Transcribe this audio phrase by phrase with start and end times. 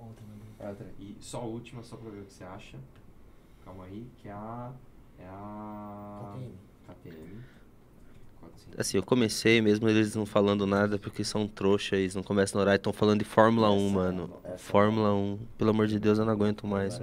[0.00, 0.34] Ontem, né?
[0.60, 0.86] É outra.
[0.98, 2.78] E só a última, só pra ver o que você acha.
[3.64, 4.72] Calma aí, que é a.
[5.18, 6.34] É a.
[6.34, 6.52] KTM.
[6.86, 7.40] KTM.
[8.40, 8.78] 400.
[8.80, 12.62] Assim, eu comecei mesmo eles não falando nada porque são trouxa, eles não começam no
[12.62, 14.30] horário, estão falando de Fórmula 1, mano.
[14.44, 17.00] essa é Fórmula 1, pelo amor de Deus, eu não aguento mais.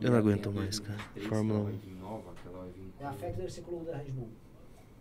[0.00, 0.98] Eu não aguento mais, cara.
[1.14, 1.64] 2023, Fórmula que ela 1.
[1.64, 4.28] vai vir nova, que ela vai vir É a Circular da Red Bull.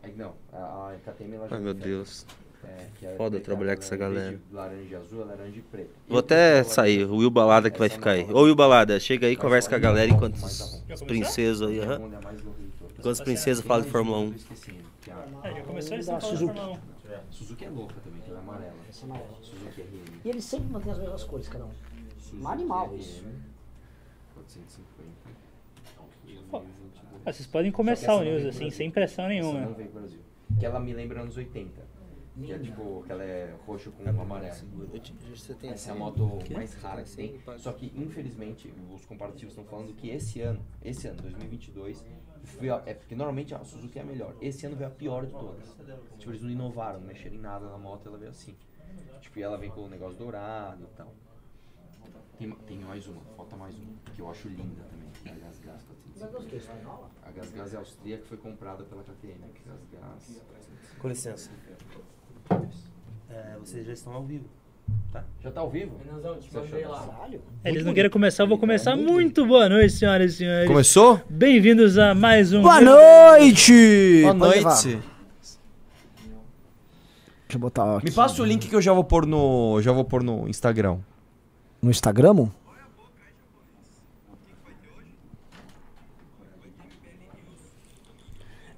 [0.04, 1.74] É, não, a, KTM ela já Ai meu.
[1.74, 2.26] Deus.
[2.66, 4.40] É, que é Foda preta, trabalhar com essa galera.
[4.52, 5.90] laranja azul, é laranja e preto.
[6.08, 8.24] Vou até sair, o Will Balada que vai Essa ficar aí.
[8.32, 11.84] Ô Will Balada, chega aí, conversa com a galera é enquanto os princesas aí, É
[11.84, 14.28] é Enquanto as princesas Tem falam de Fórmula uma, 1.
[14.28, 16.54] eu tô esquecendo, que é É, já começou de Suzuki.
[16.56, 17.12] Fórmula 1.
[17.12, 18.74] é, Suzuki é louca também, que ela é amarela.
[18.90, 19.28] Essa amarela.
[19.42, 20.22] Suzuki RM.
[20.24, 21.70] E eles sempre mantêm as mesmas cores, cada um.
[22.42, 23.24] Um animal isso.
[24.36, 25.12] 450.
[26.50, 27.22] Pô, 2022.
[27.26, 29.76] Ah, vocês podem começar o news assim, sem pressão nenhuma.
[30.60, 31.70] Que ela me lembra anos 80.
[32.36, 34.56] Que é tipo, que ela é roxo com amarelo.
[35.74, 36.18] Essa é a moto
[36.54, 37.40] mais rara que tem.
[37.60, 42.04] Só que, infelizmente, os comparativos estão falando que esse ano, esse ano, 2022,
[42.60, 44.36] veio a- é porque normalmente a Suzuki é a melhor.
[44.42, 45.76] Esse ano veio a pior de todas.
[46.18, 48.56] Tipo, eles não inovaram, não mexeram em nada na moto, ela veio assim.
[49.22, 51.14] Tipo, e ela vem com o negócio dourado e tal.
[52.38, 55.08] Tem, tem mais uma, falta mais uma, que eu acho linda também.
[55.26, 56.38] A Gas Gas Mas 450.
[56.40, 56.56] o que?
[56.58, 57.12] Espanhola?
[57.22, 59.40] A Gas Gas é austríaca que foi comprada pela KTM.
[59.66, 60.42] Gas Gas.
[61.00, 61.52] Com licença.
[63.30, 64.46] É, vocês já estão ao vivo.
[65.42, 65.92] Já tá ao vivo?
[66.06, 67.00] Renanzão, te mandei lá.
[67.08, 67.42] Caralho.
[67.64, 68.96] Eles não querem começar, eu vou começar.
[68.96, 70.68] Muito boa noite, senhoras e senhores.
[70.68, 71.22] Começou?
[71.30, 72.62] Bem-vindos a mais um.
[72.62, 74.22] Boa noite!
[74.24, 74.70] Boa Pode levar.
[74.70, 74.88] noite.
[77.48, 78.06] Deixa eu botar aqui.
[78.06, 80.98] Me passa o link que eu já vou pôr no, já vou pôr no Instagram.
[81.82, 82.50] No Instagram?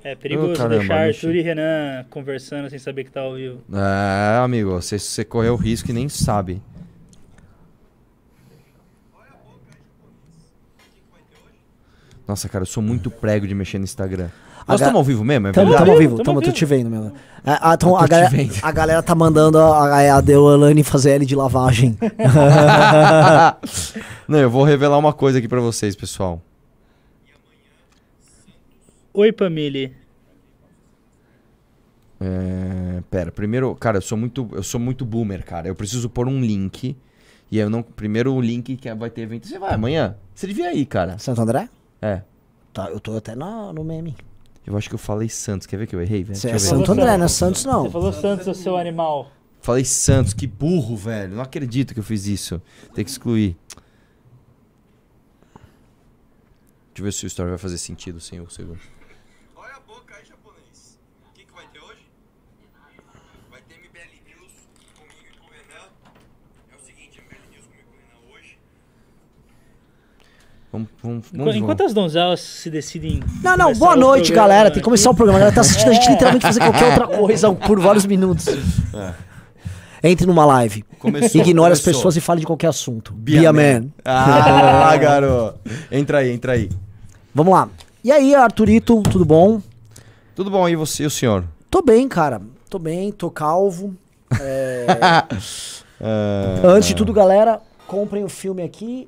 [0.05, 1.07] É perigoso Ô, caramba, deixar.
[1.07, 3.61] Arthur e Renan conversando sem saber que tá ao vivo.
[3.73, 6.61] É, amigo, você, você correu o risco e nem sabe.
[12.27, 14.29] Nossa, cara, eu sou muito prego de mexer no Instagram.
[14.67, 15.47] Nós Ga- estamos ao vivo mesmo?
[15.47, 15.85] É Tamo, verdade?
[15.85, 17.05] tamo ao vivo, Tamo tamo, ao tô te vendo, meu.
[17.45, 18.53] É, ah, então, a, te galera, vendo.
[18.61, 21.97] a galera tá mandando a, a Deolane fazer L de lavagem.
[24.27, 26.41] Não, eu vou revelar uma coisa aqui pra vocês, pessoal.
[29.15, 29.95] Oi, Pamile.
[32.19, 35.67] É, pera, primeiro, cara, eu sou muito, eu sou muito boomer, cara.
[35.67, 36.95] Eu preciso pôr um link.
[37.51, 39.47] E eu não, primeiro o link que vai ter evento.
[39.47, 40.17] Você vai amanhã?
[40.33, 41.17] Você devia ir, cara.
[41.17, 41.69] Santo André?
[42.01, 42.23] É.
[42.73, 44.15] Tá, eu tô até na- no meme.
[44.65, 45.65] Eu acho que eu falei Santos.
[45.67, 46.37] Quer ver que eu errei, velho?
[46.37, 46.57] Cê é.
[46.59, 47.89] Santo André, não é Santos Você não.
[47.91, 49.31] falou Santos, o seu animal.
[49.61, 51.35] Falei Santos, que burro, velho.
[51.35, 52.61] Não acredito que eu fiz isso.
[52.93, 53.55] Tem que excluir.
[56.93, 58.79] Deixa eu ver se o story vai fazer sentido sem o segundo.
[59.55, 60.99] Olha a boca aí, japonês.
[61.29, 62.05] O que, que vai ter hoje?
[63.51, 64.53] Vai ter MBL News
[64.97, 65.89] comigo e com o Renan.
[66.71, 68.57] É o seguinte, MBL News comigo e com o Renan hoje.
[70.75, 73.21] Vamos, vamos, vamos Enquanto as donzelas se decidem.
[73.41, 74.69] Não, não, boa noite, programa galera.
[74.69, 75.37] Tem que começar o programa.
[75.37, 78.45] A galera tá assistindo a gente literalmente fazer qualquer outra coisa por vários minutos.
[80.03, 80.83] Entre numa live.
[80.99, 81.93] Começou, Ignore as começou.
[81.93, 83.13] pessoas e fale de qualquer assunto.
[83.13, 83.61] Be Be a man.
[83.81, 83.87] man.
[84.03, 85.59] Ah, garoto.
[85.91, 86.69] Entra aí, entra aí.
[87.33, 87.69] Vamos lá.
[88.03, 89.61] E aí, Arthurito, tudo bom?
[90.35, 91.45] Tudo bom aí, você e o senhor?
[91.71, 92.41] Tô bem, cara.
[92.69, 93.95] Tô bem, tô calvo.
[94.39, 95.25] É, Ah,
[96.65, 99.07] Antes de tudo, galera, comprem o filme aqui,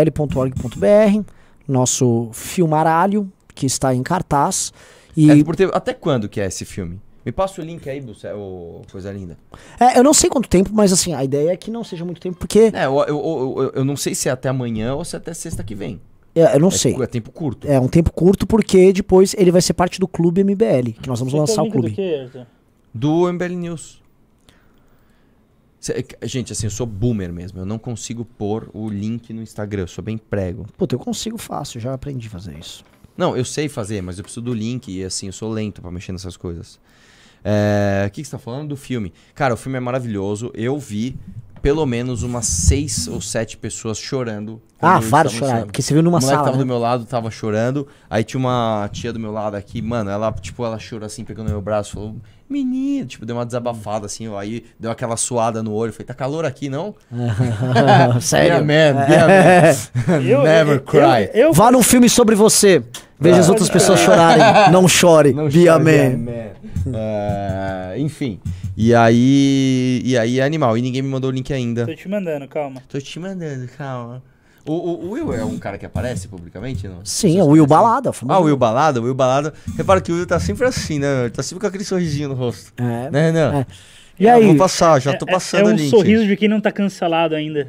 [0.00, 1.22] spbrasil.mbl.org.br,
[1.68, 4.72] nosso filmaralho, que está em cartaz.
[5.16, 7.00] E é ter- Até quando que é esse filme?
[7.24, 9.36] Me passa o link aí, Buce- ô, coisa linda.
[9.78, 12.20] é, eu não sei quanto tempo, mas assim, a ideia é que não seja muito
[12.20, 15.14] tempo, porque É, eu, eu, eu, eu- não sei se é até amanhã ou se
[15.16, 16.00] é até sexta que vem.
[16.34, 16.94] é, eu não é, sei.
[17.02, 17.66] É tempo curto.
[17.68, 21.18] É um tempo curto, porque depois ele vai ser parte do Clube MBL, que nós
[21.18, 21.90] vamos Você lançar o do clube.
[21.90, 22.46] quê, Arthur?
[22.94, 24.00] Do MBL News.
[26.20, 27.58] É gente, assim, eu sou boomer mesmo.
[27.58, 29.82] Eu não consigo pôr o link no Instagram.
[29.84, 30.66] Eu sou bem prego.
[30.76, 32.84] Puta, eu consigo fácil, já aprendi a fazer isso.
[33.16, 35.90] Não, eu sei fazer, mas eu preciso do link e assim, eu sou lento pra
[35.90, 36.78] mexer nessas coisas.
[37.42, 39.12] É, O que, que você tá falando do filme?
[39.34, 40.50] Cara, o filme é maravilhoso.
[40.54, 41.16] Eu vi
[41.62, 44.60] pelo menos umas seis ou sete pessoas chorando.
[44.80, 46.44] Ah, vários choraram, porque você viu numa o moleque sala.
[46.46, 46.62] tava né?
[46.64, 47.86] do meu lado, tava chorando.
[48.08, 51.46] Aí tinha uma tia do meu lado aqui, mano, ela, tipo, ela chorou assim, pegando
[51.48, 52.16] no meu braço, falou,
[52.48, 56.14] menino, tipo, deu uma desabafada assim, ó, aí deu aquela suada no olho, falei, tá
[56.14, 56.94] calor aqui, não?
[58.20, 58.54] Sério?
[58.54, 59.26] Yeah, man, yeah,
[60.08, 60.22] man.
[60.22, 61.30] Eu- Never eu- cry.
[61.34, 62.82] Eu, eu, Vá num filme sobre você.
[63.20, 64.42] Veja as outras pessoas chorarem.
[64.72, 65.32] Não chore.
[65.32, 66.24] Não Be a chore, man.
[66.24, 66.96] be a man.
[66.98, 68.40] É, enfim,
[68.76, 71.84] e aí, e aí é animal, e ninguém me mandou o link ainda.
[71.86, 72.82] tô te mandando, calma.
[72.88, 74.22] Tô te mandando, calma.
[74.64, 76.86] O, o, o Will é um cara que aparece publicamente?
[76.86, 77.00] Não?
[77.04, 78.10] Sim, é o Will Balada.
[78.28, 79.52] Ah, o Will Balada, o Will Balada.
[79.76, 81.22] Repara que o Will tá sempre assim, né?
[81.22, 82.72] Ele tá sempre com aquele sorrisinho no rosto.
[82.76, 83.10] É.
[83.10, 83.60] Né, não?
[83.60, 83.66] É.
[84.20, 84.44] E aí?
[84.46, 85.88] vou passar, já tô É- passando é, o um link.
[85.90, 87.66] sorriso de quem não tá cancelado ainda.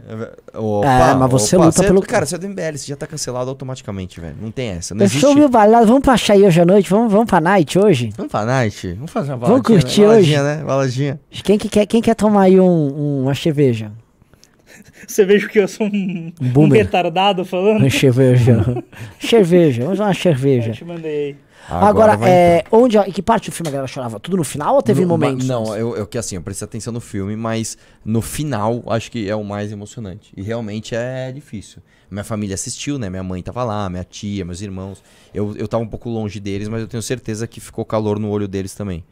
[0.54, 3.08] Opa, É, mas você luta você- pelo- Cara, você é do MBL, você já tá
[3.08, 4.36] cancelado automaticamente, velho.
[4.42, 4.94] Não tem essa.
[4.94, 5.22] Não Eu existe.
[5.22, 6.90] sou meio balado, vamos pra aí hoje à noite?
[6.90, 8.10] Vamos, vamos pra night hoje?
[8.18, 8.94] Vamos pra night?
[8.94, 10.08] Vamos fazer uma Vamos baladinha, curtir né?
[10.08, 10.32] hoje?
[10.36, 10.64] Baladinha, né?
[10.66, 11.20] Baladinha.
[11.44, 13.92] Quem, que quer, quem quer tomar aí um, uma cerveja?
[15.08, 17.80] Você veja que eu sou um, um retardado falando.
[17.80, 18.84] Uma cerveja.
[19.20, 20.72] cerveja, vamos uma Eu cerveja.
[20.74, 21.36] te mandei
[21.70, 24.20] Agora, vai é, onde, em que parte do filme a galera chorava?
[24.20, 25.48] Tudo no final ou teve No- momentos?
[25.48, 29.30] Não, eu, eu que assim, eu prestei atenção no filme, mas no final acho que
[29.30, 30.34] é o mais emocionante.
[30.36, 31.82] E realmente é difícil.
[32.10, 33.10] Minha família assistiu, né?
[33.10, 35.02] Minha mãe tava lá, minha tia, meus irmãos.
[35.34, 38.30] Eu, eu tava um pouco longe deles, mas eu tenho certeza que ficou calor no
[38.30, 39.04] olho deles também.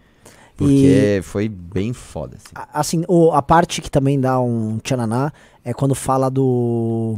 [0.57, 2.35] Porque foi bem foda.
[2.35, 2.51] Assim.
[2.55, 5.31] A- Assim, o- a parte que também dá um tchananá
[5.63, 7.17] é quando fala do.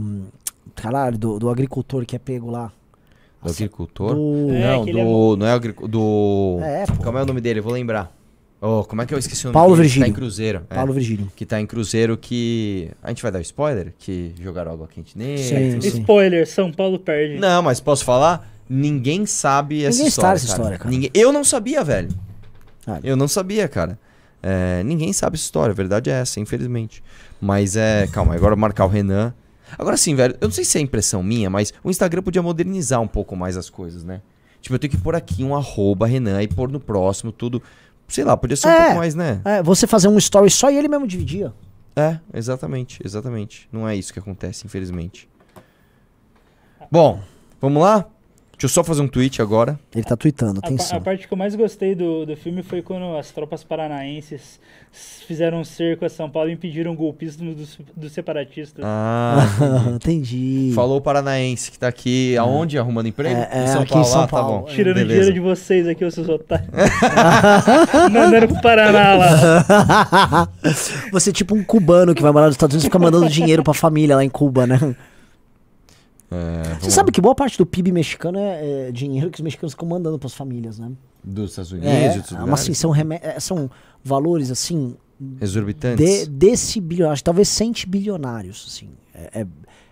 [0.76, 2.72] Caralho, do, do agricultor que é pego lá.
[3.44, 4.16] Do agricultor?
[4.16, 5.36] do- É, não, que ele é do.
[5.38, 5.90] Não é agricultor.
[5.90, 6.60] Do.
[6.62, 7.04] É, pô.
[7.04, 7.60] Como é o nome dele?
[7.60, 8.16] Eu vou lembrar.
[8.64, 9.82] Oh, como é que eu esqueci o nome Paulo dele?
[9.88, 10.06] Virgílio.
[10.06, 10.62] Tá em Cruzeiro.
[10.70, 10.76] é.
[10.76, 11.32] Paulo Virgílio.
[11.36, 12.92] Que tá em Cruzeiro que.
[13.02, 13.94] A gente vai dar spoiler?
[13.98, 15.40] Que jogaram água quente nele.
[15.42, 16.00] Sim, sim.
[16.02, 17.40] Spoiler, São Paulo perde.
[17.40, 18.48] Não, mas posso falar?
[18.70, 20.38] Ninguém sabe essa Ninguém história.
[20.38, 20.60] sabe essa cara.
[20.62, 20.90] história, cara.
[20.92, 21.10] Ninguém...
[21.14, 22.10] Eu não sabia, velho.
[22.86, 23.00] Ah.
[23.04, 23.98] Eu não sabia, cara.
[24.44, 27.04] É, ninguém sabe essa história, a verdade é essa, infelizmente.
[27.42, 28.08] Mas é.
[28.12, 29.34] Calma, agora marcar o Renan.
[29.78, 33.02] Agora sim, velho, eu não sei se é impressão minha, mas o Instagram podia modernizar
[33.02, 34.22] um pouco mais as coisas, né?
[34.62, 37.62] Tipo, eu tenho que pôr aqui um arroba Renan e pôr no próximo tudo.
[38.08, 38.78] Sei lá, podia ser um É.
[38.84, 39.42] pouco mais, né?
[39.46, 41.54] É, você fazer um story só e ele mesmo dividia.
[41.96, 43.68] É, exatamente, exatamente.
[43.72, 45.28] Não é isso que acontece, infelizmente.
[46.92, 47.22] Bom,
[47.60, 48.06] vamos lá?
[48.62, 49.80] Deixa eu só fazer um tweet agora.
[49.92, 50.96] Ele tá tweetando, A, atenção.
[50.96, 54.60] a parte que eu mais gostei do, do filme foi quando as tropas paranaenses
[55.28, 58.86] fizeram um cerco a São Paulo e impediram golpistas dos, dos separatistas.
[58.86, 59.48] Ah,
[59.96, 60.74] Entendi.
[60.76, 62.78] falou o paranaense que tá aqui aonde?
[62.78, 63.36] Arrumando emprego?
[63.36, 64.60] É, é, aqui em São Ah, Paulo.
[64.60, 64.76] Tá bom.
[64.76, 65.10] Tirando Beleza.
[65.10, 66.70] dinheiro de vocês aqui, os seus otários.
[68.14, 70.48] Mandando pro Paraná lá.
[71.12, 73.64] Você é tipo um cubano que vai morar nos Estados Unidos e fica mandando dinheiro
[73.64, 74.78] pra família lá em Cuba, né?
[76.32, 79.42] É, vamos Você sabe que boa parte do PIB mexicano é, é dinheiro que os
[79.44, 80.92] mexicanos ficam mandando pras famílias, né?
[81.24, 83.70] Dos Estados Unidos, É, de outros mas assim, são, é, são
[84.04, 84.96] valores assim
[85.42, 86.24] Exorbitantes?
[86.24, 88.90] de, desse bilionário, talvez centibilionários, assim.
[89.14, 89.48] É, é,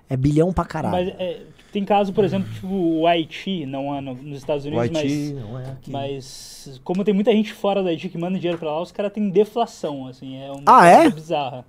[0.10, 0.92] é bilhão pra caralho.
[1.06, 1.42] Mas é,
[1.74, 5.34] tem caso, por exemplo, tipo o Haiti, não é no- nos Estados O Unidos, Haiti
[5.34, 5.92] mas, não é aqui.
[5.92, 9.12] mas como tem muita gente fora do Haiti que manda dinheiro pra lá, os caras
[9.12, 11.02] têm deflação, assim, é uma Ah, é?
[11.02, 11.66] coisa bizarra.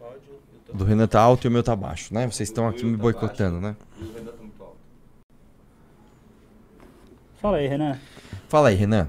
[0.00, 2.26] O do Renan tá alto e o meu tá baixo, né?
[2.26, 3.74] Vocês estão aqui me boicotando, né?
[7.40, 7.96] Fala aí, Renan.
[8.48, 9.08] Fala aí, Renan.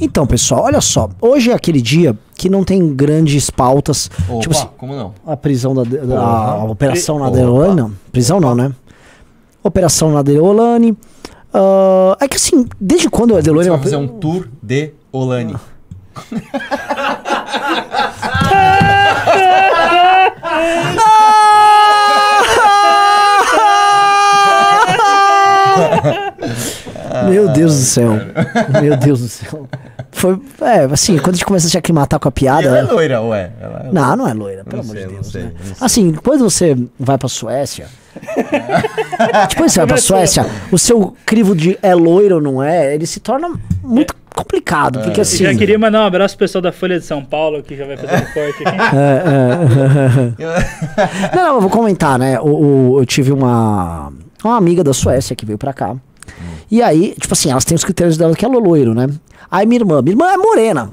[0.00, 1.08] Então, pessoal, olha só.
[1.20, 4.10] Hoje é aquele dia que não tem grandes pautas.
[4.28, 5.14] Opa, Tipo assim, como não?
[5.26, 7.36] a prisão da, da- a operação na Opa.
[7.36, 7.92] Deolane.
[8.12, 8.72] Prisão não, né?
[9.62, 10.96] Operação na Deolane.
[11.52, 14.92] Ah, é que assim, desde quando a Deolane Você é vai fazer um tour de
[15.12, 15.56] Olane.
[27.28, 28.12] Meu Deus do céu.
[28.82, 29.68] Meu Deus do céu.
[30.10, 32.62] Foi, é, assim, quando a gente começa a se aclimatar com a E ela é
[32.62, 32.92] piada.
[32.92, 33.50] loira, ué.
[33.60, 35.26] Ela é Não, não é loira, pelo Não amor sei, de Deus.
[35.30, 35.52] sei, né?
[35.80, 37.86] Assim, depois você vai pra Suécia.
[39.48, 43.06] depois você vai pra Suécia, o seu crivo de é loiro ou não é, ele
[43.06, 43.48] se torna
[43.82, 45.00] muito complicado.
[45.00, 45.44] Porque Eu assim.
[45.44, 47.96] já queria mandar um abraço pro pessoal da Folha de São Paulo, que já vai
[47.96, 48.78] fazer um corte aqui.
[50.38, 50.42] É,
[51.32, 51.34] é.
[51.36, 52.38] não, não, eu vou comentar, né?
[52.40, 54.12] O, o- eu tive uma,
[54.44, 55.94] uma amiga da Suécia que veio pra cá.
[56.70, 59.06] E aí, tipo assim, elas têm os critérios dela que é loiro, né?
[59.50, 60.90] Aí minha irmã, minha irmã é morena.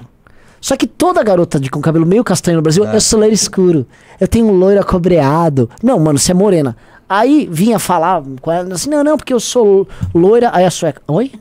[0.62, 3.86] Só que toda garota de, com cabelo meio castanho no Brasil, eu sou loiro escuro.
[4.20, 5.70] Eu tenho um loiro acobreado.
[5.84, 6.76] Não, mano, você é morena.
[7.08, 10.50] Aí vinha falar com ela assim, não, não, porque eu sou loira.
[10.54, 11.32] Aí a sueca, oi?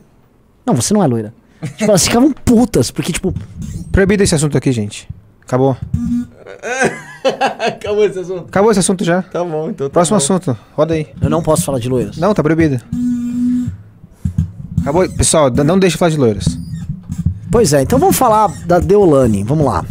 [0.65, 1.33] Não, você não é loira.
[1.65, 3.33] Tipo, elas ficavam putas, porque, tipo,
[3.95, 5.07] Proibido esse assunto aqui, gente.
[5.41, 5.77] Acabou.
[7.65, 8.45] Acabou esse assunto.
[8.49, 9.21] Acabou esse assunto já.
[9.21, 10.23] Tá bom, então tá Próximo bom.
[10.23, 10.57] assunto.
[10.73, 11.07] Roda aí.
[11.21, 12.17] eu não posso falar de loiras.
[12.17, 12.77] Não, tá proibido.
[14.81, 15.09] Acabou.
[15.09, 16.59] Pessoal, não deixe de falar de loiras.
[17.49, 19.45] Pois é, então vamos falar da Deolane.
[19.45, 19.85] Vamos lá.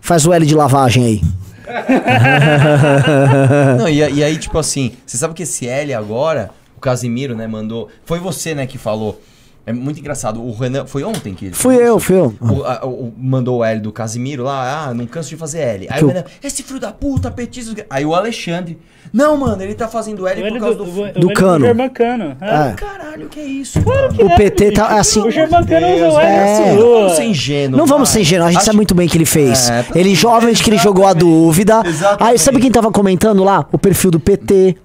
[0.00, 1.20] Faz o L de lavagem aí.
[3.76, 7.48] Não, e, e aí, tipo assim, você sabe que esse L agora, o Casimiro, né,
[7.48, 7.88] mandou.
[8.04, 9.20] Foi você, né, que falou.
[9.66, 10.40] É muito engraçado.
[10.40, 10.86] O Renan.
[10.86, 12.32] Foi ontem que ele Fui eu, fui eu.
[12.40, 15.86] O, a- o- mandou o L do Casimiro lá, ah, não canso de fazer L.
[15.90, 17.84] Aí Que o Renan, esse filho da puta, petista.
[17.90, 18.78] Aí o Alexandre,
[19.12, 21.20] não, mano, ele tá fazendo L O por L causa do, do.
[21.20, 21.64] do L cano.
[21.66, 22.36] Germancano.
[22.40, 22.68] É.
[22.70, 22.72] É.
[22.74, 23.82] Caralho, que é isso?
[23.82, 25.20] Claro O PT tá assim.
[25.26, 26.72] O Germancano o L é.
[26.74, 27.78] na Não vamos ser ingênuos.
[27.78, 29.68] Não vamos ser ingênuos, a gente Acho- sabe muito bem o que ele fez.
[29.68, 31.80] É, ele jovem que ele jogou a dúvida.
[31.80, 32.38] Aí Exatamente.
[32.40, 33.66] sabe quem tava comentando lá?
[33.72, 34.76] O perfil do PT.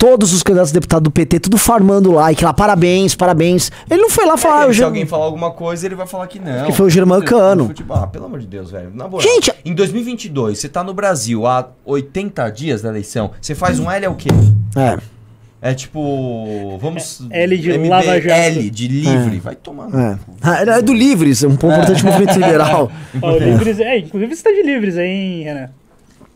[0.00, 3.70] Todos os candidatos a deputado do PT, tudo farmando like lá, parabéns, parabéns.
[3.90, 4.64] Ele não foi lá falar.
[4.68, 6.64] É, se já- alguém falar alguma coisa, ele vai falar que não.
[6.64, 7.70] Que foi o Germancano.
[7.90, 8.90] Ah, pelo amor de Deus, velho.
[8.94, 9.20] Na moral.
[9.28, 13.90] Gente- em 2022, você tá no Brasil há 80 dias da eleição, você faz um
[13.90, 14.30] L é o quê?
[14.74, 14.98] É.
[15.62, 16.78] É tipo.
[16.80, 17.20] Vamos.
[17.28, 18.30] É L de Lava Jato.
[18.40, 19.38] L de livre.
[19.40, 19.88] Vai tomar.
[19.94, 20.16] É.
[20.40, 22.90] Ah, É do Livres, um importante movimento liberal.
[23.20, 25.68] Ó, o Livres, é, inclusive você tá de Livres aí, hein, Renan?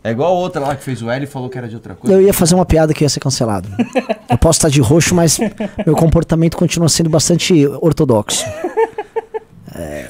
[0.07, 1.95] É igual a outra lá que fez o L e falou que era de outra
[1.95, 2.15] coisa.
[2.15, 3.67] Eu ia fazer uma piada que ia ser cancelado.
[4.29, 5.39] Eu posso estar de roxo, mas
[5.87, 8.45] meu comportamento continua sendo bastante ortodoxo.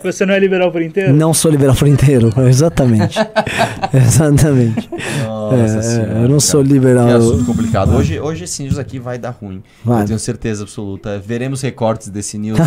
[0.02, 1.12] Você não é liberal por inteiro?
[1.14, 3.18] Não sou liberal por inteiro, exatamente.
[3.94, 4.88] exatamente.
[5.24, 6.72] Nossa É, senhora, eu não sou cara.
[6.74, 7.06] liberal.
[7.06, 7.94] Que assunto complicado.
[7.96, 9.62] Hoje, hoje esse news aqui vai dar ruim.
[9.84, 10.02] Vai.
[10.02, 11.18] Eu tenho certeza absoluta.
[11.18, 12.58] Veremos recortes desse news.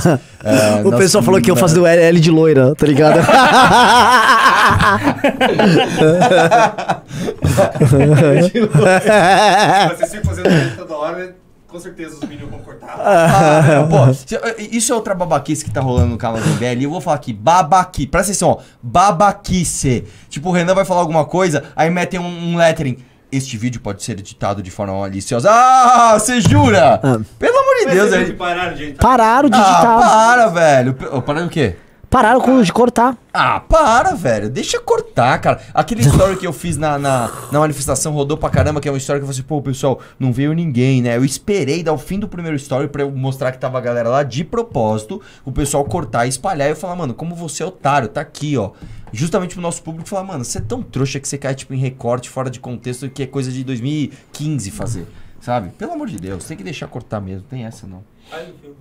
[0.44, 3.20] é, O pessoal falou que eu faço do L de loira, tá ligado?
[9.96, 11.36] Vocês ficam fazendo toda hora,
[11.78, 12.88] com certeza os meninos vão cortar.
[13.00, 14.38] Ah, é, pô, se-
[14.76, 16.80] isso é outra babaquice que tá rolando no canal do MBL.
[16.80, 18.08] E eu vou falar aqui, babaqui.
[18.08, 18.58] Presta atenção, ó.
[18.82, 20.06] Babaquice.
[20.30, 22.98] Tipo, o Renan vai falar alguma coisa, aí metem um, um lettering.
[23.32, 25.50] Este vídeo pode ser editado de forma maliciosa.
[25.52, 27.00] Ah, você jura?
[27.04, 27.20] Ah.
[27.38, 28.96] Pelo amor de Deus, que pararam, gente.
[28.96, 30.00] Pararam de Ah, digitar.
[30.00, 30.94] para, velho.
[30.94, 31.76] P- oh, Para o quê?
[32.10, 33.18] Pararam com, de cortar.
[33.34, 34.50] Ah, para, velho.
[34.50, 35.62] Deixa cortar, cara.
[35.74, 38.98] Aquele story que eu fiz na, na, na manifestação rodou pra caramba, que é uma
[38.98, 41.18] história que eu falei assim, pô, pessoal, não veio ninguém, né?
[41.18, 44.10] Eu esperei dar o fim do primeiro story pra eu mostrar que tava a galera
[44.10, 46.70] lá de propósito, o pessoal cortar e espalhar.
[46.70, 48.72] E eu falar, mano, como você é otário, tá aqui, ó.
[49.12, 51.80] Justamente pro nosso público falar, mano, você é tão trouxa que você cai, tipo, em
[51.80, 55.08] recorte, fora de contexto, que é coisa de 2015 fazer.
[55.42, 55.70] Sabe?
[55.78, 58.04] Pelo amor de Deus, tem que deixar cortar mesmo, tem essa não.
[58.32, 58.76] Eu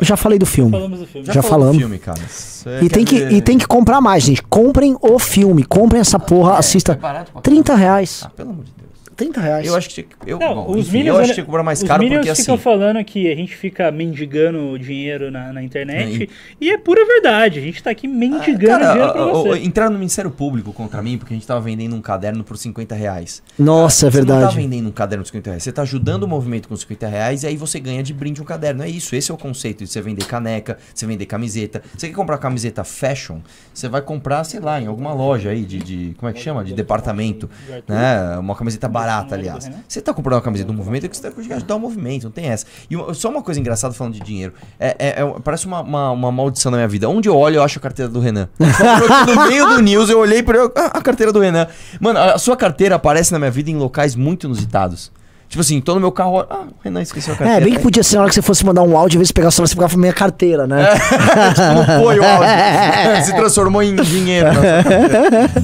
[0.00, 0.70] já falei do filme.
[0.72, 1.26] Falamos do filme.
[1.26, 1.76] Já do falamos.
[1.76, 2.20] filme, cara.
[2.28, 4.42] Você E tem, que, ver- e tem que comprar mais, gente.
[4.42, 5.64] Comprem o filme.
[5.64, 6.92] Comprem essa porra, É, assista.
[6.92, 8.22] é barato pra 30 reais.
[8.24, 8.77] Ah, pelo amor de Deus.
[9.18, 9.66] 30 reais.
[9.66, 10.14] Eu acho que tinha que.
[10.30, 12.24] Eu, Não, bom, os enfim, Minions, eu acho que tinha que comprar mais caro Minions
[12.24, 12.62] porque ficam assim.
[12.62, 16.30] falando que a gente fica mendigando dinheiro na, na internet.
[16.60, 16.70] e...
[16.70, 17.58] é pura verdade.
[17.58, 19.58] A gente tá aqui mendigando Cara, dinheiro pra ó, ó, você.
[19.64, 22.94] entraram no Ministério Público contra mim porque a gente tava vendendo um caderno por 50
[22.94, 23.42] reais.
[23.58, 24.56] Nossa, é Você não tá verdade.
[24.56, 25.62] vendendo um caderno por 50 reais.
[25.64, 28.44] Você tá ajudando o movimento com 50 reais e aí você ganha de brinde um
[28.44, 28.84] caderno.
[28.84, 29.16] É isso.
[29.16, 31.82] Esse é o conceito de você vender caneca, você vender camiseta.
[31.96, 33.38] Você quer comprar camiseta fashion?
[33.74, 35.78] Você vai comprar, sei lá, em alguma loja aí de.
[35.80, 36.62] de- como é que chama?
[36.64, 37.50] De departamento.
[37.88, 38.38] Né?
[38.38, 39.64] Uma camiseta barata, aliás.
[39.88, 42.24] Você tá comprando uma camiseta do movimento é que você tá conseguindo ajudar o movimento,
[42.24, 42.66] não tem essa.
[42.90, 44.52] E uma- só uma coisa engraçada falando de dinheiro.
[44.78, 47.08] É, é- é- parece uma, uma, uma maldição na minha vida.
[47.08, 48.48] Onde eu olho, eu acho a carteira do Renan.
[49.26, 51.66] no meio do news, eu olhei pra eu, ah, a carteira do Renan.
[52.00, 55.10] Mano, a sua carteira aparece na minha vida em locais muito inusitados.
[55.48, 57.62] Tipo assim, tô no meu carro, ah, o Renan esqueceu a carteira.
[57.62, 59.32] É, bem que podia ser na hora que você fosse mandar um áudio, às vezes
[59.32, 60.90] pegar o celular, você pegava minha carteira, né?
[61.74, 63.24] Não foi o áudio.
[63.24, 64.50] Se transformou em dinheiro.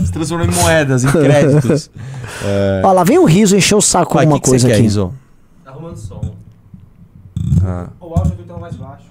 [0.07, 1.91] Se transformou em moedas, em créditos.
[2.83, 4.83] Ó, lá vem o riso encher o saco com alguma que que coisa quer, aqui.
[4.85, 5.13] Rizzo?
[5.63, 6.35] Tá arrumando som.
[7.63, 7.89] Ah.
[8.01, 9.05] O áudio do então mais baixo.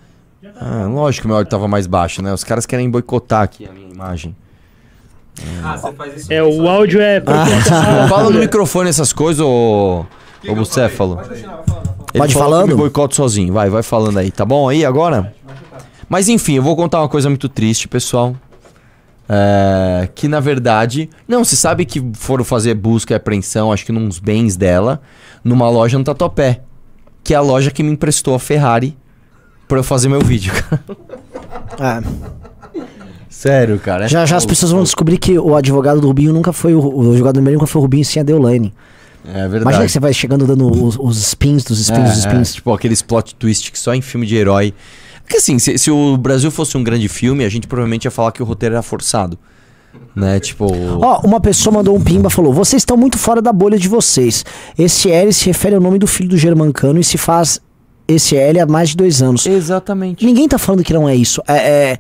[0.60, 2.34] Ah, lógico que o meu áudio tava mais baixo, né?
[2.34, 4.36] Os caras querem boicotar aqui a minha imagem.
[5.64, 6.34] Ah, você faz isso.
[6.34, 7.22] É, o áudio é.
[7.28, 8.08] Ah.
[8.08, 10.00] Fala no microfone essas coisas, ô.
[10.00, 10.23] Ô
[10.90, 11.22] Falando.
[12.14, 12.68] Ele Pode falou falando?
[12.70, 13.54] me boicoto sozinho.
[13.54, 14.30] Vai, vai falando aí.
[14.32, 15.34] Tá bom aí agora?
[16.08, 18.36] Mas enfim, eu vou contar uma coisa muito triste, pessoal.
[19.28, 21.10] É, que na verdade.
[21.28, 25.02] Não, você sabe que foram fazer busca e apreensão, acho que nos bens dela,
[25.44, 26.62] numa loja no Tatuapé.
[27.24, 28.98] Que é a loja que me emprestou a Ferrari
[29.68, 30.54] pra eu fazer meu vídeo.
[31.80, 32.04] É.
[33.28, 34.06] Sério, cara.
[34.06, 36.80] é Já já as pessoas vão descobrir que o advogado do Rubinho nunca foi o,
[36.80, 38.72] o jogador do Mineiro nunca foi o Rubinho, sim a Deolane.
[39.26, 39.62] É verdade.
[39.64, 42.52] Imagina que você vai chegando dando os, os spins dos spins dos É, spins.
[42.52, 44.74] é, tipo aqueles plot twist que só em filme de herói.
[45.24, 48.32] Porque assim, se, se o Brasil fosse um grande filme, a gente provavelmente ia falar
[48.32, 49.38] que o roteiro era forçado.
[50.16, 50.40] Né?
[50.40, 50.66] Tipo.
[51.02, 54.44] Ó, uma pessoa mandou um pimba falou: Vocês estão muito fora da bolha de vocês.
[54.78, 57.60] Esse L se refere ao nome do filho do Germancano e se faz
[58.08, 59.46] esse L há mais de dois anos.
[59.46, 60.26] Exatamente.
[60.26, 61.42] Ninguém tá falando que não é isso.
[61.48, 61.58] É,
[61.94, 62.00] é-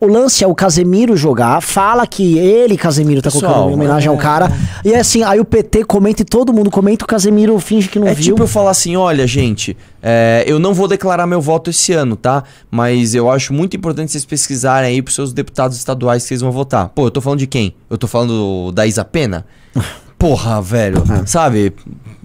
[0.00, 4.08] o lance é o Casemiro jogar, fala que ele, Casemiro, tá Pessoal, colocando em homenagem
[4.08, 4.18] ao é.
[4.18, 4.52] cara.
[4.84, 7.98] E é assim, aí o PT comenta e todo mundo comenta, o Casemiro finge que
[7.98, 8.24] não É viu.
[8.24, 12.16] tipo eu falar assim, olha, gente, é, eu não vou declarar meu voto esse ano,
[12.16, 12.44] tá?
[12.70, 16.52] Mas eu acho muito importante vocês pesquisarem aí pros seus deputados estaduais que vocês vão
[16.52, 16.90] votar.
[16.90, 17.74] Pô, eu tô falando de quem?
[17.88, 19.46] Eu tô falando da Isa Pena?
[20.18, 21.02] Porra, velho.
[21.26, 21.72] Sabe?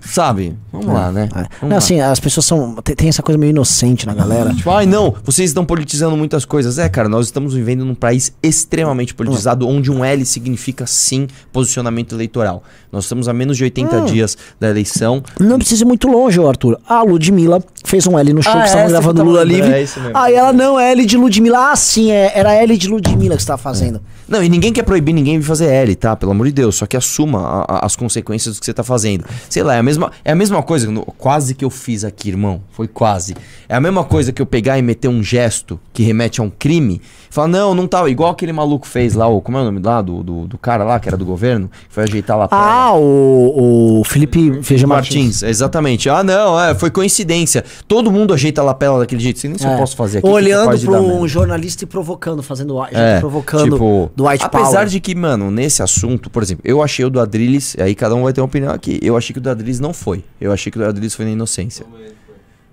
[0.05, 0.55] Sabe?
[0.71, 1.29] Vamos lá, né?
[1.33, 1.35] É.
[1.35, 1.77] Vamos Não, lá.
[1.77, 2.75] assim, as pessoas são.
[2.83, 4.53] Tem, tem essa coisa meio inocente na galera.
[4.53, 6.77] Tipo, ai não, vocês estão politizando muitas coisas.
[6.77, 12.15] É, cara, nós estamos vivendo num país extremamente politizado, onde um L significa sim posicionamento
[12.15, 12.63] eleitoral.
[12.91, 14.05] Nós estamos a menos de 80 Hum.
[14.05, 15.21] dias da eleição.
[15.39, 16.79] Não precisa ir muito longe, ô Arthur.
[16.87, 19.43] A Ludmilla fez um L no show Ah, que estavam essa gravando que tava Lula
[19.43, 19.71] Livre.
[19.71, 19.85] é.
[20.13, 21.71] Aí ela não é L de Ludmilla.
[21.71, 24.01] Ah, sim, é, era L de Ludmilla que você tava fazendo.
[24.29, 26.15] Não, e ninguém quer proibir ninguém de fazer L, tá?
[26.15, 26.75] Pelo amor de Deus.
[26.75, 29.25] Só que assuma a- a- as consequências do que você tá fazendo.
[29.49, 30.89] Sei lá, é a mesma, é a mesma coisa.
[30.89, 32.61] no- quase que eu fiz aqui, irmão.
[32.71, 33.35] Foi quase.
[33.67, 36.49] É a mesma coisa que eu pegar e meter um gesto que remete a um
[36.49, 37.01] crime.
[37.29, 38.07] e Falar, não, não tá.
[38.09, 40.01] Igual aquele maluco fez lá, o, como é o nome lá?
[40.01, 42.61] Do, do, do cara lá, que era do governo, que foi ajeitar a lapela.
[42.61, 45.15] Ah, o, o Felipe Feijão Martins.
[45.15, 46.09] Martins, exatamente.
[46.09, 47.63] Ah, não, é, foi coincidência.
[47.87, 49.39] Todo mundo ajeita a lapela daquele jeito.
[49.39, 49.77] Sei nem se eu É.
[49.77, 50.27] posso fazer aqui.
[50.27, 51.27] Olhando para um merda.
[51.27, 54.87] jornalista e provocando, fazendo É, provocando tipo, do White apesar Power.
[54.87, 58.23] de que, mano, nesse assunto, por exemplo, eu achei o do Adrilles, aí cada um
[58.23, 58.99] vai ter uma opinião aqui.
[59.01, 60.25] Eu achei que o do Adrilles não foi.
[60.41, 61.85] Eu achei que o do Adrilles foi na inocência.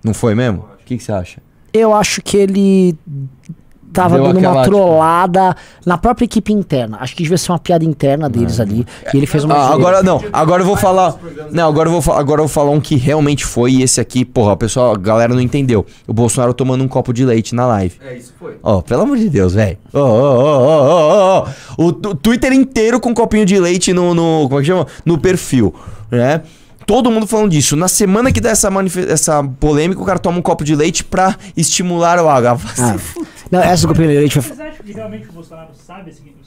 [0.03, 0.69] Não foi mesmo?
[0.81, 1.41] O que, que você acha?
[1.73, 2.99] Eu acho que ele
[3.93, 6.99] tava Deu dando aquela, uma tipo- trollada na própria equipe interna.
[7.01, 8.87] Acho que devia ser uma piada interna deles ali.
[9.13, 9.55] E ele fez uma.
[9.55, 11.17] Ah, agora não, agora eu vou falar.
[11.51, 14.25] Não, agora eu vou, agora eu vou falar um que realmente foi e esse aqui,
[14.25, 15.85] porra, o pessoal, a galera não entendeu.
[16.07, 17.95] O Bolsonaro tomando um copo de leite na live.
[18.05, 18.57] É, isso foi.
[18.63, 19.79] Ó, pelo amor de Deus, velho.
[19.93, 21.47] Ó, ó, ó, ó, ó,
[21.79, 21.83] ó.
[21.85, 24.45] O Twitter inteiro com um copinho de leite no, no.
[24.49, 24.87] Como é que chama?
[25.05, 25.75] No perfil,
[26.11, 26.43] né?
[26.87, 27.75] Todo mundo falando disso.
[27.75, 28.71] Na semana que dá essa,
[29.09, 32.57] essa polêmica, o cara toma um copo de leite pra estimular o H.
[32.79, 32.97] Ah.
[33.51, 34.41] Não, essa do Copinho de Leite.
[34.41, 36.47] Vocês acham que realmente o Bolsonaro sabe o significado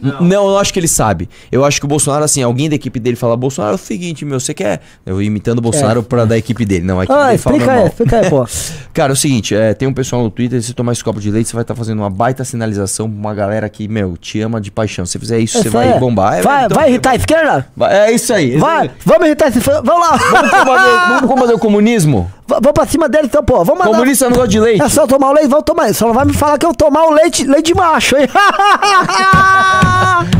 [0.00, 0.22] disso?
[0.22, 0.48] Não.
[0.50, 1.28] eu acho que ele sabe.
[1.50, 4.24] Eu acho que o Bolsonaro, assim, alguém da equipe dele fala: Bolsonaro é o seguinte,
[4.24, 4.80] meu, você quer.
[5.04, 6.84] Eu imitando o Bolsonaro pra da equipe dele.
[6.84, 7.86] Não, a equipe Ah, dele fala explica aí, normal.
[7.92, 8.46] explica aí, pô.
[8.92, 11.20] Cara, é o seguinte, é, tem um pessoal no Twitter, se você tomar esse copo
[11.20, 14.40] de leite, você vai estar fazendo uma baita sinalização pra uma galera que, meu, te
[14.40, 15.06] ama de paixão.
[15.06, 15.98] Se você fizer isso, você Essa vai é.
[15.98, 16.38] bombar.
[16.38, 17.66] É, Vai, então- vai irritar a esquerda?
[17.76, 18.56] vai- É isso aí.
[18.56, 19.60] Vai, vamos irritar esse.
[19.60, 20.16] Vamos lá!
[20.16, 22.30] Vamos combater, vamos combater o comunismo?
[22.50, 23.64] V- Vamos pra cima dele então, pô.
[23.64, 23.98] Vamos mandar.
[23.98, 24.82] Comunista não gosta de leite.
[24.82, 25.92] É só tomar o leite, vamos tomar.
[25.94, 28.28] Só não vai me falar que eu tomar o leite, leite de macho, hein?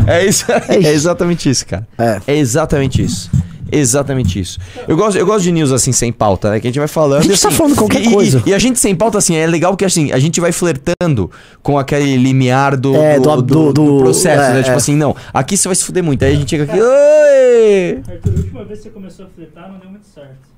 [0.07, 0.45] É isso.
[0.69, 1.87] É, exatamente isso, cara.
[1.99, 2.21] É.
[2.27, 3.31] É exatamente isso.
[3.73, 4.59] Exatamente isso.
[4.89, 6.59] Eu gosto, eu gosto de news assim, sem pauta, né?
[6.61, 7.21] Que a gente vai falando.
[7.21, 8.43] A gente e, assim, tá falando qualquer e- coisa.
[8.45, 11.31] E, a gente sem pauta, assim, é legal porque assim, a gente vai flertando
[11.63, 14.63] com aquele limiar do, É, do, do- do- do- do processo, é, né?
[14.63, 14.77] Tipo é.
[14.77, 16.25] assim, não, aqui você vai se fuder muito.
[16.25, 16.81] Aí a gente chega aqui.
[16.83, 18.03] Oi!
[18.09, 20.50] Arthur, a última vez que você começou a fletar não deu muito certo.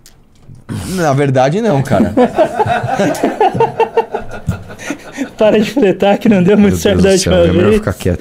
[0.94, 2.12] Na verdade, não, cara.
[5.38, 7.75] Para de fletar que não deu muito Meu certo Deus da última é melhor vez.
[7.76, 8.21] ficar quieto.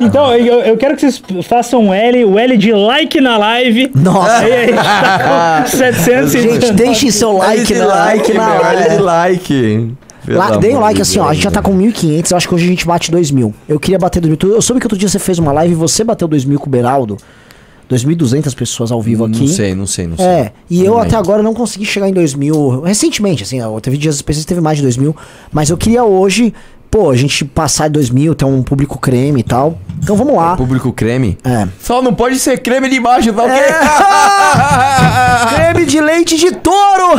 [0.00, 3.90] Então, eu, eu quero que vocês façam um L, o L de like na live.
[3.94, 4.38] Nossa.
[4.38, 8.88] Aí a gente tá com 700 Gente, deixem seu like na like na meu, olha
[8.90, 9.02] de live.
[9.02, 9.94] like.
[10.28, 11.28] Lá, deem um like de assim, ó.
[11.28, 12.30] A gente já tá com 1.500.
[12.30, 13.52] Eu acho que hoje a gente bate 2.000.
[13.68, 14.50] Eu queria bater 2.000.
[14.50, 16.70] Eu soube que outro dia você fez uma live e você bateu 2.000 com o
[16.70, 17.16] Beraldo.
[17.92, 19.40] 2.200 pessoas ao vivo aqui.
[19.40, 20.26] Não sei, não sei, não sei.
[20.26, 21.08] É, e Não eu lembro.
[21.08, 22.84] até agora não consegui chegar em 2.000.
[22.84, 25.14] Recentemente, assim, teve dias específicos que teve mais de 2.000.
[25.52, 26.52] Mas eu queria hoje,
[26.90, 29.78] pô, a gente passar de 2.000, ter um público creme e tal.
[30.02, 30.56] Então vamos lá.
[30.56, 31.38] Público creme?
[31.44, 31.68] É.
[31.80, 33.56] Só não pode ser creme de baixo, tá ok?
[35.54, 37.16] creme de leite de touro!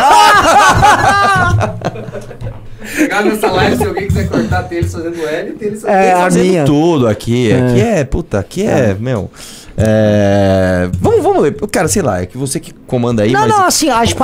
[2.85, 6.45] Chegar nessa live, se alguém quiser cortar tênis fazendo L, tênis fazendo É, a fazendo
[6.47, 6.65] minha.
[6.65, 7.51] tudo aqui.
[7.53, 9.31] Aqui é, puta, aqui é, meu.
[9.77, 10.89] É.
[10.99, 11.53] Vamos, vamos ler.
[11.67, 13.49] Cara, sei lá, é que você que comanda aí, Não, mas.
[13.49, 14.17] não, assim, a gente,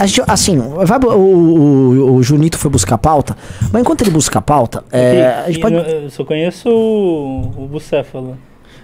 [0.00, 3.36] a gente- assim, vai, o, o, o Junito foi buscar pauta,
[3.72, 5.74] mas enquanto ele busca a pauta, é, a gente E pode...
[5.76, 8.36] eu só conheço o, o Bucéfalo.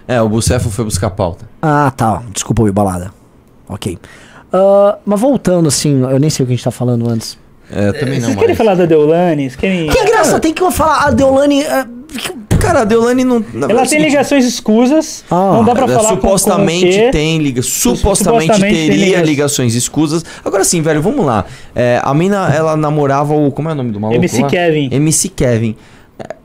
[0.07, 1.45] É, o Bucefo foi buscar pauta.
[1.61, 3.11] Ah, tá, desculpa o balada.
[3.67, 3.97] Ok.
[4.53, 7.37] Ah, mas voltando, assim, eu nem sei o que a gente tá falando antes.
[7.69, 9.49] É, também não, Vocês querem falar da Deolane?
[9.49, 9.87] Querem...
[9.89, 11.63] Que graça tem que eu falar, a Deolane...
[11.63, 11.85] é,
[12.59, 13.43] Cara, a Deolane não.
[13.69, 15.53] Ela tem ligações escusas, Ah.
[15.53, 17.09] não dá pra falar com- supostamente com, quê.
[17.11, 19.27] tem liga, supostamente, supostamente teria ligações.
[19.27, 20.25] ligações escusas.
[20.43, 21.45] Agora sim, velho, vamos lá.
[21.75, 24.19] É, a mina, ela namorava o como é o nome do maluco?
[24.19, 24.47] MC lá?
[24.49, 24.89] Kevin.
[24.91, 25.75] MC Kevin.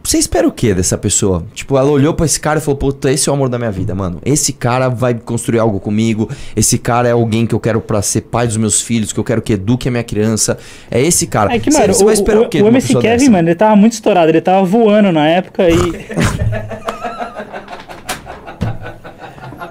[0.04, 1.44] Você espera o que dessa pessoa?
[1.54, 3.70] Tipo, ela olhou pra esse cara e falou: Puta, esse é o amor da minha
[3.70, 4.18] vida, mano.
[4.24, 6.28] Esse cara vai construir algo comigo.
[6.56, 9.24] Esse cara é alguém que eu quero pra ser pai dos meus filhos, que eu
[9.24, 10.58] quero que eduque a minha criança.
[10.90, 11.54] É esse cara.
[11.54, 13.30] É que, mano, cê o, vai esperar o, o, quê o MC Kevin, dessa?
[13.30, 15.76] mano, ele tava muito estourado, ele tava voando na época e.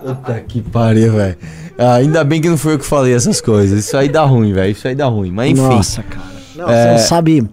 [0.02, 1.38] Puta que pariu, velho.
[1.78, 3.86] Ah, ainda bem que não foi eu que falei essas coisas.
[3.86, 4.72] Isso aí dá ruim, velho.
[4.72, 5.32] Isso aí dá ruim.
[5.32, 5.62] Mas enfim.
[5.62, 6.26] Nossa, cara.
[6.56, 6.84] Não, É.
[6.84, 7.44] Você não sabe,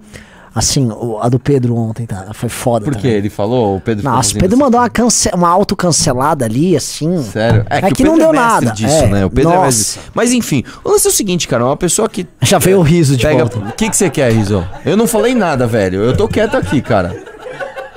[0.58, 0.88] assim,
[1.20, 2.26] a do Pedro ontem, tá?
[2.34, 3.08] Foi foda Por quê?
[3.08, 3.76] Ele falou?
[3.76, 7.22] O Pedro Nossa, o fazendo Pedro essa- mandou uma, cance uma autocancelada ali, assim.
[7.22, 7.64] Sério?
[7.70, 9.06] É o que não Pedro deu nada, disso, é.
[9.08, 9.24] né?
[9.24, 9.66] O Pedro é Nossa.
[9.66, 10.00] mestre.
[10.14, 11.64] Mas enfim, o lance é o seguinte, cara.
[11.64, 13.38] Uma pessoa que Já veio o riso de pega.
[13.44, 13.58] volta.
[13.58, 14.66] O que, que você quer, Rizzo?
[14.84, 16.00] Eu não falei nada, velho.
[16.02, 17.16] Eu tô quieto aqui, cara.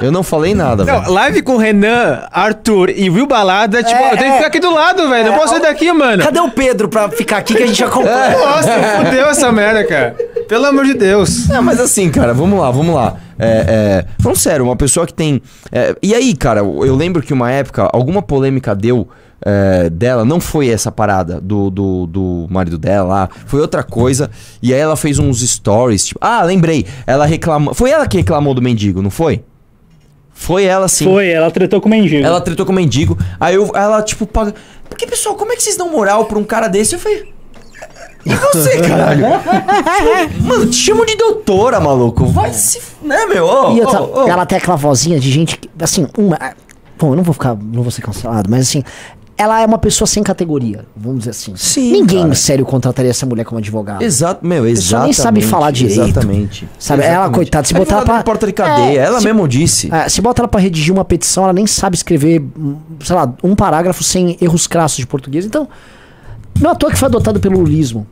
[0.02, 1.02] Eu não falei nada, velho.
[1.02, 4.30] Não, live com Renan, Arthur e Will Balada, tipo, É, eu tenho é.
[4.32, 5.26] que ficar aqui do lado, velho.
[5.26, 6.24] Não É, posso sair daqui, mano.
[6.24, 8.38] Cadê o Pedro pra ficar aqui que a gente acompanha?
[8.38, 8.72] Nossa,
[9.06, 10.16] fudeu essa merda, cara.
[10.48, 11.48] Pelo amor de Deus.
[11.48, 13.16] Não, mas assim, cara, vamos lá, vamos lá.
[13.40, 15.42] É, é, falando sério, uma pessoa que tem.
[15.72, 19.08] é, e aí, cara, eu lembro que uma época, alguma polêmica deu
[19.44, 24.30] é, dela, não foi essa parada do, do, do marido dela lá, foi outra coisa.
[24.62, 27.74] E aí ela fez uns stories, tipo, ah, lembrei, ela reclamou.
[27.74, 29.44] Foi ela que reclamou do mendigo, não foi?
[30.34, 31.06] Foi ela sim.
[31.06, 32.26] Foi, ela tretou com o mendigo.
[32.26, 33.18] Ela tretou com o mendigo.
[33.40, 34.54] Aí eu, ela, tipo, paga.
[34.90, 36.96] Porque, pessoal, como é que vocês dão moral pra um cara desse?
[36.96, 37.32] Eu falei.
[38.26, 39.26] E você, caralho?
[40.42, 42.26] Mano, te chamam de doutora, maluco.
[42.28, 42.82] Vai se.
[43.02, 43.46] Né, meu?
[43.46, 44.28] Ô, E outra, ô, ô.
[44.28, 46.38] ela tem aquela vozinha de gente que, assim, uma.
[46.98, 48.84] Bom, eu não vou ficar, não vou ser cancelado, mas assim,
[49.42, 51.54] ela é uma pessoa sem categoria, vamos dizer assim.
[51.56, 52.36] Sim, Ninguém cara.
[52.36, 54.04] sério contrataria essa mulher como advogada.
[54.04, 55.04] Exato, meu, exatamente.
[55.06, 56.02] nem sabe falar direito.
[56.02, 56.70] Exatamente.
[56.78, 57.36] Sabe, ela, Exatamente.
[57.36, 59.94] coitada, se botar ela pra- porta de cadeia, É, ela se- mesmo disse.
[59.94, 63.34] É, se bota ela pra redigir uma petição, ela nem sabe escrever, hum, sei lá,
[63.44, 65.46] um parágrafo sem erros crassos de português.
[65.46, 65.68] Então,
[66.60, 68.06] não é à toa que foi adotado pelo lulismo.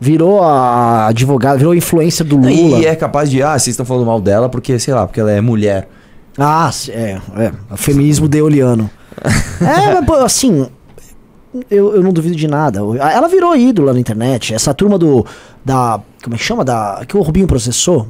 [0.00, 2.78] Virou a advogada, virou influência do Lula.
[2.78, 5.30] E é capaz de, ah, vocês estão falando mal dela porque, sei lá, porque ela
[5.30, 5.88] é mulher.
[6.38, 7.52] Ah, é, é.
[7.70, 8.88] O feminismo deoliano.
[9.60, 10.66] É, mas, pô, assim.
[11.68, 12.78] Eu, eu não duvido de nada.
[12.78, 14.54] Ela virou ídola na internet.
[14.54, 15.26] Essa turma do.
[15.64, 16.00] Da.
[16.22, 16.64] Como é que chama?
[16.64, 17.02] Da.
[17.06, 18.06] Que o Rubinho processou?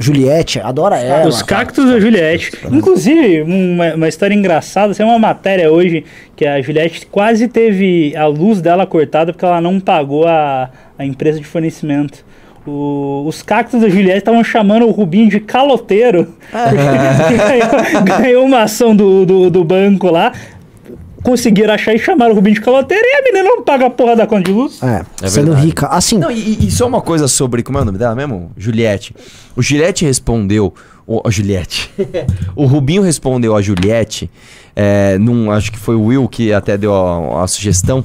[0.00, 1.28] Juliette, adora ela.
[1.28, 2.52] Os cactos da Juliette.
[2.72, 8.24] Inclusive, uma, uma história engraçada, tem uma matéria hoje que a Juliette quase teve a
[8.26, 12.24] luz dela cortada porque ela não pagou a, a empresa de fornecimento.
[12.66, 16.28] O- os cactos da Juliette estavam chamando o Rubinho de caloteiro.
[16.50, 17.36] porque
[18.04, 20.32] ganhou, ganhou uma ação do, do, do banco lá.
[21.22, 24.16] Conseguiram achar e chamaram o Rubinho de caloteiro e a menina não paga a porra
[24.16, 24.82] da conta de luz.
[24.82, 25.66] É, É sendo verdade.
[25.66, 25.86] rica.
[25.88, 27.62] Assim, Não, e, e só uma coisa sobre.
[27.62, 28.50] Como é o nome dela mesmo?
[28.56, 29.14] Juliette.
[29.54, 30.72] O Juliette respondeu.
[31.06, 31.90] O, a Juliette.
[32.56, 34.30] o Rubinho respondeu a Juliette.
[34.74, 38.02] É, num, acho que foi o Will que até deu a, a sugestão.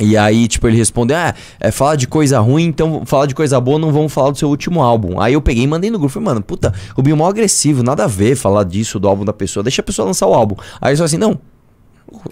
[0.00, 3.60] E aí, tipo, ele respondeu: Ah, é falar de coisa ruim, então falar de coisa
[3.60, 5.20] boa, não vamos falar do seu último álbum.
[5.20, 6.14] Aí eu peguei e mandei no grupo.
[6.14, 9.62] Falei, mano, puta, Rubinho mó agressivo, nada a ver falar disso, do álbum da pessoa.
[9.62, 10.56] Deixa a pessoa lançar o álbum.
[10.80, 11.38] Aí ele falou assim: não.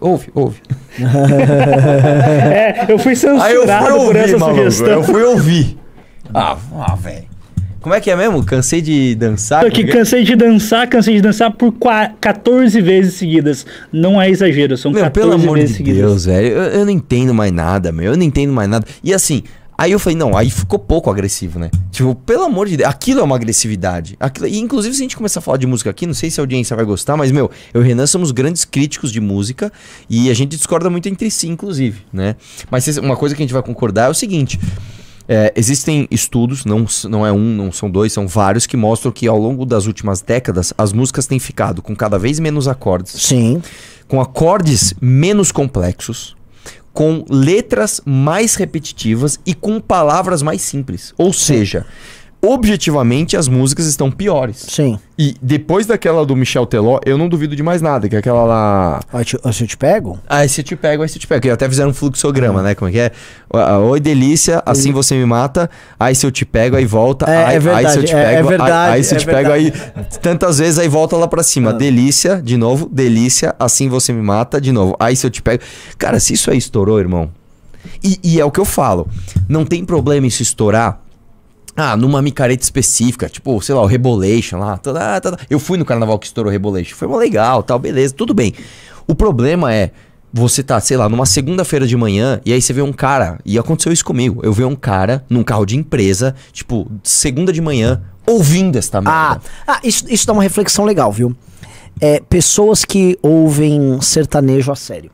[0.01, 0.61] Ouve, ouve.
[0.99, 4.57] É, eu fui Aí eu fui censurado por ouvir, essa maluco.
[4.57, 4.89] sugestão.
[4.89, 5.79] Eu fui ouvir.
[6.35, 7.28] Ah, ah velho.
[7.81, 8.45] Como é que é mesmo?
[8.45, 9.65] Cansei de dançar?
[9.65, 13.65] É que cansei de dançar, cansei de dançar por qua- 14 vezes seguidas.
[13.93, 16.01] Não é exagero, são Meu, 14 pelo amor vezes de seguidas.
[16.01, 16.49] Deus, velho.
[16.49, 18.13] Eu, eu não entendo mais nada, meu.
[18.13, 18.85] Eu não entendo mais nada.
[19.03, 19.45] E assim,
[19.77, 21.71] aí eu falei, não, aí ficou pouco agressivo, né?
[21.93, 24.17] Tipo, pelo amor de Deus, aquilo é uma agressividade.
[24.19, 26.41] Aquilo, e inclusive, se a gente começar a falar de música aqui, não sei se
[26.41, 29.73] a audiência vai gostar, mas, meu, eu e o Renan somos grandes críticos de música
[30.11, 32.35] e a gente discorda muito entre si, inclusive, né?
[32.71, 34.59] Mas uma coisa que a gente vai concordar é o seguinte.
[35.31, 39.29] É, existem estudos, não, não é um, não são dois, são vários, que mostram que
[39.29, 43.63] ao longo das últimas décadas as músicas têm ficado com cada vez menos acordes, sim.
[44.09, 46.35] com acordes menos complexos,
[46.95, 51.13] com letras mais repetitivas e com palavras mais simples.
[51.19, 51.85] Ou seja,
[52.41, 54.65] objetivamente as músicas estão piores.
[54.69, 54.99] Sim.
[55.19, 58.45] E depois daquela do Michel Teló, eu não duvido de mais nada, que é aquela
[58.45, 59.01] lá.
[59.13, 60.19] Ó, te- ó, se eu te pego?
[60.29, 61.41] Ah, esse eu te pego, esse eu te pego.
[61.43, 62.75] Que até fizeram um fluxograma, né?
[62.77, 63.11] Como é que é?
[63.53, 65.69] Ah, Oi, delícia, assim você me mata.
[65.99, 67.27] Aí se eu te pego, aí volta.
[67.29, 69.15] É, aí, é verdade, aí se eu te é- é pego, aí- verdade, aí, se
[69.15, 69.73] eu é te pego, aí
[70.23, 71.73] tantas vezes, aí volta lá pra cima.
[71.73, 74.95] Delícia, de novo, delícia, assim você me mata, de novo.
[75.01, 75.63] Aí se eu te pego.
[75.99, 77.31] Cara, se isso aí estourou, irmão.
[78.05, 79.09] E, e é o que eu falo.
[79.49, 81.01] Não tem problema isso estourar.
[81.81, 84.77] Ah, numa micareta específica, tipo, sei lá, o Rebolation lá.
[84.79, 85.39] tá, tá, tá.
[85.49, 86.97] Eu fui no carnaval que estourou o Rebolation.
[86.97, 88.53] Foi legal, tal, beleza, tudo bem.
[89.07, 89.93] O problema é,
[90.33, 93.57] você tá, sei lá, numa segunda-feira de manhã e aí você vê um cara, e
[93.57, 94.41] aconteceu isso comigo.
[94.43, 99.03] Eu vi um cara num carro de empresa, tipo, segunda de manhã, ouvindo esta Ah,
[99.03, 99.41] merda.
[99.67, 101.33] ah isso, isso dá uma reflexão legal, viu?
[102.01, 105.11] É, pessoas que ouvem sertanejo a sério.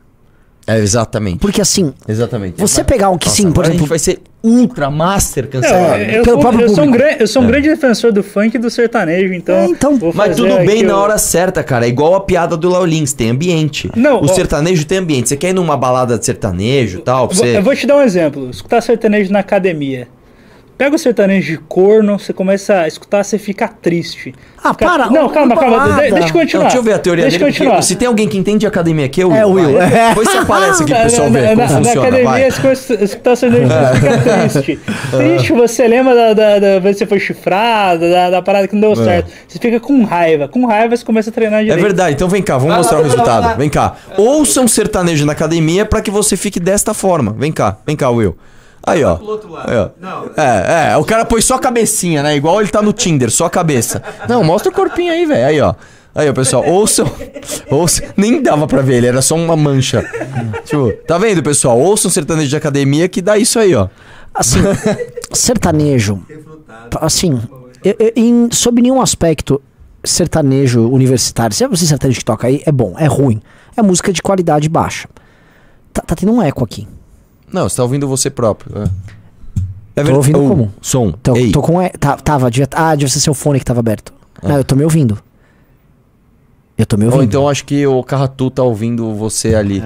[0.67, 1.37] É, exatamente.
[1.37, 2.59] Porque assim, Exatamente.
[2.59, 3.85] você pegar um que Nossa, sim, por exemplo.
[3.85, 6.01] vai ser ultra master cancelado.
[6.01, 8.55] É, eu, Pelo sou, eu, sou um gran- eu sou um grande defensor do funk
[8.55, 9.55] e do sertanejo, então.
[9.55, 9.97] É, então.
[10.13, 11.85] Mas tudo bem na o- hora certa, cara.
[11.85, 13.89] É igual a piada do Léo Lins, tem ambiente.
[13.95, 15.29] Não, o ó- sertanejo tem ambiente.
[15.29, 17.27] Você quer ir numa balada de sertanejo e tal?
[17.27, 17.57] Você...
[17.57, 18.49] Eu vou te dar um exemplo.
[18.49, 20.07] Escutar sertanejo na academia.
[20.77, 24.33] Pega o sertanejo de corno, você começa a escutar, você fica triste.
[24.61, 25.77] Ah, Fica- para, Não, calma, calma.
[25.77, 26.03] balada.
[26.03, 26.63] de- Deixa eu continuar.
[26.63, 27.49] Não, deixa eu ver a teoria deixa dele.
[27.49, 27.81] eu continuar.
[27.81, 29.37] Se tem alguém que entende de academia aqui, é o Will.
[29.39, 29.77] É o Will.
[29.77, 30.09] vai.
[30.09, 32.01] Depois você aparece aqui pro pessoal ver como na, na funciona.
[32.07, 32.51] academia, vai.
[32.51, 34.17] você começa a escutar sertanejo, você fica
[34.51, 34.79] triste.
[35.11, 38.73] Triste, você lembra da, da, da vez que você foi chifrado, da, da parada que
[38.75, 39.31] não deu certo.
[39.47, 40.47] Você fica com raiva.
[40.49, 41.81] Com raiva, você começa a treinar É direito.
[41.81, 43.57] verdade, então vem cá, vamos mostrar o resultado.
[43.57, 43.95] Vem cá.
[44.17, 47.33] Ouça um sertanejo na academia pra que você fique desta forma.
[47.37, 48.35] Vem cá, vem cá, Will.
[48.85, 49.17] Aí, ó.
[49.65, 49.89] Aí, ó.
[50.37, 52.35] É, é, o cara pôs só a cabecinha, né?
[52.35, 54.01] Igual ele tá no Tinder, só a cabeça.
[54.29, 55.45] Não, mostra o corpinho aí, velho.
[55.47, 55.73] Aí, ó.
[56.13, 57.05] Aí, ó, pessoal, ouçam.
[57.69, 58.07] ouçam.
[58.15, 60.03] Nem dava pra ver, ele era só uma mancha.
[60.65, 61.77] Tipo, tá vendo, pessoal?
[61.79, 63.87] Ouçam sertanejo de academia que dá isso aí, ó.
[64.33, 64.59] Assim,
[65.33, 66.21] sertanejo.
[67.01, 67.41] Assim,
[67.83, 69.61] eu- eu- em- sob nenhum aspecto,
[70.03, 73.41] sertanejo universitário, se você sertanejo que toca aí, é bom, é ruim.
[73.75, 75.09] É música de qualidade baixa.
[75.91, 76.87] Tá, tá tendo um eco aqui.
[77.55, 78.83] Não, você tá ouvindo você próprio.
[79.95, 80.73] É, é Tô ouvindo Oh, como?
[80.81, 81.07] Som.
[81.07, 81.51] Então, Ei.
[81.53, 81.81] tô com.
[81.81, 84.13] e- Tá, tava, devia, ah, devia ser seu fone que tava aberto.
[84.43, 85.17] Não, eu tô me ouvindo.
[86.77, 87.29] Eu tô me Ou ouvindo.
[87.29, 89.81] então acho que o Carratu tá ouvindo você ali.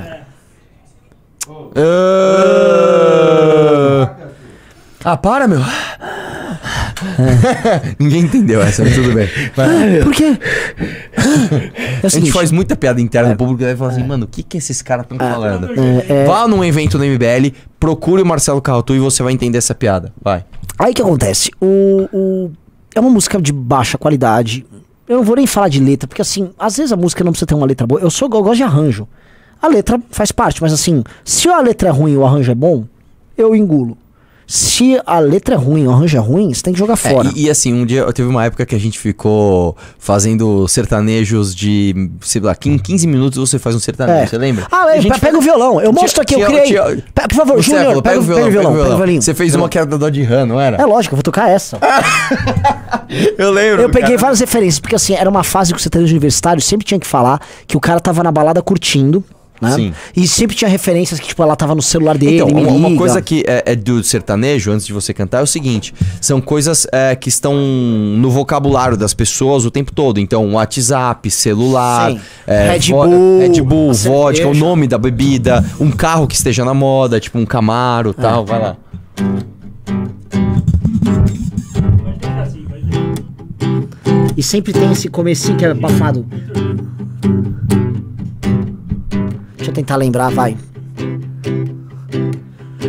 [5.06, 5.60] Ah, para, meu.
[8.00, 9.28] Ninguém entendeu essa, mas tudo bem.
[9.56, 10.00] Vai.
[10.04, 10.38] Por quê?
[10.78, 14.26] É o A gente faz muita piada interna no público e vai falar assim, mano,
[14.26, 15.70] o que que esses caras estão falando?
[15.72, 19.58] é, é, Vá num evento no MBL, procure o Marcelo Carratu e você vai entender
[19.58, 20.14] essa piada.
[20.22, 20.44] Vai.
[20.78, 21.52] Aí o que acontece?
[21.62, 22.52] O, o-
[22.96, 24.66] é uma música de baixa qualidade.
[25.08, 27.48] Eu não vou nem falar de letra, porque assim, às vezes a música não precisa
[27.48, 28.00] ter uma letra boa.
[28.00, 29.08] Eu sou eu gosto de arranjo.
[29.62, 32.56] A letra faz parte, mas assim, se a letra é ruim e o arranjo é
[32.56, 32.86] bom,
[33.38, 33.98] eu engulo.
[34.52, 37.30] Se a letra é ruim o arranjo é ruim, você tem que jogar É, fora.
[37.36, 42.10] e, e assim, um dia teve uma época que a gente ficou fazendo sertanejos de,
[42.22, 44.26] sei lá, 15 15 minutos você faz um sertanejo, É.
[44.26, 44.66] você lembra?
[44.72, 45.80] Ah, é, pega o violão.
[45.80, 46.74] Eu mostro aqui, eu criei.
[47.14, 49.22] por favor, Júnior, pega, o- pega o violão, pega o violão.
[49.22, 50.78] Você fez uma que era da Dodge Ram, não era?
[50.78, 51.78] É lógico, eu vou tocar essa.
[53.38, 53.82] Eu lembro.
[53.84, 54.18] Eu peguei cara.
[54.20, 57.40] várias referências, porque assim, era uma fase que o sertanejo universitário sempre tinha que falar
[57.68, 59.24] que o cara tava na balada curtindo,
[59.62, 59.72] né?
[59.72, 59.94] Sim.
[60.16, 63.22] E sempre tinha referências que, tipo, ela tava no celular dele, Então, uma, uma coisa
[63.22, 67.16] que é, é do sertanejo, antes de você cantar, é o seguinte: são coisas é,
[67.16, 70.20] que estão no vocabulário das pessoas o tempo todo.
[70.20, 72.16] Então, WhatsApp, celular,
[72.48, 76.74] é, Red Bull, Red Bull vodka, o nome da bebida, um carro que esteja na
[76.74, 78.22] moda, tipo um Camaro É.
[78.22, 78.46] tal.
[78.46, 78.78] Vai lá.
[84.38, 86.26] E sempre tem esse comecinho que é abafado.
[89.60, 90.56] Deixa eu tentar lembrar, vai.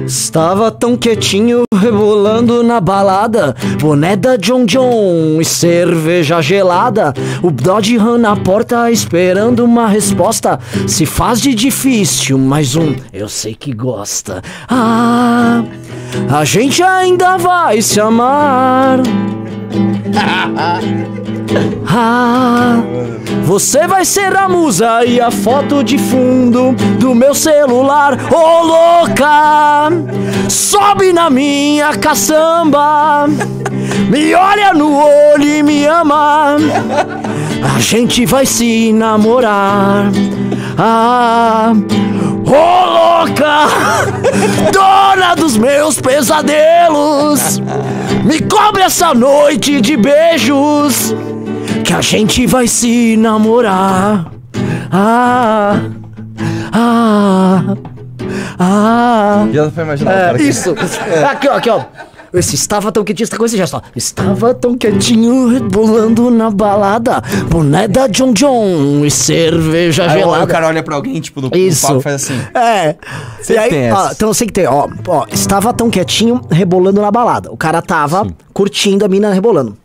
[0.06, 3.56] Estava tão quietinho, rebolando na balada.
[3.80, 7.12] Boné da John John e cerveja gelada.
[7.42, 10.60] O Dodge Ram na porta esperando uma resposta.
[10.86, 14.40] Se faz de difícil, mais um eu sei que gosta.
[14.68, 15.64] Ah,
[16.32, 19.00] a gente ainda vai se amar
[21.92, 22.76] Ah,
[23.42, 28.16] você vai ser a musa e a foto de fundo do meu celular.
[28.32, 29.90] Ô louca,
[30.48, 33.26] sobe na minha caçamba,
[34.08, 36.58] me olha no olho e me ama.
[37.74, 40.12] A gente vai se namorar.
[40.78, 41.72] Ah,
[42.46, 43.66] ô louca,
[44.72, 47.60] dona dos meus pesadelos,
[48.24, 51.14] me cobre essa noite de beijos
[51.84, 54.26] que a gente vai se namorar.
[54.92, 55.76] Ah,
[56.72, 57.76] ah,
[58.58, 59.46] ah.
[59.52, 60.74] Já foi imaginar É, isso.
[61.30, 61.80] Aqui, ó, aqui, ó.
[62.32, 63.82] Esse estava tão quietinho, essa coisa já só.
[63.94, 67.22] Estava tão quietinho, rebolando na balada.
[67.48, 70.44] Boné da John John e cerveja Aí gelada.
[70.44, 71.82] o cara olha pra alguém, tipo, no, no Isso.
[71.86, 72.40] palco e faz assim.
[72.54, 72.94] É.
[73.48, 77.10] E aí, tem ó, então sei que tem, ó, ó, estava tão quietinho, rebolando na
[77.10, 77.50] balada.
[77.50, 79.76] O cara tava curtindo a mina rebolando.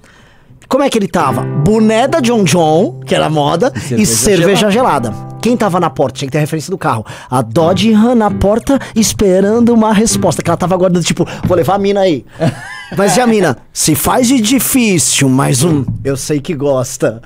[0.68, 1.42] Como é que ele tava?
[1.42, 5.14] Boné da John John, que era moda, e cerveja cerveja gelada.
[5.42, 6.18] Quem tava na porta?
[6.18, 7.06] Tinha que ter a referência do carro.
[7.30, 10.42] A Dodge Ram na porta esperando uma resposta.
[10.42, 12.26] Que ela tava aguardando, tipo, vou levar a mina aí.
[12.98, 13.58] Mas e a mina?
[13.72, 15.86] Se faz de difícil, mais um.
[16.04, 17.22] Eu sei que gosta.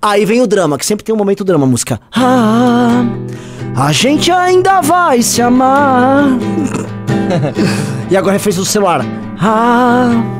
[0.00, 2.00] Aí vem o drama, que sempre tem um momento drama, a música.
[2.14, 3.04] Ah,
[3.76, 6.28] a gente ainda vai se amar.
[8.10, 9.04] e agora a referência do celular.
[9.38, 10.39] Ah.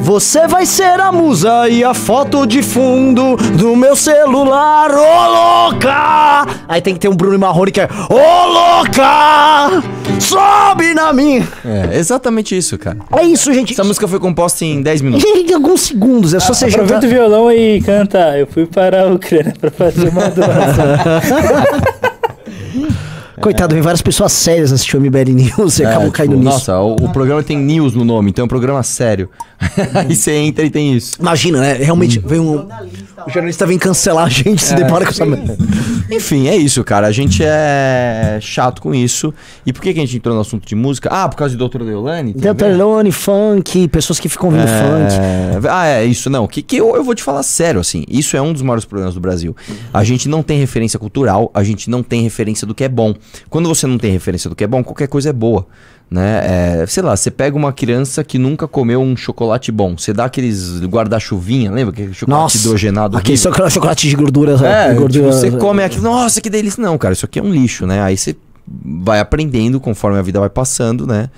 [0.00, 6.46] Você vai ser a musa e a foto de fundo do meu celular, ô louca!
[6.68, 9.82] Aí tem que ter um Bruno Marrone que é, ô louca!
[10.20, 11.46] Sobe na minha!
[11.64, 12.98] É, exatamente isso, cara.
[13.16, 13.72] É isso, gente.
[13.72, 15.24] Essa música foi composta em 10 minutos.
[15.28, 17.06] Em alguns segundos, é só você Aproveita juntar.
[17.06, 18.38] o violão e canta.
[18.38, 20.86] Eu fui para a Ucrânia para fazer uma doação.
[23.40, 26.44] Coitado, vem várias pessoas sérias assistir o MBL News e É, acabam tipo, caindo nisso.
[26.44, 29.28] Nossa, o, o programa tem news no nome, então é um programa sério.
[29.94, 31.16] Aí você entra e tem isso.
[31.20, 31.74] Imagina, né?
[31.74, 32.66] Realmente, vem um.
[33.26, 35.56] O jornalista vem cancelar a gente, se depara com essa merda.
[36.10, 37.06] Enfim, é isso, cara.
[37.06, 39.34] A gente é chato com isso.
[39.64, 41.08] E por que, que a gente entrou no assunto de música?
[41.10, 42.32] Ah, por causa de Doutora Deolane?
[42.34, 42.58] tem a ver?
[42.64, 45.14] Deltarone, funk, pessoas que ficam ouvindo funk.
[45.66, 46.46] É, Ah, é isso, não.
[46.46, 48.04] Que, que eu, eu vou te falar sério, assim.
[48.08, 49.56] Isso é um dos maiores problemas do Brasil.
[49.92, 53.14] A gente não tem referência cultural, a gente não tem referência do que é bom.
[53.48, 55.66] Quando você não tem referência do que é bom, qualquer coisa é boa.
[56.08, 56.82] Né?
[56.82, 59.98] É, sei lá, você pega uma criança que nunca comeu um chocolate bom.
[59.98, 61.92] Você dá aqueles guarda-chuvinha, lembra?
[61.92, 63.16] Aquele chocolate hidrogenado.
[63.16, 64.52] aquele chocolate, chocolate de gordura.
[64.64, 66.80] É, gordura tipo, você come aquilo, nossa, que delícia.
[66.80, 68.00] Não, cara, isso aqui é um lixo, né?
[68.02, 68.36] Aí você
[68.84, 71.28] vai aprendendo conforme a vida vai passando, né?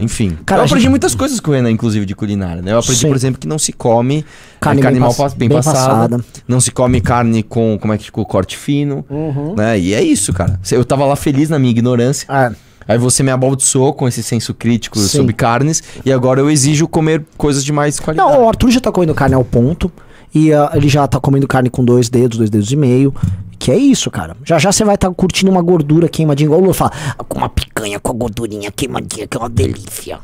[0.00, 0.36] Enfim.
[0.46, 2.72] Cara, eu aprendi gente- muitas coisas com o Renan, inclusive, de culinária, né?
[2.72, 3.08] Eu aprendi, Sim.
[3.08, 4.24] por exemplo, que não se come
[4.60, 6.24] Carne carne, carne bem mal pass- bem, bem passada, passada.
[6.48, 9.54] Não se come carne com, como é que, com corte fino, Uhum.
[9.56, 9.78] né?
[9.78, 10.58] E é isso, cara.
[10.70, 12.26] Eu tava lá feliz na minha ignorância.
[12.30, 12.50] É.
[12.88, 15.18] Aí você me abaldiçou com esse senso crítico Sim.
[15.18, 15.82] sobre carnes.
[16.04, 18.28] E agora eu exijo comer coisas de mais qualidade.
[18.28, 19.92] Não, o Arthur já tá comendo carne ao ponto.
[20.34, 23.14] E ah, ele já tá comendo carne com dois dedos, dois dedos e meio.
[23.58, 24.36] Que é isso, cara.
[24.44, 27.38] Já já você vai estar curtindo uma gordura queimadinha, igual o Lula fala, "Ah, com
[27.38, 30.18] uma picanha com a gordurinha queimadinha, que é uma delícia.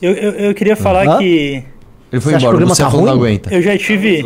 [0.00, 1.18] Eu, eu, eu queria falar Hã?
[1.18, 1.62] que
[2.10, 3.28] Ele foi Você que o embora, programa você tá falou não ruim?
[3.34, 3.54] aguenta.
[3.54, 4.24] eu já tive.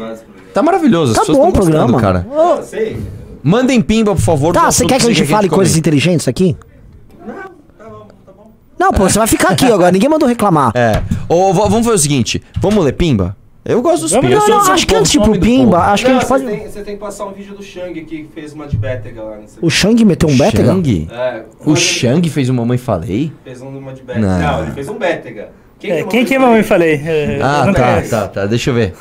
[0.55, 2.01] Tá maravilhoso, Tá bom o gostando, programa.
[2.01, 2.27] cara.
[2.63, 2.97] Sei.
[3.43, 4.55] Mandem pimba, por favor.
[4.55, 6.57] Tá, você quer que a gente fale coisas inteligentes aqui?
[8.79, 10.71] Não, pô, você vai ficar aqui agora, ninguém mandou reclamar.
[10.75, 11.03] É.
[11.29, 13.37] Ou vamos fazer o seguinte: vamos ler pimba?
[13.69, 14.47] Eu gosto dos Vamos pimba.
[14.49, 16.47] Não, acho que antes de ir pro Pimba, acho que a gente você, pode.
[16.47, 19.37] tem, você tem que passar um vídeo do Shang que fez uma de Bétega lá.
[19.39, 20.69] Nesse O Shang meteu um Bétega?
[20.73, 21.09] Shang?
[21.11, 23.33] É, O Shang fez o Mamãe Falei?
[23.43, 24.25] Fez um uma de Bétega.
[24.25, 24.39] Não.
[24.39, 24.63] Não.
[24.63, 25.49] ele fez um Bétega.
[25.83, 26.95] É, quem que é mamãe falei?
[27.05, 28.47] É, Ah, tá, tá, tá.
[28.47, 28.95] Deixa eu ver.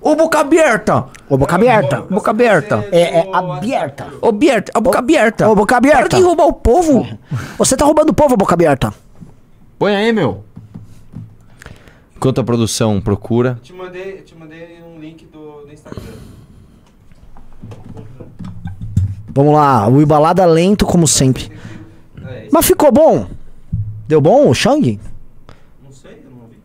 [0.00, 1.06] Ô, boca aberta!
[1.28, 2.00] Ô, boca aberta.
[2.02, 2.86] Boca aberta.
[2.92, 4.06] É, é aberta.
[4.22, 5.48] Ô, aberta, a boca aberta.
[5.48, 6.16] Ô, boca Para aberta.
[6.16, 7.06] de roubar o povo.
[7.58, 8.92] Você tá roubando o povo, boca aberta.
[9.78, 10.44] Põe aí, meu.
[12.24, 13.58] Enquanto a produção procura.
[13.62, 16.00] Te mandei, te mandei um link do, do Instagram.
[19.28, 21.52] Vamos lá, o Ibalada lento como sempre.
[22.26, 23.26] É, Mas ficou bom?
[24.08, 24.98] Deu bom o Shang?
[25.84, 26.56] não sei, eu não vi.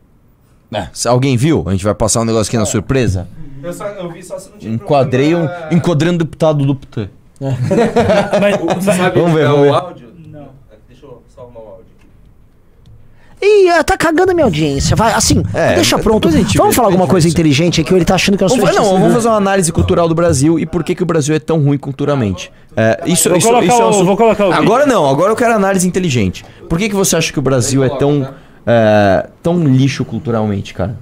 [0.77, 1.65] É, se alguém viu?
[1.67, 3.27] A gente vai passar um negócio aqui na surpresa.
[3.61, 5.45] Eu, só, eu vi só se não tinha Enquadrei um.
[5.45, 7.09] programa- Enquadrando o deputado do PT.
[7.41, 9.71] Mas- Sabe Vamos ver, ligar vamos ver.
[9.71, 10.13] o áudio?
[10.25, 10.39] Não.
[10.71, 12.07] É, Deixa eu só arrumar o áudio aqui.
[13.41, 14.95] Ih, é, tá cagando a minha audiência.
[14.95, 16.29] Vai, assim, É, deixa pronto.
[16.29, 18.85] gente Vamos falar alguma coisa inteligente aqui ou ele tá achando que nós Vamos, somos
[18.91, 21.39] não, vamos fazer uma análise cultural do Brasil e por que, que o Brasil é
[21.39, 22.51] tão ruim culturalmente.
[22.75, 24.61] É, isso, Vou isso, colocar isso é um o- vou colocar o vídeo.
[24.63, 26.43] Agora não, agora eu quero análise inteligente.
[26.67, 28.27] Por que, que você acha que o Brasil é tão,
[28.65, 30.97] é, tão lixo culturalmente, cara?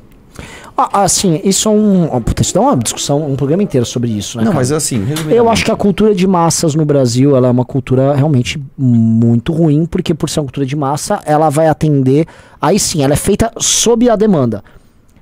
[0.77, 2.07] Ah, assim, isso é um.
[2.11, 4.43] ó, Puta, isso dá uma discussão, um programa inteiro sobre isso, né?
[4.43, 4.59] Não, cara?
[4.59, 5.35] mas assim, resumidamente.
[5.35, 9.51] Eu acho que a cultura de massas no Brasil ela é uma cultura realmente muito
[9.51, 12.27] ruim, porque por ser uma cultura de massa, ela vai atender.
[12.61, 14.63] Aí sim, ela é feita sob a demanda.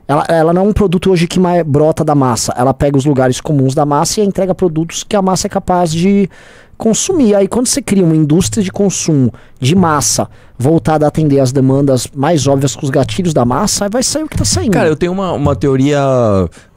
[0.08, 2.54] Ela, ela não é um produto hoje que mais brota da massa.
[2.58, 5.91] Ela pega os lugares comuns da massa e entrega produtos que a massa é capaz
[5.91, 6.30] de
[6.78, 7.36] consumir.
[7.36, 12.08] Aí quando você cria uma indústria de consumo de massa voltada a atender as demandas
[12.16, 14.72] mais óbvias com os gatilhos da massa, aí vai sair o que tá saindo.
[14.72, 16.00] Cara, eu tenho uma, uma teoria,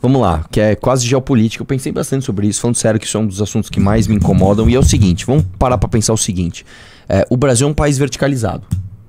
[0.00, 1.62] vamos lá, que é quase geopolítica.
[1.62, 4.06] Eu pensei bastante sobre isso, falando sério que isso é um dos assuntos que mais
[4.06, 4.68] me incomodam.
[4.68, 6.66] E é o seguinte, vamos parar pra pensar o seguinte.
[7.08, 8.66] É, o Brasil é um país verticalizado,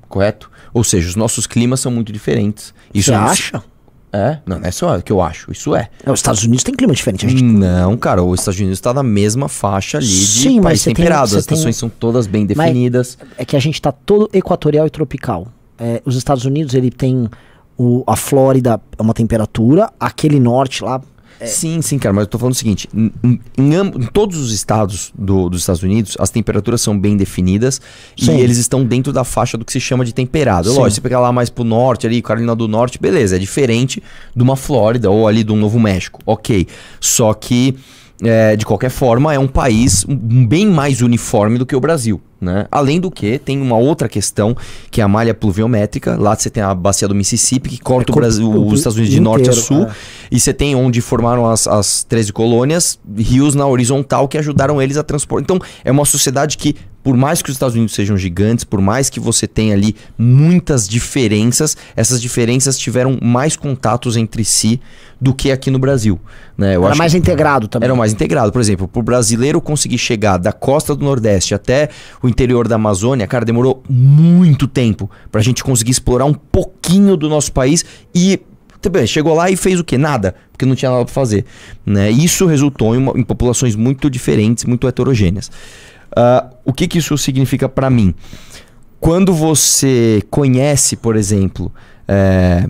[0.08, 0.50] correto?
[0.74, 2.74] Ou seja, os nossos climas são muito diferentes.
[2.94, 3.64] Isso você é acha?
[4.12, 4.40] É?
[4.46, 5.88] Não, não é só o que eu acho, isso é.
[6.04, 7.28] É, os Estados Unidos tem clima diferente.
[7.30, 10.84] Gente Não, cara, os Estados Unidos está na mesma faixa ali de Sim, mas país
[10.84, 11.28] tem- temperado.
[11.30, 13.18] você As tem- estações são todas bem definidas.
[13.38, 15.48] é que a gente tá todo equatorial e tropical.
[15.78, 17.30] É, os Estados Unidos, ele tem
[17.78, 21.00] o, a Flórida, é uma temperatura, aquele norte lá.
[21.46, 25.12] Sim, sim, cara, mas eu tô falando o seguinte: em, em- em todos os estados
[25.18, 27.80] do- dos Estados Unidos, as temperaturas são bem definidas
[28.18, 28.38] Sim.
[28.38, 30.70] e eles estão dentro da faixa do que se chama de temperado.
[30.70, 30.76] Sim.
[30.76, 34.02] Lógico, você pegar lá mais pro norte, ali, Carolina do Norte, beleza, é diferente
[34.36, 36.68] de uma Flórida ou ali do Novo México, ok.
[37.00, 37.76] Só que,
[38.22, 42.22] é, de qualquer forma, é um país bem mais uniforme do que o Brasil.
[42.42, 42.66] Né?
[42.72, 44.56] Além do que, tem uma outra questão,
[44.90, 46.16] que é a malha pluviométrica.
[46.18, 49.14] Lá você tem a bacia do Mississippi, que corta É o Brasil, os Estados Unidos
[49.14, 49.84] de norte a sul.
[49.84, 49.92] é.
[50.32, 54.96] E você tem onde formaram as, as 13 colônias, rios na horizontal que ajudaram eles
[54.96, 55.44] a transportar.
[55.44, 56.76] Então, é uma sociedade que,
[57.10, 60.88] por mais que os Estados Unidos sejam gigantes, por mais que você tenha ali muitas
[60.88, 64.80] diferenças, essas diferenças tiveram mais contatos entre si
[65.20, 66.20] do que aqui no Brasil.
[66.56, 66.76] Né?
[66.76, 67.88] Eu Era mais integrado também.
[67.88, 68.52] era mais integrado.
[68.52, 71.90] Por exemplo, para o brasileiro conseguir chegar da costa do Nordeste até
[72.22, 77.18] o interior da Amazônia, cara, demorou muito tempo para a gente conseguir explorar um pouquinho
[77.18, 78.40] do nosso país e
[78.82, 79.98] também chegou lá e fez o quê?
[79.98, 81.44] Nada, porque não tinha nada para fazer.
[81.84, 82.12] Né?
[82.12, 85.50] Isso resultou em, uma- em populações muito diferentes, muito heterogêneas.
[86.16, 88.14] Ah, o que, que isso significa para mim?
[89.00, 91.72] Quando você conhece, por exemplo,
[92.08, 92.68] é,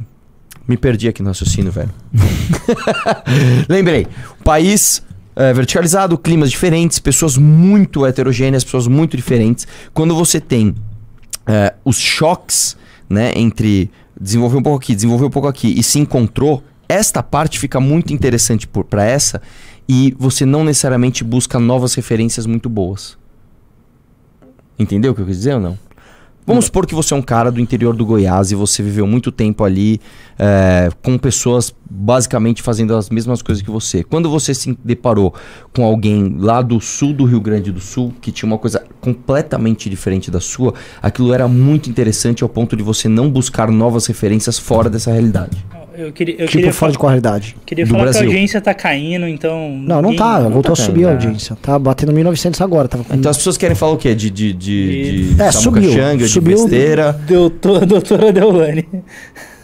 [0.67, 1.89] me perdi aqui no raciocínio, velho.
[3.67, 4.05] Lembrei.
[4.43, 5.03] País
[5.35, 9.67] é, verticalizado, climas diferentes, pessoas muito heterogêneas, pessoas muito diferentes.
[9.93, 10.75] Quando você tem
[11.47, 12.77] é, os choques,
[13.09, 17.57] né, entre desenvolver um pouco aqui, desenvolver um pouco aqui e se encontrou, esta parte
[17.57, 19.41] fica muito interessante para essa
[19.87, 23.18] e você não necessariamente busca novas referências muito boas.
[24.79, 25.77] Entendeu o que eu quis dizer ou não?
[26.49, 29.31] Vamos supor que você é um cara do interior do Goiás e você viveu muito
[29.31, 30.01] tempo ali
[30.39, 34.03] é, com pessoas basicamente fazendo as mesmas coisas que você.
[34.03, 35.31] Quando você se deparou
[35.75, 39.87] com alguém lá do sul do Rio Grande do Sul que tinha uma coisa completamente
[39.91, 40.73] diferente da sua,
[41.03, 45.63] aquilo era muito interessante ao ponto de você não buscar novas referências fora dessa realidade.
[46.01, 47.55] Eu queria, eu tipo queria, fora de qualidade.
[47.65, 48.27] queria do falar que a Brasil.
[48.29, 49.69] audiência tá caindo, então.
[49.71, 50.39] Não, não ninguém- tá.
[50.41, 51.57] Voltou tá a subir a caindo, audiência.
[51.61, 52.87] Tá batendo 1900 agora.
[52.87, 53.13] Tava com...
[53.15, 54.15] Então as pessoas querem falar o quê?
[54.15, 55.91] De, de, de, de É, Samuca subiu.
[55.91, 56.57] Xanga, de Subiu.
[56.57, 57.19] besteira.
[57.27, 58.87] Doutor, doutora Deolane.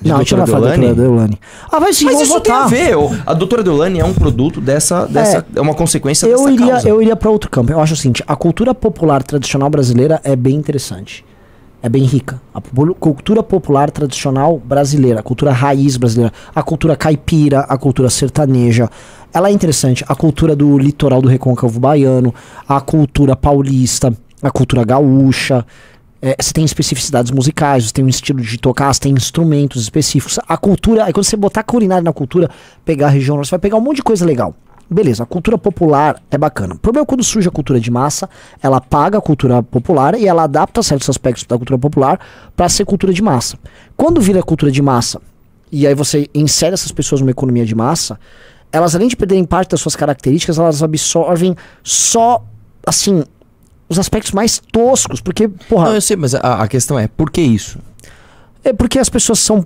[0.02, 1.40] De não, a gente não vai falar da doutora Deolane.
[1.72, 2.70] Ah, vai sim, Mas isso tem a votar.
[2.70, 2.96] ver.
[3.26, 5.06] A doutora Deolane é um produto dessa.
[5.08, 6.90] dessa é, uma consequência Eu dessa iria, causa.
[6.90, 7.72] eu iria para outro campo.
[7.72, 11.24] Eu acho o seguinte: a cultura popular tradicional brasileira é bem interessante.
[11.86, 12.42] É bem rica.
[12.52, 12.60] A
[13.00, 18.90] cultura popular tradicional brasileira, a cultura raiz brasileira, a cultura caipira, a cultura sertaneja,
[19.32, 20.04] ela é interessante.
[20.08, 22.34] A cultura do litoral do recôncavo baiano,
[22.68, 24.12] a cultura paulista,
[24.42, 25.64] a cultura gaúcha.
[26.20, 30.40] É, você tem especificidades musicais, você tem um estilo de tocar, você tem instrumentos específicos.
[30.48, 32.50] A cultura, aí quando você botar culinária na cultura,
[32.84, 34.56] pegar a região, você vai pegar um monte de coisa legal.
[34.90, 36.76] Beleza, a cultura popular é bacana.
[36.76, 38.30] O problema é quando surge a cultura de massa,
[38.62, 42.20] ela paga a cultura popular e ela adapta certos aspectos da cultura popular
[42.56, 43.58] para ser cultura de massa.
[43.98, 45.20] Quando vira cultura de massa,
[45.72, 48.20] e aí você insere essas pessoas numa economia de massa,
[48.72, 52.44] elas além de perderem parte das suas características, elas absorvem só,
[52.86, 53.24] assim,
[53.90, 57.32] os aspectos mais toscos, porque, porra, Não, eu sei, mas a, a questão é, por
[57.32, 57.80] que isso?
[58.64, 59.66] é porque as pessoas são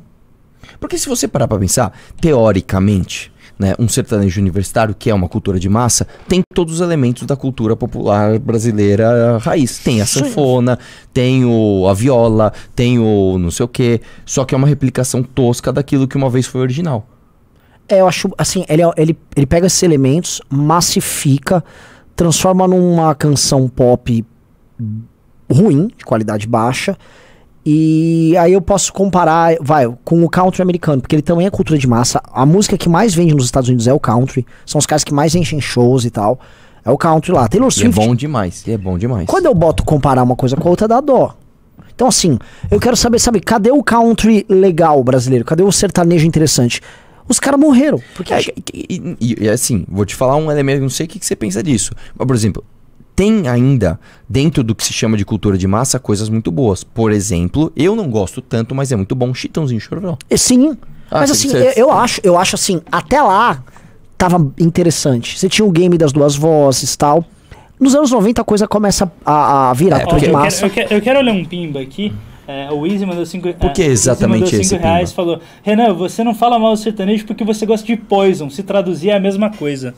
[0.79, 1.91] Porque se você parar pra pensar,
[2.21, 7.27] teoricamente, né, um sertanejo universitário, que é uma cultura de massa, tem todos os elementos
[7.27, 9.79] da cultura popular brasileira raiz.
[9.79, 10.79] Tem a sanfona,
[11.13, 15.21] tem o, a viola, tem o não sei o quê, só que é uma replicação
[15.21, 17.05] tosca daquilo que uma vez foi original.
[17.89, 21.61] É, eu acho, assim, ele, é- ele, ele pega esses elementos, massifica,
[22.15, 24.23] transforma numa canção pop
[25.51, 26.97] ruim, de qualidade baixa,
[27.65, 31.77] e aí eu posso comparar, vai, com o country americano, porque ele também é cultura
[31.77, 32.21] de massa.
[32.31, 35.13] A música que mais vende nos Estados Unidos é o country, são os caras que
[35.13, 36.39] mais enchem shows e tal.
[36.85, 37.47] É o country lá.
[37.47, 39.25] Taylor E é Swift, bom demais, é bom demais.
[39.27, 41.35] quando eu boto comparar uma coisa com a outra, dá dó.
[41.93, 42.39] Então, assim,
[42.71, 45.43] eu quero saber, sabe, cadê o country legal brasileiro?
[45.43, 46.81] Cadê o sertanejo interessante?
[47.27, 48.01] Os caras morreram.
[48.15, 48.39] Porque É,
[48.73, 51.35] e, e- e, assim, vou te falar um elemento, não sei o que, que você
[51.35, 51.91] pensa disso.
[52.17, 52.63] Mas, por exemplo,
[53.19, 53.99] tem ainda,
[54.29, 56.85] dentro do que se chama de cultura de massa, coisas muito boas.
[56.85, 60.17] Por exemplo, eu não gosto tanto, mas é muito bom, Chitãozinho Chororó.
[60.29, 60.77] É, Sim.
[61.11, 63.61] Ah, mas assim, eu, eu acho, eu acho assim, até lá
[64.17, 65.37] tava interessante.
[65.37, 67.25] Você tinha o game das duas vozes e tal.
[67.77, 70.69] Nos anos 90 a coisa começa a, a virar É, de eu, massa.
[70.69, 72.13] quero, eu, quero, eu quero ler um pimba aqui.
[72.47, 75.15] É, o Easy mandou 5 Por que exatamente esse reais pimba?
[75.15, 78.49] falou: Renan, você não fala mal do sertanejo porque você gosta de Poison.
[78.49, 79.93] Se traduzir é a mesma coisa.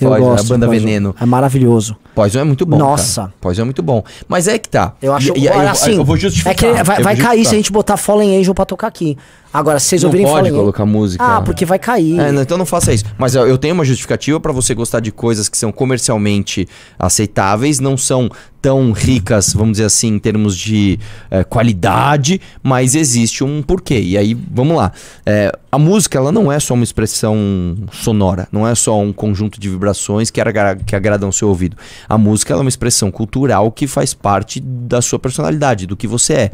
[0.00, 0.84] Eu Poison, gosto a banda Poison.
[0.84, 1.16] Veneno.
[1.20, 1.96] É maravilhoso.
[2.14, 2.78] Poison é muito bom.
[2.78, 3.22] Nossa.
[3.22, 3.34] Cara.
[3.40, 4.02] Poison é muito bom.
[4.28, 4.94] Mas é que tá.
[5.00, 5.32] Eu acho.
[5.36, 6.52] E, e, aí olha, eu, assim, eu vou justificar.
[6.52, 9.16] É que vai, vai cair se a gente botar Fallen Angel pra tocar aqui.
[9.52, 10.60] Agora, vocês Não ouvirem pode Fallen Angel.
[10.62, 11.24] colocar música.
[11.24, 12.18] Ah, porque vai cair.
[12.20, 13.04] É, não, então não faça isso.
[13.18, 17.96] Mas eu, tenho uma justificativa pra você gostar de coisas que são comercialmente aceitáveis, não
[17.96, 18.30] são
[18.62, 20.98] tão ricas, vamos dizer assim, em termos de
[21.30, 23.98] eh, qualidade, mas existe um porquê.
[23.98, 24.92] E aí, vamos lá.
[25.24, 27.38] Eh, a música, ela não é só uma expressão
[27.90, 31.74] sonora, não é só um conjunto de vibrações que, agra- que agradam o seu ouvido.
[32.06, 36.06] A música ela é uma expressão cultural que faz parte da sua personalidade, do que
[36.06, 36.50] você é.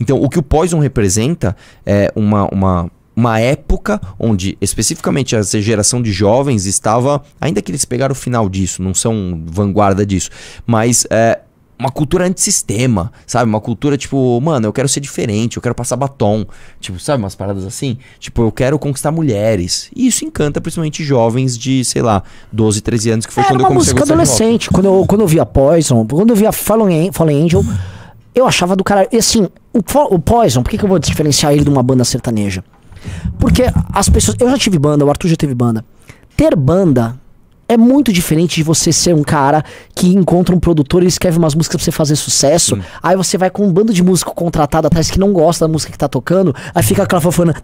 [0.00, 6.00] Então, o que o Poison representa é uma, uma, uma época onde, especificamente, essa geração
[6.00, 7.22] de jovens estava.
[7.40, 10.30] Ainda que eles pegaram o final disso, não são vanguarda disso,
[10.66, 11.06] mas.
[11.10, 11.40] É,
[11.80, 13.48] uma cultura antissistema, sabe?
[13.48, 16.44] Uma cultura tipo, mano, eu quero ser diferente, eu quero passar batom.
[16.78, 17.96] Tipo, sabe, umas paradas assim?
[18.18, 19.90] Tipo, eu quero conquistar mulheres.
[19.96, 22.22] E isso encanta principalmente jovens de, sei lá,
[22.52, 24.70] 12, 13 anos, que foi Era quando eu uma comecei a música gostar adolescente.
[24.70, 27.64] Quando eu, quando eu via Poison, quando eu via Fallen, Fallen Angel,
[28.34, 29.08] eu achava do cara.
[29.10, 29.78] E assim, o,
[30.14, 32.64] o Poison, por que, que eu vou diferenciar ele de uma banda sertaneja?
[33.38, 34.36] Porque as pessoas.
[34.40, 35.84] Eu já tive banda, o Arthur já teve banda.
[36.36, 37.18] Ter banda
[37.70, 39.64] é muito diferente de você ser um cara
[39.94, 42.76] que encontra um produtor e escreve umas músicas pra você fazer sucesso.
[43.00, 45.92] Aí você vai com um bando de músico contratado atrás que não gosta da música
[45.92, 46.52] que tá tocando.
[46.74, 47.54] Aí fica aquela fofana.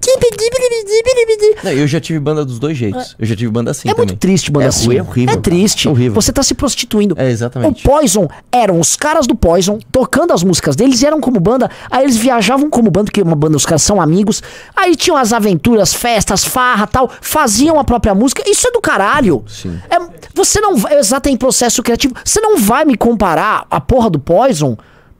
[1.64, 3.16] Não, eu já tive banda dos dois jeitos.
[3.18, 4.06] Eu já tive banda assim É também.
[4.06, 4.86] muito triste banda É assim.
[4.86, 5.88] ruim, é horrível, É triste.
[5.88, 6.14] É horrível.
[6.14, 7.14] Você tá se prostituindo.
[7.18, 7.80] É, exatamente.
[7.86, 11.70] O Poison eram os caras do Poison tocando as músicas deles e eram como banda.
[11.90, 14.42] Aí eles viajavam como banda, porque uma banda, os caras são amigos.
[14.74, 17.10] Aí tinham as aventuras, festas, farra tal.
[17.20, 18.42] Faziam a própria música.
[18.48, 19.44] Isso é do caralho.
[19.46, 19.78] Sim.
[19.90, 19.96] É,
[20.34, 20.98] você não vai.
[20.98, 22.14] Exato, em processo criativo.
[22.24, 24.76] Você não vai me comparar a porra do Poison.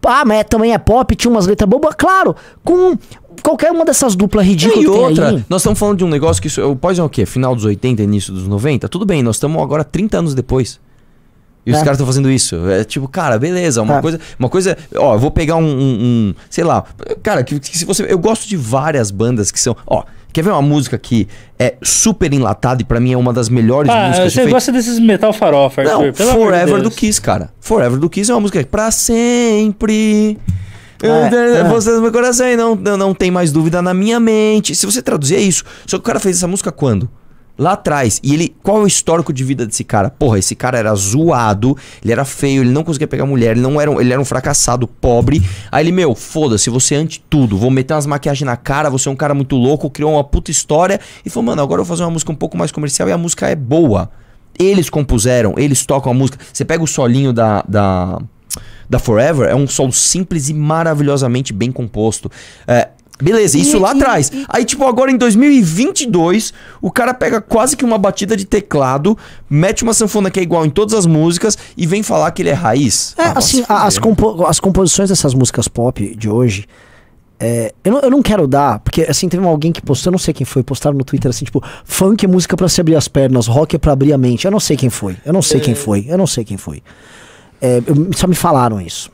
[0.09, 1.93] Ah, mas é- também é pop, tinha umas letras bobas.
[1.99, 2.97] Claro, com
[3.49, 5.45] qualquer uma dessas duplas ridículas E outra, aí.
[5.49, 7.25] nós estamos falando de um negócio que isso, o Poison é o quê?
[7.25, 8.89] Final dos 80, início dos 90?
[8.89, 10.81] Tudo bem, nós estamos agora 30 anos depois.
[11.65, 11.81] E os É.
[11.81, 12.55] caras estão fazendo isso.
[12.69, 14.01] É tipo, cara, beleza, uma É.
[14.01, 14.21] coisa.
[14.39, 14.79] Uma coisa.
[14.97, 15.65] Ó, eu vou pegar um.
[15.65, 15.99] um-
[16.31, 16.85] um, sei lá.
[17.25, 18.07] Cara, que, que se você.
[18.09, 19.77] Eu gosto de várias bandas que são.
[19.85, 21.27] Ó, quer ver uma música que
[21.59, 24.53] é super enlatada e pra mim é uma das melhores Ah, músicas você feitas?
[24.53, 25.93] gosta desses metal farofa, Arthur?
[26.07, 26.91] Não, pelo amor de Forever do.
[26.93, 27.51] Kiss, cara.
[27.59, 30.39] Forever do Kiss é uma música que pra sempre.
[31.03, 31.65] É, é.
[31.65, 34.75] Você no meu coração e não, não, não tem mais dúvida na minha mente.
[34.75, 35.65] Se você traduzir é isso.
[35.87, 37.09] Só que o cara fez essa música quando?
[37.59, 38.21] Lá atrás.
[38.23, 38.55] E ele.
[38.63, 40.11] Qual é o histórico de vida desse cara?
[40.11, 43.81] Porra, esse cara era zoado, ele era feio, ele não conseguia pegar mulher, ele não
[43.81, 45.43] era um, ele era um fracassado, pobre.
[45.73, 47.57] Aí ele, meu, foda-se, você é ante tudo.
[47.57, 50.51] Vou meter umas maquiagens na cara, você é um cara muito louco, criou uma puta
[50.51, 51.01] história.
[51.25, 53.19] E falou, mano, agora eu vou fazer uma música um pouco mais comercial e a
[53.19, 54.11] música é boa.
[54.59, 56.39] Eles compuseram, eles tocam a música.
[56.53, 57.65] Você pega o solinho da.
[57.67, 58.19] da
[58.89, 62.31] da Forever é um solo simples e maravilhosamente bem composto.
[62.67, 62.89] É,
[63.21, 64.31] beleza, isso E- lá e- atrás.
[64.33, 69.17] e- Aí, tipo, agora em 2022, o cara pega quase que uma batida de teclado,
[69.49, 72.51] mete uma sanfona que é igual em todas as músicas e vem falar que ele
[72.51, 73.15] é raiz.
[73.19, 76.67] É, Ah, assim, as, compo- as composições dessas músicas pop de hoje.
[77.39, 80.19] é, eu, não, eu não quero dar, porque assim, teve alguém que postou, eu não
[80.19, 83.09] sei quem foi, postaram no Twitter assim, tipo, funk é música pra se abrir as
[83.09, 84.47] pernas, rock é pra abrir a mente.
[84.47, 86.83] Eu não sei quem foi, eu não sei quem foi, eu não sei quem foi.
[87.67, 87.83] É,
[88.17, 89.11] só me falaram isso.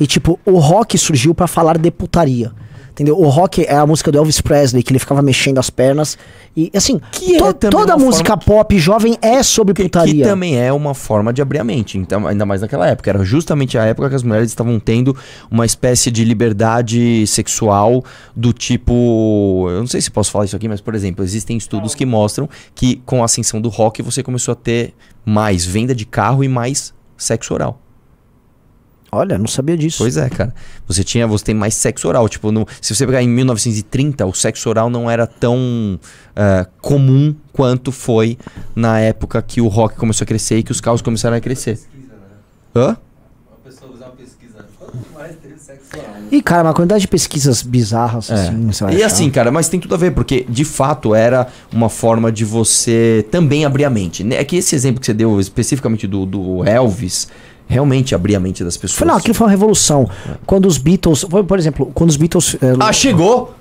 [0.00, 2.52] E tipo, o rock surgiu pra falar de putaria.
[2.92, 3.16] Entendeu?
[3.16, 6.18] O rock é a música do Elvis Presley, que ele ficava mexendo as pernas.
[6.56, 10.14] E assim, Que é to- toda música pop jovem é sobre Que, putaria.
[10.24, 13.08] que também é uma forma de abrir a mente, então, ainda mais naquela época.
[13.08, 15.16] Era justamente a época que as mulheres estavam tendo
[15.48, 19.66] uma espécie de liberdade sexual do tipo.
[19.70, 22.48] Eu não sei se posso falar isso aqui, mas, por exemplo, existem estudos que mostram
[22.74, 24.92] que com a ascensão do rock você começou a ter
[25.24, 27.80] mais venda de carro e mais sexo oral.
[29.10, 29.98] Olha, não sabia disso.
[29.98, 30.54] Pois é, cara.
[30.86, 32.28] Você tinha, você tem mais sexo oral.
[32.28, 35.98] Tipo, no- se você pegar em 1930, o sexo oral não era tão
[36.36, 38.36] eh, comum quanto foi
[38.76, 41.78] na época que o rock começou a crescer e que os carros começaram a crescer.
[42.76, 42.96] Hã?
[43.50, 44.66] Uma pessoa fazer uma pesquisa.
[44.78, 46.14] Quanto mais teve sexo oral?
[46.30, 48.96] Ih, cara, uma quantidade de pesquisas bizarras, assim, você vai É.
[48.98, 49.06] E achar.
[49.14, 53.26] assim, cara, mas tem tudo a ver, porque de fato era uma forma de você
[53.30, 54.22] também abrir a mente.
[54.22, 54.36] né?
[54.36, 57.28] É que esse exemplo que você deu especificamente do, do Elvis
[57.68, 58.98] realmente abria a mente das pessoas.
[58.98, 60.08] Foi, não, aquilo foi uma revolução.
[60.46, 63.54] Quando os Beatles, foi, por exemplo, quando os Beatles eh, Ah, chegou!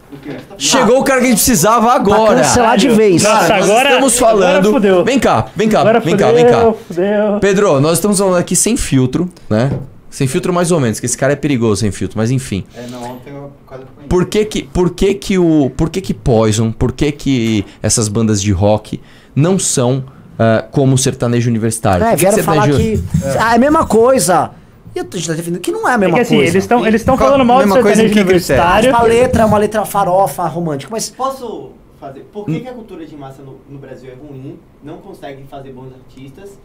[0.58, 2.36] Chegou o cara que a gente precisava agora!
[2.36, 3.22] pra cancelar de vez.
[3.24, 4.72] Nossa, Cara, nós agora- estamos agora falando.
[4.72, 5.04] fudeu.
[5.04, 6.74] Vem cá, vem cá, Agora vem fudeu, cá, vem cá.
[6.88, 7.40] fudeu.
[7.42, 9.72] Pedro, nós estamos falando aqui sem filtro, né?
[10.10, 12.64] Sem filtro mais ou menos, que esse cara é perigoso sem filtro, mas enfim.
[12.76, 14.08] É, não, ontem eu quase conheci.
[14.10, 18.08] Por que que, por que que o, por que que Poison, por que que essas
[18.08, 19.00] bandas de rock
[19.36, 20.04] não são
[20.40, 22.06] ah, como o sertanejo universitário?
[22.06, 23.20] É, vieram falar sertanejo- que.
[23.40, 24.52] Ah, é a mesma coisa.
[24.96, 26.52] E eu tô te defendendo que não é a É mesma que assim, coisa.
[26.52, 28.90] eles estão eles estão falando mal do sertanejo que universitário.
[28.90, 31.10] Uma letra, uma letra farofa, romântica, mas.
[31.12, 32.22] Posso fazer?
[32.32, 34.60] Por que, que a cultura de massa no, no Brasil é ruim?
[34.84, 36.58] Não consegue fazer bons artistas.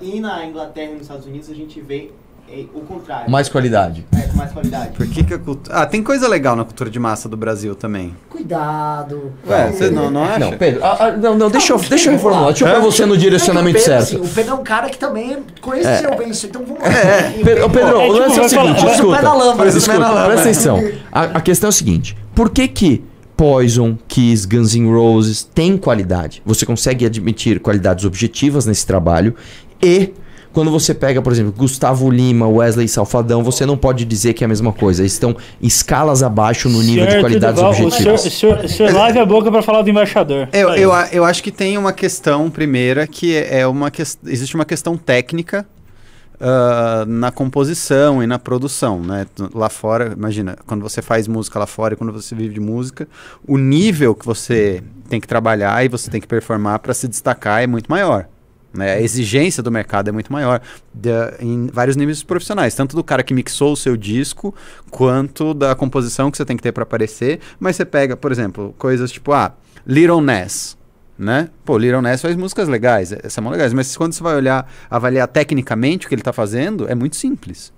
[0.00, 2.10] E na Inglaterra e nos Estados Unidos a gente vê
[2.52, 3.30] é, o contrário.
[3.30, 4.06] Mais qualidade.
[4.16, 4.90] É, com mais qualidade.
[4.96, 5.76] Por que, que a cultura.
[5.76, 8.14] Ah, tem coisa legal na cultura de massa do Brasil também.
[8.28, 9.32] Cuidado.
[9.48, 10.38] Ué, você não, não acha?
[10.38, 13.06] Não, Pedro, ah, ah, não, não, deixa eu, deixa eu reformular, deixa eu pôr você
[13.06, 14.22] no direcionamento É que o Pedro, certo.
[14.22, 16.88] assim, o Pedro é um cara que também conheceu bem isso, então vamos lá.
[17.44, 19.22] Pedro, Pedro, É, o tipo, lance é o vai falar- seguinte, vai- escuta.
[19.22, 20.24] na lama, pé na escuta, lama.
[20.26, 20.92] presta atenção.
[21.12, 23.04] A, a questão é o seguinte: por que que
[23.36, 26.42] Poison, Kiss, Guns N' Roses tem qualidade?
[26.44, 29.34] Você consegue admitir qualidades objetivas nesse trabalho
[29.82, 30.12] e
[30.52, 34.46] quando você pega, por exemplo, Gustavo Lima, Wesley Salfadão, você não pode dizer que é
[34.46, 35.02] a mesma coisa.
[35.02, 38.24] Eles estão em escalas abaixo no nível de qualidades senhor, objetivas.
[38.24, 40.48] o senhor, o senhor lave a boca pra falar do embaixador.
[40.52, 43.90] Eu, eu, eu acho que tem uma questão, primeira, que é uma
[44.26, 45.66] existe uma questão técnica
[46.42, 49.26] ah, na composição e na produção, né?
[49.54, 53.06] Lá fora, imagina, quando você faz música lá fora e quando você vive de música,
[53.46, 57.62] o nível que você tem que trabalhar e você tem que performar para se destacar
[57.62, 58.26] é muito maior.
[58.72, 58.92] Né?
[58.94, 60.60] A exigência do mercado é muito maior
[60.94, 64.54] da- em vários níveis profissionais, tanto do cara que mixou o seu disco,
[64.90, 67.40] quanto da composição que você tem que ter para aparecer.
[67.58, 69.52] Mas você pega, por exemplo, coisas tipo, ah,
[69.86, 70.76] Little Ness,
[71.18, 71.48] né?
[71.64, 76.06] Pô, Little Ness faz músicas legais, são legais, mas quando você vai olhar, avaliar tecnicamente
[76.06, 77.72] o que ele tá fazendo, é muito simples.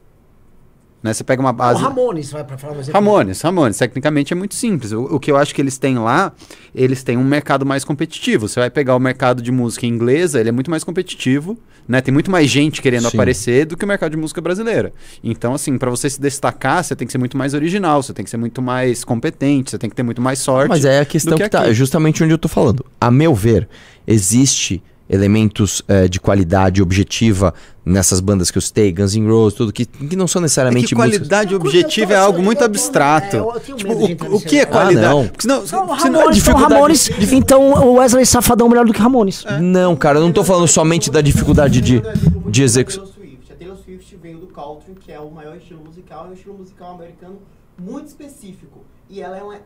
[1.02, 1.12] Né?
[1.12, 1.82] Você pega uma O base...
[1.82, 3.00] Ramones, vai pra falar um exemplo.
[3.00, 4.92] Ramones, Ramones, tecnicamente é muito simples.
[4.92, 6.32] O, o que eu acho que eles têm lá,
[6.74, 8.48] eles têm um mercado mais competitivo.
[8.48, 12.00] Você vai pegar o mercado de música inglesa, ele é muito mais competitivo, né?
[12.00, 13.16] Tem muito mais gente querendo Sim.
[13.16, 14.92] aparecer do que o mercado de música brasileira.
[15.24, 18.24] Então, assim, para você se destacar, você tem que ser muito mais original, você tem
[18.24, 20.68] que ser muito mais competente, você tem que ter muito mais sorte.
[20.68, 21.70] Mas é a questão que, que tá, aqui.
[21.70, 22.86] é justamente onde eu tô falando.
[23.00, 23.68] A meu ver,
[24.06, 24.82] existe
[25.12, 27.52] elementos eh, de qualidade objetiva
[27.84, 30.86] nessas bandas que eu citei, Guns N' Roses, tudo, que, que não são É necessariamente
[30.88, 33.36] que músicas- qualidade eu objetiva é algo muito eu- abstrato.
[33.36, 34.66] é, Tipo, o, o que é negócio.
[34.68, 35.06] qualidade?
[35.06, 35.28] Ah, não.
[35.28, 36.72] Porque senão, Não, senão Ramones, é então dificuldade.
[36.74, 39.44] Ramones, então o Wesley Safadão é melhor do que Ramones.
[39.60, 42.02] Não, cara, eu não tô falando somente da dificuldade de,
[42.48, 43.04] de execução.
[43.04, 43.52] Taylor Swift.
[43.52, 46.54] A Taylor Swift veio do country, que é o maior estilo musical, é um estilo
[46.58, 47.36] musical americano
[47.78, 48.84] muito específico.
[49.10, 49.56] E ela é uma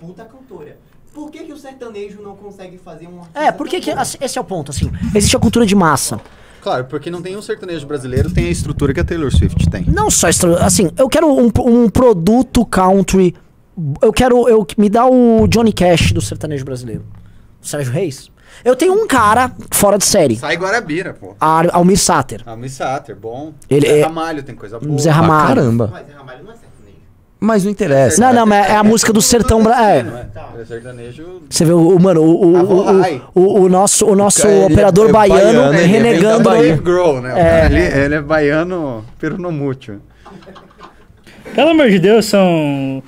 [0.00, 0.78] puta cantora.
[1.16, 3.98] Por que, que o sertanejo não consegue fazer um artista É, porque que, bom?
[4.02, 4.92] assim, esse é o ponto, assim.
[5.14, 6.20] Existe a cultura de massa.
[6.60, 9.84] Claro, porque não tem um sertanejo brasileiro, tem a estrutura que a Taylor Swift tem.
[9.86, 13.34] Não só extra, assim, eu quero um, um produto country.
[14.02, 14.46] Eu quero.
[14.46, 17.04] Eu, me dá o Johnny Cash do sertanejo brasileiro.
[17.62, 18.30] O Sérgio Reis.
[18.64, 21.34] Eu tenho um cara fora de série, Sai Guarabira, pô.
[21.40, 22.42] Ar- Almir Sater.
[22.46, 23.52] Ah, Miss Sater, bom.
[23.70, 24.98] Ele Zé é- Ramalho tem coisa boa.
[24.98, 25.48] Zé Ramalho.
[25.56, 25.88] caramba.
[25.92, 26.56] Mas Ramalho não é.
[27.38, 28.20] Mas não interessa.
[28.20, 29.62] Não, não, mas é a música do sertão.
[29.62, 29.98] bra- É.
[29.98, 30.00] É?
[30.54, 31.42] Ele é sertanejo...
[31.50, 32.90] Você vê o, o- mano, o, o, o,
[33.34, 36.44] o, o- o nosso, o nosso ele é- operador é baiano, baiano, ele renegando.
[36.44, 36.62] Bahia.
[36.62, 37.34] Dave Grohl, né?
[37.38, 37.62] É.
[37.66, 40.00] ali, ele é baiano peronomútil.
[41.54, 43.02] Pelo amor de Deus, são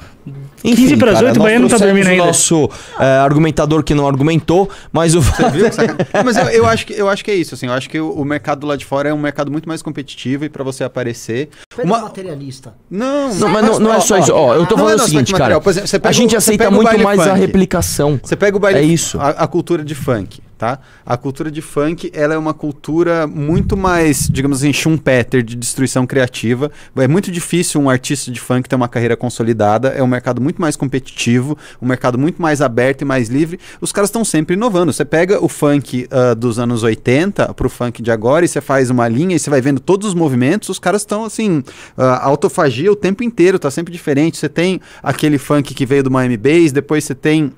[0.63, 2.27] 15 para as cara, 8, o Baiano tá dormindo o ainda.
[2.27, 2.69] nosso
[2.99, 5.67] é, argumentador que não argumentou, mas o Viu?
[5.67, 6.07] que sacanagem?
[6.25, 7.67] Mas eu, eu acho que, eu acho que é isso, assim.
[7.67, 10.45] Eu acho que o, o mercado lá de fora é um mercado muito mais competitivo
[10.45, 11.49] e pra você aparecer...
[11.83, 12.01] Uma...
[12.01, 12.75] materialista.
[12.91, 14.33] Não, Não, mas não, não é só isso.
[14.33, 15.55] Ó, eu tô é falando o nosso seguinte, cara.
[15.55, 17.39] exemplo, você pega A o- gente você aceita pega o muito mais a funk.
[17.41, 18.21] replicação.
[18.23, 19.19] Você pega o baile, É isso.
[19.21, 20.81] A, a cultura de funk, tá?
[21.07, 26.07] A cultura de funk, ela é uma cultura muito mais, digamos assim, schumpeter, de destruição
[26.07, 26.71] criativa.
[26.97, 29.91] É muito difícil um artista de funk ter uma carreira consolidada.
[29.91, 33.61] É um mercado muito mais competitivo, um mercado muito mais aberto e mais livre.
[33.81, 34.93] Os caras estão sempre inovando.
[34.93, 38.91] Você pega o funk ah, dos anos 80 pro funk de agora e você faz
[38.91, 40.69] uma linha e você vai vendo todos os movimentos.
[40.69, 41.63] Os caras estão, assim,
[41.97, 44.37] ah, autofagia o tempo inteiro, tá sempre diferente.
[44.37, 47.53] Você tem aquele funk que veio do Miami Bass, depois você tem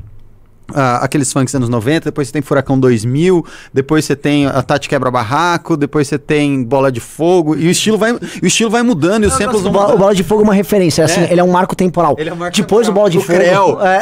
[0.74, 4.88] ah, aqueles funks anos 90, depois você tem Furacão 2000, depois você tem a Tati
[4.88, 8.82] Quebra Barraco, depois você tem Bola de Fogo, e o estilo vai, o estilo vai
[8.82, 9.98] mudando e os samples O vão Bola, o.
[9.98, 11.30] Bola de Fogo é uma referência, assim, É.
[11.32, 12.16] ele é um marco temporal.
[12.18, 12.90] Ele é um marco Depois temporal.
[12.90, 13.38] o Bola de Do Fogo.
[13.38, 13.80] Creu.
[13.82, 13.96] É,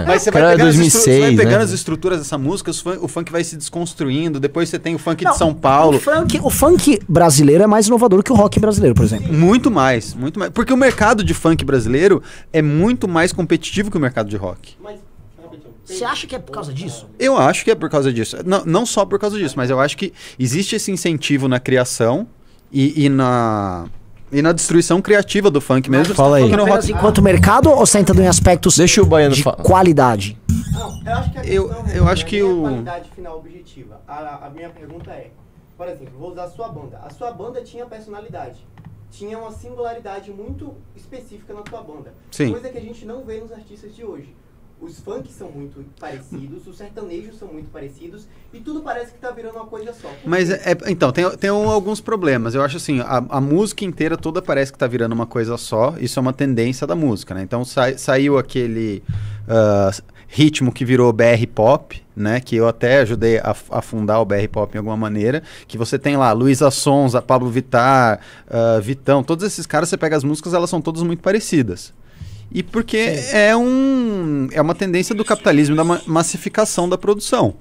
[0.00, 0.04] é.
[0.06, 1.64] Mas você vai Cara, pegando, as, 2006, estru- você vai pegando né?
[1.64, 5.24] as estruturas dessa música, fun- o funk vai se desconstruindo, depois você tem o funk
[5.24, 5.96] Não, de São Paulo.
[5.98, 9.32] O funk, o funk brasileiro é mais inovador que o rock brasileiro, por exemplo.
[9.32, 10.50] Muito mais, muito mais.
[10.52, 12.22] Porque o mercado de funk brasileiro
[12.52, 14.74] é muito mais competitivo que o mercado de rock.
[14.82, 14.96] Mas.
[15.98, 17.08] Você acha que é por causa disso?
[17.18, 18.36] Eu acho que é por causa disso.
[18.44, 22.26] Não, não só por causa disso, mas eu acho que existe esse incentivo na criação
[22.72, 23.86] e, e na.
[24.32, 26.14] E na destruição criativa do funk mesmo.
[26.14, 26.48] Fala aí.
[26.48, 29.56] No Apenas rock, enquanto mercado ou você em aspectos Deixa o baiano de falar.
[29.56, 30.38] qualidade?
[30.72, 34.00] Não, eu acho que a Eu- questão eu acho é que o- qualidade final objetiva.
[34.06, 35.30] A, a minha pergunta é,
[35.76, 37.00] por exemplo, vou usar a sua banda.
[37.04, 38.64] A sua banda tinha personalidade.
[39.10, 42.14] Tinha uma singularidade muito específica na sua banda.
[42.30, 42.52] Sim.
[42.52, 44.32] Coisa que a gente não vê nos artistas de hoje.
[44.80, 49.30] Os funks são muito parecidos, os sertanejos são muito parecidos e tudo parece que tá
[49.30, 50.08] virando uma coisa só.
[50.24, 52.54] Mas é, é- então, tem, tem um- alguns problemas.
[52.54, 55.94] Eu acho assim, a, a música inteira toda parece que tá virando uma coisa só.
[56.00, 57.42] Isso é uma tendência da música, né?
[57.42, 59.02] Então sai- saiu aquele
[59.46, 59.90] ah,
[60.26, 62.40] ritmo que virou BR Pop, né?
[62.40, 65.42] Que eu até ajudei a, a fundar o BR Pop em alguma maneira.
[65.68, 70.16] Que você tem lá Luísa Sonza, Pablo Vittar, ah, Vitão, todos esses caras, você pega
[70.16, 71.92] as músicas, elas são todas muito parecidas.
[72.52, 72.96] E porque
[73.32, 77.54] é, um, é uma tendência do capitalismo, da ma- massificação da produção.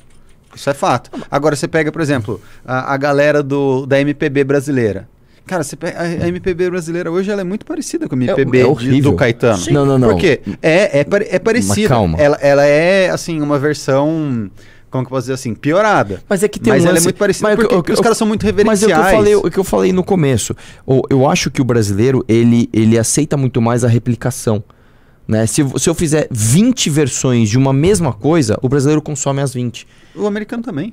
[0.55, 1.11] Isso é fato.
[1.29, 5.07] Agora você pega, por exemplo, a, a galera do, da MPB brasileira.
[5.45, 8.57] Cara, você pega, a, a MPB brasileira hoje ela é muito parecida com a MPB
[8.57, 9.11] é de- horrível.
[9.11, 9.57] do Caetano.
[9.59, 9.71] Sim.
[9.73, 10.09] Não, não, não.
[10.09, 10.41] Por quê?
[10.61, 11.87] É, é, é parecida.
[11.87, 12.17] calma.
[12.19, 14.49] Ela, ela é, assim, uma versão,
[14.89, 16.21] como que eu posso dizer assim, piorada.
[16.27, 17.91] Mas é que tem Mas um ela é lance- muito parecida mas porque o que-
[17.93, 19.15] os caras são muito Mas é o que eu reverenciais.
[19.15, 20.55] falei, o que eu falei no começo.
[20.85, 24.63] O- eu acho que o brasileiro, ele, ele aceita muito mais a replicação.
[25.30, 25.45] Né?
[25.45, 29.88] Se, se eu fizer 20 versões de uma mesma coisa, o brasileiro consome as 20.
[30.15, 30.91] O americano também.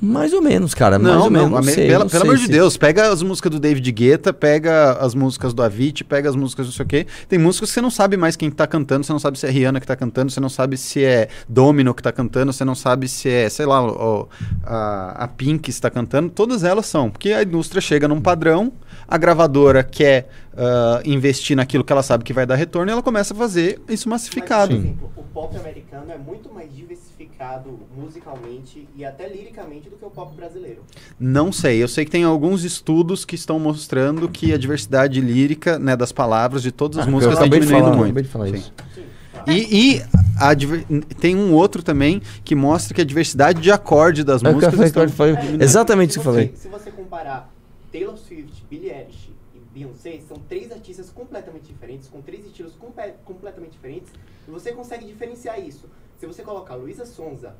[0.00, 1.00] Mais ou menos, cara.
[1.00, 1.50] mais ou menos.
[1.50, 4.32] Não ame- sei, pela- não pelo amor de Deus, pega as músicas do David Guetta,
[4.32, 7.06] pega as músicas do Avicii, pega as músicas do sei o quê.
[7.28, 9.50] Tem músicas que você não sabe mais quem tá cantando, você não sabe se é
[9.50, 12.76] Rihanna que tá cantando, você não sabe se é Domino que tá cantando, você não
[12.76, 14.28] sabe se é, sei lá, o-
[14.62, 16.28] a, a Pink está cantando.
[16.30, 18.70] Todas elas são, porque a indústria chega num padrão,
[19.10, 23.02] a gravadora quer ah, investir naquilo que ela sabe que vai dar retorno e ela
[23.02, 24.72] começa a fazer isso massificado.
[24.72, 29.96] Mas, por exemplo, o pop americano é muito mais diversificado musicalmente e até liricamente do
[29.96, 30.82] que o pop brasileiro.
[31.18, 35.78] Não sei, eu sei que tem alguns estudos que estão mostrando que a diversidade lírica
[35.78, 38.04] né, das palavras de todas as Ah, músicas está diminuindo falar, muito.
[38.06, 38.54] acabei de falar Sim.
[38.54, 38.72] isso.
[39.46, 40.02] E, e
[40.38, 40.50] a
[41.18, 44.64] tem um outro também que mostra que a diversidade de acorde das É o que
[44.66, 45.02] eu músicas falei, estão...
[45.02, 46.52] eu falei- É, exatamente se isso que eu falei.
[46.56, 47.50] Se você comparar
[47.90, 53.14] Taylor Swift, Billie Eilish e Beyoncé, são três artistas completamente diferentes, com três estilos compe-
[53.24, 54.12] completamente diferentes,
[54.46, 55.86] e você consegue diferenciar isso.
[56.18, 57.54] Se você colocar Luísa Sonza,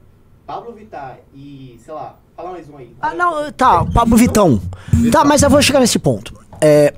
[0.46, 2.94] Pablo Vittar e, sei lá, fala mais um aí.
[3.00, 4.60] Ah, não, tá, Pablo Vitão.
[5.12, 6.34] Tá, mas eu vou chegar nesse ponto.
[6.60, 6.94] É,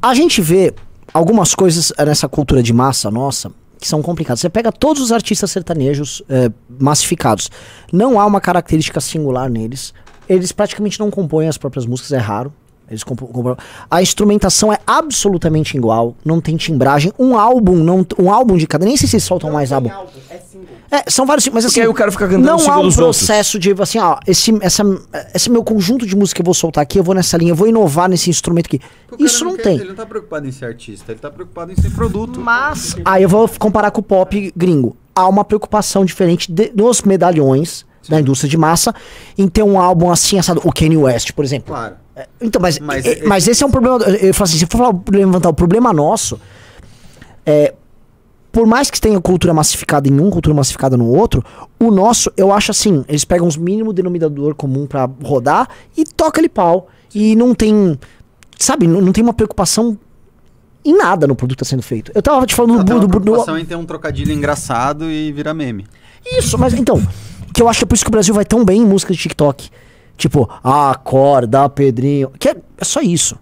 [0.00, 0.74] a gente vê
[1.12, 4.40] algumas coisas nessa cultura de massa nossa que são complicadas.
[4.40, 6.50] Você pega todos os artistas sertanejos é,
[6.80, 7.50] massificados.
[7.92, 9.92] Não há uma característica singular neles.
[10.28, 12.52] Eles praticamente não compõem as próprias músicas, é raro.
[12.92, 13.56] Eles compõem-
[13.90, 17.12] A instrumentação é absolutamente igual, não tem timbragem.
[17.18, 18.84] Um álbum, não, um álbum de cada.
[18.84, 19.90] Nem sei se eles soltam Não mais tem álbum.
[19.90, 20.66] álbum, é single.
[20.90, 22.98] É, são vários, mas assim, Porque aí o cara fica cantando não há um dos
[22.98, 23.16] outros.
[23.18, 24.84] processo de assim, ó, esse, essa,
[25.34, 27.56] esse meu conjunto de música que eu vou soltar aqui, eu vou nessa linha, eu
[27.56, 28.78] vou inovar nesse instrumento aqui.
[28.78, 29.78] Cara Isso não quer- tem.
[29.78, 32.38] Ele não tá preocupado em ser artista, ele tá preocupado em ser produto.
[32.40, 34.94] Mas aí eu vou comparar com o pop gringo.
[35.14, 38.94] há uma preocupação diferente de- nos medalhões da indústria de massa
[39.38, 40.60] em ter um álbum assim, assado.
[40.64, 41.74] O Kanye West, por exemplo.
[41.74, 41.94] Claro.
[42.40, 43.98] Então, mas, Mas mas, esse- mas esse é um problema.
[43.98, 46.38] Eu falo assim, se for falar- levantar o problema nosso,
[47.46, 47.72] é,
[48.50, 51.42] por mais que tenha cultura massificada em um, cultura massificada no outro,
[51.80, 56.40] o nosso, eu acho assim, eles pegam os mínimo denominador comum pra rodar e toca
[56.40, 56.88] ali pau.
[57.14, 57.98] E não tem,
[58.58, 59.98] sabe, não, não tem uma preocupação
[60.84, 62.12] em nada no produto que tá sendo feito.
[62.14, 64.32] Eu tava te falando Até do, uma do, do, do, preocupação em ter um trocadilho
[64.32, 65.86] engraçado e virar meme.
[66.38, 67.00] isso, mas então,
[67.54, 69.12] que eu acho que é por isso que o Brasil vai tão bem em música
[69.14, 69.70] de TikTok.
[70.16, 72.30] Tipo, ah, acorda, Pedrinho.
[72.38, 73.38] Que é, é só isso.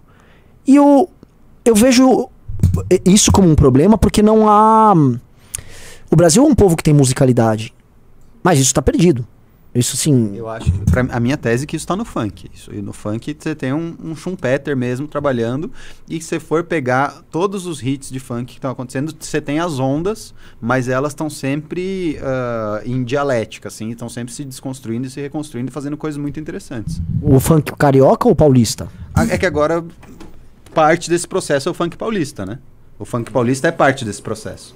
[0.65, 1.09] E eu,
[1.65, 2.29] eu vejo
[3.05, 4.93] isso como um problema porque não há.
[6.09, 7.73] O Brasil é um povo que tem musicalidade.
[8.43, 9.25] Mas isso tá perdido.
[9.73, 10.35] Isso sim.
[10.35, 12.49] Eu acho que, pra, a minha tese é que isso tá no funk.
[12.53, 15.71] Isso, e no funk você tem um, um Schumpeter mesmo trabalhando.
[16.09, 19.59] E se você for pegar todos os hits de funk que estão acontecendo, você tem
[19.61, 25.09] as ondas, mas elas estão sempre ah, em dialética, assim, estão sempre se desconstruindo e
[25.09, 27.01] se reconstruindo e fazendo coisas muito interessantes.
[27.21, 28.89] O funk carioca ou paulista?
[29.13, 29.85] A- É que agora
[30.73, 32.59] parte desse processo é o funk paulista, né?
[32.99, 34.75] O funk paulista é parte desse processo.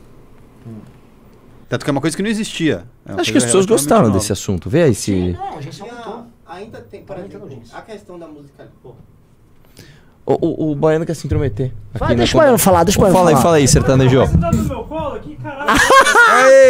[1.67, 2.83] Tanto que é uma coisa que não existia.
[3.07, 4.17] É Acho que as pessoas gostaram nova.
[4.17, 4.69] desse assunto.
[4.69, 5.33] Vê aí se.
[5.33, 8.67] Não, a gente Tinha- ainda tem, por exemplo, a questão da música.
[8.83, 8.91] Pô,
[10.27, 11.71] O, o, o baiano quer se intrometer.
[11.93, 13.43] Vai, deixa o Baiano falar, deixa o Baiano Fala aí, falar.
[13.43, 14.19] fala aí, sertanejo.
[14.21, 15.79] Você tá no meu colo aqui, caralho.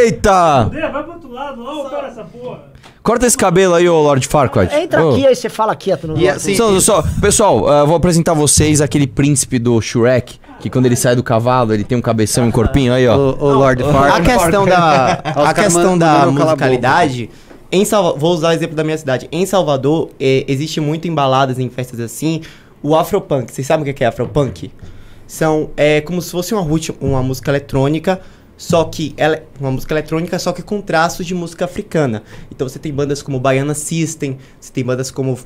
[0.04, 0.66] Eita!
[0.66, 2.64] Vai pro outro lado lá, opera essa porra.
[3.02, 4.74] Corta esse cabelo aí, ô Lord Farquaad.
[4.76, 5.12] Entra Ô.
[5.12, 8.82] aqui, aí você fala quieto no E assim, Só, só- pessoal, ah, vou apresentar vocês
[8.82, 12.48] aquele príncipe do Shrek, que quando ele sai do cavalo, ele tem um cabeção e
[12.48, 13.16] um corpinho aí, ó.
[13.16, 14.26] o, o Lord A Farquaad.
[14.26, 17.30] questão da, a questão da a musicalidade.
[17.72, 19.28] Em Salva vou usar o exemplo da minha cidade.
[19.32, 22.42] Em Salvador, eh, existe muito em baladas, em festas assim,
[22.82, 23.52] o afropunk.
[23.52, 24.72] Vocês sabem o que é afropunk?
[25.28, 26.66] São é como se fosse uma,
[27.02, 28.22] uma música eletrônica,
[28.56, 32.24] só que ela uma música eletrônica, só que com traços de música africana.
[32.52, 35.38] Então você tem bandas como Baiana System, você tem bandas como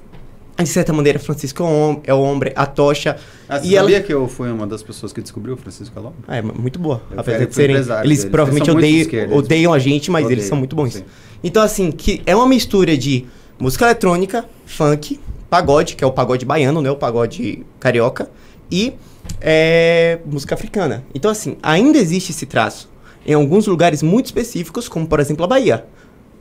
[0.64, 3.18] de certa maneira Francisco Hom- é o Hombre, a Tocha.
[3.48, 5.94] Ah, você e ela sabia que eu fui uma das pessoas que descobriu o Francisco
[5.96, 6.16] Calombo?
[6.28, 7.02] ah, é muito boa.
[7.12, 7.76] Eu Apesar de serem.
[8.04, 10.94] Eles provavelmente Eles muito odeiam, odeiam a gente, mas eles são muito bons.
[10.96, 11.04] sim.
[11.44, 13.26] Então, assim, que é uma mistura de
[13.58, 16.92] música eletrônica, funk, pagode, que é o pagode baiano, né?
[16.92, 18.30] O pagode carioca,
[18.70, 18.94] e
[19.42, 21.04] é, música africana.
[21.14, 22.90] Então, assim, ainda existe esse traço
[23.26, 25.86] em alguns lugares muito específicos, como por exemplo a Bahia.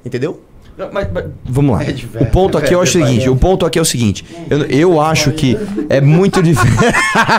[0.04, 0.40] Entendeu?
[1.44, 1.82] Vamos lá.
[1.88, 3.84] É o ponto é aqui velho, acho o é seguinte, o ponto aqui é o
[3.84, 5.56] seguinte, eu, eu acho que
[5.88, 6.78] é muito difícil.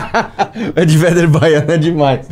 [0.76, 2.26] é de Véder Baiana é demais.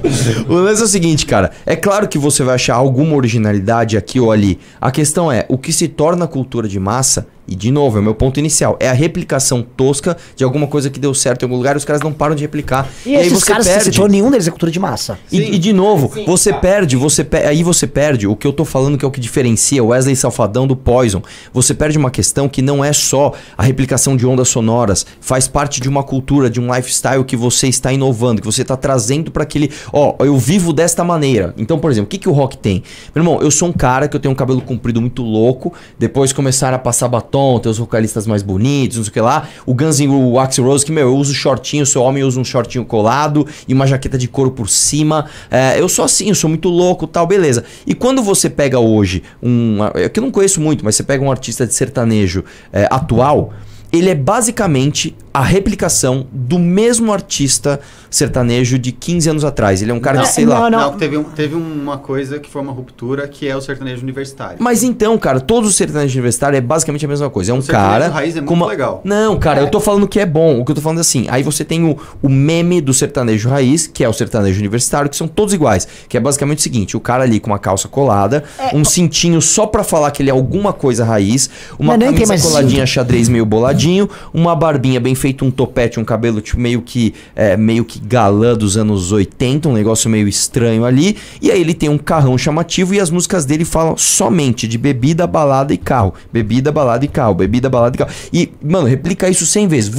[0.49, 4.21] O lance é o seguinte, cara, é claro que você vai achar alguma originalidade aqui
[4.21, 4.59] ou ali.
[4.81, 8.05] A questão é, o que se torna cultura de massa, e de novo, é o
[8.05, 11.57] meu ponto inicial, é a replicação tosca de alguma coisa que deu certo em algum
[11.57, 12.89] lugar e os caras não param de replicar.
[13.07, 15.19] E, esses caras que você citou, nenhum deles é cultura de massa.
[15.33, 18.65] E, e de novo, você perde, você pe- aí você perde o que eu tô
[18.65, 21.23] falando que é o que diferencia o Wesley Safadão do Poison.
[21.53, 25.81] Você perde uma questão que não é só a replicação de ondas sonoras, faz parte
[25.81, 29.43] de uma cultura, de um lifestyle que você está inovando, que você está trazendo para
[29.45, 31.55] aquele, ó, eu vivo desta maneira.
[31.57, 32.83] Então, por exemplo, o que que o rock tem?
[33.15, 36.33] Meu irmão, eu sou um cara que eu tenho um cabelo comprido muito louco, depois
[36.33, 39.49] começaram a passar batom, ter os vocalistas mais bonitos, não sei o que lá.
[39.65, 42.45] O Guns N' o Axl Rose, que, meu, eu uso shortinho, sou homem, uso um
[42.45, 45.27] shortinho colado e uma jaqueta de couro por cima.
[45.51, 47.65] É, eu sou assim, eu sou muito louco tal, beleza.
[47.87, 49.79] E quando você pega hoje um.
[49.95, 53.53] É que eu não conheço muito, mas você pega um artista de sertanejo é, atual.
[53.93, 57.79] Ele é basicamente a replicação do mesmo artista
[58.11, 59.83] sertanejo de 15 anos atrás.
[59.83, 60.71] Ele é um cara Não, de, sei não, lá.
[60.71, 60.79] não.
[60.93, 64.57] Não, teve, um- teve uma coisa que foi uma ruptura, que é o sertanejo universitário.
[64.59, 67.53] Mas então, cara, todos os sertanejos universitários é basicamente a mesma coisa.
[67.53, 68.09] É um O sertanejo cara.
[68.09, 69.01] raiz é muito uma- legal.
[69.05, 70.59] Não, cara, eu tô falando que é bom.
[70.61, 71.27] O que eu tô falando é assim.
[71.29, 75.17] Aí você tem o, o meme do sertanejo raiz, que é o sertanejo universitário, que
[75.17, 75.87] são todos iguais.
[76.09, 79.41] Que é basicamente o seguinte: o cara ali com uma calça colada, É, um cintinho
[79.41, 82.95] só pra falar que ele é alguma coisa raiz, uma tem camisa coladinha cinto.
[82.95, 83.45] xadrez meio
[83.79, 88.01] boladinho, uma barbinha bem feita, um topete, um cabelo tipo meio que é, meio que
[88.01, 91.17] galã dos anos 80, um negócio meio estranho ali.
[91.41, 95.27] E aí ele tem um carrão chamativo e as músicas dele falam somente de bebida,
[95.27, 96.13] balada e carro.
[96.33, 98.11] Bebida, balada e carro, bebida, balada e carro.
[98.33, 99.91] E, mano, replica isso 100 vezes.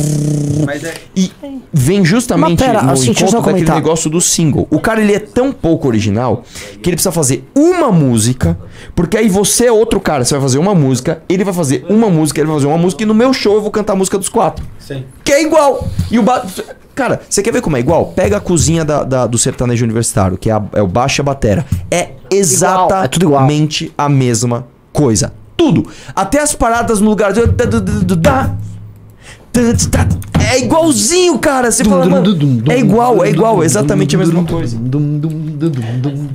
[0.65, 1.31] Mas é, E
[1.71, 3.75] vem justamente Mas pera, no assim, encontro daquele comentar.
[3.75, 4.67] negócio do single.
[4.69, 6.43] O cara, ele é tão pouco original
[6.81, 8.57] que ele precisa fazer uma música,
[8.95, 12.09] porque aí você é outro cara, você vai fazer uma música, ele vai fazer uma
[12.09, 14.17] música, ele vai fazer uma música, e no meu show eu vou cantar a música
[14.17, 14.65] dos quatro.
[14.79, 15.03] Sim.
[15.23, 15.87] Que é igual.
[16.11, 16.45] E o ba...
[16.95, 18.07] Cara, você quer ver como é igual?
[18.07, 21.23] Pega a cozinha da, da- do sertanejo universitário, que é, a- é o baixo e
[21.23, 21.65] a batera.
[21.89, 22.09] É
[23.05, 23.39] é tudo igual.
[23.41, 25.31] exatamente a mesma coisa.
[25.55, 25.89] Tudo.
[26.15, 27.31] Até as paradas no lugar.
[30.39, 31.71] É igualzinho, cara.
[31.71, 32.25] Você fala, mano,
[32.69, 34.77] é igual, é igual, é exatamente a mesma coisa.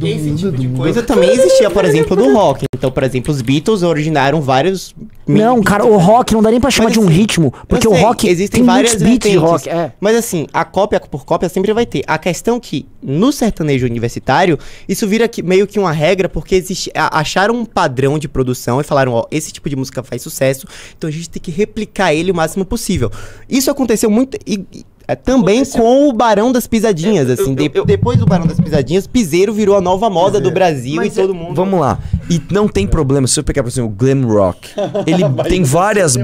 [0.02, 2.64] Esse tipo de coisa também existia, por exemplo, no rock.
[2.76, 4.94] Então, por exemplo, os Beatles originaram vários.
[5.26, 7.86] Não, cara, o rock não dá nem pra chamar Mas de um assim, ritmo, porque
[7.86, 9.68] eu o sei, rock existem tem várias muitos beats de rock.
[9.68, 9.92] É.
[9.98, 12.02] Mas assim, a cópia por cópia sempre vai ter.
[12.06, 14.58] A questão que no sertanejo universitário,
[14.88, 18.84] isso vira que, meio que uma regra, porque existe, acharam um padrão de produção e
[18.84, 20.66] falaram, ó, esse tipo de música faz sucesso,
[20.96, 23.10] então a gente tem que replicar ele o máximo possível.
[23.48, 27.54] Isso aconteceu muito e, e, é, também com o Barão das Pisadinhas, Eu- assim, eu-
[27.56, 31.12] de- eu- depois do Barão das Pisadinhas, piseiro virou a nova moda do Brasil Mas
[31.16, 31.54] e todo é- mundo.
[31.54, 31.98] Vamos lá.
[32.30, 34.70] E não tem problema, se eu pegar, por exemplo, o glam rock,
[35.06, 36.16] ele tem várias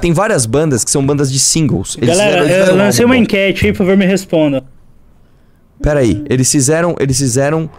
[0.00, 1.96] tem várias bandas que são bandas de singles.
[2.00, 3.20] Eles Galera, fizeram- eu lancei uma bom.
[3.22, 4.64] enquete aí, por favor, me responda.
[5.80, 7.70] Pera aí, eles fizeram, eles fizeram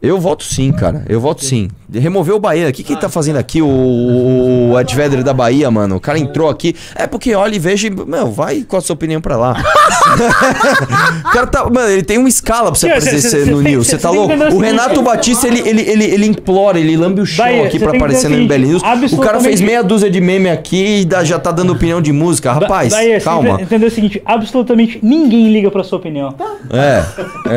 [0.00, 1.02] Eu voto sim, cara.
[1.08, 1.68] Eu voto sim.
[1.98, 2.68] Removeu o Bahia.
[2.68, 5.96] O que, que ele tá fazendo aqui, o, o, o Ed Vedder da Bahia, mano?
[5.96, 6.74] O cara entrou aqui.
[6.94, 7.86] É porque olha e veja.
[7.86, 9.56] e, Meu, vai com a sua opinião pra lá.
[11.26, 11.64] o cara tá.
[11.64, 13.86] Mano, ele tem uma escala pra você aparecer cê- cê- cê no News.
[13.86, 14.32] cê- Você tá louco?
[14.34, 17.96] o Renato Batista, ele, ele, ele, ele implora, ele lambe o chão Bahia, aqui pra
[17.96, 18.82] aparecer no MBL News.
[19.12, 22.12] O cara fez meia dúzia de meme aqui e dá- já tá dando opinião de
[22.12, 22.52] música.
[22.52, 23.50] Rapaz, Bahia, calma.
[23.50, 24.22] ente- entendeu o seguinte?
[24.24, 26.34] Absolutamente ninguém liga pra sua opinião.
[26.70, 27.04] É,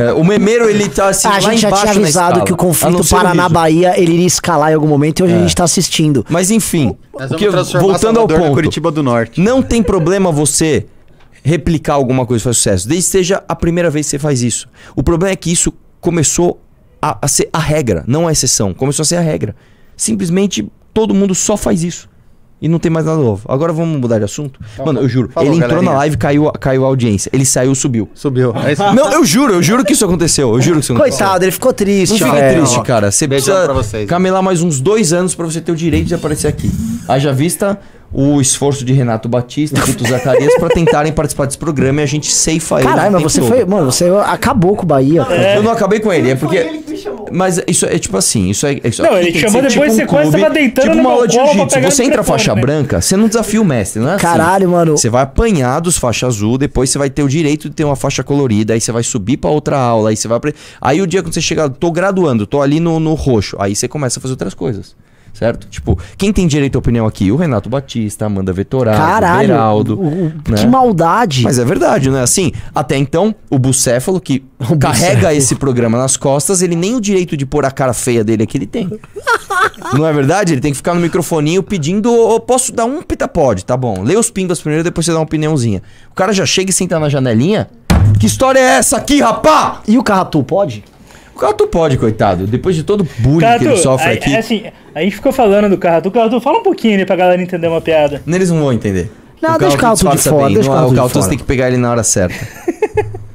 [0.09, 2.57] é, o memeiro, ele tá assim, a lá gente já embaixo tinha avisado que o
[2.57, 6.25] conflito Paraná-Bahia ele iria escalar em algum momento e hoje a gente tá assistindo.
[6.29, 7.49] Mas enfim, o que
[7.79, 9.41] voltando ao ponto, Curitiba do Norte.
[9.41, 10.85] não tem problema você
[11.43, 14.41] replicar alguma coisa que faz sucesso, desde que seja a primeira vez que você faz
[14.41, 14.67] isso.
[14.95, 16.61] O problema é que isso começou
[17.01, 18.73] a, a ser a regra, não a exceção.
[18.73, 19.55] Começou a ser a regra.
[19.95, 22.09] Simplesmente todo mundo só faz isso.
[22.59, 23.43] E não tem mais nada novo.
[23.47, 24.59] Agora vamos mudar de assunto?
[24.83, 25.29] Mano, eu juro.
[25.29, 25.91] Falou, ele entrou galerinha.
[25.91, 27.29] na live, caiu, caiu a audiência.
[27.31, 28.09] Ele saiu, subiu.
[28.15, 28.51] Subiu.
[28.55, 28.75] É.
[28.95, 30.53] Não, eu juro, eu juro que isso aconteceu.
[30.55, 31.17] Eu juro que isso aconteceu.
[31.19, 32.61] Coitado, ele ficou triste, Não fique velho.
[32.63, 33.11] triste, cara.
[33.11, 34.09] Você Beijão precisa pra vocês.
[34.09, 36.71] camelar mais uns dois anos pra você ter o direito de aparecer aqui.
[37.07, 37.79] Haja vista
[38.11, 42.07] o esforço de Renato Batista e Vitor Zacarias pra tentarem participar desse programa e a
[42.07, 42.87] gente ceifa ele.
[42.87, 43.49] Caralho, mas você todo.
[43.49, 43.65] foi.
[43.65, 45.55] Mano, você acabou com o Bahia, cara.
[45.55, 46.57] Eu não acabei com ele, é porque.
[46.57, 47.27] Foi ele que me chamou.
[47.31, 48.79] Mas isso é tipo assim, isso é.
[48.83, 51.27] Isso Não, aqui ele te que chamou depois, você quase tava deitando tipo uma aula
[51.27, 51.81] de jiu-jitsu.
[51.81, 52.61] Você entra faixa né?
[52.61, 54.23] branca, você não desafia o mestre, não é assim.
[54.23, 54.97] Caralho, mano.
[54.97, 57.95] Você vai apanhar dos faixa azul, depois você vai ter o direito de ter uma
[57.95, 60.39] faixa colorida, aí você vai subir pra outra aula, aí você vai.
[60.79, 63.87] Aí o dia quando você chegar, tô graduando, tô ali no, no roxo, aí você
[63.87, 64.95] começa a fazer outras coisas.
[65.37, 65.67] Certo?
[65.67, 67.31] Tipo, quem tem direito à opinião aqui?
[67.31, 69.47] O Renato Batista, Amanda Vetorado, o Caralho.
[69.49, 69.99] Beraldo.
[69.99, 70.57] o- o- né?
[70.57, 71.43] Que maldade.
[71.43, 72.23] Mas é verdade, né?
[72.23, 75.37] Assim, até então, o Bucéfalo, que O carrega Bucéfalo.
[75.37, 78.57] esse programa nas costas, ele nem o direito de pôr a cara feia dele aqui
[78.57, 78.89] ele tem.
[79.93, 80.53] Não é verdade?
[80.53, 84.01] Ele tem que ficar no microfoninho pedindo, "Ô, posso dar um pitapod, tá bom.
[84.03, 85.83] Lê os pimbas primeiro, depois você dá uma opiniãozinha.
[86.11, 87.67] O cara já chega e senta na janelinha.
[88.19, 89.81] Que história é essa aqui, rapá?
[89.87, 90.83] E o Carratu pode?
[91.37, 92.47] O cara tu pode, coitado.
[92.47, 94.33] Depois de todo o bullying Carratu, que ele sofre a- aqui.
[94.33, 94.63] é assim,
[94.95, 96.09] a gente ficou falando do Carratu.
[96.09, 98.21] Carratu, fala um pouquinho aí pra galera entender uma piada.
[98.27, 99.11] Eles não vão entender.
[99.39, 101.21] Não, deixa o Carlton Carlton de fora, deixa o Não, Carlton o fora.
[101.23, 102.35] você tem que pegar ele na hora certa.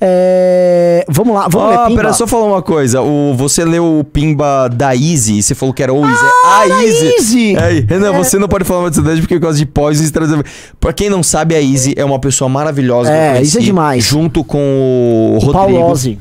[0.00, 1.04] É...
[1.08, 2.02] Vamos lá, vamos ler Ah, Pimba?
[2.02, 3.02] pera, só falar uma coisa.
[3.02, 6.24] O, você leu o Pimba da Easy e você falou que era o Easy.
[6.44, 7.06] Ah, é a Easy.
[7.16, 7.56] Easy!
[7.56, 10.40] É, Renan, você não pode falar mais dessa porque por causa de pós e trazer.
[10.78, 13.10] Pra quem não sabe, a Easy é uma pessoa maravilhosa.
[13.10, 14.04] que eu É, conheci, isso é demais.
[14.04, 15.78] Junto com o Rodrigo.
[15.80, 16.18] Paulose.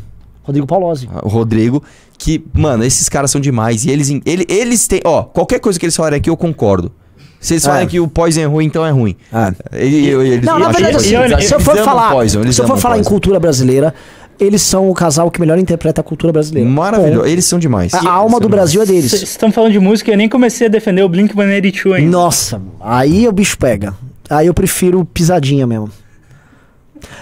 [0.48, 1.08] Rodrigo Paulose.
[1.24, 1.84] O Rodrigo.
[2.18, 3.86] Que, mano, esses caras são demais.
[3.86, 5.02] E eles, ele, eles têm.
[5.06, 6.92] Ó, qualquer coisa que eles falarem aqui, eu concordo.
[7.40, 7.90] Se eles falarem É.
[7.90, 9.16] que o Poison é ruim, então é ruim.
[9.32, 9.54] É.
[9.86, 12.52] Ele- eu- eles- Não, na verdade, acho assim, que eles- se eu for falar, Poison,
[12.52, 13.94] se eu for falar em cultura brasileira,
[14.40, 16.68] eles são o casal que melhor interpreta a cultura brasileira.
[16.68, 17.28] Maravilhoso.
[17.28, 17.94] Eles são demais.
[17.94, 18.62] A, a alma do demais.
[18.62, 19.30] Brasil é Vocês deles.
[19.30, 22.10] estão falando de música e eu nem comecei a defender o Blink-182 ainda.
[22.10, 23.94] Nossa, aí o bicho pega.
[24.30, 25.90] Aí eu prefiro pisadinha mesmo.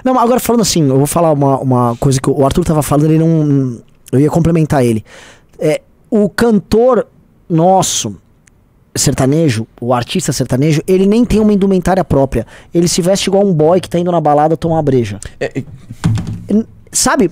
[0.04, 3.12] Não, agora falando assim, eu vou falar uma, uma coisa que o Arthur tava falando,
[3.12, 3.82] ele não.
[4.12, 5.04] Eu ia complementar ele.
[5.60, 7.08] É, o cantor
[7.50, 8.16] nosso,
[8.96, 12.46] sertanejo, o artista sertanejo, ele nem tem uma indumentária própria.
[12.74, 15.20] Ele se veste igual um boy que tá indo na balada tomar uma breja.
[15.40, 15.64] É, é,
[16.92, 17.30] Sabe?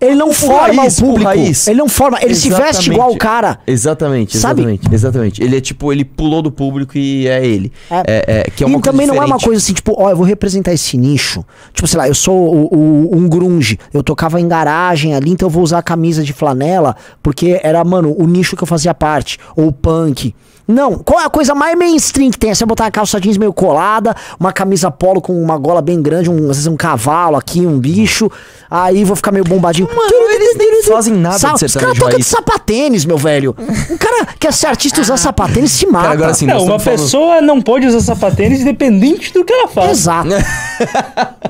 [0.00, 1.30] Ele não forma raiz, o público.
[1.66, 2.90] Ele não forma, ele se veste Exatamente.
[2.92, 3.58] igual o cara.
[3.66, 4.60] Exatamente, Sabe?
[4.62, 5.42] exatamente, exatamente.
[5.42, 7.72] Ele é tipo, ele pulou do público e é ele.
[7.90, 7.96] É.
[8.06, 9.44] É, é, que é uma e coisa também não é uma diferente.
[9.44, 11.44] coisa assim, tipo, ó, eu vou representar esse nicho.
[11.72, 15.46] Tipo, sei lá, eu sou o- o- um grunge, eu tocava em garagem ali, então
[15.46, 18.92] eu vou usar a camisa de flanela, porque era, mano, o nicho que eu fazia
[18.94, 19.38] parte.
[19.56, 20.34] Ou punk.
[20.68, 22.50] Não, qual é a coisa mais mainstream que tem?
[22.50, 26.02] É você botar uma calça jeans meio colada, uma camisa polo com uma gola bem
[26.02, 28.28] grande, um, às vezes um cavalo aqui, um bicho,
[28.70, 29.88] aí vou ficar meio bombadinho.
[30.30, 33.54] eles nem fazem nada de Sa- Os sertanejo caras tocam de sapatênis, meu velho.
[33.90, 36.02] Um cara quer ser artista usar sapatênis se mata.
[36.02, 39.68] Cara, agora assim, Não, uma falando- pessoa não pode usar sapatênis independente do que ela
[39.68, 39.90] faz.
[39.90, 40.28] Exato.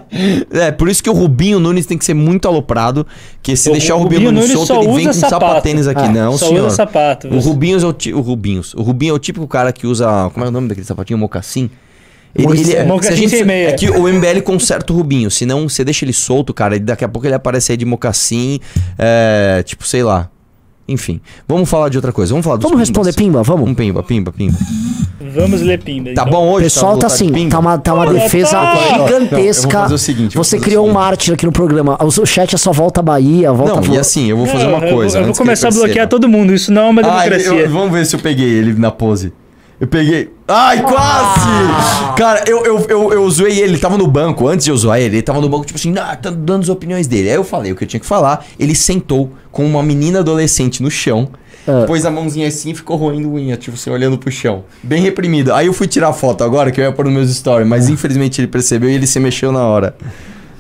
[0.51, 3.07] É, por isso que o Rubinho Nunes tem que ser muito aloprado,
[3.43, 5.45] que se O deixar o Rubinho, Rubinho Nunes Nunes solto, ele vem com sapato.
[5.45, 6.01] sapatênis aqui.
[6.01, 6.67] Ah, não, só senhor.
[6.67, 7.29] usa sapato.
[7.29, 8.73] O Rubinho é o, ti- o Rubinhos.
[8.75, 11.19] O É o típico cara que usa, como é o nome daquele sapatinho?
[11.19, 11.71] Mocassim.
[12.35, 13.69] Ele, ele, é, Mocassim a gente- sem meia.
[13.71, 17.03] é que o MBL conserta o Rubinho, senão você deixa ele solto, cara, e daqui
[17.05, 18.61] a pouco ele aparece aí de mocassim,
[18.99, 20.29] é, tipo, sei lá.
[20.89, 23.17] Enfim, vamos falar de outra coisa, vamos falar dos Vamos responder pimbas.
[23.17, 23.69] Pimba, vamos?
[23.69, 24.57] Um pimba, pimba, pimba.
[25.35, 26.15] Vamos ler Pimba.
[26.15, 26.31] Tá então.
[26.31, 26.65] bom O hoje?
[26.67, 28.77] pessoal tá vontade de assim, tá uma, tá uma Olha, defesa tá.
[29.05, 29.29] gigantesca.
[29.29, 30.95] Não, eu vou fazer o seguinte, eu vou Você fazer o criou um seguinte.
[31.03, 31.99] mártir aqui no programa.
[32.01, 34.79] O chat é só volta à Bahia, volta Não, e assim, eu vou fazer uma
[34.87, 35.19] eu- coisa.
[35.19, 36.07] Eu, vou antes que ele começar a bloquear perceba.
[36.09, 36.55] todo mundo.
[36.55, 37.65] Isso não é uma Ah, ele- democracia.
[37.67, 39.33] eu- vamos ver se eu peguei ele na pose.
[39.79, 40.31] Eu peguei.
[40.49, 42.15] Ai, quase!
[42.17, 44.49] Cara, eu, eu, eu, eu zoei ele, ele tava no banco.
[44.49, 46.69] Antes de eu zoar ele, ele tava no banco, tipo assim, ah, tá dando as
[46.71, 47.29] opiniões dele.
[47.29, 48.47] Aí eu falei o que eu tinha que falar.
[48.59, 51.29] Ele sentou com uma menina adolescente no chão.
[51.69, 51.85] Ah.
[51.87, 54.65] Pôs a mãozinha assim e ficou roendo unha, tipo assim, olhando pro chão.
[54.83, 55.53] Bem reprimido.
[55.53, 58.41] Aí eu fui tirar foto agora, que eu ia pôr nos meus stories, mas infelizmente
[58.41, 59.95] ele percebeu e ele se mexeu na hora.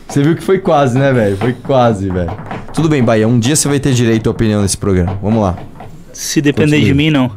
[0.08, 1.36] Você viu que foi quase, né, velho?
[1.38, 2.30] Foi quase, velho.
[2.74, 3.26] Tudo bem, Bahia.
[3.26, 5.18] Um dia você vai ter direito à opinião nesse programa.
[5.22, 5.56] Vamos lá.
[6.12, 6.84] Se depender Continue.
[6.84, 7.32] de mim, não.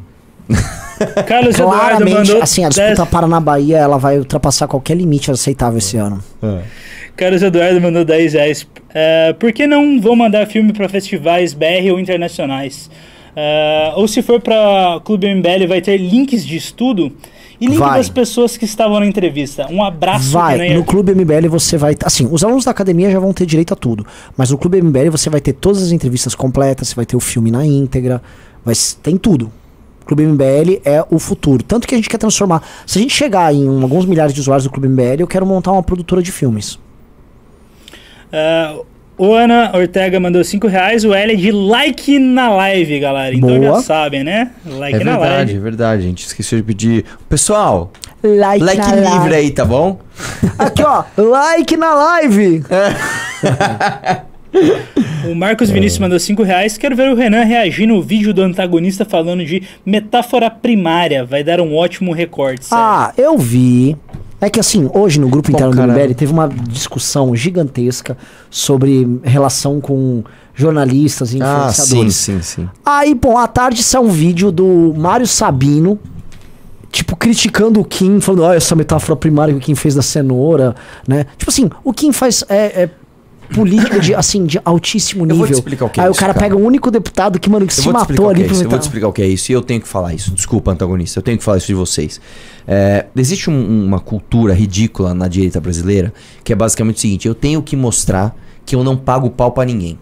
[1.27, 2.41] Carlos Eduardo Claramente, mandou.
[2.41, 6.23] assim, a 10 disputa Paraná-Bahia, ela vai ultrapassar qualquer limite aceitável esse ano.
[7.15, 8.67] Carlos Eduardo mandou 10 reais.
[8.93, 12.89] É, por que não vão mandar filme pra festivais BR ou internacionais?
[13.35, 17.11] É, ou se for pra Clube MBL, vai ter links de estudo
[17.59, 17.97] e link Vai.
[17.97, 19.67] das pessoas que estavam na entrevista.
[19.69, 21.95] Um abraço, Vai, no Clube MBL você vai.
[22.03, 24.05] Assim, os alunos da academia já vão ter direito a tudo.
[24.37, 27.19] Mas no Clube MBL você vai ter todas as entrevistas completas, você vai ter o
[27.19, 28.21] filme na íntegra,
[28.63, 28.73] vai,
[29.03, 29.51] tem tudo.
[30.09, 31.61] O Clube MBL é o futuro.
[31.61, 32.63] Tanto que a gente quer transformar.
[32.87, 35.71] Se a gente chegar em alguns milhares de usuários do Clube MBL, eu quero montar
[35.71, 36.79] uma produtora de filmes.
[38.31, 38.73] É,
[39.15, 41.05] o Ana Ortega mandou 5 reais.
[41.05, 43.35] O L é de like na live, galera.
[43.35, 43.75] Então Boa.
[43.75, 44.49] já sabem, né?
[44.65, 45.59] Like É na verdade, é live.
[45.59, 46.01] verdade.
[46.01, 47.05] A gente esqueceu de pedir.
[47.29, 47.91] Pessoal,
[48.23, 49.35] Like, like na livre live.
[49.35, 49.99] aí, tá bom?
[50.57, 51.03] Aqui, ó.
[51.17, 52.63] Like na live.
[55.29, 55.73] O Marcos É.
[55.73, 56.77] Vinícius mandou 5 reais.
[56.77, 61.25] Quero ver o Renan reagir no vídeo do antagonista falando de metáfora primária.
[61.25, 62.65] Vai dar um ótimo recorte.
[62.65, 62.83] sério.
[62.83, 63.95] Ah, eu vi.
[64.41, 65.81] É que assim, hoje no grupo Bom, interno do.
[65.93, 68.17] MBL teve uma discussão gigantesca
[68.49, 70.23] sobre relação com
[70.55, 72.15] jornalistas e Ah, sim, influenciadores.
[72.15, 72.69] sim, sim.
[72.85, 75.99] Aí, bom, à tarde saiu um vídeo do Mário Sabino,
[76.89, 80.73] tipo, criticando o Kim, falando, olha essa metáfora primária que o Kim fez da cenoura,
[81.05, 81.25] né?
[81.37, 82.89] Tipo assim, o Kim faz é, é
[83.53, 85.37] política de, assim, de altíssimo Eu nível.
[85.39, 86.45] vou te explicar o que é Aí isso, o cara, cara.
[86.45, 88.55] pega o único deputado que, mano, que Eu se matou ali é pro.
[88.55, 90.31] Eu vou te explicar o que é isso e eu tenho que falar isso.
[90.31, 91.19] Desculpa, antagonista.
[91.19, 92.19] Eu tenho que falar isso de vocês.
[92.67, 97.35] É, existe um- uma cultura ridícula na direita brasileira que é basicamente o seguinte: eu
[97.35, 98.35] tenho que mostrar
[98.65, 99.97] que eu não pago pau pra ninguém.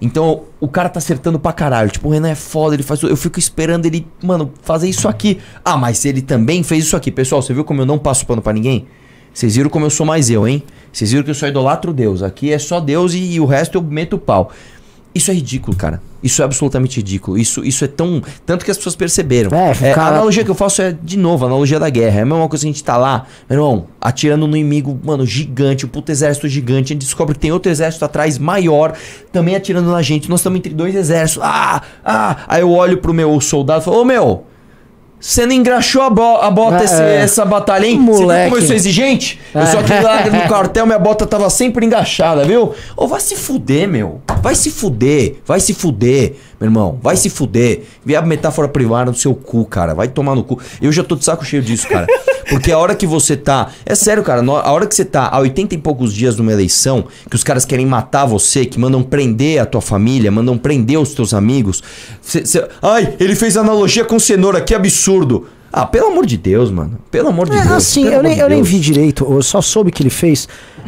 [0.00, 1.88] Então, o cara tá acertando pra caralho.
[1.88, 3.00] Tipo, o Renan é foda, ele faz.
[3.02, 5.38] Eu fico esperando ele, mano, fazer isso aqui.
[5.64, 7.10] Ah, mas ele também fez isso aqui.
[7.12, 8.86] Pessoal, você viu como eu não passo pano pra ninguém?
[9.32, 10.62] Vocês viram como eu sou mais eu, hein?
[10.92, 12.22] Vocês viram que eu só idolatro Deus.
[12.22, 14.50] Aqui é só Deus e, e o resto eu meto o pau.
[15.14, 16.00] Isso é ridículo, cara.
[16.22, 17.36] Isso é absolutamente ridículo.
[17.36, 18.22] Isso, isso é tão.
[18.46, 19.50] Tanto que as pessoas perceberam.
[19.54, 22.20] É, É, cara- A analogia que eu faço é, de novo, a analogia da guerra.
[22.20, 25.26] É a mesma coisa que a gente tá lá, meu irmão, atirando no inimigo, mano,
[25.26, 26.92] gigante, um puto exército gigante.
[26.92, 28.94] A gente descobre que tem outro exército atrás, maior,
[29.30, 30.30] também atirando na gente.
[30.30, 31.42] Nós estamos entre dois exércitos.
[31.44, 32.36] Ah, ah.
[32.48, 34.44] Aí eu olho pro meu soldado e falo, ô meu.
[35.22, 37.14] Você não engraxou a, bo- a bota É, esse- é.
[37.22, 37.44] essa?
[37.44, 38.56] Você viu Moleque.
[38.56, 39.40] eu sou exigente?
[39.54, 42.74] Eu sou aquele lá no quartel, minha bota tava sempre engaixada, viu?
[42.96, 44.20] Ô, vai se fuder, meu.
[44.42, 45.36] Vai se fuder.
[45.46, 46.98] Vai se fuder, meu irmão.
[47.02, 47.82] Vai se fuder.
[48.04, 49.94] Vê a metáfora privada no seu cu, cara.
[49.94, 50.58] Vai tomar no cu.
[50.80, 52.06] Eu já tô de saco cheio disso, cara.
[52.48, 53.70] Porque a hora que você tá.
[53.84, 54.42] É sério, cara.
[54.42, 57.64] A hora que você tá há 80 e poucos dias numa eleição, que os caras
[57.64, 61.82] querem matar você, que mandam prender a tua família, mandam prender os teus amigos.
[62.20, 65.46] Cê, cê- Ai, ele fez analogia com cenoura, que absurdo.
[65.72, 66.98] Ah, pelo amor de Deus, mano.
[67.10, 67.72] Pelo amor de É, Deus.
[67.72, 70.46] assim, eu nem, de eu nem vi direito, eu só soube que ele fez.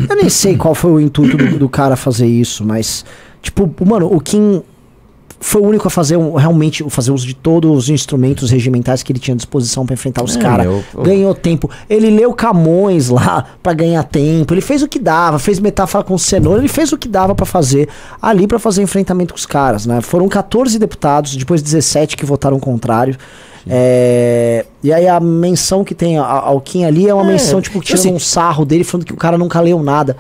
[0.09, 3.05] Eu nem sei qual foi o intuito do, do cara fazer isso, mas,
[3.41, 4.63] tipo, mano, o Kim
[5.47, 9.13] foi o único a fazer um, realmente fazer uso de todos os instrumentos regimentais que
[9.13, 10.67] ele tinha à disposição pra enfrentar os É, caras.
[11.03, 11.69] Ganhou tempo.
[11.89, 14.55] Ele leu Camões lá pra ganhar tempo.
[14.55, 17.45] Ele fez o que dava, fez metáfora com cenoura, ele fez o que dava pra
[17.45, 17.89] fazer
[18.23, 20.01] ali pra fazer enfrentamento com os caras, né?
[20.01, 23.17] Foram 14 deputados, depois 17 que votaram contrário.
[23.67, 27.81] É, e aí a menção que tem ao Kim ali é uma É, menção, tipo,
[27.81, 30.17] tirando assim- um sarro dele, falando que o cara nunca leu nada.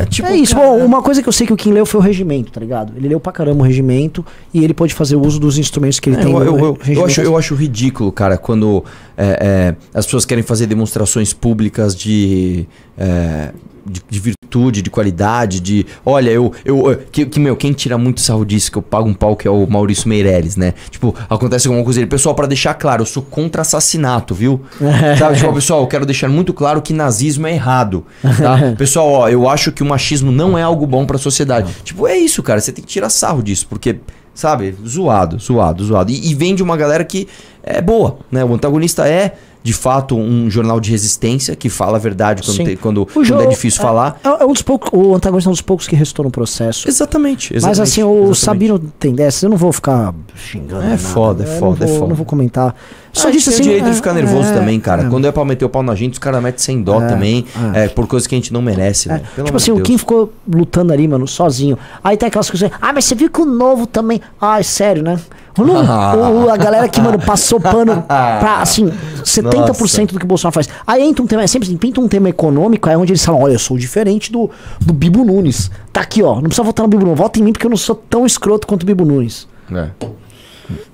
[0.00, 0.54] É, tipo, é isso.
[0.54, 2.60] cara, Bom, uma coisa que eu sei que o Kim leu foi o regimento, tá
[2.60, 2.92] ligado?
[2.96, 6.16] Ele leu pra caramba o regimento e ele pode fazer uso dos instrumentos que ele
[6.16, 8.84] É, tem eu, eu- eu- eu acho, eu acho ridículo, cara, quando
[9.16, 12.66] é, é, as pessoas querem fazer demonstrações públicas de,
[12.98, 13.50] é,
[13.84, 15.86] de, de virtude, de qualidade, de.
[16.04, 16.52] Olha, eu.
[16.64, 19.46] eu que, que, meu, quem tira muito sarro disso, que eu pago um pau, que
[19.46, 20.74] é o Maurício Meirelles, né?
[20.90, 22.10] Tipo, acontece alguma coisa dele.
[22.10, 24.60] Pessoal, pra deixar claro, eu sou contra assassinato, viu?
[25.18, 28.74] Sabe, tipo, pessoal, eu quero deixar muito claro que nazismo é errado, tá?
[28.78, 31.74] Pessoal, ó, eu acho que o machismo não é algo bom pra sociedade.
[31.84, 33.96] Tipo, é isso, cara, você tem que tirar sarro disso, porque.
[34.34, 34.76] Sabe?
[34.86, 36.10] Zoado, zoado, zoado.
[36.12, 37.26] E, e vem de uma galera que
[37.62, 38.44] é boa, né?
[38.44, 42.76] O antagonista é de fato um jornal de resistência que fala a verdade quando, tem-
[42.76, 44.20] quando, O quando é difícil falar.
[44.22, 46.86] É, é um dos poucos, o antagonista é um dos poucos que restou no processo.
[46.86, 47.52] Exatamente.
[47.54, 48.38] Mas exatamente, assim, o exatamente.
[48.38, 50.82] Sabino tem dessas, eu não vou ficar xingando.
[50.84, 52.08] É nada, foda, é eu foda, não é vou, foda.
[52.10, 52.76] Não vou comentar.
[53.16, 55.04] Só disse assim, o direito é, de ficar nervoso é, também, cara.
[55.04, 55.08] é.
[55.08, 57.44] Quando é pra meter o pau na gente, os caras metem sem dó É, também,
[57.74, 57.84] é.
[57.84, 59.22] é, por coisas que a gente não merece, né?
[59.34, 59.86] Tipo assim, de o Deus.
[59.86, 61.78] Kim ficou lutando ali, mano, sozinho.
[62.04, 62.70] Aí tem aquelas coisas.
[62.80, 64.20] Ah, mas você viu que o novo também.
[64.40, 65.18] Ai, sério, né?
[65.58, 68.92] O a galera que, mano, passou pano pra, assim,
[69.24, 70.68] 70% do que o Bolsonaro faz.
[70.86, 73.40] Aí entra um tema, é sempre assim, pinta um tema econômico, é onde eles falam:
[73.40, 74.50] olha, eu sou diferente do,
[74.80, 75.70] do Bibo Nunes.
[75.92, 76.34] Tá aqui, ó.
[76.34, 77.18] Não precisa votar no Bibo Nunes.
[77.18, 79.48] Vota em mim porque eu não sou tão escroto quanto o Bibo Nunes.
[79.72, 79.88] É.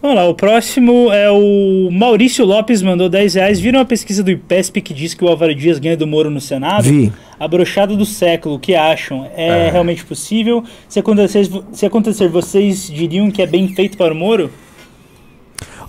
[0.01, 3.61] Vamos lá, o próximo é o Maurício Lopes, mandou 10 reais.
[3.61, 6.41] Viram a pesquisa do IPESP que diz que o Álvaro Dias ganha do Moro no
[6.41, 6.85] Senado?
[6.85, 7.12] Vi.
[7.39, 9.29] A brochada do século, o que acham?
[9.37, 10.62] É, realmente possível?
[10.89, 14.51] Se acontecer, se acontecer, vocês diriam que é bem feito para o Moro?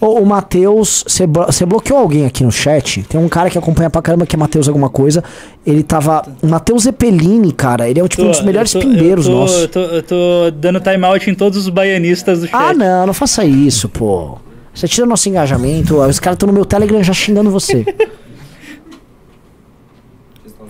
[0.05, 3.03] Ô, o Matheus, você blo- você bloqueou alguém aqui no chat?
[3.03, 5.23] Tem um cara que acompanha pra caramba que é Matheus alguma coisa.
[5.65, 6.23] Ele tava.
[6.41, 7.89] O Matheus Zeppelini, cara.
[7.89, 9.61] Ele é o, tipo, um dos melhores eu tô- pimbeiros eu tô, nossos.
[9.61, 10.15] Eu tô, eu tô
[10.55, 12.53] dando timeout em todos os baianistas do chat.
[12.55, 14.37] Ah, não, não faça isso, pô.
[14.73, 15.95] Você tira nosso engajamento.
[16.01, 17.85] Os caras estão no meu Telegram já xingando você.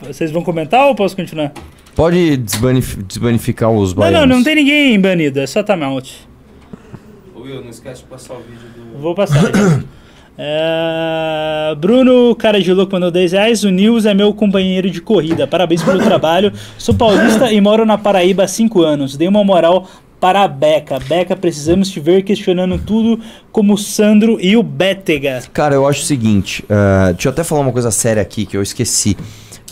[0.06, 1.54] Vocês vão comentar ou posso continuar?
[1.96, 4.30] Pode desbanif- desbanificar os Não, baianos.
[4.30, 6.28] não, não tem ninguém banido, é só timeout.
[7.44, 9.00] Will, não esquece de passar o vídeo do.
[9.00, 9.42] Vou passar.
[9.42, 9.84] já.
[10.36, 13.64] É, Bruno, cara de louco, mandou 10 reais.
[13.64, 15.46] O Nils é meu companheiro de corrida.
[15.46, 16.52] Parabéns pelo trabalho.
[16.76, 19.16] Sou paulista e moro na Paraíba há 5 anos.
[19.16, 19.88] Dei uma moral
[20.20, 20.98] para a Beca.
[21.00, 23.22] Beca, precisamos te ver questionando tudo
[23.52, 25.44] como o Sandro e o Bétega.
[25.54, 28.56] Cara, eu acho o seguinte, eh, deixa eu até falar uma coisa séria aqui que
[28.58, 29.16] eu esqueci.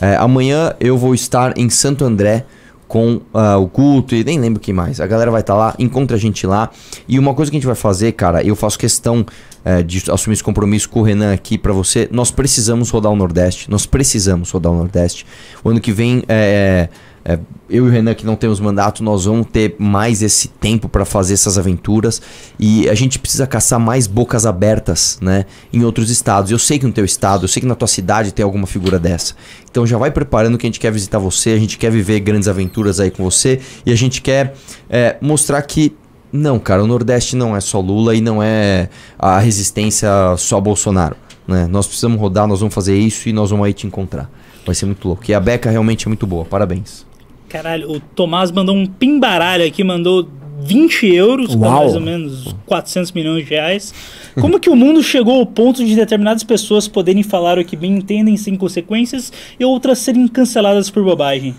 [0.02, 2.46] Eh, amanhã eu vou estar em Santo André
[2.92, 5.00] com ah, o culto e nem lembro quem mais.
[5.00, 6.70] A galera vai estar lá, encontra a gente lá.
[7.08, 9.26] E uma coisa que a gente vai fazer, cara, eu faço questão
[9.64, 12.10] eh, de assumir esse compromisso com o Renan aqui pra você.
[12.12, 13.72] Nós precisamos rodar o Nordeste.
[13.72, 15.26] Nós precisamos rodar o Nordeste.
[15.64, 16.90] O ano que vem é.
[17.24, 17.38] É,
[17.70, 21.06] eu e o Renan que não temos mandato, nós vamos ter mais esse tempo para
[21.06, 22.22] fazer essas aventuras
[22.60, 26.52] e a gente precisa caçar mais bocas abertas, né, em outros estados.
[26.52, 28.98] Eu sei que no teu estado, eu sei que na tua cidade tem alguma figura
[28.98, 29.36] dessa.
[29.70, 32.48] Então já vai preparando que a gente quer visitar você, a gente quer viver grandes
[32.48, 34.56] aventuras aí com você e a gente quer
[34.90, 35.96] é, mostrar que
[36.34, 41.16] não, cara, o Nordeste não é só Lula e não é a resistência só Bolsonaro,
[41.46, 41.68] né?
[41.68, 44.32] Nós precisamos rodar, nós vamos fazer isso e nós vamos aí te encontrar.
[44.66, 45.24] Vai ser muito louco.
[45.28, 46.46] E a Beca realmente é muito boa.
[46.46, 47.11] Parabéns.
[47.52, 50.26] Caralho, o Tomás mandou um pimbaralho aqui, mandou
[50.62, 53.94] 20 euros, mais ou menos 400 milhões de reais.
[54.40, 57.98] Como que o mundo chegou ao ponto de determinadas pessoas poderem falar o que bem
[57.98, 61.54] entendem sem consequências e outras serem canceladas por bobagem?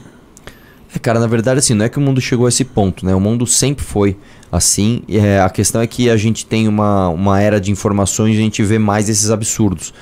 [0.95, 3.15] É, cara, na verdade, assim, não é que o mundo chegou a esse ponto, né?
[3.15, 4.17] O mundo sempre foi
[4.51, 5.03] assim.
[5.11, 8.43] é, a questão é que a gente tem uma, uma era de informações e a
[8.43, 9.93] gente vê mais esses absurdos.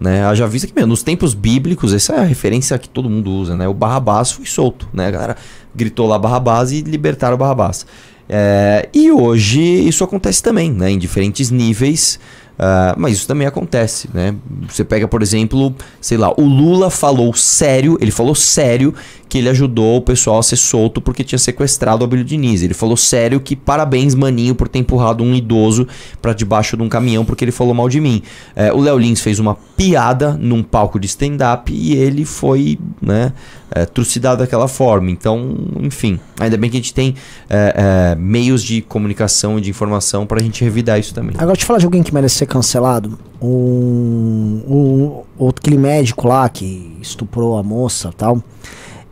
[0.00, 0.24] Né?
[0.24, 3.56] Haja vista que, meu, nos tempos bíblicos, essa é a referência que todo mundo usa,
[3.56, 3.66] né?
[3.66, 5.08] O Barrabás foi solto, né?
[5.08, 5.36] A galera
[5.74, 7.84] gritou lá Barrabás e libertaram o Barrabás.
[8.28, 10.90] É, e hoje isso acontece também, né?
[10.90, 12.20] Em diferentes níveis.
[12.58, 14.34] Ah, mas isso também acontece, né?
[14.68, 18.92] Você pega, por exemplo, sei lá, o Lula falou sério, ele falou sério
[19.28, 22.62] que ele ajudou o pessoal a ser solto porque tinha sequestrado o Abílio Diniz.
[22.62, 25.86] Ele falou sério que parabéns, maninho, por ter empurrado um idoso
[26.20, 28.22] pra debaixo de um caminhão porque ele falou mal de mim.
[28.56, 33.32] É, o Léo Lins fez uma piada num palco de stand-up e ele foi, né,
[33.70, 35.10] é, trucidado daquela forma.
[35.10, 37.14] Então, enfim, ainda bem que a gente tem
[37.48, 41.34] é, é, meios de comunicação e de informação pra gente revidar isso também.
[41.36, 43.18] Agora, deixa eu falar de alguém que merece ser cancelado.
[43.40, 48.42] Um, um, aquele médico lá que estuprou a moça e tal.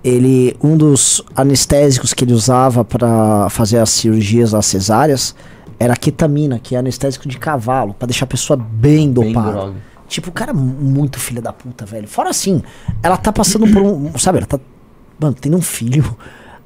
[0.02, 5.34] Ele, um dos anestésicos que ele usava pra fazer as cirurgias, as cesáreas,
[5.80, 9.50] era a ketamina, que é anestésico de cavalo, pra deixar a pessoa bem Bem dopada.
[9.52, 9.74] droga.
[10.08, 12.06] Tipo, o cara é muito filho da puta, velho.
[12.06, 12.62] Fora assim,
[13.02, 14.12] ela tá passando por um.
[14.18, 14.58] Sabe, ela tá.
[15.18, 16.16] Mano, tendo um filho.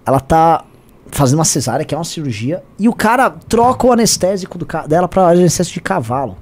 [0.05, 0.65] Ela tá
[1.11, 2.63] fazendo uma cesárea, que é uma cirurgia.
[2.79, 6.37] E o cara troca o anestésico do dela pra anestésico de cavalo.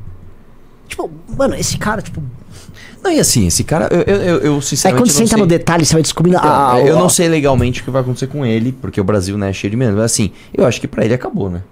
[0.88, 2.22] Tipo, mano, esse cara, tipo.
[3.02, 5.02] Não, e assim, esse cara, eu, eu, eu, eu Aí sinceramente.
[5.02, 6.38] quando você entra sei- no detalhe, você vai descobrindo.
[6.38, 9.04] Então, ah, eu ó, não sei legalmente o que vai acontecer com ele, porque o
[9.04, 9.94] Brasil né, é cheio de menos.
[9.94, 11.62] Mas assim, eu acho que pra ele acabou, né?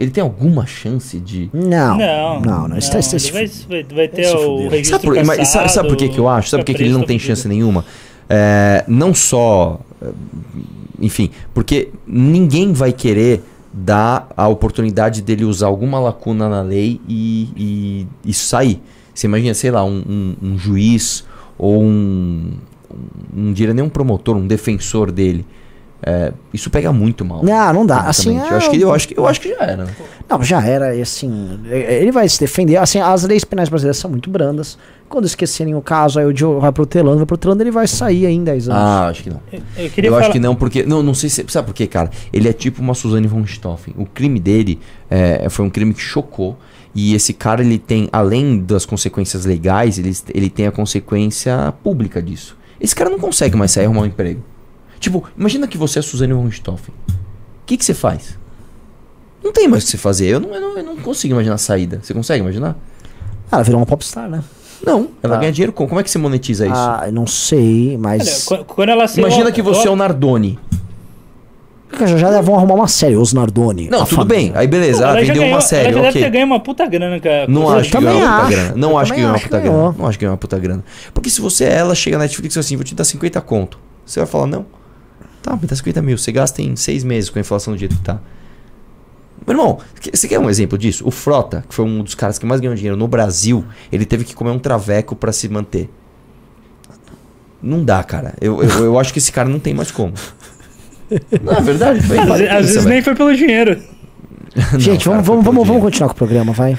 [0.00, 1.50] Ele tem alguma chance de.
[1.52, 1.98] Não.
[1.98, 2.78] Não, Não, não.
[2.78, 5.70] Isso tá, isso tá- ele vai, vai, ter se o registro Sabe por, mas sabe,
[5.70, 6.48] sabe por que, que eu acho?
[6.48, 7.84] Sabe por que, que ele não tem chance nenhuma?
[8.28, 9.78] É, não só.
[10.00, 10.08] é,
[11.00, 17.48] Enfim, porque ninguém vai querer dar a oportunidade dele usar alguma lacuna na lei e,
[17.56, 18.80] e, e sair.
[19.14, 21.24] Você imagina, sei lá, um, um- um juiz
[21.58, 22.52] ou um.
[22.90, 25.44] um- Não diria nem um promotor, um defensor dele.
[26.02, 27.44] É, isso pega muito mal.
[27.44, 28.00] Não, não dá.
[28.00, 29.86] Assim, eu, é acho que, um- eu, acho que, eu acho que já era.
[30.28, 32.76] Não, já era, e assim, ele vai se defender.
[32.76, 34.78] Assim, as leis penais brasileiras são muito brandas.
[35.08, 38.34] Quando esquecerem o caso, aí o Diogo vai protelando, vai protelando, ele vai sair aí
[38.34, 38.80] em 10 anos.
[38.80, 39.40] Ah, acho que não.
[39.52, 40.18] Eu, eu eu falar...
[40.22, 40.84] acho que não, porque.
[40.84, 41.44] Não, não sei se.
[41.48, 42.10] Sabe por quê, cara?
[42.32, 43.92] Ele é tipo uma Suzane von Stoffen.
[43.98, 44.78] O crime dele
[45.10, 46.56] é, foi um crime que chocou.
[46.94, 52.20] E esse cara, ele tem, além das consequências legais, ele, ele tem a consequência pública
[52.22, 52.56] disso.
[52.80, 54.42] Esse cara não consegue mais sair e arrumar um emprego.
[55.00, 56.94] Tipo, imagina que você é Suzane von Stoffen.
[57.08, 57.12] O
[57.66, 58.38] que, que você faz?
[59.42, 60.26] Não tem mais o que você fazer.
[60.28, 61.98] Eu não, eu, não, eu não consigo imaginar a saída.
[62.02, 62.76] Você consegue imaginar?
[63.50, 64.44] Ah, ela virou uma popstar, né?
[64.84, 65.08] Não.
[65.22, 65.38] Ela Ah.
[65.40, 65.88] ganha dinheiro como?
[65.88, 66.74] Como é que você monetiza isso?
[66.76, 68.44] Ah, eu não sei, Olha, mas.
[68.44, 70.58] qu- quando ela se- Imagina que você é o Nardoni.
[71.98, 73.88] Já, já vão arrumar uma série, os Nardoni.
[73.90, 74.36] Não, tudo família.
[74.36, 74.52] bem.
[74.54, 76.30] Aí beleza, ela já vendeu ganhou- uma série, Ela já deve ter ok.
[76.30, 78.50] ganho uma puta grana com a- Não com acho que ganhou uma puta acho.
[78.50, 78.72] grana.
[78.76, 79.94] Não acho que ganhou uma puta grana.
[79.98, 80.84] Não acho que ganhou uma puta grana.
[81.12, 83.40] Porque se você é ela, chega na Netflix e fala assim, vou te dar 50
[83.40, 83.78] conto.
[84.06, 84.64] Você vai falar, não.
[85.42, 86.18] Tá, me dá 50 mil.
[86.18, 88.20] Você gasta em seis meses com a inflação do jeito que tá.
[89.46, 91.06] Meu irmão, que- você quer um exemplo disso?
[91.06, 94.24] O Frota, que foi um dos caras que mais ganhou dinheiro no Brasil, ele teve
[94.24, 95.88] que comer um traveco pra se manter.
[97.62, 98.34] Não dá, cara.
[98.40, 100.12] Eu, eu, eu acho que esse cara não tem mais como.
[101.42, 102.00] Não, é verdade.
[102.02, 103.82] Foi, Às, para às vezes nem foi pelo dinheiro.
[104.78, 106.76] Gente, Não, cara, vamos, vamos, vamos, vamos continuar com o programa, vai.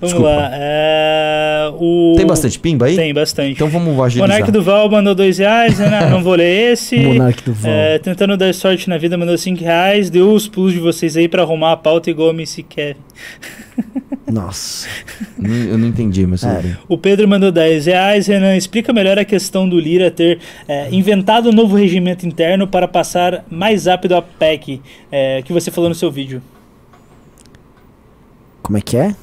[0.00, 0.28] Vamos Desculpa.
[0.28, 0.50] lá.
[0.52, 2.14] É, o...
[2.16, 2.96] Tem bastante pimba aí?
[2.96, 3.52] Tem bastante.
[3.52, 4.28] Então vamos agilizar.
[4.28, 6.08] Monark Duval mandou dois reais, né?
[6.10, 6.96] não vou ler esse.
[6.96, 7.70] Monark Duval.
[7.70, 10.10] É, tentando dar sorte na vida, mandou cinco reais.
[10.10, 13.00] Deu os pulos de vocês aí pra arrumar a pauta igual a MC Kevin.
[14.30, 14.88] Nossa.
[15.38, 16.76] Eu não entendi, mas É.
[16.88, 18.26] O Pedro mandou 10 reais.
[18.26, 22.88] Renan, explica melhor a questão do Lira ter é, inventado um novo regimento interno para
[22.88, 24.80] passar mais rápido a PEC,
[25.12, 26.42] é, que você falou no seu vídeo.
[28.62, 29.14] Como é que é?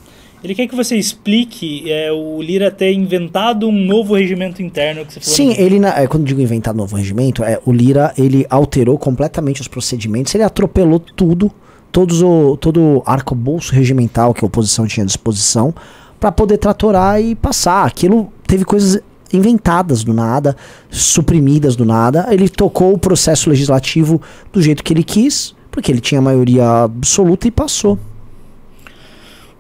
[0.44, 5.14] Ele quer que você explique é, o Lira ter inventado um novo regimento interno que
[5.14, 5.36] você falou.
[5.36, 9.62] Sim, ele, na- é, quando digo inventar novo regimento, é, o Lira, ele alterou completamente
[9.62, 11.52] os procedimentos, ele atropelou tudo,
[11.92, 15.76] todos o, todo o arcabouço regimental que a oposição tinha à disposição,
[16.20, 17.86] para poder tratorar e passar.
[17.86, 19.00] Aquilo teve coisas
[19.32, 20.56] inventadas do nada,
[20.90, 22.28] suprimidas do nada.
[22.32, 24.20] Ele tocou o processo legislativo
[24.52, 27.98] do jeito que ele quis, porque ele tinha maioria absoluta e passou.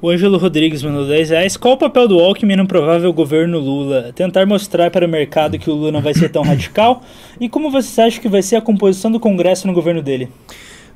[0.01, 1.55] O Ângelo Rodrigues mandou 10 reais.
[1.55, 4.11] Qual o papel do Alckmin no provável governo Lula?
[4.15, 7.03] Tentar mostrar para o mercado que o Lula não vai ser tão radical?
[7.39, 10.27] E como você acha que vai ser a composição do Congresso no governo dele?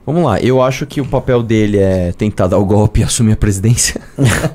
[0.06, 3.34] Vamos lá, eu acho que o papel dele é tentar dar o golpe e assumir
[3.34, 4.00] a presidência.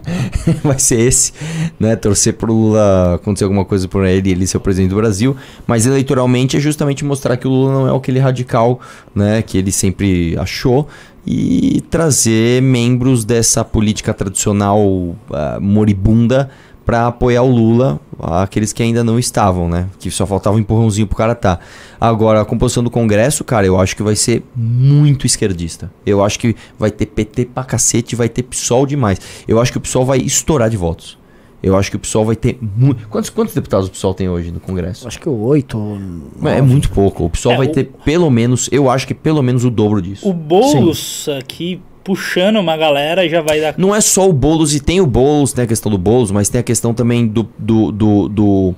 [0.63, 1.33] Vai ser esse,
[1.79, 1.97] né?
[1.97, 5.37] Torcer pro Lula acontecer alguma coisa por ele e ele ser o presidente do Brasil.
[5.67, 8.79] Mas eleitoralmente é justamente mostrar que o Lula não é aquele radical,
[9.13, 9.43] né?
[9.43, 10.89] Que ele sempre achou.
[11.27, 16.51] E trazer membros dessa política tradicional ah, moribunda
[16.85, 19.89] para apoiar o Lula, aqueles que ainda não estavam, né?
[19.99, 21.61] Que só faltava um empurrãozinho pro cara tá.
[22.01, 25.89] Agora, a composição do Congresso, cara, eu acho que vai ser muito esquerdista.
[26.05, 29.21] Eu acho que vai ter PT pra cacete, vai ter PSOL demais.
[29.47, 31.20] Eu acho que o PSOL vai estourar de votos.
[31.63, 33.07] Eu acho que o PSOL vai ter muito.
[33.09, 35.07] Quantos, quantos deputados o PSOL tem hoje no Congresso?
[35.07, 36.01] Acho que o 8.
[36.45, 37.25] É, é muito pouco.
[37.25, 40.01] O PSOL É, vai o- ter pelo menos, eu acho que pelo menos o dobro
[40.01, 40.29] disso.
[40.29, 43.75] O Boulos aqui puxando uma galera já vai dar.
[43.77, 46.49] Não é só o Boulos, e tem o Boulos, tem a questão do Boulos, mas
[46.49, 47.47] tem a questão também do.
[47.59, 48.75] do, do, do-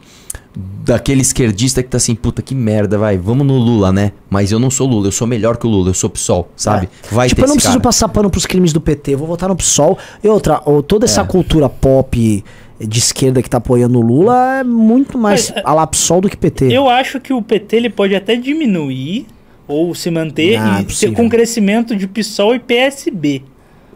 [0.85, 4.13] daquele esquerdista que tá assim, puta que merda, vai, vamos no Lula, né?
[4.29, 6.89] Mas eu não sou Lula, eu sou melhor que o Lula, eu sou PSOL, sabe?
[7.11, 7.83] Vai tipo, ter eu não preciso cara.
[7.83, 9.97] passar pano pros crimes do PT, eu vou votar no PSOL.
[10.23, 11.25] E outra, toda essa É.
[11.25, 12.45] cultura pop
[12.81, 15.73] de esquerda que tá apoiando o Lula é muito mais Mas, é, a
[16.21, 16.73] do que PT.
[16.73, 19.27] Eu acho que o PT ele pode até diminuir
[19.69, 21.15] ou se manter Ah, e possível.
[21.15, 23.43] ter, com crescimento de PSOL e PSB.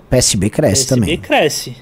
[0.09, 1.19] PSB cresce PSB também.
[1.19, 1.77] cresce.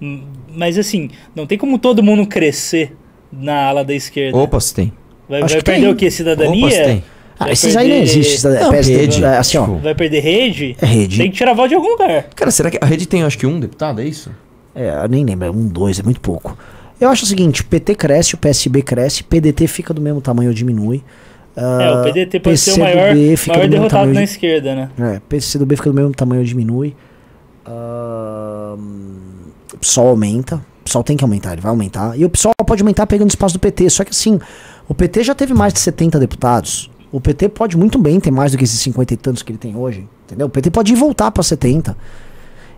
[0.00, 0.22] Hum,
[0.54, 2.94] Mas assim, não tem como todo mundo crescer
[3.32, 4.36] na ala da esquerda.
[4.36, 4.92] Opa, se tem.
[5.28, 5.92] vai acho vai que perder tem.
[5.92, 6.10] o quê?
[6.10, 6.66] Cidadania?
[6.66, 7.04] Opa, se tem.
[7.38, 8.50] Ah, Vai esses aí não existem.
[8.52, 9.64] Não, PSD, rede, é, assim, ó.
[9.64, 10.76] tipo- Vai perder rede?
[10.80, 11.16] É rede.
[11.18, 12.24] Tem que tirar voto de algum lugar.
[12.36, 14.30] Cara, será que a rede tem acho que um deputado, é isso?
[14.74, 16.56] É, eu nem lembro, é um, dois, é muito pouco.
[17.00, 20.54] Eu acho o seguinte, PT cresce, o PSB cresce, PDT fica do mesmo tamanho ou
[20.54, 21.02] diminui.
[21.56, 24.74] é, o Ah, PDT pode ser o PCdoB maior, fica maior derrotado tamanho na esquerda,
[24.74, 24.90] né?
[24.98, 26.94] É, PCdoB fica do mesmo tamanho ou diminui.
[27.66, 28.76] Ah,
[29.74, 30.56] o PSOL aumenta.
[30.56, 32.18] O PSOL tem que aumentar, ele vai aumentar.
[32.18, 33.88] E o PSOL pode aumentar pegando espaço do PT.
[33.90, 34.38] Só que assim,
[34.88, 36.90] o PT já teve mais de 70 deputados.
[37.10, 39.58] O PT pode muito bem ter mais do que esses 50 e tantos que ele
[39.58, 40.08] tem hoje.
[40.26, 40.46] Entendeu?
[40.46, 41.96] O PT pode ir voltar para 70.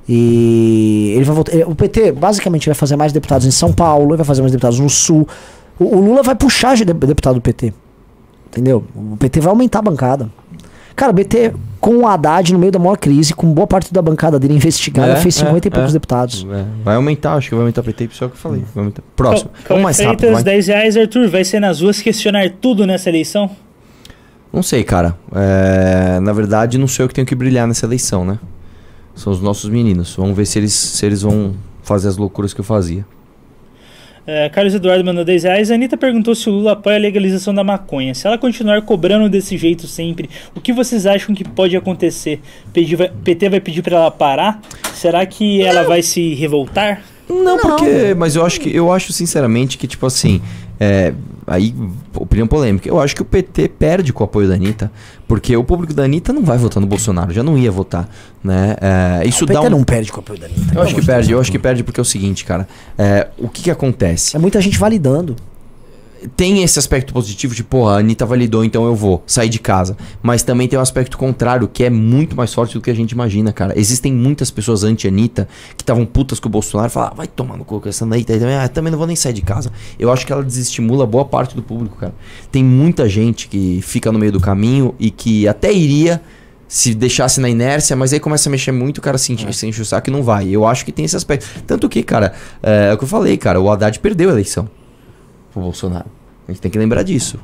[0.09, 1.53] E ele vai voltar.
[1.55, 4.53] ele- O PT basicamente vai fazer mais deputados em São Paulo, ele vai fazer mais
[4.53, 5.27] deputados no Sul.
[5.79, 7.73] O, o Lula vai puxar de- deputado do PT.
[8.49, 8.85] Entendeu?
[8.95, 10.29] O PT vai aumentar a bancada.
[10.95, 14.01] Cara, o PT, com o Haddad no meio da maior crise, com boa parte da
[14.01, 15.93] bancada dele investigada, É, fez 50 é, e poucos é.
[15.95, 16.47] deputados.
[16.49, 18.63] É, Vai aumentar, acho que vai aumentar o PT, pessoal que eu falei.
[19.17, 19.51] Próximo.
[19.65, 20.43] Cal- Vamos mais rápido, vai.
[20.45, 21.29] 10 reais, Arthur.
[21.29, 23.51] Vai ser nas ruas questionar tudo nessa eleição?
[24.53, 25.17] Não sei, cara.
[25.35, 28.39] É, na verdade, não sou eu que tenho que brilhar nessa eleição, né?
[29.15, 30.15] São os nossos meninos.
[30.16, 33.05] Vamos ver se eles, se eles vão fazer as loucuras que eu fazia.
[34.27, 35.70] É, Carlos Eduardo mandou 10 reais.
[35.70, 38.15] A Anitta perguntou se o Lula apoia a legalização da maconha.
[38.15, 42.41] Se ela continuar cobrando desse jeito sempre, o que vocês acham que pode acontecer?
[42.73, 44.62] Pedir, vai- PT vai pedir pra ela parar?
[44.95, 47.03] Será que ela vai se revoltar?
[47.28, 48.15] Não, porque.
[48.16, 48.74] Mas eu acho que.
[48.74, 50.41] Eu acho, sinceramente, que, tipo assim.
[50.85, 51.15] É,
[51.47, 51.74] aí,
[52.15, 52.86] opinião polêmica.
[52.86, 54.93] Eu acho que o PT perde com o apoio da Anitta.
[55.27, 58.06] Porque o público da Anitta não vai votar no Bolsonaro, já não ia votar.
[58.43, 58.77] Né?
[58.81, 59.70] É, isso o dá PT um.
[59.70, 60.74] não perde com o apoio da Anitta.
[60.74, 62.69] Eu acho que perde, eu acho que perde porque é o seguinte, cara.
[62.98, 64.36] É, o que que acontece?
[64.36, 65.35] É muita gente validando.
[66.37, 69.97] Tem esse aspecto positivo de, porra, a Anitta validou, então eu vou sair de casa.
[70.23, 73.13] Mas também tem um aspecto contrário, que é muito mais forte do que a gente
[73.13, 73.79] imagina, cara.
[73.79, 77.57] Existem muitas pessoas anti-Anitta que estavam putas com o Bolsonaro e falaram, ah, vai tomar
[77.57, 78.57] no cu com essa Anitta aí também.
[78.57, 79.71] Ah, também não vou nem sair de casa.
[79.99, 82.15] Eu acho que ela desestimula boa parte do público, cara.
[82.51, 86.21] Tem muita gente que fica no meio do caminho e que até iria
[86.67, 89.67] se deixasse na inércia, mas aí começa a mexer muito, o cara se enche, se
[89.67, 90.49] enche o saco e não vai.
[90.49, 91.47] Eu acho que tem esse aspecto.
[91.67, 92.33] Tanto que, cara,
[92.63, 94.69] é, é o que eu falei, cara, o Haddad perdeu a eleição
[95.55, 96.07] pro Bolsonaro.
[96.47, 97.39] A gente tem que lembrar disso.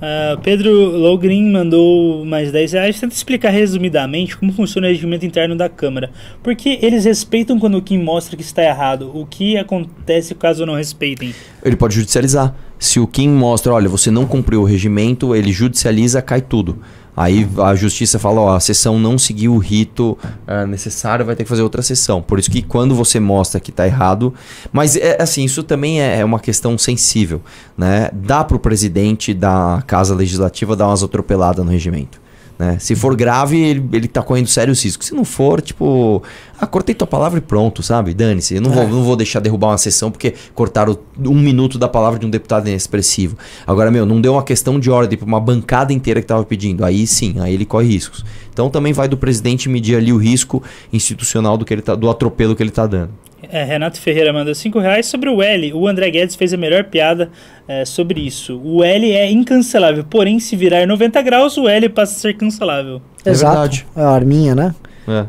[0.00, 3.00] Ah, Pedro Logrin mandou mais 10 reais.
[3.00, 6.10] Tenta explicar resumidamente como funciona o regimento interno da Câmara.
[6.42, 9.10] Porque eles respeitam quando o Kim mostra que está errado.
[9.14, 11.34] O que acontece caso não respeitem?
[11.64, 12.54] Ele pode judicializar.
[12.78, 16.78] Se o Kim mostra, olha, você não cumpriu o regimento, ele judicializa, cai tudo.
[17.16, 21.44] Aí a justiça fala, ó, a sessão não seguiu o rito ah, necessário, vai ter
[21.44, 22.20] que fazer outra sessão.
[22.20, 24.34] Por isso que quando você mostra que tá errado,
[24.72, 27.40] mas é assim, isso também é é uma questão sensível,
[27.76, 28.10] né?
[28.12, 32.25] Dá pro presidente da Casa Legislativa dar umas atropeladas no regimento.
[32.58, 32.78] Né?
[32.78, 35.08] Se for grave, ele, ele tá correndo sérios riscos.
[35.08, 36.22] Se não for, tipo,
[36.58, 38.14] ah, cortei tua palavra e pronto, sabe?
[38.14, 38.54] Dane-se.
[38.54, 42.18] Eu não, vou, não vou deixar derrubar uma sessão porque cortaram um minuto da palavra
[42.18, 43.36] de um deputado inexpressivo.
[43.66, 46.84] Agora, meu, não deu uma questão de ordem pra uma bancada inteira que tava pedindo.
[46.84, 48.24] Aí sim, aí ele corre riscos.
[48.56, 52.08] Então também vai do presidente medir ali o risco institucional do, que ele tá, do
[52.08, 53.10] atropelo que ele tá dando.
[53.52, 55.74] É, Renato Ferreira mandou 5 reais sobre o L.
[55.74, 57.28] O André Guedes fez a melhor piada
[57.68, 58.58] é, sobre isso.
[58.64, 63.02] O L é incancelável, porém, se virar 90 graus, o L passa a ser cancelável.
[63.26, 63.52] É Exato.
[63.52, 63.86] verdade.
[63.94, 64.74] É a arminha, né?
[65.06, 65.26] É.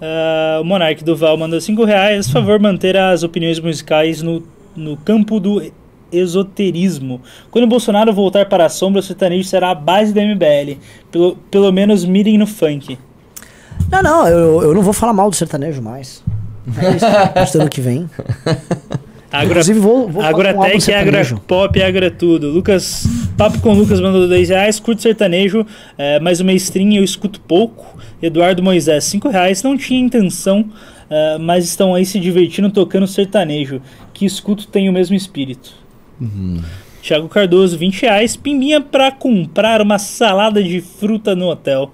[0.00, 2.28] Ah, o Monark Duval mandou 5 reais.
[2.28, 4.44] Por favor, manter as opiniões musicais no,
[4.76, 5.60] no campo do
[6.12, 7.20] esoterismo.
[7.50, 10.78] Quando o Bolsonaro voltar para a sombra, o sertanejo será a base da MBL.
[11.10, 12.98] Pelo, pelo menos mirem no funk.
[13.90, 16.22] Não, não, eu, eu não vou falar mal do sertanejo mais.
[16.78, 18.08] É isso, acho ano que vem.
[19.32, 21.36] Agro, Inclusive, vou, vou um Agrotec, sertanejo.
[21.36, 22.50] Agropop, Agrotudo.
[22.50, 24.78] Lucas, Papo com Lucas mandou 10 reais.
[24.78, 25.66] Curto sertanejo,
[25.96, 27.96] é, mais uma stream eu escuto pouco.
[28.20, 29.62] Eduardo Moisés, 5 reais.
[29.62, 30.66] Não tinha intenção,
[31.08, 33.80] é, mas estão aí se divertindo tocando sertanejo.
[34.12, 35.81] Que escuto tem o mesmo espírito.
[37.02, 38.36] Thiago Cardoso, 20 reais.
[38.36, 41.90] Pimbinha pra comprar uma salada de fruta no hotel.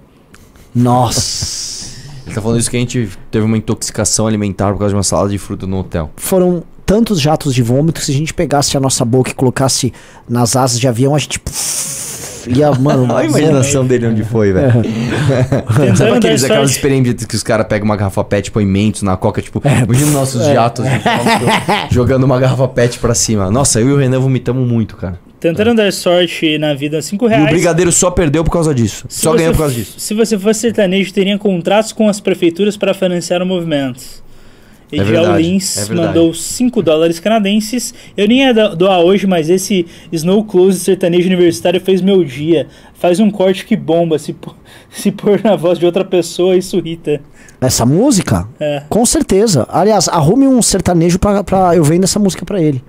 [0.75, 1.89] Nossa.
[2.27, 5.03] Ele tá falando isso que a gente teve uma intoxicação alimentar por causa de uma
[5.03, 6.11] salada de fruta no hotel.
[6.17, 9.93] Foram tantos jatos de vômito que se a gente pegasse a nossa boca e colocasse
[10.29, 11.41] nas asas de avião, a gente.
[12.49, 13.13] Pff, ia, mano.
[13.13, 14.73] Olha a imaginação dele onde foi, velho.
[14.83, 19.03] Sabe Tentando dar aqueles, aquelas experiências que os caras pegam uma garrafa pet, põe mentos
[19.03, 20.85] na coca, tipo, É, imagina nossos jatos
[21.91, 23.51] jogando uma garrafa pet pra cima.
[23.51, 25.19] Nossa, eu e o Renan vomitamos muito, cara.
[25.41, 27.51] Tentando dar sorte na vida, 5 E o reais.
[27.51, 29.05] Brigadeiro só perdeu por causa disso.
[29.09, 29.95] Se Só você ganhou por causa disso.
[29.97, 34.01] Se você fosse sertanejo, teria contratos com as prefeituras para financiar o movimento.
[34.97, 37.93] Ediel verdade, Lins é mandou 5 dólares canadenses.
[38.17, 42.67] Eu nem ia do- doar hoje, mas esse Snow Close sertanejo universitário fez meu dia.
[42.95, 44.19] Faz um corte que bomba.
[44.19, 44.55] Se, pô-
[44.91, 47.21] se pôr na voz de outra pessoa, isso irrita.
[47.61, 48.49] Essa música?
[48.59, 48.83] É.
[48.89, 49.67] Com certeza.
[49.71, 52.83] Aliás, arrume um sertanejo pra, pra eu vendo essa música pra ele.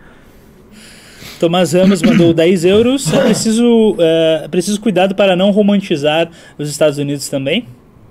[1.39, 3.11] Tomás Ramos mandou 10 euros.
[3.13, 7.65] É preciso, é, preciso cuidado para não romantizar os Estados Unidos também.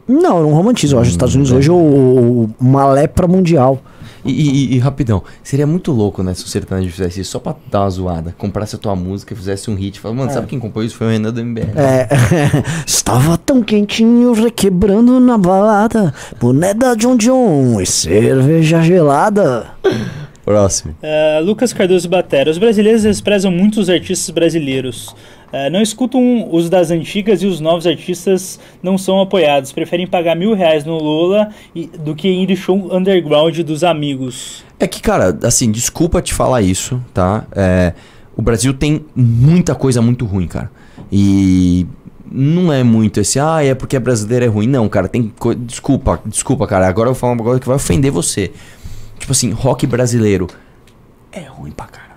[0.08, 0.96] Não, eu não romantizo.
[0.96, 3.80] Eu acho os Estados Unidos hoje o- o- uma lepra mundial.
[4.24, 7.54] E, e- e, rapidão, seria muito louco, né, se o sertanejo fizesse isso só pra
[7.70, 8.34] dar uma zoada.
[8.36, 10.00] Comprasse a tua música, fizesse um hit.
[10.00, 10.96] Fala, mano, sabe quem compôs isso?
[10.96, 11.68] Foi o Renan do MBL.
[11.76, 12.08] É,
[12.84, 16.12] estava tão quentinho, requebrando na balada,
[16.42, 19.66] moneda John John e cerveja gelada.
[20.44, 20.94] Próximo.
[21.02, 22.50] Uh, Lucas Cardoso Batera.
[22.50, 25.14] Os brasileiros desprezam muito os artistas brasileiros.
[25.52, 29.72] Uh, não escutam os das antigas e os novos artistas não são apoiados.
[29.72, 34.62] Preferem pagar mil reais no Lula e- do que ir no show underground dos amigos.
[34.78, 37.44] É que, cara, assim, desculpa te falar isso, tá?
[37.52, 37.94] É,
[38.36, 40.70] o Brasil tem muita coisa muito ruim, cara.
[41.10, 41.86] E
[42.30, 44.66] não é muito esse, ah, é porque brasileiro é ruim.
[44.66, 45.58] Não, cara, tem coisa.
[45.58, 46.86] Desculpa, desculpa, cara.
[46.86, 48.52] Agora eu vou falar uma coisa que vai ofender você.
[49.18, 50.46] Tipo assim, rock brasileiro
[51.32, 52.07] é ruim pra caralho.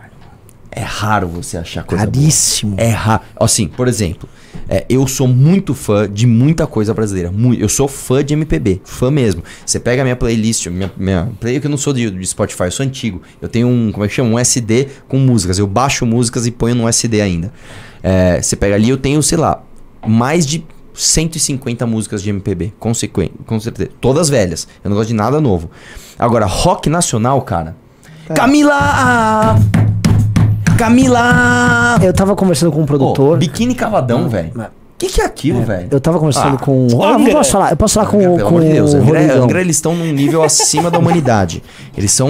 [0.74, 2.14] É raro você achar coisa boa.
[2.14, 2.76] Caríssimo.
[2.78, 3.22] É raro.
[3.40, 4.30] Assim, por exemplo,
[4.70, 7.30] é, eu sou muito fã de muita coisa brasileira.
[7.30, 9.44] Mui- eu sou fã de MPB, fã mesmo.
[9.66, 12.64] Você pega a minha playlist, minha, minha playlist que eu não sou de, de Spotify,
[12.64, 13.22] eu sou antigo.
[13.42, 14.30] Eu tenho um, como é que chama?
[14.30, 15.60] Um SD com músicas.
[15.60, 17.52] Eu baixo músicas e ponho no SD ainda.
[18.02, 19.62] É, você pega ali, eu tenho, sei lá,
[20.08, 23.90] mais de 150 músicas de MPB, com, sequen- com certeza.
[24.00, 24.68] Todas velhas.
[24.84, 25.70] Eu não gosto de nada novo.
[26.18, 27.76] Agora, rock nacional, cara.
[28.34, 29.58] Camila!
[30.82, 32.00] Camila!
[32.02, 33.38] Eu tava conversando com um produtor.
[33.38, 34.52] biquíni cavadão, velho.
[34.56, 34.64] O
[34.98, 35.88] que, que é aquilo, velho?
[35.92, 36.88] Eu tava conversando Ah, com.
[36.94, 37.34] Ah, não Angra.
[37.34, 37.70] posso falar.
[37.70, 39.36] Eu posso falar com, Pelo com de Deus, o Angra.
[39.44, 41.62] Angra, eles estão num nível acima da humanidade.
[41.96, 42.30] Eles são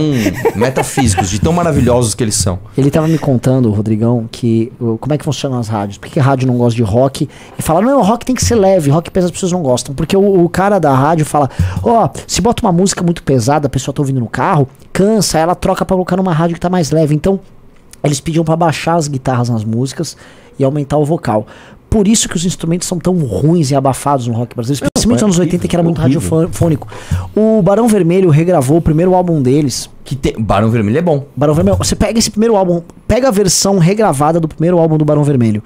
[0.54, 2.60] metafísicos, de tão maravilhosos que eles são.
[2.78, 4.70] Ele tava me contando, Rodrigão, que
[5.00, 5.98] como é que funcionam as rádios.
[5.98, 7.30] Por que a rádio não gosta de rock?
[7.58, 9.96] E fala, não, rock tem que ser leve, rock pesa as pessoas não gostam.
[9.96, 11.50] Porque o, o cara da rádio fala,
[11.82, 15.56] ó, se bota uma música muito pesada, a pessoa tá ouvindo no carro, cansa, ela
[15.56, 17.16] troca pra colocar numa rádio que tá mais leve.
[17.16, 17.40] Então,
[18.04, 20.16] eles pediam pra baixar as guitarras nas músicas
[20.58, 21.46] e aumentar o vocal.
[21.90, 25.24] Por isso que os instrumentos são tão ruins e abafados no rock brasileiro, especialmente nos
[25.24, 26.22] anos 80, que era muito horrível.
[26.22, 26.88] radiofônico.
[27.36, 30.34] O Barão Vermelho regravou o primeiro álbum deles, Que tem...
[30.42, 31.26] Barão Vermelho é bom.
[31.36, 31.78] Barão Vermelho.
[31.78, 35.62] Você pega esse primeiro álbum, pega a versão regravada do primeiro álbum do Barão Vermelho.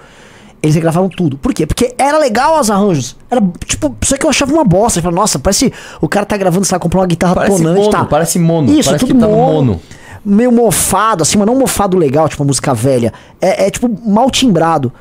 [0.64, 1.38] Eles regravaram tudo.
[1.38, 1.68] Por quê?
[1.68, 3.16] Porque era legal os arranjos.
[3.30, 4.98] Era tipo, só que eu achava uma bosta.
[4.98, 5.72] Eu falava, nossa, parece.
[6.02, 8.06] O cara tá gravando, sei lá, comprou uma guitarra Parece tonante, mono, tá?
[8.06, 8.72] parece mono.
[8.74, 9.54] Isso, parece tudo que tá no mono.
[9.74, 9.82] mono.
[10.26, 13.14] Meio mofado, assim, mas não mofado legal, tipo uma música velha.
[13.40, 14.92] É, é, tipo mal timbrado.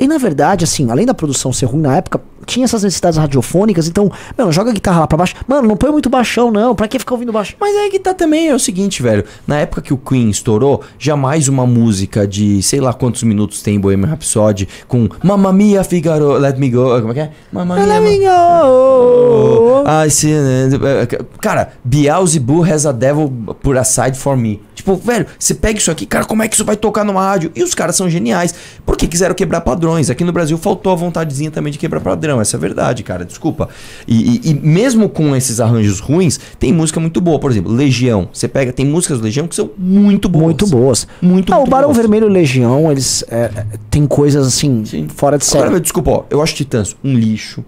[0.00, 3.86] E na verdade, assim, além da produção ser ruim na época, tinha essas necessidades radiofônicas,
[3.86, 5.34] então, mano, joga a guitarra lá pra baixo.
[5.46, 6.74] Mano, não põe muito baixão, não.
[6.74, 7.54] Pra que ficar ouvindo baixo?
[7.60, 9.24] Mas aí que tá também, é o seguinte, velho.
[9.46, 13.78] Na época que o Queen estourou, jamais uma música de sei lá quantos minutos tem
[13.78, 17.00] Bohemian Rhapsody com Mamma Mia, Figaro, Let Me Go.
[17.00, 17.30] Como é que é?
[17.52, 17.86] Mamma Mia.
[17.86, 19.61] Let me go.
[20.06, 23.30] I see, uh, cara, Beelzebub has a devil
[23.62, 24.60] put aside for me.
[24.74, 27.52] Tipo, velho, você pega isso aqui, cara, como é que isso vai tocar numa rádio?
[27.54, 28.54] E os caras são geniais.
[28.84, 30.10] Porque quiseram quebrar padrões.
[30.10, 32.40] Aqui no Brasil faltou a vontadezinha também de quebrar padrão.
[32.40, 33.24] Essa é a verdade, cara.
[33.24, 33.68] Desculpa.
[34.08, 37.38] E, e- e mesmo com esses arranjos ruins, tem música muito boa.
[37.38, 38.28] Por exemplo, Legião.
[38.32, 40.44] Você pega, tem músicas do Legião que são muito boas.
[40.46, 41.06] Muito boas.
[41.20, 41.98] Muito, Ah, o Barão boas.
[41.98, 45.06] Vermelho e Legião, eles é, é, tem coisas assim, Sim.
[45.14, 45.78] fora de série.
[45.78, 47.64] desculpa, ó, eu acho Titãs um lixo.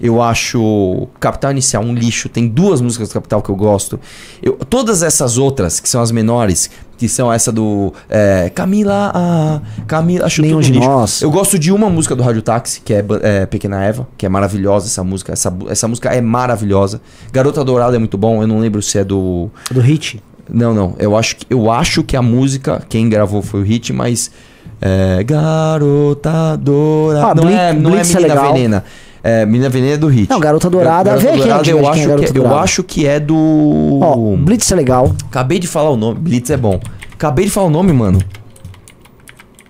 [0.00, 2.28] Eu acho Capital Inicial um lixo.
[2.28, 4.00] Tem duas músicas do Capital que eu gosto.
[4.42, 9.60] Eu, todas essas outras, que são as menores, que são essa do é, Camila, ah,
[9.86, 10.88] Camila, acho Nenhum tudo de lixo.
[10.88, 11.20] nós.
[11.22, 14.28] Eu gosto de uma música do Rádio Táxi, que é, é, Pequena Eva, que é
[14.28, 15.32] maravilhosa essa música.
[15.32, 17.00] Essa, essa música é maravilhosa.
[17.32, 18.40] Garota Dourada é muito bom.
[18.42, 20.22] Eu não lembro se é do Do Hit.
[20.48, 20.94] não, não.
[20.98, 24.30] Eu acho que, eu acho que a música, quem gravou foi o Hit, mas.
[24.82, 25.22] É.
[25.24, 27.26] Garota Dourada.
[27.30, 28.52] Ah, não, Blitz- é, não é é Menina legal.
[28.54, 28.84] Venena.
[29.22, 30.30] É, Menina Venena é do Hit.
[30.30, 32.32] Não, Garota Dourada, vê quem é que eu, de acho quem é que, Garota eu
[32.42, 32.60] Dourada.
[32.62, 33.98] acho que é do.
[34.00, 35.14] Ó, Blitz é legal.
[35.28, 36.18] Acabei de falar o nome.
[36.20, 36.80] Blitz é bom.
[37.12, 38.18] Acabei de falar o nome, mano.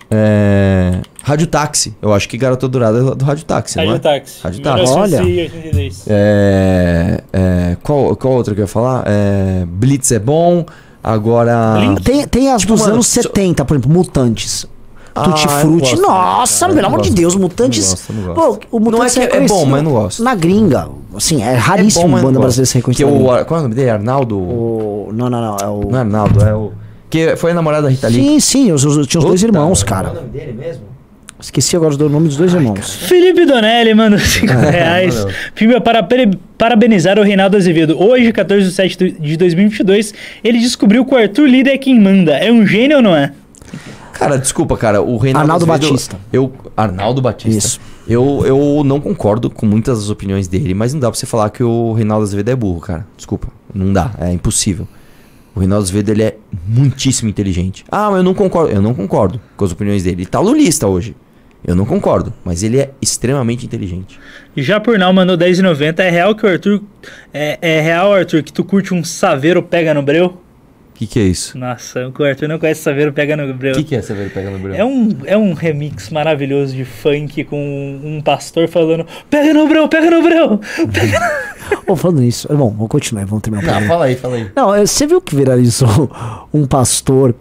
[0.09, 0.99] É.
[1.23, 1.95] Rádio Táxi.
[2.01, 3.87] Eu acho que Garota Dourada é do Rádio Táxi, não é?
[3.87, 4.39] Rádio Táxi.
[4.43, 4.93] Rádio Táxi.
[4.93, 5.21] Olha.
[5.21, 6.03] 1982.
[6.07, 9.03] É, é, qual, qual outra que eu ia falar?
[9.05, 10.65] É, Blitz é bom.
[11.03, 11.77] Agora.
[12.03, 14.67] Tem, tem as dos mano, anos so- 70, por exemplo, Mutantes.
[15.13, 15.79] Ah, Tutti não Frutti.
[15.91, 17.09] gosto, Nossa, cara, pelo não amor de.
[17.11, 17.89] Deus, Não Mutantes.
[17.89, 18.59] gosto, não gosto.
[18.69, 20.23] Pô, o Mutantes Não é que é bom, mas não gosto.
[20.23, 20.87] Na gringa.
[21.15, 22.95] Assim, é raríssimo bom, mas banda não brasileira ser gosto.
[22.97, 23.41] Que reconhecida.
[23.41, 23.89] o, qual é o nome dele?
[23.89, 24.37] Arnaldo?
[24.39, 25.09] O...
[25.13, 25.57] Não, não, não.
[25.57, 25.81] É o...
[25.91, 26.71] Não é Arnaldo, é o.
[27.09, 28.23] Que foi a namorada da Rita Lee.
[28.23, 30.15] Sim, sim, os, os- tinha os dois irmãos, Qual é o cara.
[30.21, 30.83] nome dele mesmo?
[31.37, 32.93] Esqueci agora o nome dos dois irmãos.
[32.95, 35.15] Felipe Donelli manda 5 reais.
[35.15, 35.33] valeu.
[35.55, 38.01] Filme para pare- parabenizar o Reinaldo Azevedo.
[38.01, 40.13] Hoje, 14 de 7 de 2022,
[40.43, 42.31] ele descobriu que o Arthur Lira é quem manda.
[42.33, 43.33] É um gênio ou não é?
[44.21, 45.01] Cara, desculpa, cara.
[45.01, 46.19] O Reinaldo Arnaldo Azevedo- Batista.
[46.31, 47.57] Eu, Arnaldo Batista.
[47.57, 47.79] Isso.
[48.07, 51.49] Eu, eu não concordo com muitas das opiniões dele, mas não dá pra você falar
[51.49, 53.07] que o Reinaldo Azevedo é burro, cara.
[53.17, 53.47] Desculpa.
[53.73, 54.11] Não dá.
[54.19, 54.87] É impossível.
[55.55, 56.37] O Reinaldo Azevedo, ele é
[56.67, 57.83] muitíssimo inteligente.
[57.91, 58.71] Ah, mas eu não concordo.
[58.71, 60.17] Eu não concordo com as opiniões dele.
[60.21, 61.15] Ele tá lulista hoje.
[61.65, 62.31] Eu não concordo.
[62.45, 64.19] Mas ele é extremamente inteligente.
[64.55, 65.99] Já por não mandou 10,90.
[65.99, 66.81] É real que o Arthur.
[67.33, 70.37] É, é real, Arthur, que tu curte um saveiro pega no breu?
[71.01, 71.57] O que, que é isso?
[71.57, 73.71] Nossa, o Arthur não conhece saveiro pega no breu.
[73.73, 74.75] O que, que é Severo pegando o Bruno?
[74.75, 77.57] É um, é um remix maravilhoso de funk com
[78.03, 80.59] um pastor falando: Pega no breu, pega no breu!
[81.87, 82.47] Ô, falando nisso.
[82.49, 83.93] Bom, vamos continuar, vamos terminar o Não, programa.
[83.93, 84.51] fala aí, fala aí.
[84.55, 86.11] Não, é, você viu que viralizou
[86.53, 87.33] um pastor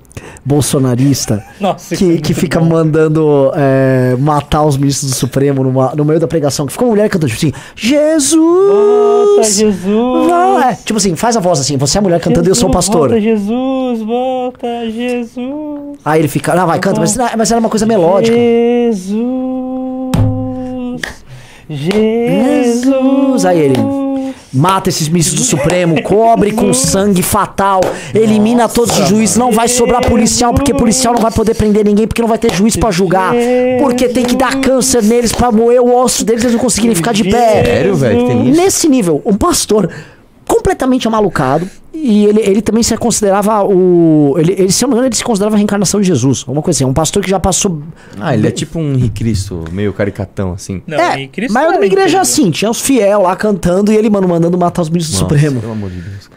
[0.45, 2.67] bolsonarista Nossa, que, é que fica bom.
[2.67, 6.67] mandando é, matar os ministros do Supremo numa- no meio da pregação?
[6.67, 8.35] Que ficou uma mulher cantando tipo assim: Jesus!
[8.35, 10.27] Volta, Jesus!
[10.29, 10.73] Vai!
[10.73, 12.69] É, tipo assim, faz a voz assim: você é a mulher cantando e eu sou
[12.69, 13.09] o Jesus, pastor.
[13.09, 13.50] Volta, Jesus,
[14.01, 15.99] volta, Jesus.
[16.05, 18.37] Aí ele fica: não, vai, canta, mas, mas era uma coisa melódica.
[18.37, 19.21] Jesus.
[21.69, 23.45] Jesus.
[23.45, 24.01] Aí ele.
[24.53, 27.81] Mata esses ministros do Supremo, cobre com sangue fatal,
[28.13, 32.05] elimina todos os juízes, não vai sobrar policial, porque policial não vai poder prender ninguém,
[32.05, 33.33] porque não vai ter juiz pra julgar,
[33.79, 37.13] porque tem que dar câncer neles pra moer o osso deles, eles não conseguirem ficar
[37.13, 37.65] de pé.
[37.65, 38.61] Sério, velho, que tem isso?
[38.61, 39.89] Nesse nível, um pastor
[40.51, 41.69] completamente amalucado.
[41.93, 44.35] E ele, ele também se considerava o.
[44.39, 46.41] Ele, ele, se eu não me engano, ele se considerava a reencarnação de Jesus.
[46.41, 46.85] Alguma coisa assim.
[46.85, 47.83] Um pastor que já passou.
[48.19, 50.83] Ah, ele é tipo um Henrique Cristo, meio caricatão, assim.
[50.87, 53.97] Não, é, Cristo mas era uma era igreja assim, tinha os fiel lá cantando e
[53.97, 55.61] ele, mano, mandando matar os ministros do Supremo.
[55.61, 56.31] Pelo amor de Deus.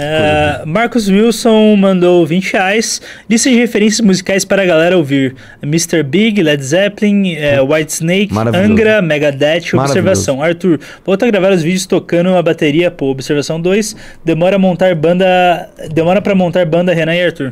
[0.00, 3.00] Ah, Marcos Wilson mandou 20 reais.
[3.28, 6.02] Lista de referências musicais para a galera ouvir: Mr.
[6.02, 8.28] Big, Led Zeppelin, eh, White Snake.
[8.54, 9.74] Angra, Megadeth.
[9.74, 12.90] Observação: Arthur, volta a gravar os vídeos tocando a bateria.
[12.90, 15.68] Pô, observação 2: demora a montar banda.
[15.92, 17.46] Demora para montar banda Renan e Arthur.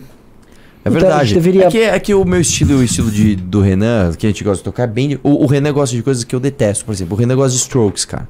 [0.85, 1.24] É Então, verdade.
[1.31, 4.12] gente deveria- É, que, é que o meu estilo e o estilo de, do Renan,
[4.16, 5.18] que a gente gosta de tocar, é bem.
[5.20, 6.85] O, o Renan gosta de coisas que eu detesto.
[6.85, 8.28] Por exemplo, o Renan gosta de strokes, cara.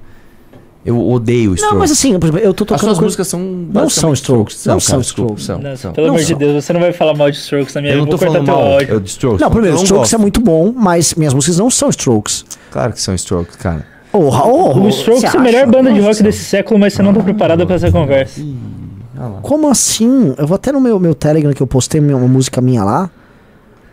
[0.86, 1.72] Eu odeio strokes.
[1.72, 2.80] Não, mas assim, por exemplo, eu tô As tocando.
[2.80, 3.40] suas coisa- músicas são.
[3.40, 4.64] Não são strokes.
[4.66, 5.44] Não são cara, desculpa, strokes.
[5.44, 5.92] são, Não, são.
[5.92, 6.38] pelo Não amor de são.
[6.38, 8.16] Deus, você não vai falar mal de Strokes na minha Eu não vida.
[8.18, 9.40] tô falando teu mal eu de strokes.
[9.40, 12.44] Não, primeiro, Strokes é muito bom, mas minhas músicas não são Strokes.
[12.70, 13.84] Claro que são strokes, cara.
[14.12, 17.12] Porra, oh, O Strokes é a melhor banda de rock desse século, mas você não
[17.12, 18.40] tá preparado pra essa conversa.
[19.42, 20.34] Como assim?
[20.38, 23.10] Eu vou até no meu, meu Telegram que eu postei minha- uma música minha lá.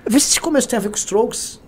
[0.08, 1.60] Vê se esse começo tem a ver com Strokes.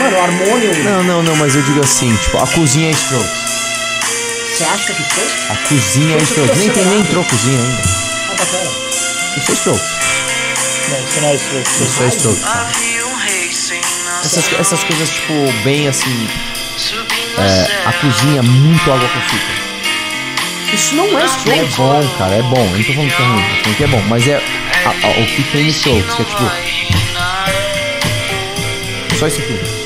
[0.00, 0.84] Mano, o Harmonium.
[0.84, 3.30] Não, não, não, mas eu digo assim, tipo, a cozinha é strokes.
[4.56, 5.24] Você acha que foi?
[5.50, 6.58] A cozinha é strokes.
[6.58, 7.82] Nem tem nem entrou cozinha ainda.
[8.30, 8.70] Ah, tá, pera.
[9.36, 9.82] Isso é strokes.
[10.88, 11.80] Não, isso não é Strokes.
[11.80, 12.42] Isso é strokes.
[12.44, 12.70] cara.
[14.24, 15.32] Essas, essas coisas, tipo,
[15.64, 16.28] bem assim.
[17.38, 19.54] É, a cozinha, muito água com açúcar.
[20.74, 21.74] Isso não é É Strokes.
[21.76, 22.64] bom, cara, é bom.
[22.72, 24.02] Eu não tô falando que é ruim, tô falando que é bom.
[24.08, 26.50] Mas é a- a- o que tem no strokes, que é tipo.
[29.18, 29.79] Só isso aqui.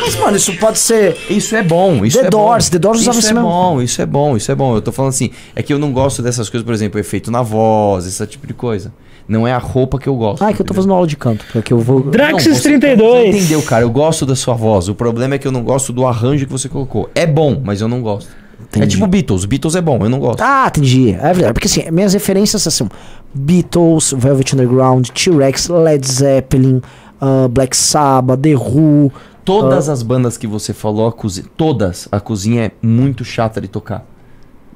[0.00, 1.16] Mas, mano, isso pode ser.
[1.30, 2.72] Isso é bom, isso The é Doors, bom.
[2.72, 3.48] The Doors usava isso isso é mesmo.
[3.48, 4.74] bom, isso é bom, isso é bom.
[4.76, 7.42] Eu tô falando assim, é que eu não gosto dessas coisas, por exemplo, efeito na
[7.42, 8.92] voz, esse tipo de coisa.
[9.28, 10.42] Não é a roupa que eu gosto.
[10.42, 11.44] Ah, é que eu tô fazendo aula de canto.
[11.52, 12.00] Porque eu vou.
[12.00, 13.34] Não, Draxis você- 32.
[13.34, 13.84] Você entendeu, cara?
[13.84, 14.88] Eu gosto da sua voz.
[14.88, 17.08] O problema é que eu não gosto do arranjo que você colocou.
[17.14, 18.28] É bom, mas eu não gosto.
[18.74, 18.94] É Entendi.
[18.96, 19.44] tipo Beatles.
[19.44, 20.40] Beatles é bom, eu não gosto.
[20.40, 21.10] Ah, entendi.
[21.12, 21.52] É verdade.
[21.52, 22.88] Porque assim, minhas referências são
[23.32, 26.82] Beatles, Velvet Underground, T-Rex, Led Zeppelin,
[27.20, 29.12] ah, Black Sabbath, The Who.
[29.44, 33.68] Todas as bandas que você falou, a cozinha, todas, a cozinha é muito chata de
[33.68, 34.06] tocar.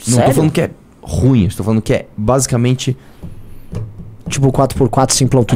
[0.07, 0.31] Não Sério?
[0.31, 0.71] tô falando que é
[1.01, 2.97] ruim, tô falando que é basicamente.
[4.29, 5.47] Tipo 4x4 simplão.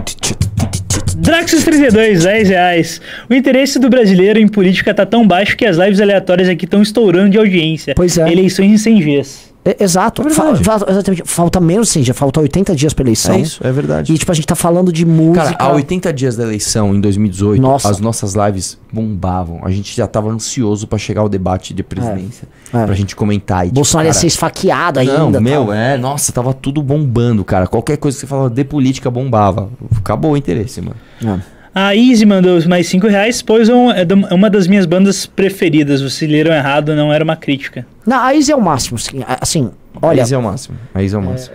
[1.16, 3.01] Draxis 32, 10 reais.
[3.28, 6.81] O interesse do brasileiro em política tá tão baixo que as lives aleatórias aqui estão
[6.81, 7.95] estourando de audiência.
[7.97, 8.31] Pois é.
[8.31, 9.49] Eleições em 100 dias.
[9.65, 10.23] É, exato.
[10.31, 10.53] Fa-
[10.89, 11.23] exatamente.
[11.27, 13.35] Falta menos, sim, já falta 80 dias pra eleição.
[13.35, 14.12] É isso, é verdade.
[14.12, 15.53] E tipo, a gente tá falando de música.
[15.53, 17.91] Cara, há 80 dias da eleição, em 2018, Nossa.
[17.91, 19.61] as nossas lives bombavam.
[19.62, 22.49] A gente já tava ansioso pra chegar ao debate de presidência.
[22.73, 22.87] É.
[22.87, 23.65] Pra gente comentar.
[23.65, 25.19] E, tipo, Bolsonaro ia cara, ser esfaqueado ainda.
[25.19, 25.41] Não, tal.
[25.43, 27.66] meu, é, nossa, tava tudo bombando, cara.
[27.66, 29.69] Qualquer coisa que você falava de política bombava.
[29.99, 30.97] Acabou o interesse, mano.
[31.23, 31.60] É.
[31.75, 33.43] A Easy mandou mais 5 reais.
[33.43, 36.03] Poison é do- é uma das minhas bandas preferidas.
[36.03, 37.87] Vocês leram errado, não era uma crítica.
[38.07, 38.97] Não, a Izzy é o máximo.
[38.97, 39.71] Assim, a- assim
[40.03, 40.77] olha, Aí é o máximo.
[40.95, 41.55] Aí é o máximo.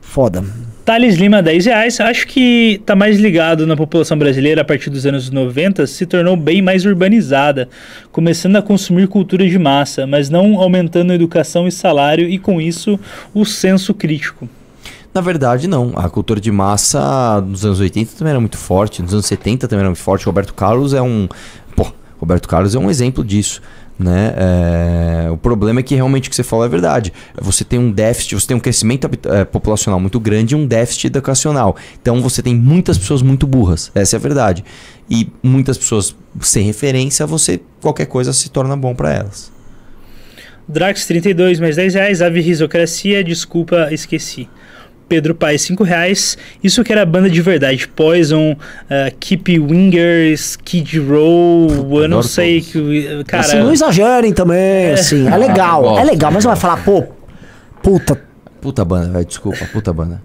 [0.00, 0.42] foda.
[0.84, 2.00] Thales Lima, 10 reais.
[2.00, 6.36] Acho que tá mais ligado na população brasileira a partir dos anos 90, se tornou
[6.36, 7.68] bem mais urbanizada,
[8.10, 12.60] começando a consumir cultura de massa, mas não aumentando a educação e salário e com
[12.60, 12.98] isso
[13.32, 14.48] o senso crítico.
[15.14, 15.92] Na verdade, não.
[15.94, 19.80] A cultura de massa nos anos 80 também era muito forte, nos anos 70 também
[19.80, 20.24] era muito forte.
[20.24, 21.28] Roberto Carlos é um.
[21.76, 23.60] Pô, Roberto Carlos é um exemplo disso.
[23.98, 24.34] Né?
[24.36, 27.12] É, O problema é que realmente o que você falou é verdade.
[27.40, 31.08] Você tem um déficit, você tem um crescimento eh, populacional muito grande e um déficit
[31.08, 31.76] educacional.
[32.00, 33.92] Então você tem muitas pessoas muito burras.
[33.94, 34.64] Essa é a verdade.
[35.10, 39.52] E muitas pessoas sem referência, você qualquer coisa se torna bom para elas.
[40.66, 44.48] Drax 32 mais 10 reais, Ave Risocracia, desculpa, esqueci.
[45.12, 50.98] Pedro Paes 5 reais, isso que era banda de verdade, Poison, uh, Keep Wingers, Kid
[51.00, 51.68] Row,
[52.00, 52.72] eu não sei todos.
[52.72, 53.24] que...
[53.26, 55.28] Cara, assim, não exagerem também, assim.
[55.28, 57.04] É legal, gosto, é legal, mas não vai falar, pô,
[57.82, 58.18] puta.
[58.58, 59.24] Puta banda, velho.
[59.26, 60.22] Desculpa, puta banda.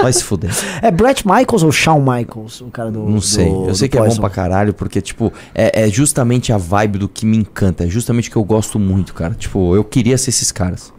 [0.00, 0.50] Vai se fuder.
[0.80, 3.00] É Brett Michaels ou Shawn Michaels, o cara do.
[3.00, 3.44] Não sei.
[3.50, 4.20] do- eu sei que é bom Poison?
[4.22, 7.84] pra caralho, porque, tipo, é, é justamente a vibe do que me encanta.
[7.84, 9.34] É justamente o que eu gosto muito, cara.
[9.34, 10.94] Tipo, eu queria ser esses caras.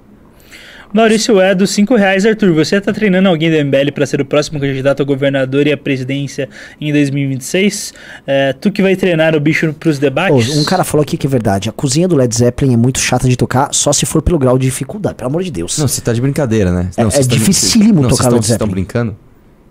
[0.94, 4.60] Maurício Edo, 5 reais, Arthur, você tá treinando alguém do MBL pra ser o próximo
[4.60, 6.48] candidato a governador e a presidência
[6.80, 7.94] em 2026?
[8.28, 10.56] É, tu que vai treinar o bicho pros Ô, debates?
[10.56, 11.68] um cara falou aqui que é verdade.
[11.68, 14.56] A cozinha do Led Zeppelin é muito chata de tocar, só se for pelo grau
[14.58, 15.80] de dificuldade, pelo amor de Deus.
[15.80, 16.90] Não, você tá de brincadeira, né?
[16.96, 18.72] É- Não, é tão- dificílimo não, tocar Led Vocês estão Zeppelin.
[18.72, 19.16] brincando?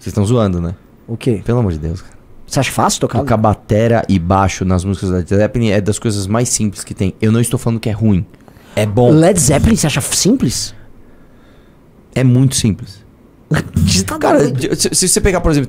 [0.00, 0.74] Vocês estão zoando, né?
[1.06, 1.40] O quê?
[1.44, 2.14] Pelo amor de Deus, cara.
[2.46, 3.20] Você acha fácil tocar?
[3.20, 6.94] Tocar batera e baixo nas músicas da Led Zeppelin é das coisas mais simples que
[6.94, 7.14] tem.
[7.22, 8.26] Eu não estou falando que é ruim.
[8.74, 9.10] É bom.
[9.12, 10.74] Led Zeppelin, você acha simples?
[12.14, 13.02] É muito simples.
[14.20, 14.40] Cara,
[14.76, 15.68] se, você pegar, por exemplo,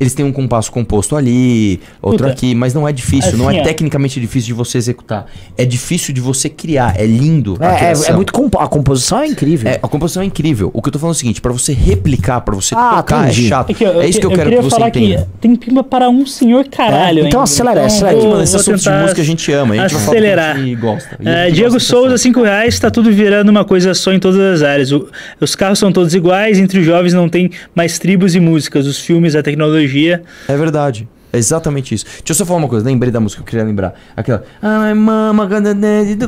[0.00, 2.30] eles têm um compasso composto ali, outro Puta.
[2.32, 3.64] aqui, mas não é difícil, não Assim, é ó.
[3.64, 5.26] tecnicamente difícil de você executar.
[5.56, 7.56] É difícil de você criar, é lindo.
[7.60, 9.70] É, é, é muito compo a composição é incrível.
[9.70, 10.70] É, a composição é incrível.
[10.72, 13.24] O que eu tô falando é o seguinte, pra você replicar, pra você Ah, tocar
[13.26, 13.46] entendi.
[13.46, 13.70] é chato.
[13.70, 15.28] É, que eu, é isso que eu, quero queria que você falar entenda.
[15.32, 17.20] que tem pimba para um senhor caralho.
[17.24, 17.42] É, então ainda.
[17.44, 18.16] acelera, acelera.
[18.16, 20.56] vou- Mano, esses assuntos de música a gente ama, a gente vai falar acelerar.
[20.56, 21.18] a gente gosta.
[21.24, 24.40] É, Diego gosta Souza, dessa- 5 reais, tá tudo virando uma coisa só em todas
[24.40, 24.90] as áreas.
[24.92, 25.08] O-
[25.40, 28.98] os carros são todos iguais, entre os jovens não tem mais tribos e músicas, os
[28.98, 30.22] filmes, a tecnologia nostalgia.
[30.48, 31.08] É verdade.
[31.32, 32.04] É exatamente isso.
[32.04, 33.94] Deixa eu só falar uma coisa, lembrei da música, eu queria lembrar.
[34.16, 34.44] Aquela.
[34.62, 35.74] Ai, mama, gonna.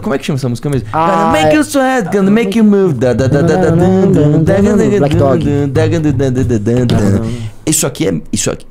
[0.03, 0.89] Como é que chama essa música mesmo?
[0.93, 2.95] Ah, gonna make you sweat, gonna make you move.
[4.99, 5.47] Black Dog.
[7.65, 8.21] Isso aqui é.
[8.33, 8.67] Isso aqui.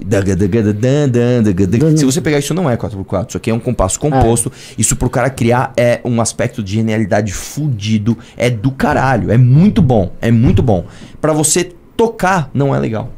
[1.96, 3.30] Se você pegar isso, não é 4x4.
[3.30, 4.52] Isso aqui é um compasso composto.
[4.54, 4.76] É.
[4.78, 8.18] Isso pro cara criar é um aspecto de genialidade fudido.
[8.36, 9.32] É do caralho.
[9.32, 10.12] É muito bom.
[10.20, 10.86] É muito bom.
[11.22, 13.10] Pra você tocar, não é legal.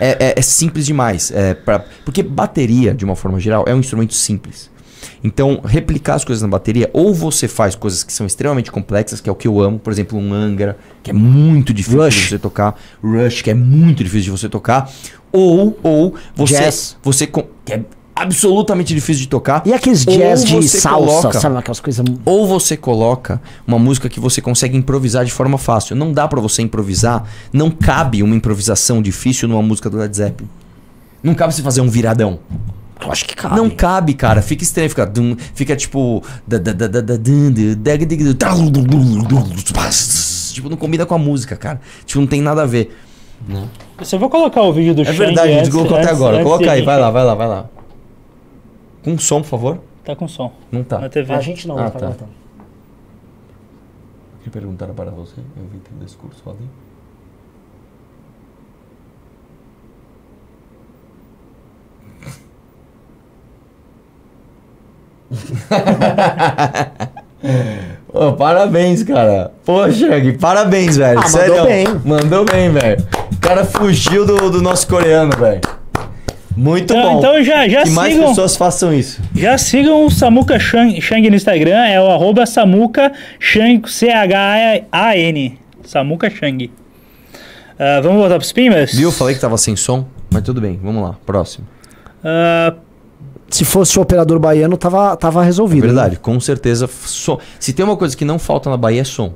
[0.00, 1.30] É, é- é simples demais.
[1.34, 4.70] É pra, porque bateria, de uma forma geral, é um instrumento simples.
[5.22, 9.28] Então, replicar as coisas na bateria, ou você faz coisas que são extremamente complexas, que
[9.28, 12.14] é o que eu amo, por exemplo, um Angra, que é muito difícil Rush.
[12.14, 14.90] de você tocar, Rush, que é muito difícil de você tocar,
[15.32, 16.96] ou, ou você, Jazz.
[17.02, 17.80] você que é
[18.14, 19.62] absolutamente difícil de tocar.
[19.64, 21.56] E aqueles jazz de salsa, coloca- sabe?
[21.58, 22.04] Aquelas coisas.
[22.24, 25.96] ou você coloca uma música que você consegue improvisar de forma fácil.
[25.96, 30.48] Não dá pra você improvisar, não cabe uma improvisação difícil numa música do Led Zeppelin.
[31.22, 32.38] Não cabe você fazer um viradão.
[33.00, 33.56] Eu acho que cabe.
[33.56, 34.40] Não cabe, cara.
[34.40, 36.22] Fica estranho, fica, dum, fica tipo.
[40.54, 41.80] Tipo, não combina com a música, cara.
[42.06, 42.96] Tipo, não tem nada a ver.
[43.98, 46.42] Eu só vou colocar o vídeo do É Shang verdade, a gente colocou até agora.
[46.42, 47.66] Coloca aí, vai lá, vai lá, vai lá.
[49.04, 49.78] Com som, por favor.
[50.04, 50.52] Tá com som.
[50.72, 50.98] Não tá.
[50.98, 51.32] Na TV.
[51.32, 52.10] A gente não, Ah, tá tá.
[52.10, 52.24] tá.
[54.42, 55.40] Que perguntaram para você?
[55.56, 56.68] Eu vi teu discurso ali.
[68.12, 69.52] Ô, parabéns, cara.
[69.64, 71.18] Poxa, Gui, parabéns, velho.
[71.18, 71.64] Ah, mandou Sério.
[71.64, 71.86] bem.
[72.04, 73.04] Mandou bem, velho.
[73.32, 75.60] O cara fugiu do, do nosso coreano, velho.
[76.56, 77.18] Muito Então, bom.
[77.18, 78.28] então já, já que mais sigam.
[78.28, 79.20] pessoas façam isso.
[79.34, 85.58] Já sigam o Samuka Shang, Shang no Instagram, é o arroba Samuka Shang, C-H-A-N.
[85.84, 86.70] Samuka Shang.
[87.78, 88.94] Ah, vamos voltar pros Pimbas?
[88.94, 89.10] Viu?
[89.10, 90.78] Falei que tava sem som, mas tudo bem.
[90.82, 91.66] Vamos lá, próximo.
[92.24, 92.74] Ah,
[93.50, 95.84] Se fosse o operador baiano, tava, tava resolvido.
[95.84, 96.88] É Verdade, com certeza.
[96.88, 97.38] Som.
[97.58, 99.32] Se tem uma coisa que não falta na Bahia é som.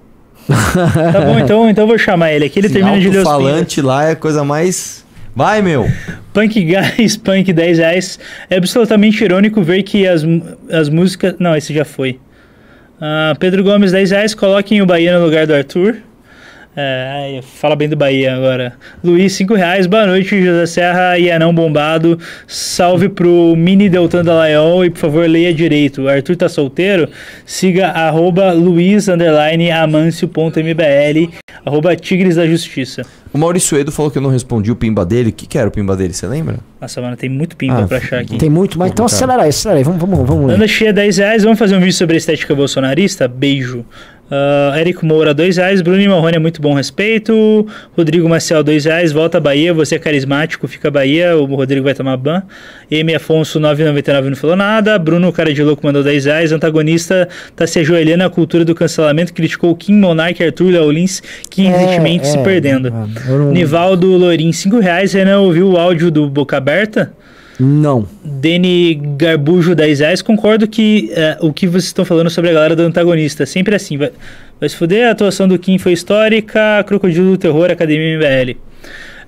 [0.49, 2.59] tá bom, então, então eu vou chamar ele aqui.
[2.59, 5.05] Ele termina de ler os falante lá é a coisa mais.
[5.39, 5.87] Vai, meu!
[6.33, 8.19] Punk Guys, Punk 10 reais.
[8.51, 10.25] É absolutamente irônico ver que as,
[10.69, 11.37] as músicas.
[11.39, 12.19] Não, esse já foi.
[13.01, 14.35] Ah, Pedro Gomes, 10 reais.
[14.35, 15.99] Coloquem o Bahia no lugar do Arthur.
[16.81, 18.75] É, fala bem do Bahia agora.
[19.03, 19.89] Luiz, 5 reais.
[19.89, 22.17] Boa noite, José Serra e Anão Bombado.
[22.47, 26.03] Salve pro Mini Deltan da Lion e por favor leia direito.
[26.03, 27.09] O Arthur tá solteiro?
[27.45, 31.29] Siga arroba Luiz underline amancio.mbl
[31.67, 33.03] arroba Tigres da Justiça.
[33.33, 35.31] O Maurício Edo falou que eu não respondi o pimba dele.
[35.31, 36.15] O que, que era o pimba dele?
[36.15, 36.59] Você lembra?
[36.81, 38.39] Nossa, mano, tem muito pimba Ah, pra achar aqui.
[38.39, 39.85] Tem muito, mas então acelera aí, acelera aí.
[39.85, 40.53] Vamos, vamos, vamos.
[40.55, 43.27] Anda cheia 10 reais, vamos fazer um vídeo sobre a estética bolsonarista?
[43.29, 43.85] Beijo.
[44.31, 45.81] Ah, Érico Moura, 2 reais.
[45.81, 47.67] Bruno Marrone é muito bom respeito.
[47.97, 49.11] Rodrigo Marcial, 2 reais.
[49.11, 51.37] Volta à Bahia, você é carismático, fica Bahia.
[51.37, 52.43] O Rodrigo vai tomar ban.
[52.91, 53.15] M.
[53.15, 54.99] Afonso, 9,99 não falou nada.
[54.99, 56.53] Bruno, cara de louco, mandou 10 reais.
[56.53, 57.27] Antagonista
[57.57, 59.33] tá se ajoelhando à cultura do cancelamento.
[59.33, 62.89] Criticou Kim Monark, Arthur Léo Lins, que É, recentemente se é, perdendo.
[62.89, 65.13] é, eu não- Nivaldo Lorim, 5 reais.
[65.15, 67.13] Renan ouviu o áudio do Boca Aberta?
[67.59, 68.07] Não.
[68.25, 72.77] Deni Garbujo 10 reais, concordo que é, o que vocês estão falando sobre a galera
[72.77, 74.13] do antagonista, sempre assim, vai,
[74.61, 78.57] vai se fuder, a atuação do Kim foi histórica, Crocodilo do Terror, Academia MBL.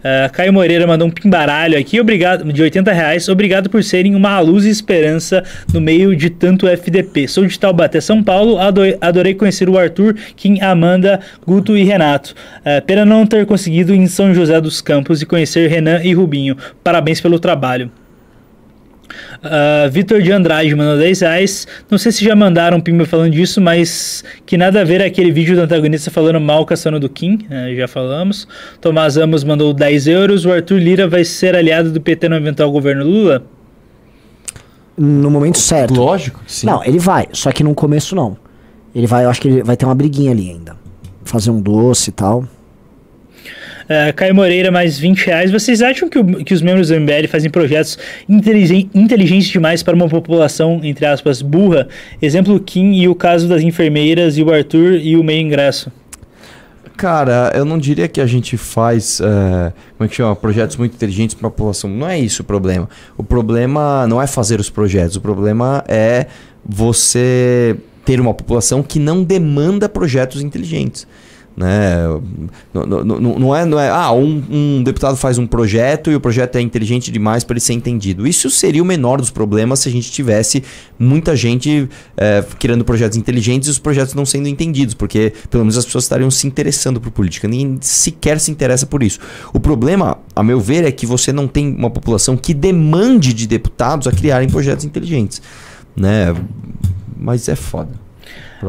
[0.02, 4.40] É, Caio Moreira mandou um pimbaralho aqui, obrigado, de 80 reais, obrigado por serem uma
[4.40, 5.42] luz e esperança
[5.74, 7.28] no meio de tanto FDP.
[7.28, 12.34] Sou de Taubaté, São Paulo, ado- adorei conhecer o Arthur, Kim, Amanda, Guto e Renato.
[12.64, 16.56] É, pena não ter conseguido em São José dos Campos e conhecer Renan e Rubinho.
[16.82, 17.90] Parabéns pelo trabalho.
[19.42, 21.66] Ah, Vitor de Andrade mandou 10 reais.
[21.90, 25.30] Não sei se já mandaram um pimba falando disso, mas que nada a ver aquele
[25.30, 28.46] vídeo do antagonista falando mal caçando do Kim, eh, já falamos.
[28.80, 30.44] Tomás Amos mandou 10 euros.
[30.44, 33.42] O Arthur Lira vai ser aliado do PT no eventual governo Lula?
[34.96, 35.94] No momento certo.
[35.94, 36.66] Lógico que sim.
[36.66, 38.36] Não, ele vai, só que no começo não.
[38.94, 40.76] Ele vai, eu acho que ele vai ter uma briguinha ali ainda.
[41.24, 42.44] Fazer um doce e tal.
[43.90, 45.50] Uh, Caio Moreira, mais 20 reais.
[45.50, 47.98] Vocês acham que, o- que os membros do MBL fazem projetos
[48.28, 51.88] inteligen- inteligentes demais para uma população, entre aspas, burra?
[52.22, 55.90] Exemplo, o Kim e o caso das enfermeiras e o Arthur e o meio ingresso.
[56.96, 60.94] Cara, eu não diria que a gente faz, é, como é que chama, projetos muito
[60.94, 61.88] inteligentes para a população.
[61.90, 62.88] Não é isso o problema.
[63.16, 65.16] O problema não é fazer os projetos.
[65.16, 66.26] O problema é
[66.64, 71.06] você ter uma população que não demanda projetos inteligentes.
[71.56, 71.96] Né?
[72.72, 73.04] Não, não-
[73.38, 76.60] não- é, não é, ah, um, um deputado faz um projeto e o projeto é
[76.60, 78.26] inteligente demais para ele ser entendido.
[78.26, 80.62] Isso seria o menor dos problemas se a gente tivesse
[80.98, 85.76] muita gente é, criando projetos inteligentes e os projetos não sendo entendidos, porque pelo menos
[85.76, 87.46] as pessoas estariam se interessando por política.
[87.46, 89.18] Ninguém sequer se interessa por isso.
[89.52, 93.46] O problema, a meu ver, é que você não tem uma população que demande de
[93.46, 95.42] deputados a criarem projetos inteligentes.
[95.96, 96.34] Né?
[97.18, 97.90] Mas é foda.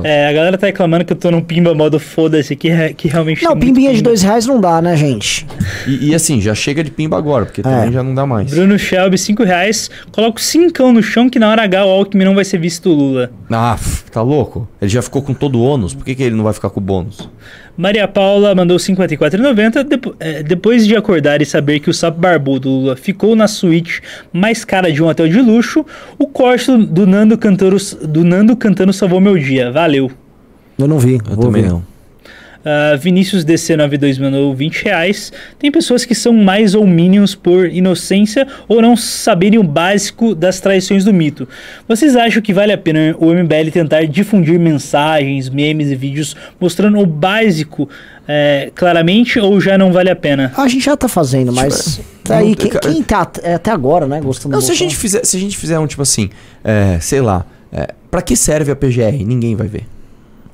[0.03, 3.07] É, a galera tá reclamando que eu tô num pimba modo foda-se, que, re- que
[3.07, 3.43] realmente.
[3.43, 4.09] Não, tem muito pimbinha de pimba.
[4.09, 5.45] dois reais não dá, né, gente?
[5.87, 8.51] E, e assim, já chega de pimba agora, porque também já não dá mais.
[8.51, 9.89] Bruno Shelby, 5 reais.
[10.11, 12.89] Coloca o cincão no chão que na hora H o Alckmin não vai ser visto
[12.89, 13.31] o Lula.
[13.49, 14.67] Ah, f- tá louco?
[14.81, 16.79] Ele já ficou com todo o ônus, por que, que ele não vai ficar com
[16.79, 17.29] o bônus?
[17.77, 19.83] Maria Paula mandou 54,90.
[19.83, 24.01] Depo- é, depois de acordar e saber que o sapo barbudo Lula ficou na suíte
[24.33, 25.85] mais cara de um hotel de luxo,
[26.17, 27.77] o corte do Nando cantando,
[28.07, 29.71] do Nando cantando salvou meu dia.
[29.71, 30.11] Valeu.
[30.77, 31.13] Eu não vi.
[31.15, 31.69] Eu vou também ver.
[31.69, 31.90] não.
[32.63, 35.31] Ah, Vinícius DC92 mandou 20 reais.
[35.57, 40.59] Tem pessoas que são mais ou minions por inocência ou não saberem o básico das
[40.59, 41.47] traições do mito.
[41.87, 46.99] Vocês acham que vale a pena o MBL tentar difundir mensagens, memes e vídeos mostrando
[46.99, 47.89] o básico
[48.27, 50.53] é, claramente ou já não vale a pena?
[50.55, 51.99] A gente já tá fazendo, mas.
[52.23, 54.21] Tá aí, Não, quem, cara- quem tá é, até agora, né?
[54.21, 56.29] Gostando Não, do se a gente fizer, se a gente fizer um tipo assim,
[56.63, 59.25] é, sei lá, é, para que serve a PGR?
[59.25, 59.83] Ninguém vai ver.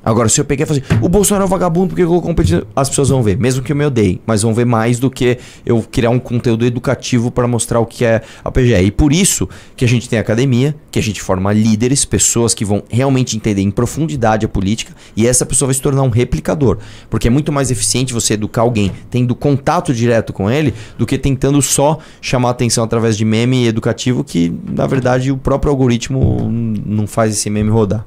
[0.04, 2.62] Agora, se eu peguei e falar assim, o Bolsonaro é um vagabundo porque colocou competição,
[2.74, 5.38] as pessoas vão ver, mesmo que eu me odeie, mas vão ver mais do que
[5.66, 8.84] eu criar um conteúdo educativo para mostrar o que é a PGR.
[8.84, 12.64] E por isso que a gente tem academia, que a gente forma líderes, pessoas que
[12.64, 16.78] vão realmente entender em profundidade a política, e essa pessoa vai se tornar um replicador.
[17.10, 21.18] Porque é muito mais eficiente você educar alguém tendo contato direto com ele do que
[21.18, 26.48] tentando só chamar atenção através de meme educativo que, na verdade, o próprio algoritmo
[26.86, 28.04] não faz esse meme rodar.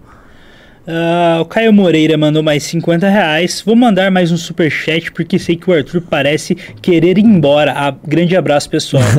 [0.88, 3.62] Ah, o Caio Moreira mandou mais 50 reais.
[3.64, 7.72] Vou mandar mais um superchat porque sei que o Arthur parece querer ir embora.
[7.76, 9.03] Ah, grande abraço, pessoal.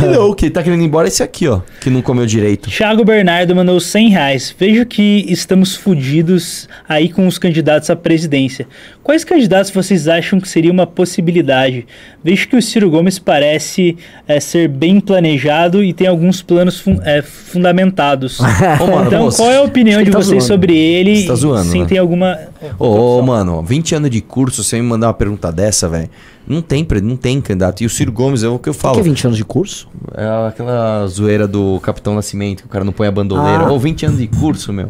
[0.00, 2.70] Que não, que tá querendo ir embora é esse aqui, ó, que não comeu direito.
[2.70, 4.54] Thiago Bernardo mandou 100 reais.
[4.58, 8.66] Vejo que estamos fudidos aí com os candidatos à presidência.
[9.02, 11.86] Quais candidatos vocês acham que seria uma possibilidade?
[12.24, 17.00] Vejo que o Ciro Gomes parece eh, ser bem planejado e tem alguns planos fun-
[17.04, 18.38] eh, fundamentados.
[19.06, 21.01] Então, qual é a opinião de tá vocês sobre ele?
[21.04, 21.86] Você tá zoando, Sem né?
[21.86, 22.38] ter alguma.
[22.78, 26.08] Ô, ô, mano, 20 anos de curso, você me mandar uma pergunta dessa, velho.
[26.46, 27.82] Não tem, não tem candidato.
[27.82, 28.94] E o Ciro Gomes é o que eu O falo.
[28.94, 29.88] que é 20 anos de curso?
[30.14, 33.64] É aquela zoeira do Capitão Nascimento, que o cara não põe a bandoleira.
[33.66, 33.72] Ah.
[33.72, 34.88] Ô, 20 anos de curso, meu.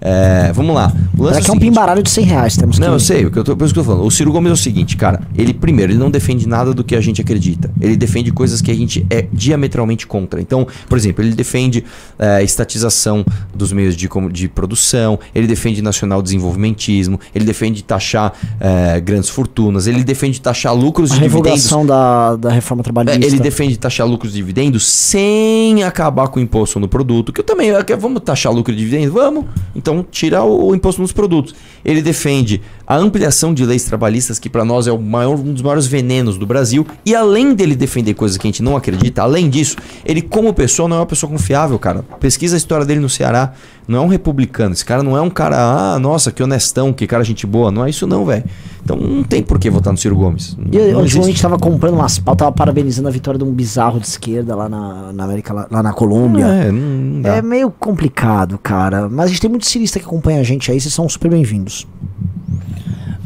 [0.00, 0.92] É, vamos lá.
[1.16, 2.56] O lance É que é um pimbaralho de 100 reais.
[2.56, 2.84] Temos que...
[2.84, 4.06] Não, eu sei, o que eu tô, por isso que eu tô falando.
[4.06, 5.20] O Ciro Gomes é o seguinte, cara.
[5.36, 7.70] Ele, primeiro, ele não defende nada do que a gente acredita.
[7.80, 10.40] Ele defende coisas que a gente é diametralmente contra.
[10.40, 11.84] Então, por exemplo, ele defende
[12.18, 19.00] é, estatização dos meios de, de produção, ele defende nacional desenvolvimentismo, ele defende taxar é,
[19.00, 21.68] grandes fortunas, ele defende taxar lucros A de dividendos.
[21.86, 23.26] da, da reforma É, trabalhista.
[23.26, 27.32] ele defende taxar lucros de dividendos sem acabar com o imposto no produto.
[27.32, 27.70] Que eu também.
[27.84, 29.12] quero- Vamos taxar lucro de dividendos?
[29.12, 29.44] Vamos.
[29.74, 31.54] Então, tirar o, o imposto nos produtos.
[31.84, 35.60] Ele defende a ampliação de leis trabalhistas, que para nós é o maior, um dos
[35.60, 36.86] maiores venenos do Brasil.
[37.04, 40.88] E além dele defender coisas que a gente não acredita, além disso, ele, como pessoa,
[40.88, 42.02] não é uma pessoa confiável, cara.
[42.18, 43.52] Pesquisa a história dele no Ceará.
[43.86, 44.72] Não é um republicano.
[44.72, 45.56] Esse cara não é um cara,
[45.94, 47.70] ah, nossa, que honestão, que cara gente boa.
[47.70, 48.44] Não é isso, não, velho.
[48.82, 50.56] Então não tem por que votar no Ciro Gomes.
[50.72, 50.96] E eu, existe.
[50.96, 54.68] ultimamente tava comprando umas pautas, tava parabenizando a vitória de um bizarro de esquerda lá
[54.68, 56.44] na, na América, lá, lá na Colômbia.
[56.44, 56.80] É, não,
[57.20, 57.30] não.
[57.30, 59.08] É meio complicado, cara.
[59.10, 61.86] Mas a gente tem muito cirista que acompanha a gente aí, vocês são super bem-vindos.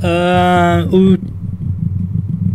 [0.02, 1.16] Ah, o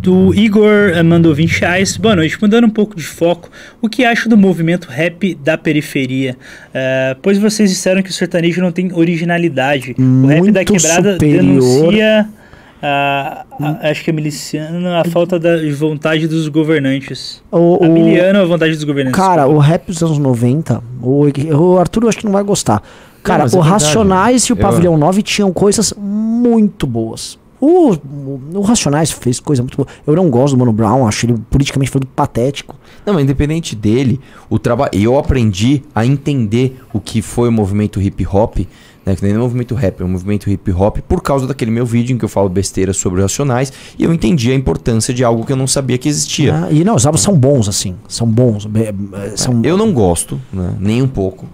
[0.01, 1.97] do Igor mandou 20 reais.
[1.97, 3.49] Boa noite, mudando um pouco de foco.
[3.81, 6.37] O que acha do movimento rap da periferia?
[6.73, 9.95] Eh, pois vocês disseram que o sertanejo não tem originalidade.
[9.97, 11.41] o rap da Muito quebrada superior.
[11.43, 12.29] denuncia.
[12.81, 17.43] ah, a- acho que é miliciano a falta da vontade dos governantes.
[17.51, 19.19] O, A miliano a vontade dos governantes.
[19.19, 21.25] cara, o rap dos anos 90, o,
[21.55, 22.81] o Arthur eu acho que não vai gostar.
[23.27, 23.83] Cara, mas o é verdade.
[23.83, 27.37] Racionais e o Eu- Pavilhão 9 tinham coisas muito boas.
[27.59, 29.87] O, o, o Racionais fez coisa muito boa.
[30.05, 32.75] Eu não gosto do Mano Brown, acho ele politicamente falando patético.
[33.05, 34.91] Não, mas independente dele, o trabalho.
[34.93, 38.59] Eu aprendi a entender o que foi o movimento hip hop,
[39.03, 39.15] né?
[39.15, 41.85] Que nem é o movimento rap, é o movimento hip hop, por causa daquele meu
[41.85, 45.43] vídeo em que eu falo besteira sobre racionais e eu entendi a importância de algo
[45.43, 46.53] que eu não sabia que existia.
[46.65, 47.95] Ah, e não, os álbuns são bons, assim.
[48.07, 48.67] São bons.
[49.35, 49.61] São...
[49.63, 50.75] Eu não gosto, né?
[50.79, 51.47] nem um pouco.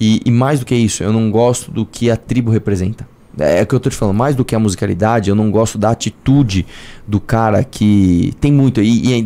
[0.00, 3.06] E, e mais do que isso, eu não gosto do que a tribo representa.
[3.38, 5.78] É o que eu tô te falando, mais do que a musicalidade, eu não gosto
[5.78, 6.66] da atitude
[7.06, 8.82] do cara que tem muito.
[8.82, 9.24] E, e,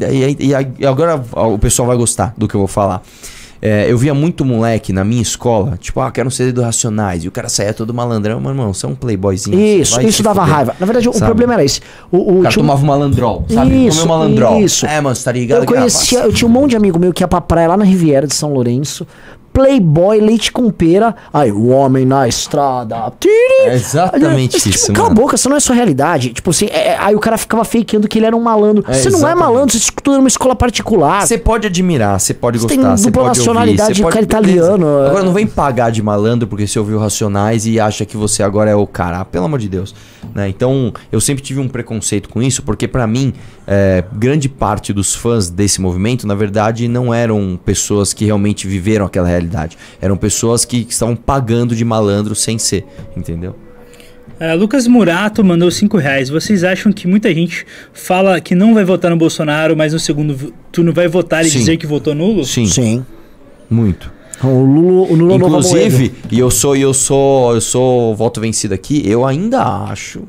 [0.78, 3.02] e- agora o pessoal vai gostar do que eu vou falar.
[3.62, 7.24] É, eu via muito moleque na minha escola, tipo, ah, quero um CD do Racionais.
[7.24, 9.58] E o cara saía todo malandrão, meu irmão, você é um playboyzinho.
[9.58, 10.76] Isso, isso dava fuder." raiva.
[10.78, 11.24] Na verdade, o Sabe?
[11.24, 11.80] problema era esse.
[12.12, 13.86] O, o, O cara tomava um malandrol, sabe?
[13.86, 14.60] Isso, Comeu malandrol.
[14.60, 14.84] isso.
[14.84, 15.58] É, mano, você tá ligado?
[15.60, 17.76] Eu ah, conhecia, eu tinha um monte de amigo meu que ia pra praia lá
[17.78, 19.06] na Riviera de São Lourenço.
[19.54, 21.14] Playboy, leite com pera.
[21.32, 23.12] Aí, o homem na estrada.
[23.20, 23.32] Tiri.
[23.66, 26.30] É exatamente Tipo, isso, Cala a boca, isso não é sua realidade.
[26.32, 28.84] Tipo assim, é- aí o cara ficava fakeando que ele era um malandro.
[28.88, 31.24] É, você não é malandro, você estuda numa escola particular.
[31.24, 34.26] Você pode admirar, você pode Você gostar, você pode ouvir, nacionalidade, você o pode...
[34.26, 34.58] cara beleza.
[34.74, 35.08] italiano, é.
[35.08, 38.70] Agora não vem pagar de malandro porque você ouviu Racionais e acha que você agora
[38.70, 39.94] é o cara, Ah, pelo amor de Deus.
[40.34, 40.48] Né?
[40.48, 43.32] Então, eu sempre tive um preconceito com isso, porque pra mim,
[43.66, 49.06] é, grande parte dos fãs desse movimento, na verdade, não eram pessoas que realmente viveram
[49.06, 49.76] aquela realidade.
[50.00, 52.84] Eram pessoas que, que estavam pagando de malandro sem ser,
[53.16, 53.56] entendeu?
[54.38, 56.28] É, Lucas Murato mandou 5 reais.
[56.28, 60.52] Vocês acham que muita gente fala que não vai votar no Bolsonaro, mas no segundo
[60.72, 61.58] turno vai votar e Sim.
[61.58, 62.44] dizer que votou nulo?
[62.44, 63.06] Sim, Sim.
[63.70, 64.12] muito.
[64.42, 68.40] O Lula, o Lula Nova Inclusive, e eu sou, e eu sou, eu sou voto
[68.40, 70.22] vencido aqui, eu ainda acho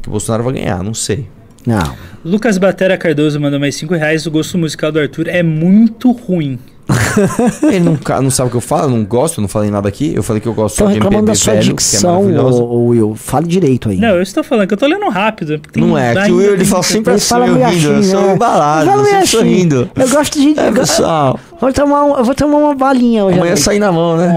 [0.00, 1.26] que o Bolsonaro vai ganhar, não sei.
[1.66, 1.96] Não.
[2.24, 4.26] Lucas Batera Cardoso mandou mais 5 reais.
[4.26, 6.58] O gosto musical do Arthur é muito ruim.
[7.64, 9.88] Ele não, não sabe o que eu falo, eu não gosto, eu não falei nada
[9.88, 10.12] aqui.
[10.14, 12.14] Eu falei que eu gosto Estão de reclamando MPB da sua velho, que é dicção,
[12.22, 12.62] maravilhosa.
[12.62, 13.14] ô, Will.
[13.16, 13.96] Fale direito aí.
[13.98, 15.60] Não, eu estou falando que eu tô lendo rápido.
[15.76, 18.10] Não é, que o Will ele fala sempre Ele assim, fala eu rindo, eu assim,
[18.10, 18.34] sou né?
[18.34, 19.26] embalado, eu sou assim.
[19.26, 19.90] sorrindo.
[19.96, 20.54] Eu gosto de.
[20.60, 23.38] É, eu pessoal, Vou tomar, um- eu vou tomar uma balinha hoje.
[23.38, 24.32] amanhã sair na mão, né?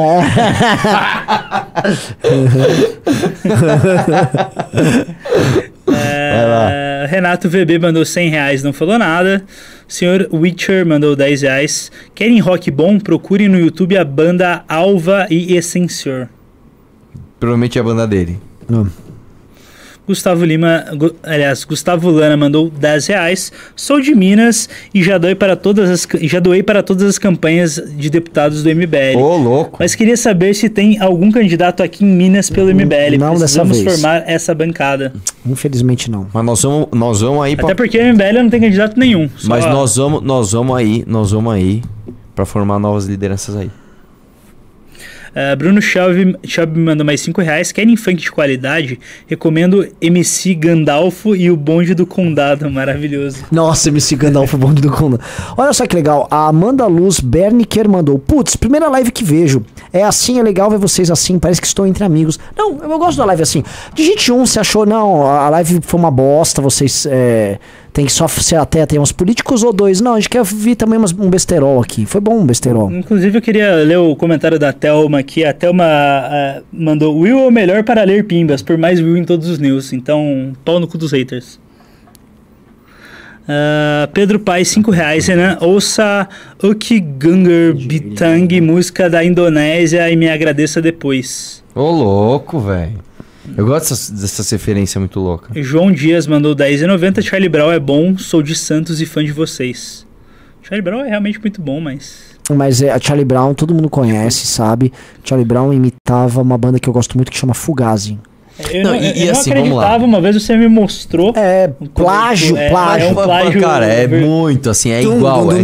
[2.24, 2.28] É,
[7.07, 9.43] Renato VB mandou 100 reais, não falou nada.
[9.88, 11.91] Senhor Witcher mandou 10 reais.
[12.14, 12.99] Querem rock bom?
[12.99, 16.27] Procurem no YouTube a banda Alva e Essencior.
[17.39, 18.39] Provavelmente é a banda dele.
[20.08, 23.52] Gustavo Lima, gu- aliás, Gustavo Lana mandou 10 reais.
[23.76, 27.76] Sou de Minas e já doei para todas as, já doei para todas as campanhas
[27.98, 29.18] de deputados do MBL.
[29.18, 29.78] Ô, louco.
[29.80, 33.18] Mas queria saber se tem algum candidato aqui em Minas pelo MBL.
[33.20, 33.94] não dessa Precisamos vez.
[33.94, 35.12] formar essa bancada.
[35.46, 36.28] Infelizmente não.
[36.34, 39.30] Mas nós vamos, nós vamos aí pra Até porque o MBL não tem candidato nenhum.
[39.36, 41.82] só- Mas nós vamos, nós vamos aí, nós vamos aí
[42.34, 43.70] pra formar novas lideranças aí.
[45.30, 47.72] Uh, Bruno Schaub Schaub mandou mais 5 reais.
[47.72, 48.99] Querem funk de qualidade?
[49.28, 52.70] Recomendo MC Gandalfo e o Bonde do Condado.
[52.70, 53.45] Maravilhoso.
[53.52, 55.20] Nossa, MC Gandalf o bonde do Conda.
[55.58, 56.28] Olha só que legal.
[56.30, 58.20] A Amanda Luz Berniker mandou.
[58.20, 59.64] Putz, primeira live que vejo.
[59.91, 61.40] É assim, é legal ver vocês assim.
[61.40, 62.40] Parece que estou entre amigos.
[62.56, 63.64] Não, eu gosto da live assim.
[63.94, 67.60] Digite um, você achou, não, a live foi uma bosta, vocês é,
[67.98, 69.99] tem que só ser até tem uns políticos ou dois.
[70.02, 72.06] Não, a gente quer ver também umas- um besterol aqui.
[72.06, 72.91] Foi bom um besterol.
[72.91, 75.44] Inclusive, eu queria ler o comentário da Thelma aqui.
[75.44, 79.24] A Thelma uh, mandou: Will é o melhor para ler pimbas, por mais Will em
[79.24, 79.94] todos os news.
[79.94, 81.60] Então, pau no cu dos haters.
[83.49, 85.26] Uh, Pedro Paz, 5 reais.
[85.26, 86.30] Renan, ouça
[86.64, 91.64] Uki Bitang, música da Indonésia, e me agradeça depois.
[91.74, 93.07] Ô, louco, velho.
[93.56, 95.65] Eu gosto dessas, dessas referências muito loucas.
[95.65, 97.22] João Dias mandou 10,90.
[97.22, 100.06] Charlie Brown é bom, sou de Santos e fã de vocês.
[100.61, 102.38] Charlie Brown é realmente muito bom, mas.
[102.49, 104.91] Mas é, a Charlie Brown, todo mundo conhece, sabe?
[105.24, 108.19] Charlie Brown imitava uma banda que eu gosto muito que chama Fugazi.
[108.74, 109.84] Eu Não, não, e- eu e não assim, vamos lá.
[109.84, 111.32] acreditava, uma vez você me mostrou.
[111.36, 113.08] É, plágio, é, plágio.
[113.08, 115.52] é um plágio Cara, é muito assim, é igual.
[115.52, 115.56] É,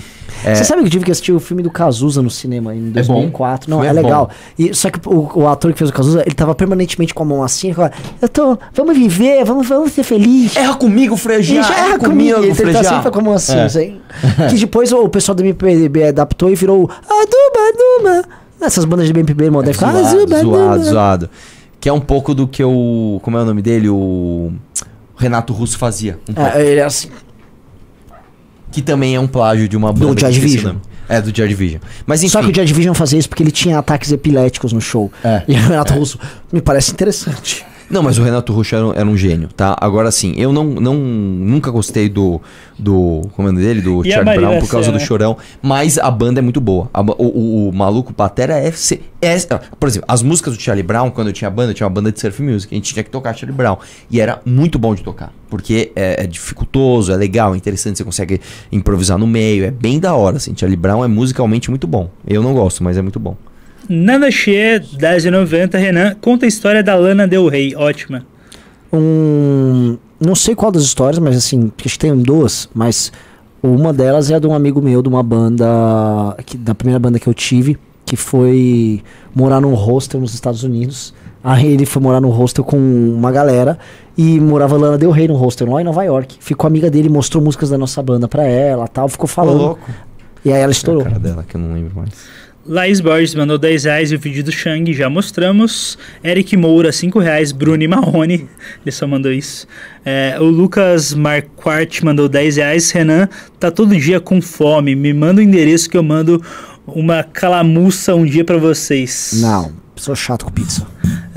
[0.44, 2.90] É, Você sabe que eu tive que assistir o filme do Cazuza no cinema em
[2.92, 3.70] 2004?
[3.70, 4.02] Não, Foi é bom.
[4.02, 4.30] legal.
[4.60, 7.26] E, só que o, o ator que fez o Cazuza, ele tava permanentemente com a
[7.26, 10.58] mão assim, falava, eu tô, vamos viver, vamos, vamos ser felizes.
[10.58, 11.54] Erra comigo, Frejá!
[11.54, 13.64] Deixa- erra comigo, ele tá sempre com a mão assim, É.
[13.64, 13.98] assim.
[14.50, 18.28] Que depois o pessoal do MPB adaptou e virou Aduba, Aduba.
[18.62, 20.80] Essas bandas de MPB, irmão, deve ficar zoado, Azuba, zoado, Aduba.
[20.92, 21.30] zoado.
[21.80, 23.20] Que é um pouco do que o.
[23.22, 23.88] Como é o nome dele?
[23.90, 24.52] O.
[25.18, 26.20] Renato Russo fazia.
[26.36, 26.42] um.
[26.42, 27.10] É, ele é assim.
[28.76, 30.16] Que também é um plágio de uma banda.
[30.16, 30.74] que Joy Division.
[30.74, 30.82] nome.
[31.08, 31.80] É, do Joy Division.
[32.06, 32.32] Mas enfim.
[32.34, 35.10] Só que o Joy Division fazia isso porque ele tinha ataques epiléticos no show.
[35.24, 35.44] É.
[35.48, 36.20] E o Renato Russo
[36.52, 37.66] me parece interessante.
[37.90, 39.76] Não, mas o Renato Russo era, um- era um gênio, tá?
[39.80, 42.42] Agora sim, eu não, não nunca gostei do.
[42.78, 43.22] do.
[43.36, 43.82] Como é dele?
[43.82, 44.98] Do E Charlie Brown por causa Senna?
[44.98, 45.38] do chorão.
[45.62, 46.90] Mas a banda é muito boa.
[46.94, 48.74] A o, o, o maluco Patera é,
[49.22, 49.38] é.
[49.80, 52.12] Por exemplo, as músicas do Charlie Brown, quando eu tinha banda, eu tinha uma banda
[52.12, 52.74] de surf music.
[52.74, 53.78] A gente tinha que tocar Charlie Brown.
[54.10, 55.32] E era muito bom de tocar.
[55.50, 58.42] Porque é, é dificultoso, é legal, é interessante, você consegue
[58.72, 59.64] improvisar no meio.
[59.64, 60.54] É bem da hora, assim.
[60.56, 62.10] Charlie Brown é musicalmente muito bom.
[62.28, 63.38] Eu não gosto, mas é muito bom.
[63.90, 65.78] Nanda Xê, 10,90.
[65.78, 67.76] Renan, conta a história da Lana Del Rey.
[67.76, 68.26] Ótima.
[68.92, 69.98] um.
[70.20, 73.12] Não sei qual das histórias, mas assim, porque acho que tem duas, mas
[73.62, 75.66] uma delas é a de um amigo meu de uma banda.
[76.46, 79.04] Que, da primeira banda que eu tive, que foi
[79.36, 81.14] morar num hostel nos Estados Unidos.
[81.44, 83.78] Aí ele foi morar num hostel com uma galera
[84.18, 86.38] e morava Lana Del Rey no hostel lá em Nova York.
[86.40, 89.58] Ficou amiga dele, mostrou músicas da nossa banda pra ela tal, ficou falando.
[89.58, 89.92] louco.
[90.44, 91.04] E aí ela É a estourou.
[91.04, 92.10] cara dela, que eu não lembro mais.
[92.68, 96.00] Laís Borges mandou 10 reais e o vídeo do Shang já mostramos.
[96.24, 97.52] Eric Moura, 5 reais.
[97.52, 98.50] Bruno e Marrone,
[98.84, 99.68] ele só mandou isso.
[100.04, 102.90] É, o Lucas Marquardt mandou 10 reais.
[102.90, 103.30] Renan,
[103.60, 104.96] tá todo dia com fome.
[104.96, 106.42] Me manda o endereço que eu mando
[106.88, 109.40] uma calamuça um dia pra vocês.
[109.42, 110.88] Não, sou chato com pizza.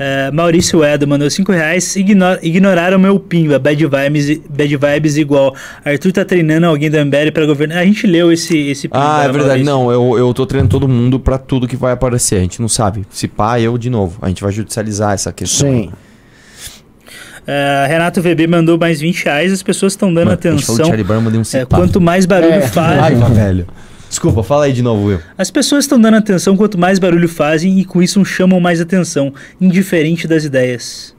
[0.01, 1.93] É, Maurício Edo mandou 5 reais.
[1.97, 3.59] Igno ignoraram meu pimba.
[3.59, 5.53] Bad vibes, bad vibes igual.
[5.83, 7.79] Arthur tá treinando alguém da MBL pra governar.
[7.79, 9.17] A gente leu esse, esse pimba.
[9.19, 9.61] Ah, é verdade.
[9.61, 9.65] Maurício.
[9.65, 12.37] Não, eu, eu tô treinando todo mundo pra tudo que vai aparecer.
[12.37, 13.05] A gente não sabe.
[13.09, 14.17] Se pá, eu de novo.
[14.21, 15.69] A gente vai judicializar essa questão.
[15.69, 15.91] Sim.
[17.45, 19.51] É, Renato VB mandou mais 20 reais.
[19.51, 20.85] As pessoas estão dando Mano, a gente falou de atenção.
[20.85, 22.61] Charlie Brown, eu mandei um É, quanto mais barulho É.
[22.61, 22.99] fazem.
[22.99, 23.67] Raiva, velho.
[24.09, 25.19] Desculpa, fala aí de novo, Will.
[25.37, 29.31] As pessoas estão dando atenção quanto mais barulho fazem e com isso chamam mais atenção,
[29.61, 31.15] indiferente das ideias.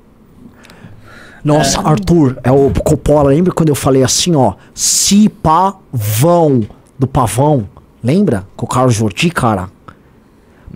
[1.42, 3.30] Nossa, Arthur, é o Coppola.
[3.30, 4.54] Lembra quando eu falei assim, ó?
[4.74, 6.62] Se pavão
[6.98, 7.66] do pavão?
[8.02, 8.44] Lembra?
[8.56, 9.68] Com o Carlos Jordi, cara?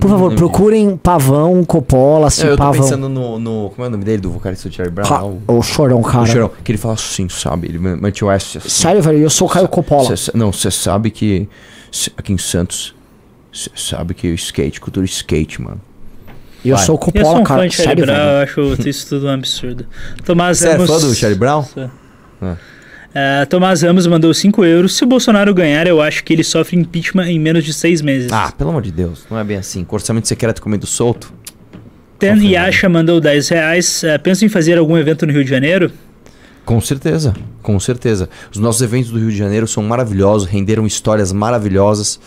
[0.01, 2.83] Por favor, lembro procurem pavão, Coppola, se eu tô pavão.
[2.83, 5.07] pensando no, no- Como é o nome dele, do vocalista do Charlie Brown?
[5.07, 5.23] Ca-
[5.53, 6.25] o chorão, cara.
[6.25, 6.51] o Chorão.
[6.65, 7.69] Que ele fala assim, sabe?
[7.69, 8.69] Ele mete o S assim.
[8.69, 10.17] Sério, velho, eu sou o Caio Coppola.
[10.17, 11.49] Cê- não, você sabe que
[12.17, 12.95] aqui em Santos,
[13.53, 15.81] você sabe que o skate, cultura skate, mano.
[16.65, 16.85] E eu vai.
[16.85, 17.69] sou o eu sou Coppola, um fã cara.
[17.69, 19.87] de Charlie Brown, eu acho isso tudo um absurdo.
[20.25, 20.91] Tomás Você é Ramos.
[20.91, 21.63] fã do Charlie Brown?
[21.63, 21.91] Sou.
[22.41, 22.57] Ah.
[23.15, 24.97] É, Tomás Ramos mandou 5 euros.
[24.97, 28.33] Se o Bolsonaro ganhar, eu acho que ele sofre impeachment em menos de 6 meses.
[28.33, 29.85] Ah, pelo amor de Deus, não é bem assim.
[29.85, 31.33] Com orçamento secreto comendo solto.
[32.19, 34.03] Ten Yasha mandou 10 reais.
[34.03, 35.93] É, pensa em fazer algum evento no Rio de Janeiro?
[36.65, 38.29] Com certeza, com certeza.
[38.51, 42.19] Os nossos eventos do Rio de Janeiro são maravilhosos, renderam histórias maravilhosas,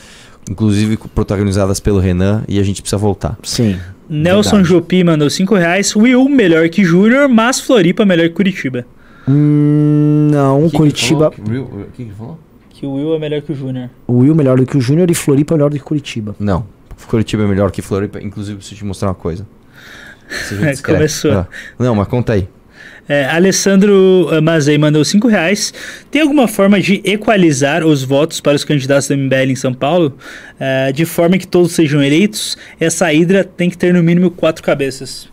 [0.50, 3.38] inclusive protagonizadas pelo Renan, e a gente precisa voltar.
[3.44, 3.80] Sim.
[4.10, 4.70] Nelson Verdade.
[4.70, 5.96] Jopi mandou 5 reais.
[5.96, 8.86] Will melhor que Júnior, mas Floripa melhor que Curitiba.
[9.28, 11.28] Hum, não, Curitiba.
[11.30, 12.40] O que, que ele falou?
[12.70, 13.90] Que o Will é melhor que o Júnior.
[14.06, 16.36] O Will melhor do que o Júnior e Floripa melhor do que Curitiba.
[16.40, 16.64] Não,
[17.08, 18.22] Curitiba é melhor que Floripa.
[18.22, 19.46] Inclusive, preciso te mostrar uma coisa.
[20.30, 20.84] Discreto.
[20.84, 21.32] Começou.
[21.32, 21.48] Ah,
[21.80, 22.48] Não, mas conta aí.
[23.10, 25.74] É, Alessandro eh, Mazei mandou 5 reais.
[26.12, 30.18] Tem alguma forma de equalizar os votos para os candidatos do MBL em São Paulo?
[30.60, 32.58] Eh, de forma que todos sejam eleitos?
[32.80, 35.30] Essa hidra tem que ter no mínimo quatro cabeças.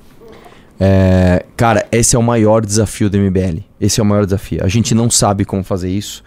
[0.78, 3.60] É, cara, esse é o maior desafio do MBL.
[3.80, 4.60] Esse é o maior desafio.
[4.62, 6.22] A gente não sabe como fazer isso.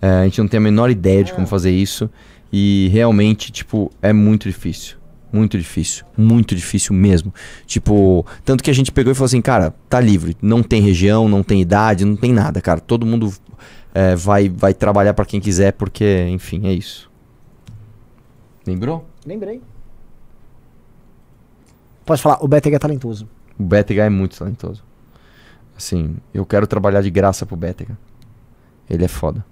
[0.00, 2.08] É, a gente não tem a menor ideia de como fazer isso.
[2.52, 4.96] E realmente, tipo, é muito difícil.
[5.32, 6.04] Muito difícil.
[6.16, 7.32] Muito difícil mesmo.
[7.66, 10.36] Tipo, tanto que a gente pegou e falou assim, cara, tá livre.
[10.42, 12.80] Não tem região, não tem idade, não tem nada, cara.
[12.80, 13.32] Todo mundo
[13.94, 17.10] é, vai, vai trabalhar pra quem quiser, porque, enfim, é isso.
[18.66, 19.06] Lembrou?
[19.24, 19.62] Lembrei.
[22.04, 23.28] Pode falar, o Betega é talentoso.
[23.58, 24.84] O Betega é muito talentoso.
[25.76, 27.96] Assim, eu quero trabalhar de graça pro Betega.
[28.88, 29.44] Ele é foda.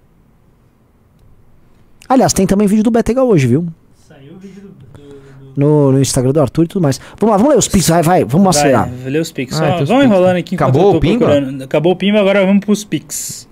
[2.07, 3.67] Aliás, tem também vídeo do Betega hoje, viu?
[3.95, 5.01] Saiu o vídeo do.
[5.55, 6.99] No, no Instagram do Arthur e tudo mais.
[7.19, 8.89] Vamos lá, vamos ler os pix, vai, vai, vamos acelerar.
[8.89, 9.59] Vai, lê os pics.
[9.59, 11.25] Ah, vamos enrolando aqui Acabou o Pimba?
[11.25, 11.63] procurando.
[11.63, 13.47] Acabou o Pimba, agora vamos pros pics.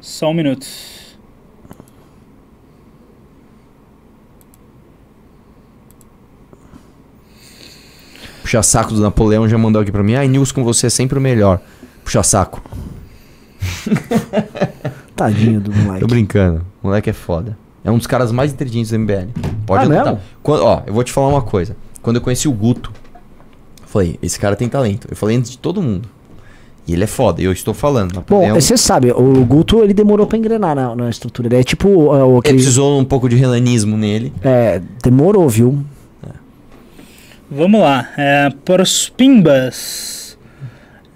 [0.00, 0.66] Só um minuto.
[8.42, 10.14] Puxa saco do Napoleão já mandou aqui pra mim.
[10.14, 11.60] Ai, Nils com você é sempre o melhor.
[12.04, 12.62] Puxa saco.
[15.16, 16.00] Tadinho do moleque.
[16.00, 16.64] Tô brincando.
[16.82, 17.58] O moleque é foda.
[17.84, 19.30] É um dos caras mais inteligentes do MBL.
[19.66, 20.18] Pode Ah, anotar.
[20.42, 21.76] Quando- ó, eu vou te falar uma coisa.
[22.02, 22.92] Quando eu conheci o Guto,
[23.82, 25.06] eu falei, esse cara tem talento.
[25.10, 26.08] Eu falei antes de todo mundo.
[26.88, 28.24] E ele é foda, e eu estou falando.
[28.28, 31.48] Bom, é um- você sabe, o Guto ele demorou pra engrenar na, na estrutura.
[31.48, 32.54] Ele é tipo uh, o Ele aquele.
[32.58, 34.32] precisou um pouco de renanismo nele.
[34.42, 35.84] É, demorou, viu?
[37.50, 38.08] Vamos lá.
[38.16, 40.36] É, para os Pimbas.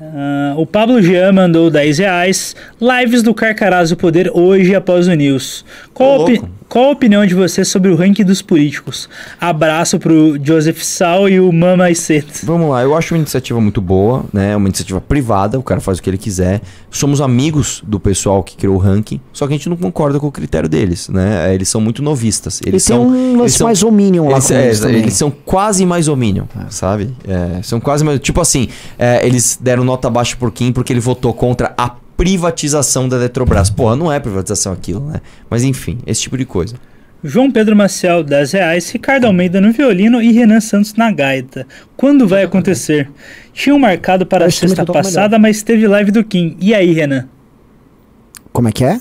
[0.00, 2.54] Ah, o Pablo Jean mandou 10 reais.
[2.80, 5.64] Lives do Carcarás do Poder hoje após o News.
[5.92, 6.42] Qual, opi-.
[6.70, 9.08] Qual a opinião de você sobre o ranking dos políticos?
[9.40, 12.46] Abraço pro Joseph Sal e o Mama Iset.
[12.46, 14.54] Vamos lá, eu acho uma iniciativa muito boa, né?
[14.54, 16.60] Uma iniciativa privada, o cara faz o que ele quiser.
[16.88, 20.28] Somos amigos do pessoal que criou o ranking, só que a gente não concorda com
[20.28, 21.52] o critério deles, né?
[21.52, 22.60] Eles são muito novistas.
[22.64, 24.80] Eles Ele tem são, um eles lance são- mais hominion lá eles, com é, eles
[24.80, 24.96] também.
[25.02, 27.10] eles são quase mais hominion, sabe?
[27.26, 28.20] É, são quase mais.
[28.20, 31.90] Tipo assim, é, eles deram nota baixa por Kim porque ele votou contra a
[32.24, 33.70] privatização da Eletrobras.
[33.70, 35.20] Porra, não é privatização aquilo, né?
[35.48, 36.74] Mas enfim, esse tipo de coisa.
[37.24, 38.90] João Pedro Maciel, 10 reais.
[38.90, 41.66] Ricardo Almeida no violino e Renan Santos na gaita.
[41.96, 43.10] Quando vai acontecer?
[43.54, 46.56] Tinham marcado para a sexta que eu passada, mas teve live do Kim.
[46.60, 47.26] E aí, Renan?
[48.52, 48.98] Como é que é?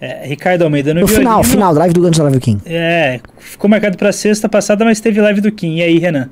[0.00, 1.30] É, Ricardo Almeida no, No violino.
[1.30, 2.60] final, final, live do Guns N' Live King.
[2.66, 5.76] É, ficou marcado para sexta passada, mas teve live do Kim.
[5.76, 6.28] E aí, Renan?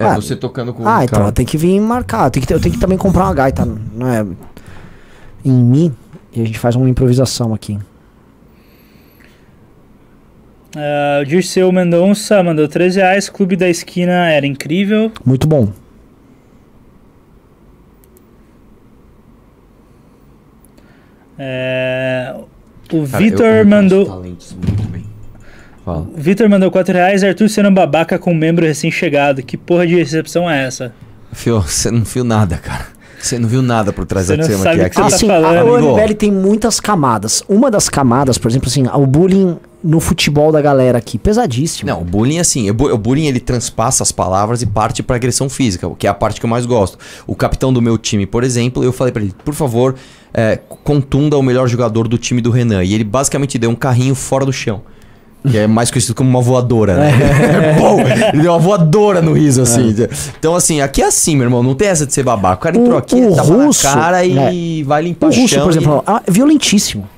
[0.00, 1.32] É, Ah, você tocando com Ah, o então cara.
[1.32, 2.28] tem que vir marcar.
[2.30, 4.24] Tem que, ter- eu tenho que também comprar uma gaita, não é?
[5.44, 5.94] Em mim.
[6.32, 7.78] E a gente faz uma improvisação aqui.
[10.76, 13.28] Ah, o Dirceu Mendonça mandou 13 reais.
[13.28, 15.10] Clube da Esquina era incrível.
[15.24, 15.72] Muito bom.
[21.38, 22.34] É,
[22.92, 24.04] o Vitor mandou.
[24.06, 25.04] talentos muito bem.
[25.84, 26.00] Fala.
[26.00, 27.22] o Vitor mandou 4 reais.
[27.22, 29.42] Arthur sendo um babaca com um membro recém-chegado.
[29.42, 30.92] Que porra de recepção é essa?
[31.32, 32.86] Fio, você não viu nada, cara.
[33.20, 35.10] Você não viu nada por trás Você da cena sabe que é que você que
[35.10, 35.98] tá Assim, falando.
[35.98, 37.42] a- tem muitas camadas.
[37.48, 41.88] Uma das camadas, por exemplo, assim, o bullying no futebol da galera aqui, pesadíssimo.
[41.90, 45.16] Não, o bullying assim, o bu- o bullying ele transpassa as palavras e parte pra
[45.16, 46.98] agressão física, o que é a parte que eu mais gosto.
[47.26, 49.94] O capitão do meu time, por exemplo, eu falei pra ele, por favor,
[50.34, 52.82] é, contunda o melhor jogador do time do Renan.
[52.84, 54.82] E ele basicamente deu um carrinho fora do chão.
[55.46, 57.12] Que é mais conhecido como uma voadora, né?
[57.78, 58.00] Pum!
[58.34, 59.94] ele deu uma voadora no riso, assim.
[60.38, 61.62] Então, assim, aqui é assim, meu irmão.
[61.62, 62.56] Não tem essa de ser babaca.
[62.56, 65.34] O cara entrou O- aqui, o tava russo, na cara e vai limpar O o
[65.34, 67.08] russo, chão por e- exemplo, é violentíssimo.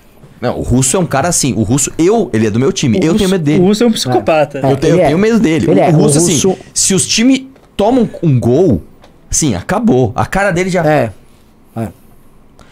[0.40, 1.52] Não, o russo é um cara assim.
[1.54, 2.98] O russo, eu, ele é do meu time.
[2.98, 3.60] O eu Russo- tenho medo dele.
[3.62, 4.58] O Russo é um psicopata.
[4.62, 4.72] É.
[4.72, 5.06] Eu, tenho, eu é.
[5.06, 5.70] tenho medo dele.
[5.70, 5.88] Ele o, é.
[5.88, 7.42] o russo, O assim, russo- se os times
[7.76, 8.82] tomam um gol,
[9.30, 10.12] assim, acabou.
[10.14, 10.84] A cara dele já.
[10.86, 11.12] É.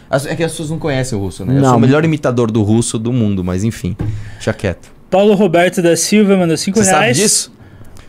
[0.09, 1.55] As- É que as pessoas não conhecem o russo, né?
[1.57, 1.69] Eu Não.
[1.69, 3.95] sou o melhor imitador do russo do mundo, mas enfim.
[4.33, 4.89] Deixa quieto.
[5.09, 7.17] Paulo Roberto da Silva mandou 5 Você sabe reais.
[7.17, 7.51] disso?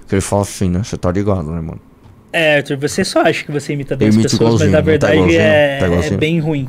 [0.06, 0.82] Que ele fala assim, né?
[0.84, 1.80] Você tá ligado, né, mano?
[2.32, 4.82] É, Arthur, você só acha que você imita bem Eu as pessoas, mas na tá
[4.82, 6.14] verdade é, tá igualzinho.
[6.14, 6.68] é bem ruim.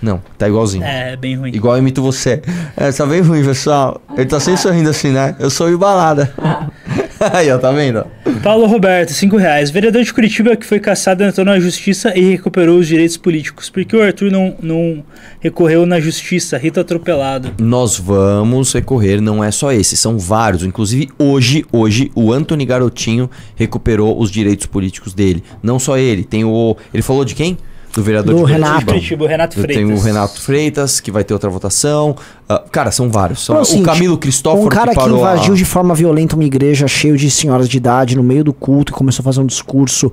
[0.00, 0.84] Não, tá igualzinho.
[0.84, 1.52] É, bem ruim.
[1.54, 2.42] Igual eu imito você.
[2.76, 4.00] É, tá bem ruim, pessoal.
[4.16, 5.36] Ele tá sempre sorrindo assim, né?
[5.38, 6.32] Eu sou embalada.
[7.32, 8.04] Aí, ó, tá vendo?
[8.42, 9.70] Paulo Roberto, 5 reais.
[9.70, 13.70] Vereador de Curitiba que foi caçado entrou na justiça e recuperou os direitos políticos.
[13.70, 15.04] Por que o Arthur não, não
[15.40, 16.58] recorreu na justiça?
[16.58, 17.52] Rito atropelado.
[17.60, 20.64] Nós vamos recorrer, não é só esse, são vários.
[20.64, 25.42] Inclusive, hoje, hoje, o Anthony Garotinho recuperou os direitos políticos dele.
[25.62, 26.76] Não só ele, tem o.
[26.92, 27.56] Ele falou de quem?
[27.94, 28.86] Do vereador Do de Renato.
[28.86, 29.76] Curitiba, o Renato Freitas.
[29.76, 32.16] tenho o Renato Freitas, que vai ter outra votação.
[32.48, 33.44] Ah, cara, são vários.
[33.44, 36.34] São, assim, o Camilo Cristóforo Um cara que que, parou a- invadiu de forma violenta
[36.34, 39.40] uma igreja cheio de senhoras de idade no meio do culto e começou a fazer
[39.40, 40.10] um discurso.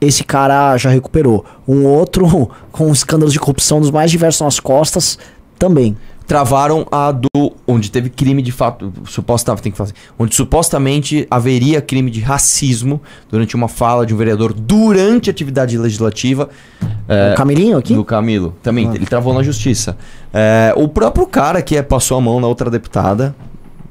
[0.00, 1.44] Esse cara já recuperou.
[1.68, 5.18] Um outro com escândalos de corrupção dos mais diversos nas costas
[5.58, 5.96] também.
[6.32, 7.28] Travaram a do
[7.66, 13.02] onde teve crime de fato, supostamente tem que fazer, onde supostamente haveria crime de racismo
[13.30, 16.48] durante uma fala de um vereador durante a atividade legislativa
[16.82, 17.94] o Camilinho aqui?
[17.94, 18.56] do Camilo.
[18.62, 18.94] Também Ah.
[18.94, 19.94] ele travou na justiça.
[20.32, 23.34] É, o próprio cara que é, passou a mão na outra deputada,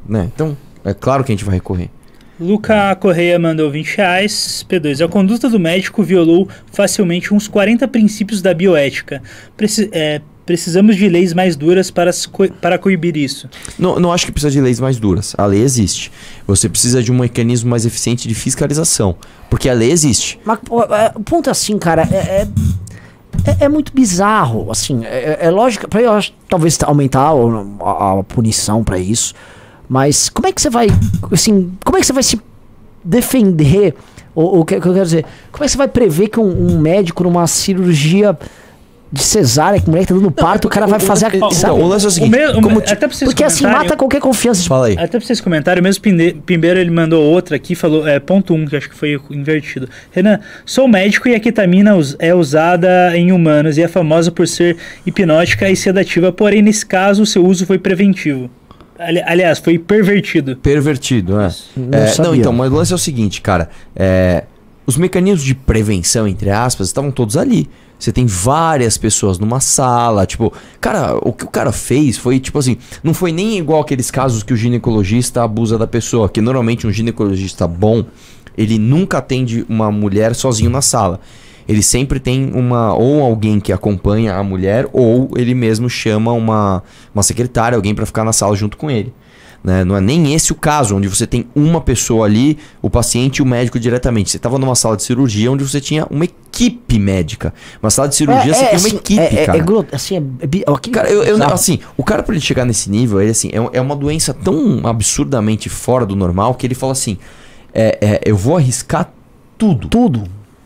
[0.09, 0.27] né?
[0.34, 1.89] Então é claro que a gente vai recorrer.
[2.39, 4.65] Luca Correia mandou 20 reais.
[4.68, 5.05] P2.
[5.05, 9.22] A conduta do médico violou facilmente uns 40 princípios da bioética.
[9.55, 10.22] Preci- é,
[10.52, 12.11] precisamos de leis mais duras para,
[12.60, 13.49] para coibir isso.
[13.80, 15.34] Não, não acho que precisa de leis mais duras.
[15.38, 16.11] A lei existe.
[16.45, 19.15] Você precisa de um mecanismo mais eficiente de fiscalização,
[19.49, 20.38] porque a lei existe.
[20.44, 22.48] Mas é, o ponto é assim, cara, é, é,
[23.45, 24.69] é- é muito bizarro.
[24.69, 29.34] Assim, é, é lógico, pra eu acho, talvez aumentar o- a, a punição pra isso.
[29.88, 30.88] Mas como é que você vai.
[31.32, 32.40] Assim, como é que você vai se
[33.03, 33.95] defender?
[34.36, 35.26] Ou o que, o que eu quero dizer?
[35.52, 38.38] Como é que você vai prever que um, um médico numa cirurgia
[39.13, 41.35] de cesárea, que o moleque tá dando parto, o cara vai fazer a.
[41.35, 41.73] Então, sabe?
[41.73, 42.45] o lance é o O seguinte, me-
[42.77, 44.65] o ti- até pra Porque assim mata qualquer confiança.
[44.67, 44.93] Fala aí.
[44.93, 46.01] Até pra vocês comentarem, o mesmo
[46.45, 49.89] Pimbeiro ele mandou outra aqui, falou, é, ponto 1, um, que acho que foi invertido.
[50.11, 54.77] Renan, sou médico e a ketamina é usada em humanos e é famosa por ser
[55.05, 58.49] hipnótica e sedativa, porém nesse caso o seu uso foi preventivo.
[58.97, 60.55] Ali- aliás, foi pervertido.
[60.55, 61.53] Pervertido, né?
[61.75, 63.67] Não É, não, então, mas o lance é o seguinte, cara.
[63.95, 64.43] é,
[64.85, 67.69] os mecanismos de prevenção, entre aspas, estavam todos ali.
[68.02, 72.57] Você tem várias pessoas numa sala, tipo, cara, o que o cara fez foi, tipo
[72.57, 76.88] assim, não foi nem igual aqueles casos que o ginecologista abusa da pessoa, que normalmente
[76.88, 78.03] um ginecologista bom,
[78.57, 81.19] ele nunca atende uma mulher sozinho na sala.
[81.69, 86.82] Ele sempre tem uma ou alguém que acompanha a mulher ou ele mesmo chama uma,
[87.14, 89.14] uma secretária, alguém pra ficar na sala junto com ele.
[89.63, 89.83] Né?
[89.83, 93.41] Não é nem esse o caso, onde você tem uma pessoa ali, o paciente e
[93.41, 94.31] o médico diretamente.
[94.31, 97.53] Você estava numa sala de cirurgia onde você tinha uma equipe médica.
[97.81, 99.57] Uma sala de cirurgia você tem uma assim, equipe, é, é, cara.
[99.57, 100.47] é gro- assim, é, é
[100.91, 103.81] Cara, eu, eu- assim, o cara pra ele chegar nesse nível, ele assim, é, é
[103.81, 107.17] uma doença tão absurdamente fora do normal que ele fala assim:
[107.73, 109.11] é, é, eu vou arriscar
[109.57, 109.88] tudo.
[109.88, 110.23] Tudo.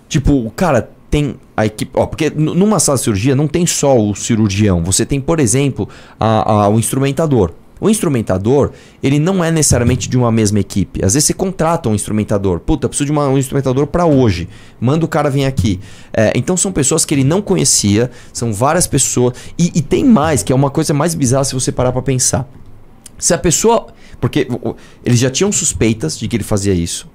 [0.07, 1.91] Tipo, o cara tem a equipe.
[1.95, 4.83] Ó, porque numa sala de cirurgia não tem só o cirurgião.
[4.83, 5.87] Você tem, por exemplo,
[6.19, 7.51] a- a- o instrumentador.
[7.79, 8.71] O instrumentador,
[9.03, 11.03] ele não é necessariamente de uma mesma equipe.
[11.03, 12.59] Às vezes você contrata um instrumentador.
[12.61, 14.47] Puta, preciso de uma- um instrumentador pra hoje.
[14.79, 15.79] Manda o cara vir aqui.
[16.13, 19.33] É, então são pessoas que ele não conhecia, são várias pessoas.
[19.59, 22.47] E, e tem mais, que é uma coisa mais bizarra se você parar pra pensar.
[23.17, 23.87] Se a pessoa.
[24.21, 24.47] Porque
[25.05, 27.07] eles já tinham suspeitas de que ele fazia isso.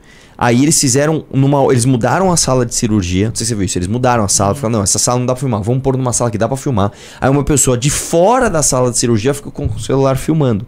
[0.43, 1.71] Aí eles fizeram numa.
[1.71, 3.29] Eles mudaram a sala de cirurgia.
[3.29, 3.77] Não sei se você viu isso.
[3.77, 4.55] Eles mudaram a sala.
[4.55, 5.63] Falaram, não, essa sala não dá pra filmar.
[5.63, 6.91] Vamos pôr numa sala que dá pra filmar.
[7.21, 10.67] Aí uma pessoa de fora da sala de cirurgia ficou com o celular filmando.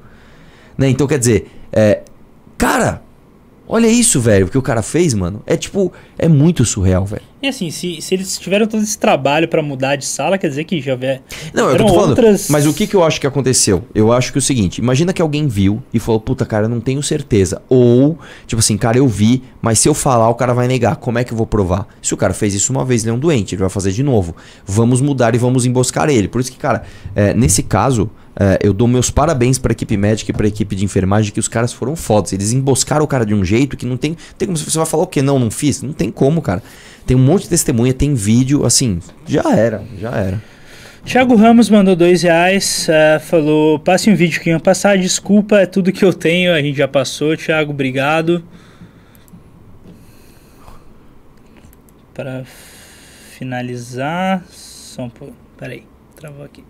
[0.77, 0.91] Né?
[0.91, 2.03] Então quer dizer, é,
[2.59, 3.03] cara,
[3.67, 5.43] olha isso, velho, o que o cara fez, mano.
[5.47, 7.32] É tipo, é muito surreal, velho.
[7.43, 10.63] E assim, se, se eles tiveram todo esse trabalho pra mudar de sala, quer dizer
[10.65, 11.21] que já vê.
[11.53, 12.11] Não, eu tô falando.
[12.11, 13.83] outras- Mas o que, que eu acho que aconteceu?
[13.95, 16.69] Eu acho que é o seguinte: imagina que alguém viu e falou, puta, cara, eu
[16.69, 17.61] não tenho certeza.
[17.69, 18.17] Ou,
[18.47, 20.97] tipo assim, cara, eu vi, mas se eu falar, o cara vai negar.
[20.97, 21.89] Como é que eu vou provar?
[22.01, 24.03] Se o cara fez isso uma vez, ele é um doente, ele vai fazer de
[24.05, 24.37] novo.
[24.65, 26.29] Vamos mudar e vamos emboscar ele.
[26.29, 26.83] Por isso que, cara,
[27.15, 28.09] é, nesse caso.
[28.39, 31.49] É, eu dou meus parabéns pra equipe médica e pra equipe de enfermagem que os
[31.49, 32.33] caras foram fodas.
[32.33, 34.17] Eles emboscaram o cara de um jeito que não tem.
[34.39, 35.21] Tem como você vai falar o quê?
[35.21, 35.83] Não, não fiz?
[35.83, 36.63] Não tem como, cara.
[37.07, 40.43] Tem um monte de testemunha, tem vídeo, assim, já era, já era.
[41.05, 45.67] Thiago Ramos mandou dois reais, eh, falou, passe um vídeo que ia passar, desculpa, é
[45.67, 48.45] tudo que eu tenho, a gente já passou, Thiago, obrigado.
[52.15, 52.45] Para
[53.37, 55.83] finalizar, só um pouco, peraí,
[56.15, 56.63] travou aqui.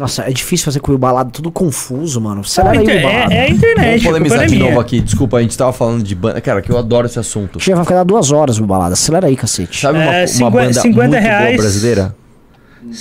[0.00, 2.40] Nossa, é difícil fazer com o balado tudo confuso, mano.
[2.42, 2.66] Então, o
[3.02, 3.32] balado.
[3.32, 4.98] é, é a Vamos internet, a culpa polemizar é de novo aqui.
[5.02, 6.40] Desculpa, a gente tava falando de banda.
[6.40, 7.60] Cara, que eu adoro esse assunto.
[7.60, 8.94] Já vai ficar duas horas o balado.
[8.94, 9.78] Acelera aí, cacete.
[9.78, 11.46] Sabe uma, É, uma 50 banda 50 muito reais.
[11.48, 12.16] boa brasileira?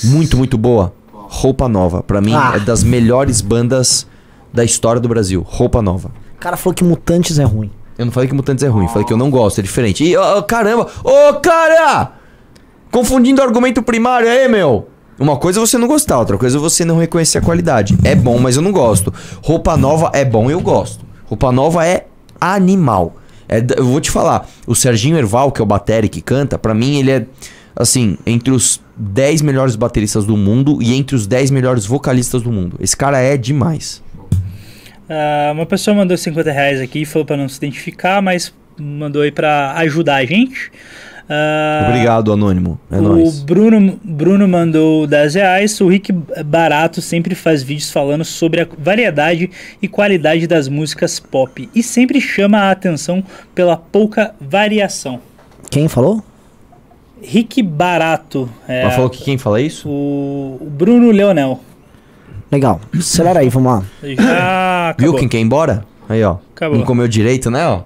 [0.04, 0.94] Muito, muito boa.
[1.14, 2.04] Roupa Nova.
[2.04, 2.56] Pra mim, Ah.
[2.58, 4.06] é das melhores bandas
[4.54, 5.42] da história do Brasil.
[5.48, 6.12] Roupa Nova.
[6.36, 7.72] O cara falou que Mutantes é ruim.
[7.98, 10.04] Eu não falei que Mutantes é ruim, falei que eu não gosto, é diferente.
[10.04, 10.86] E, ó, caramba!
[11.02, 12.12] Ô, cara!
[12.92, 14.89] Confundindo argumento primário aí, meu!
[15.20, 17.98] Uma coisa é você não gostar, outra coisa é você não reconhecer a qualidade.
[18.04, 19.14] É bom, mas eu não gosto.
[19.44, 21.06] Roupa nova é bom, eu gosto.
[21.26, 22.06] Roupa nova é
[22.40, 23.18] animal.
[23.48, 26.74] É eu vou te falar, o Serginho Erval, que é o batera que canta, pra
[26.74, 27.26] mim ele é,
[27.76, 32.52] assim, entre os 10 melhores bateristas do mundo e entre os 10 melhores vocalistas do
[32.52, 32.78] mundo.
[32.80, 34.02] Esse cara é demais.
[35.10, 39.32] Ah, uma pessoa mandou 50 reais aqui, falou pra não se identificar, mas mandou aí
[39.32, 40.72] pra ajudar a gente.
[41.30, 42.80] Ah, Obrigado, Anônimo.
[42.90, 43.44] É o nóis.
[43.44, 45.80] Bruno, Bruno mandou 10 reais.
[45.80, 51.70] O Rick Barato sempre faz vídeos falando sobre a variedade e qualidade das músicas pop
[51.76, 53.24] e sempre chama a atenção
[53.54, 55.20] pela pouca variação.
[55.70, 56.24] Quem falou?
[57.22, 59.88] Rick Barato, é, Ela falou que quem fala isso?
[59.88, 61.60] o, o Bruno Leonel.
[62.52, 62.82] Legal.
[62.98, 63.84] Acelera aí, vamos lá.
[64.02, 65.86] Já Viu quem quer ir embora?
[66.08, 66.38] Aí, ó.
[66.56, 66.78] Acabou.
[66.80, 67.82] Não comeu direito, né, ó?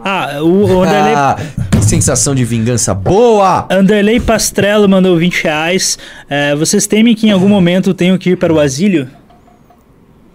[0.00, 1.36] Ah, o, o Anderley, Ah,
[1.70, 3.66] que sensação de vingança boa!
[3.70, 5.98] Anderley Pastrello mandou 20 reais.
[6.28, 9.08] É, vocês temem que em algum momento tenham que ir para o asílio?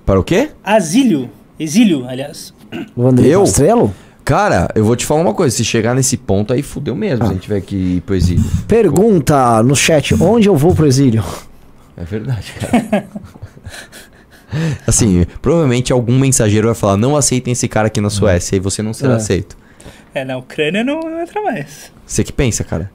[0.06, 0.50] Para o quê?
[0.64, 1.30] Asílio.
[1.60, 2.54] Exílio, aliás.
[2.96, 3.42] O André Eu?
[3.42, 3.94] Pastrello?
[4.24, 5.56] Cara, eu vou te falar uma coisa.
[5.56, 8.44] Se chegar nesse ponto aí, fudeu mesmo se a gente tiver que ir pro exílio.
[8.68, 11.24] Pergunta no chat: onde eu vou pro exílio?
[11.98, 13.06] É verdade, cara.
[14.88, 18.82] assim, provavelmente algum mensageiro vai falar: não aceitem esse cara aqui na Suécia e você
[18.82, 19.16] não será É.
[19.18, 19.58] aceito.
[20.14, 21.92] É, na Ucrânia não, não entra mais.
[22.06, 22.92] Você que pensa, cara.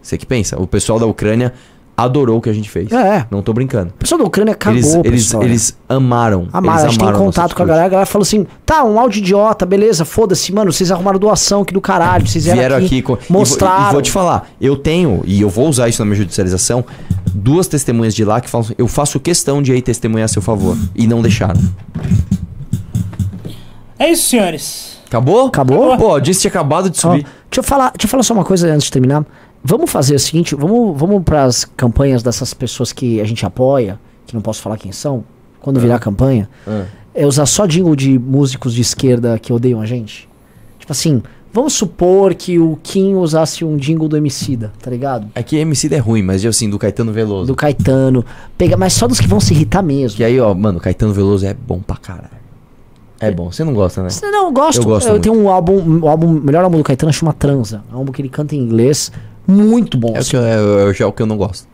[0.00, 0.60] Você que pensa.
[0.60, 1.52] O pessoal da Ucrânia
[1.96, 2.90] adorou o que a gente fez.
[2.92, 3.26] É.
[3.30, 3.90] Não tô brincando.
[3.90, 6.48] O pessoal da Ucrânia cagou Eles, eles, eles amaram.
[6.52, 7.86] Amaram, eles a gente tem amaram nossa contato com a galera.
[7.86, 10.72] A galera falou assim: tá, um áudio idiota, beleza, foda-se, mano.
[10.72, 12.26] Vocês arrumaram doação aqui do caralho.
[12.26, 13.88] Vocês vieram, Vieram aqui, aqui, com- e vou- mostraram.
[13.90, 16.84] E vou, te falar, eu tenho, e eu vou usar isso na minha judicialização,
[17.32, 20.76] duas testemunhas de lá que falam, eu faço questão de ir testemunhar a seu favor.
[20.94, 21.60] E não deixaram.
[23.98, 24.98] É isso, senhores.
[25.06, 25.46] Acabou?
[25.46, 25.96] Acabou?
[25.96, 27.22] Pô, disse que tinha acabado de Ó, subir.
[27.22, 29.24] deixa, eu falar, deixa eu falar só uma coisa antes de terminar.
[29.64, 33.98] Vamos fazer o seguinte: vamos, vamos para as campanhas dessas pessoas que a gente apoia,
[34.26, 35.24] que não posso falar quem são,
[35.60, 36.84] quando virar campanha, Ah.
[37.14, 40.28] é usar só jingle de músicos de esquerda que odeiam a gente.
[40.78, 45.28] Tipo assim, vamos supor que o Kim usasse um jingle do Emicida, tá ligado?
[45.34, 47.46] É que MC é ruim, mas assim, do Caetano Veloso.
[47.46, 48.22] Do Caetano.
[48.58, 50.18] Pega, mas só dos que vão se irritar mesmo.
[50.18, 52.44] Que aí, ó, mano, Caetano Veloso é bom pra caralho.
[53.18, 54.08] É bom, você não gosta, né?
[54.24, 54.82] Não, eu gosto.
[54.82, 55.22] Eu gosto Eu muito.
[55.22, 57.82] tenho um álbum, o álbum, o melhor álbum do Caetano chama Transa.
[57.90, 59.10] É um álbum que ele canta em inglês,
[59.46, 60.08] muito bom.
[60.10, 60.30] É, o assim.
[60.30, 60.42] que, eu-
[60.86, 61.68] é, é já o que eu não gosto.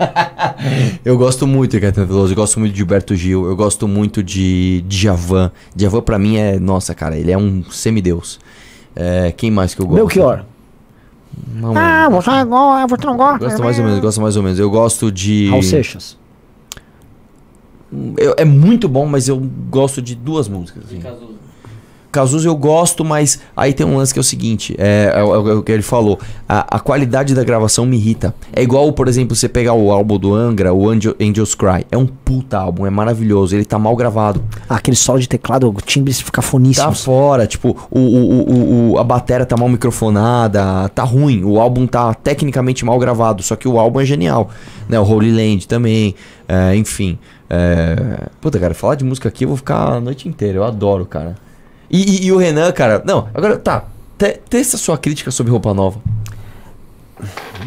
[1.04, 4.22] eu gosto muito de Caetano Veloso, eu gosto muito de Gilberto Gil, eu gosto muito
[4.22, 5.50] de Djavan.
[5.74, 8.38] Djavan pra mim é, nossa, cara, ele é um semideus.
[8.96, 9.98] É, quem mais que eu gosto?
[9.98, 10.44] Belchior.
[11.54, 13.38] Não, Ah, você não gosta, você não gosta.
[13.46, 14.58] Gosto mais ou menos, gosto mais ou menos.
[14.58, 15.48] Eu gosto de.
[15.48, 16.18] Raul Seixas.
[18.16, 19.38] Eu- é muito bom, mas eu
[19.70, 20.84] gosto de duas músicas.
[20.84, 21.00] Assim.
[22.12, 25.48] Cazuza eu gosto, mas aí tem um lance que é o seguinte: é, é o-
[25.50, 26.18] é o que ele falou.
[26.48, 28.34] A, a qualidade da gravação me irrita.
[28.52, 31.86] É igual, por exemplo, você pegar o álbum do Angra, o Angel, Angels Cry.
[31.90, 33.54] É um puta álbum, é maravilhoso.
[33.54, 34.42] Ele tá mal gravado.
[34.68, 36.86] Ah, aquele solo de teclado, o timbre fica foníssimo.
[36.86, 41.44] Tá fora, tipo, o, o, o, o- a bateria tá mal microfonada, tá ruim.
[41.44, 44.50] O álbum tá tecnicamente mal gravado, só que o álbum é genial.
[44.88, 44.98] Né?
[44.98, 46.14] O Holy Land também,
[46.48, 47.18] é, enfim.
[47.48, 48.26] É...
[48.40, 50.58] Puta, cara, falar de música aqui eu vou ficar a noite inteira.
[50.58, 51.34] Eu adoro, cara.
[51.90, 53.84] E, e- e o Renan, cara, não, agora tá.
[54.16, 55.98] te- Testa sua crítica sobre roupa nova.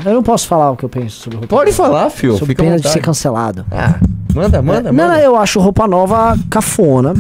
[0.06, 1.84] Eu não posso falar o que eu penso sobre roupa Pode nova.
[1.84, 2.34] falar, fio.
[2.38, 3.66] Sob Fica à pena de ser cancelado.
[3.72, 4.00] Ah,
[4.34, 5.14] manda, manda, não, manda.
[5.14, 7.14] não, eu acho roupa nova cafona.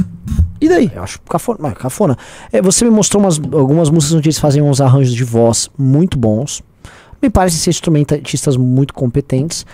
[0.59, 0.91] E daí?
[0.95, 1.71] Eu acho cafona.
[1.73, 2.17] Cafona.
[2.51, 6.17] É, você me mostrou umas, algumas músicas onde eles fazem uns arranjos de voz muito
[6.17, 6.63] bons.
[7.21, 9.65] Me parecem ser instrumentistas muito competentes.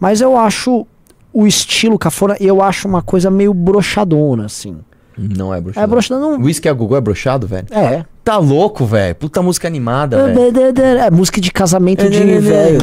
[0.00, 0.86] Mas eu acho
[1.32, 4.78] o estilo cafona, eu acho uma coisa meio broxadona, assim.
[5.18, 5.84] Não é broxado.
[5.84, 6.38] É broxadona.
[6.38, 6.44] Não...
[6.44, 7.66] Whisky a Gugu é broxado, velho?
[7.70, 8.04] É.
[8.22, 9.14] Tá louco, velho.
[9.14, 10.58] Puta música animada, velho.
[11.00, 12.78] É música de casamento de velho.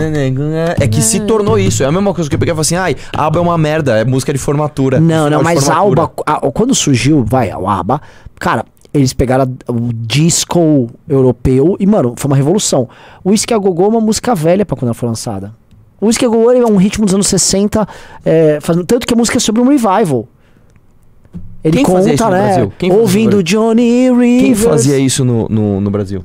[0.79, 1.83] É que se tornou isso.
[1.83, 3.97] É a mesma coisa que eu peguei e falei assim: ai, ABBA é uma merda,
[3.97, 4.99] é música de formatura.
[4.99, 5.69] Não, não, mas.
[5.69, 6.07] Alba,
[6.53, 8.01] quando surgiu, vai, o ABBA,
[8.39, 12.87] cara, eles pegaram o disco europeu e, mano, foi uma revolução.
[13.23, 15.53] O Whisky a Gogô é uma música velha pra quando ela foi lançada.
[16.01, 17.87] O Whisky a Gogô é um ritmo dos anos 60,
[18.25, 20.27] é, faz- tanto que a música é sobre um revival.
[21.65, 22.69] Ele Quem fazia conta, né?
[22.91, 24.41] Ouvindo Johnny Rivers.
[24.43, 26.23] Quem fazia isso no, no, no Brasil?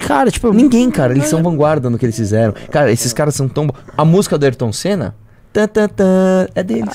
[0.00, 0.52] Cara, tipo.
[0.52, 1.12] Ninguém, cara.
[1.12, 2.52] Eles são vanguarda no que eles fizeram.
[2.72, 3.68] Cara, esses caras são tão.
[3.96, 5.14] A música do Ayrton Senna.
[5.52, 6.92] Tan, tan, tan, é deles.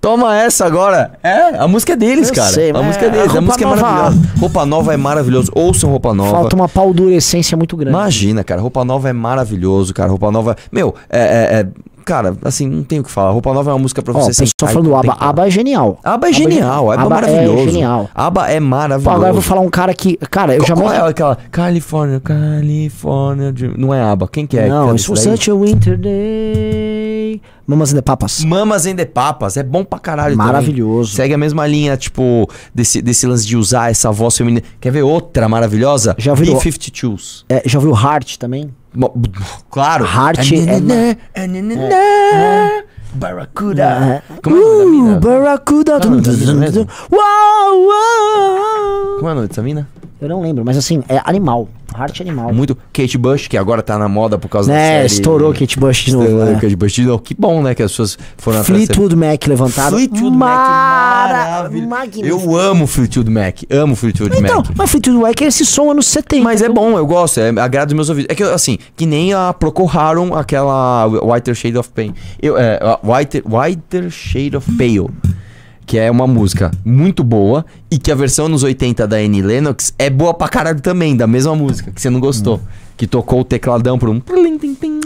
[0.00, 1.12] Toma essa agora.
[1.22, 2.50] É, a música é deles, Eu cara.
[2.50, 3.26] sei, a música é deles.
[3.26, 4.30] Roupa A música é Nova- maravilhosa.
[4.40, 5.52] Roupa Nova é maravilhoso.
[5.54, 6.30] Ouçam Roupa Nova.
[6.32, 7.96] Falta uma paldurecência muito grande.
[7.96, 8.60] Imagina, cara.
[8.60, 10.10] Roupa Nova é maravilhoso, cara.
[10.10, 10.56] Roupa Nova.
[10.72, 11.20] Meu, é.
[11.20, 11.68] é- é-
[12.04, 13.30] Cara, assim, não tenho o que falar.
[13.30, 15.16] Roupa Nova é uma música pra você pessoal sentar e falando do ABBA.
[15.18, 15.98] ABBA é genial.
[16.02, 17.58] Aba é genial, Aba é ABBA maravilhoso.
[17.62, 18.10] É genial.
[18.14, 19.10] Aba é Pô, maravilhoso.
[19.16, 20.16] agora eu vou falar um cara que.
[20.30, 20.92] Cara, eu Qual, jamais.
[20.92, 23.54] qual é aquela California, California?
[23.76, 24.68] Não é Aba, quem que é?
[24.68, 24.98] Não, é daí?
[24.98, 27.40] such a winter day.
[27.72, 28.44] Mamas and the Papas.
[28.44, 30.46] Mamas and the Papas, é bom pra caralho também.
[30.52, 31.14] Maravilhoso.
[31.14, 34.62] Segue a mesma linha, tipo, desse, desse lance de usar essa voz feminina.
[34.80, 36.14] Quer ver outra maravilhosa?
[36.18, 37.44] Já ouviu- B-52s.
[37.48, 38.70] É, já ouviu Heart também?
[39.70, 40.04] Claro.
[40.04, 41.16] Heart é-
[41.82, 42.84] é...
[43.14, 43.82] Barracuda.
[43.82, 44.22] É.
[44.42, 44.60] Como é?
[44.60, 46.00] Uh, Barracuda.
[46.00, 47.88] Qual é o nome da mina uau.
[49.18, 49.88] Como é o nome dessa mina?
[50.20, 51.68] Eu não lembro, mas assim, é animal.
[51.98, 52.52] Heart é animal.
[52.52, 52.76] Muito.
[52.92, 55.06] Kate Bush, que agora tá na moda por causa da Né, série.
[55.06, 56.24] estourou Kate Bush de novo.
[56.24, 56.54] Estourou é.
[56.60, 57.22] Kate Bush de novo.
[57.22, 57.74] Que bom, né?
[57.74, 59.90] Que as pessoas foram atrás Fleetwood Mac levantado.
[59.96, 61.88] Fleetwood Mac, Mara- maravilhoso.
[61.88, 62.26] magnífico.
[62.26, 63.62] Eu amo Fleetwood Mac.
[63.70, 64.66] Amo Fleetwood Então, Mac.
[64.76, 66.42] mas Fleetwood Mac é esse som anos 70.
[66.44, 68.28] Mas é bom, eu gosto, é, agrada os meus ouvidos.
[68.30, 72.14] É que, assim, que nem a Procol Harum, aquela Whiter Shade of Pain.
[72.40, 75.08] Eu, é, Whiter, Whiter Shade of Pale.
[75.84, 79.92] Que é uma música muito boa e que a versão nos 80 da Annie Lennox
[79.98, 82.60] é boa pra caralho também, da mesma música, que você não gostou.
[82.96, 84.20] Que tocou o tecladão por um.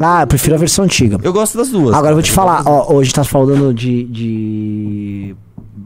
[0.01, 1.19] Ah, eu prefiro a versão antiga.
[1.23, 1.95] Eu gosto das duas.
[1.95, 5.37] Agora eu vou te falar, ó, hoje tá falando de, de.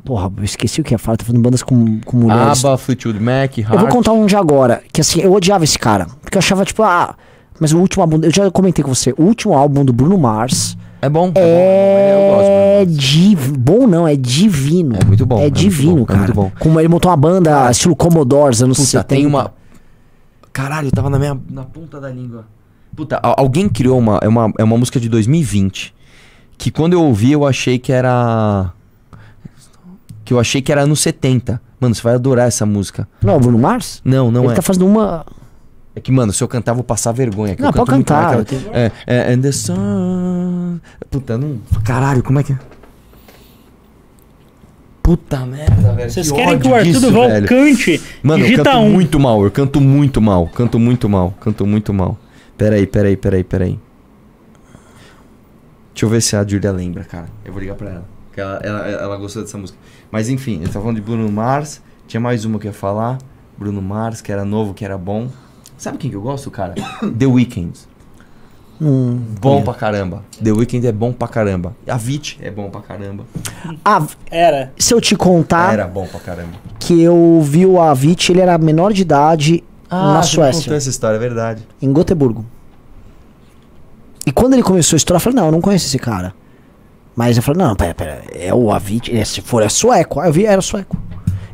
[0.05, 2.65] Porra, eu esqueci o que ia falar, tá falando bandas com, com mulheres.
[2.65, 3.91] ABBA, Fleetwood Mac, Eu vou Heart.
[3.93, 6.07] contar um de agora, que assim, eu odiava esse cara.
[6.21, 7.15] Porque eu achava, tipo, ah,
[7.61, 10.77] mas o último álbum, eu já comentei com você, o último álbum do Bruno Mars
[11.03, 11.41] É bom, é bom.
[11.41, 12.51] Eu gosto.
[12.51, 13.53] é div...
[13.59, 14.97] bom não, é divino.
[15.01, 16.19] É muito bom, é É divino, bom, é cara.
[16.21, 16.53] muito bom.
[16.59, 19.05] Como ele montou uma banda estilo Commodores, anos Puta, 70.
[19.09, 19.53] tem uma.
[20.53, 22.45] Caralho, tava na minha na ponta da língua.
[22.95, 24.53] Puta, alguém criou uma é, uma.
[24.59, 25.95] é uma música de 2020.
[26.59, 28.71] Que quando eu ouvi, eu achei que era.
[30.25, 31.61] Que eu achei que era anos 70.
[31.81, 33.09] Mano, você vai adorar essa música.
[33.23, 34.03] Não, é Bruno Mars?
[34.05, 34.57] Não, não Ele é.
[34.57, 35.25] tá fazendo uma.
[36.01, 37.55] É que, mano, se eu cantar, vou passar vergonha.
[37.59, 40.81] Não, pode muito cantar, tenho- aquela- É, é, and the sun.
[41.11, 41.59] Puta, não.
[41.85, 42.59] Caralho, como é que é?
[45.03, 46.11] Puta merda, velho.
[46.11, 47.47] Vocês que querem que o Arthur velho.
[47.49, 48.01] cante?
[48.23, 48.91] Mano, eu canto um.
[48.91, 52.19] muito mal, eu canto muito mal, canto muito mal, canto muito mal.
[52.57, 53.79] Peraí, peraí, peraí, peraí.
[55.93, 57.27] Deixa eu ver se a Julia lembra, cara.
[57.45, 58.05] Eu vou ligar pra ela.
[58.27, 59.79] Porque ela, ela, ela gostou dessa música.
[60.11, 61.83] Mas enfim, ele tá falando de Bruno Mars.
[62.07, 63.19] Tinha mais uma que eu ia falar.
[63.59, 65.29] Bruno Mars, que era novo, que era bom.
[65.81, 66.75] Sabe quem que eu gosto, cara?
[67.19, 67.73] The Weeknd.
[68.83, 70.23] Hum, Bom pra caramba.
[70.43, 71.75] The Weeknd é bom pra caramba.
[71.89, 73.25] Avicii é bom pra caramba.
[73.83, 74.73] Ah, Era.
[74.79, 76.53] se eu te contar Era bom pra caramba.
[76.79, 80.75] que eu vi o Avicii, ele era menor de idade na você me contou Suécia,
[80.75, 81.67] essa história, é verdade.
[81.81, 82.45] em Gotemburgo.
[84.27, 86.35] E quando ele começou a estourar, eu falei, não, eu não conheço esse cara.
[87.17, 90.21] Mas eu falei, não, pera, pera, é o Avicii, é, se for é sueco.
[90.21, 90.97] Aí eu vi, era sueco.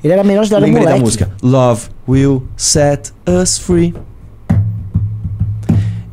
[0.03, 0.99] Ele era menor de idade, Lembrei moleque.
[1.01, 1.31] da música.
[1.43, 3.13] Love will set
[3.43, 3.95] us free.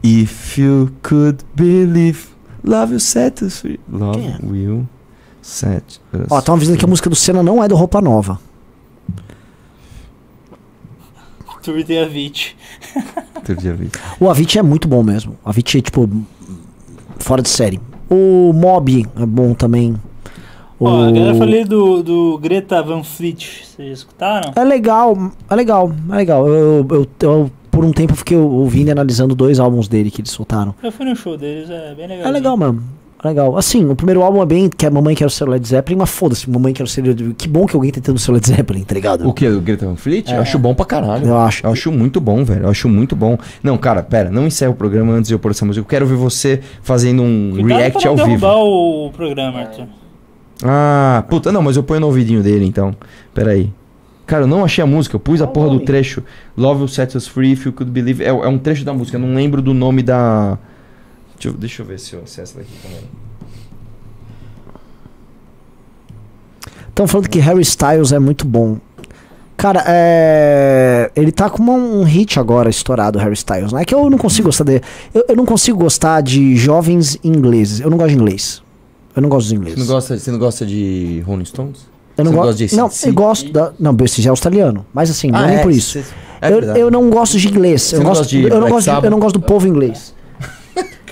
[0.04, 2.28] If you could believe,
[2.64, 3.80] love will set us free.
[3.90, 4.38] Love é?
[4.44, 4.86] will
[5.42, 8.40] set us Ó, tão avisando que a música do Senna não é do Roupa Nova.
[11.62, 12.56] Tour de Avicii.
[13.36, 13.90] Outro dia vi.
[14.20, 15.38] O Avicii é muito bom mesmo.
[15.46, 16.10] O Avicii é, tipo,
[17.20, 17.80] fora de série.
[18.10, 19.96] O Mob é bom também.
[20.78, 20.86] O...
[20.86, 23.64] Ó, agora eu falei do, do Greta Van Fleet.
[23.66, 24.52] Vocês escutaram?
[24.56, 26.48] É legal, é legal, é legal.
[26.48, 30.30] Eu, eu, eu- por um tempo, fiquei ouvindo e analisando dois álbuns dele que eles
[30.30, 30.76] soltaram.
[30.84, 32.28] Eu fui no show deles, é bem legal.
[32.28, 32.84] É legal, mano.
[33.24, 33.58] É legal.
[33.58, 36.12] Assim, o primeiro álbum é bem que a mamãe quer o seu Led Zeppelin, mas
[36.12, 38.46] foda-se, mamãe quer o seu Led Que bom que alguém tá tentando o seu Led
[38.48, 39.28] Zeppelin, tá ligado?
[39.28, 39.48] O que?
[39.48, 40.30] O Greta Van Fleet?
[40.30, 40.38] É.
[40.38, 41.26] Eu acho bom pra caralho.
[41.26, 41.66] Eu acho.
[41.66, 42.64] Eu acho muito bom, velho.
[42.64, 43.38] Eu acho muito bom.
[43.64, 45.82] Não, cara, pera, não encerra o programa antes de eu pôr essa música.
[45.82, 48.38] Eu quero ver você fazendo um Cuidado react pra ao não vivo.
[48.40, 49.86] derrubar o programa, Arthur.
[50.64, 52.96] Ah, puta, não, mas eu ponho no ouvidinho dele então.
[53.34, 53.72] Pera aí.
[54.34, 56.24] Cara, eu não achei a música, eu pus a porra do trecho.
[56.58, 58.24] Love will set us free if you could believe.
[58.24, 60.58] É, é um trecho da música, eu não lembro do nome da.
[61.36, 63.02] Deixa eu, deixa eu ver se eu acesso daqui também.
[66.90, 68.80] Estão falando que Harry Styles é muito bom.
[69.56, 71.12] Cara, é.
[71.16, 73.86] Ele tá com um hit agora estourado, Harry Styles, né?
[73.86, 74.82] Que eu não consigo gostar de.
[75.14, 77.82] Eu, eu não consigo gostar de jovens ingleses.
[77.82, 78.64] Eu não gosto de inglês.
[79.16, 79.78] Eu não gosto dos Você ingleses.
[79.80, 81.93] não gosta, você não gosta de Rolling Stones?
[82.18, 82.58] Eu não você gosto.
[82.58, 83.72] de Não, eu gosto da.
[83.80, 84.86] Não, esse já é australiano.
[84.94, 86.00] Mas assim, não é nem por isso.
[86.42, 87.92] é eu, eu não gosto de inglês.
[87.94, 90.14] Eu, não gosto, de eu, não gosto de- eu não gosto do povo inglês.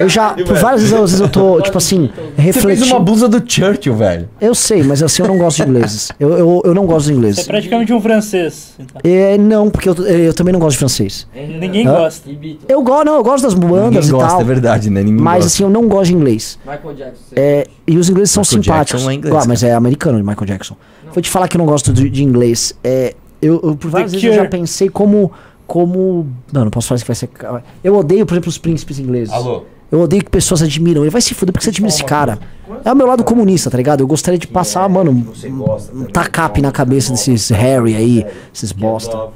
[0.01, 2.87] Eu já, por várias vezes, às vezes eu tô, tipo assim, Você fez refletindo.
[2.87, 4.29] uma blusa do Churchill, velho.
[4.39, 6.11] Eu sei, mas assim, eu não gosto de ingleses.
[6.19, 7.47] Eu, eu, eu não gosto de Você é ingleses.
[7.47, 8.73] praticamente um francês.
[8.79, 9.01] então.
[9.03, 11.27] É, não, porque eu, eu também não gosto de francês.
[11.33, 11.91] Ninguém Hã?
[11.93, 12.29] gosta.
[12.67, 14.41] Eu gosto, não, eu gosto das bandas Ninguém e gosta, tal.
[14.41, 15.01] é verdade, né?
[15.03, 15.47] Ninguém Mas gosta.
[15.47, 16.57] assim, eu não gosto de inglês.
[16.65, 17.23] Michael Jackson.
[17.35, 19.01] É, e os ingleses são Michael simpáticos.
[19.01, 20.75] Jackson é inglês, ah, mas é americano de Michael Jackson.
[21.13, 22.73] Vou te falar que eu não gosto de, de inglês.
[22.83, 24.59] É, eu, eu, por várias The vezes eu já Cure.
[24.59, 25.31] pensei como.
[25.67, 26.27] como.
[26.53, 27.63] Não, não posso falar isso que vai ser.
[27.83, 29.33] Eu odeio, por exemplo, os príncipes ingleses.
[29.33, 29.63] Alô?
[29.91, 31.01] Eu odeio que pessoas admiram.
[31.01, 32.39] Ele vai se fuder porque você admira esse cara.
[32.85, 33.99] É o meu lado comunista, tá ligado?
[33.99, 39.29] Eu gostaria de passar, mano, um, tacape na cabeça desses Harry aí, esses bosta.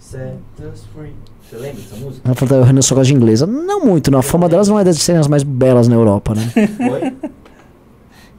[0.00, 2.20] Você lembra dessa música?
[2.24, 3.46] Ela falou, o Renan só gosta de inglesa.
[3.46, 4.18] Não muito, não.
[4.18, 6.52] A fama delas não é das serem as mais belas na Europa, né?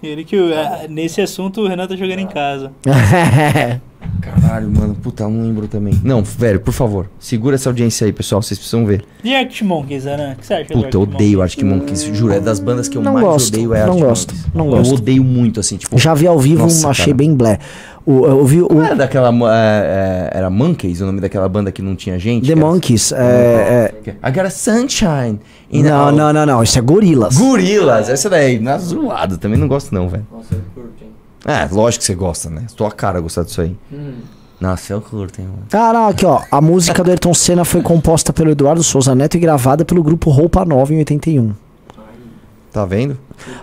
[0.03, 2.71] Ele que ah, nesse assunto o Renan tá jogando em casa.
[4.21, 4.95] Caralho, mano.
[4.95, 5.99] Puta, eu não lembro também.
[6.03, 7.09] Não, velho, por favor.
[7.19, 8.41] Segura essa audiência aí, pessoal.
[8.41, 9.03] Vocês precisam ver.
[9.23, 10.33] E Arctic Monkeys, Renan?
[10.33, 12.03] O que você acha Puta, eu odeio Arctic Monkeys.
[12.03, 14.53] Juro, é das bandas que eu Não mais gosto, odeio é não gosto, Monkeys.
[14.53, 14.95] não Eu gosto.
[14.95, 15.97] odeio muito, assim, tipo...
[15.97, 17.17] Já vi ao vivo, Nossa, achei cara.
[17.17, 17.59] bem blé.
[18.05, 19.31] O, eu vi o Não era daquela...
[19.31, 22.47] mo- é, é, era Monkeys, o nome daquela banda que não tinha gente?
[22.47, 23.11] The que era- Monkeys.
[23.11, 25.39] É, é, I got a sunshine.
[25.71, 26.63] in não, não, não, não.
[26.63, 27.37] Isso é Gorilas.
[27.37, 30.25] Gorilas, essa daí, na zoado, também não gosto não, velho.
[30.31, 31.08] Nossa, eu curto, hein?
[31.45, 32.65] É, lógico que você gosta, né?
[32.75, 33.75] Tua cara gostar disso aí.
[33.91, 34.15] Hum.
[34.59, 35.63] Nossa, eu curto, hein, mano.
[35.71, 36.41] Ah, não, aqui ó.
[36.51, 40.29] A música do Ayrton Senna foi composta pelo Eduardo Souza Neto e gravada pelo grupo
[40.29, 41.53] Roupa Nova em 81.
[42.71, 43.17] Tá vendo?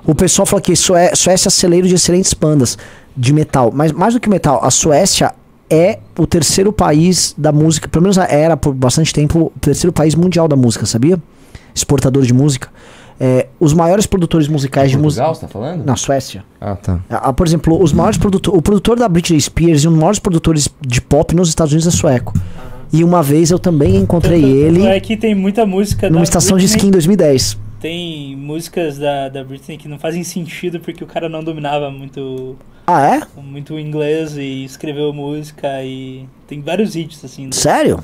[0.05, 2.78] O pessoal falou que Sué Suécia é celeiro de excelentes bandas
[3.16, 3.70] de metal.
[3.73, 5.35] Mas mais do que metal, a Suécia
[5.69, 10.15] é o terceiro país da música, pelo menos era por bastante tempo, o terceiro país
[10.15, 11.20] mundial da música, sabia?
[11.74, 12.69] Exportador de música.
[13.18, 15.24] É, os maiores produtores musicais de música.
[15.24, 15.84] Portugal, você tá falando?
[15.86, 16.44] Na Suécia.
[16.60, 17.01] Ah, tá.
[17.09, 18.59] Ah, por exemplo, os maiores produtores.
[18.59, 21.93] O produtor da Britney Spears e um dos maiores produtores de pop nos Estados Unidos
[21.93, 22.34] é sueco.
[22.93, 26.56] E uma vez eu também encontrei ele É que tem muita música numa da estação
[26.59, 27.59] de Britney- esqui em 2010.
[27.80, 32.56] Tem músicas da, da Britney que não fazem sentido porque o cara não dominava muito,
[32.86, 33.20] Ah, é?
[33.43, 37.51] muito inglês e escreveu música e tem vários hits assim.
[37.52, 38.01] Sério?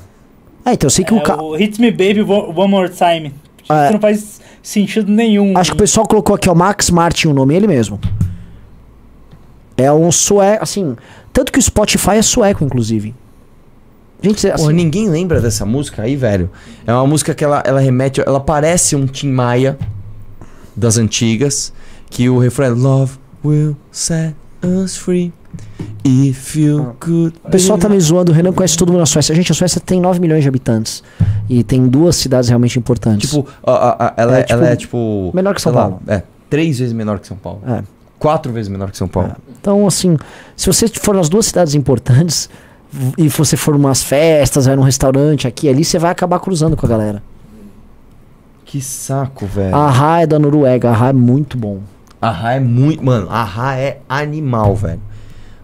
[0.65, 1.43] Ah, então eu sei que É, o cara.
[1.43, 3.33] o Hit Me Baby One More Time.
[3.69, 3.85] É.
[3.85, 5.57] Isso não faz sentido nenhum.
[5.57, 8.01] Acho que o pessoal colocou aqui, ó, Max Martin, o nome, ele mesmo.
[9.77, 10.97] É um sueco, assim.
[11.33, 13.15] Tanto que o Spotify é sueco, inclusive.
[14.23, 16.51] Gente, assim, Porra, ninguém lembra dessa música aí, velho.
[16.87, 18.21] É uma música que ela, ela remete.
[18.21, 19.77] Ela parece um Tim Maia
[20.77, 21.73] das antigas.
[22.09, 25.33] Que o refrão é Love will set us free.
[26.05, 27.37] If you could.
[27.45, 29.35] o pessoal tá me zoando, o Renan conhece todo mundo na Suécia.
[29.37, 31.03] Gente, a Suécia tem 9 milhões de habitantes.
[31.49, 33.31] E tem duas cidades realmente importantes.
[33.31, 35.31] Tipo, a- a- a- ela, É, é, tipo, ela é tipo.
[35.35, 36.03] menor que São sei lá, Paulo.
[36.09, 37.61] é, três vezes menor que São Paulo.
[37.69, 37.83] É.
[38.19, 39.33] Quatro vezes menor que São Paulo.
[39.61, 40.17] Então, assim,
[40.57, 42.49] se você for nas duas cidades importantes
[43.17, 46.77] e você for umas festas, vai num restaurante aqui e ali, você vai acabar cruzando
[46.77, 47.23] com a galera.
[48.65, 49.75] Que saco, velho.
[49.75, 51.81] A Ra é da Noruega, a Ra é muito bom.
[52.21, 53.05] A Ra é muito.
[53.05, 55.01] Mano, a Ra é animal, velho.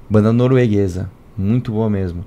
[0.09, 1.11] Banda norueguesa.
[1.37, 2.25] Muito boa mesmo.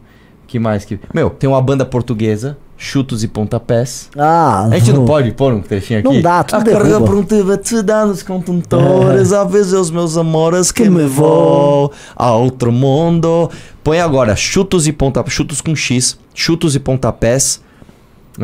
[0.48, 1.00] Que mais que.
[1.14, 4.10] Meu, tem uma banda portuguesa, Chutos e Pontapés.
[4.18, 6.08] Ah, A gente não pode pôr um trechinho aqui?
[6.08, 10.72] Não dá, tudo A carga prontiva te dá nos contentores, a vezes os meus amores
[10.72, 13.50] que me vou a outro mundo.
[13.84, 17.62] Põe agora, chutos e pontapés, chutos com X, chutos e pontapés.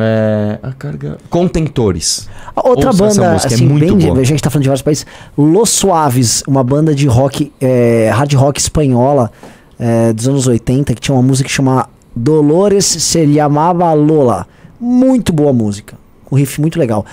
[0.04, 1.18] É, a carga.
[1.30, 2.28] Contentores.
[2.54, 4.20] Outra Ouça banda, música, é assim, muito bem boa.
[4.20, 5.06] a gente tá falando de vários países.
[5.36, 9.30] Los Suaves, uma banda de rock, é, hard rock espanhola
[9.78, 14.46] é, dos anos 80, que tinha uma música que chama Dolores se llamaba Lola.
[14.80, 15.96] Muito boa música.
[16.30, 17.06] Um riff muito legal.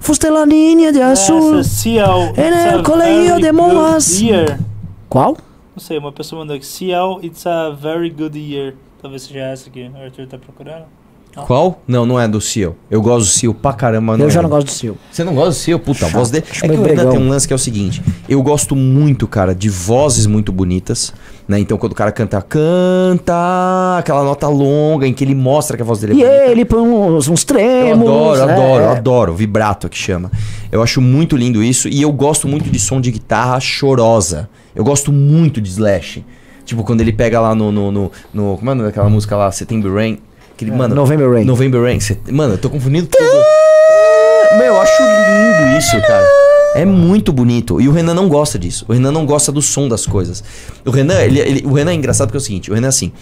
[0.00, 1.62] Fuste la linha de azul.
[2.36, 3.52] En el colegio very de
[4.22, 4.58] year.
[5.08, 5.36] Qual?
[5.76, 6.66] Não sei, uma pessoa mandou aqui.
[6.66, 8.74] Ciel, it's a very good year.
[9.00, 9.90] Talvez seja essa aqui.
[9.94, 10.86] O Arthur tá procurando.
[11.46, 11.80] Qual?
[11.86, 12.74] Não, não é do Seal.
[12.90, 14.16] Eu gosto do Seal pra caramba.
[14.18, 14.42] Eu já é.
[14.42, 14.96] não gosto do seu.
[15.10, 15.78] Você não gosta do Seal?
[15.78, 16.44] Puta, a voz dele.
[16.50, 17.12] acho É que o Renan bregão.
[17.12, 21.12] tem um lance que é o seguinte: eu gosto muito, cara, de vozes muito bonitas.
[21.46, 21.60] Né?
[21.60, 25.86] Então, quando o cara canta, canta, aquela nota longa em que ele mostra que a
[25.86, 26.50] voz dele é E bonita.
[26.52, 28.40] ele põe uns, uns Eu trêmulos.
[28.40, 28.52] adoro, né?
[28.54, 29.34] adoro, eu adoro.
[29.34, 30.30] Vibrato que chama.
[30.70, 31.88] Eu acho muito lindo isso.
[31.88, 34.48] E eu gosto muito de som de guitarra chorosa.
[34.74, 36.24] Eu gosto muito de Slash.
[36.64, 37.72] Tipo, quando ele pega lá no.
[37.72, 39.50] no, no, no como é daquela música lá?
[39.50, 40.18] September Rain.
[40.58, 41.44] Aquele, mano, É, November Rain.
[41.44, 42.00] November Rain.
[42.00, 43.30] Cê- mano, eu tô confundindo tudo.
[44.58, 46.26] Meu, eu acho lindo isso, cara.
[46.74, 47.80] É muito bonito.
[47.80, 48.84] E o Renan não gosta disso.
[48.88, 50.42] O Renan não gosta do som das coisas.
[50.84, 52.90] O Renan, ele, ele- o Renan é engraçado porque é o seguinte: o Renan é
[52.90, 53.12] assim.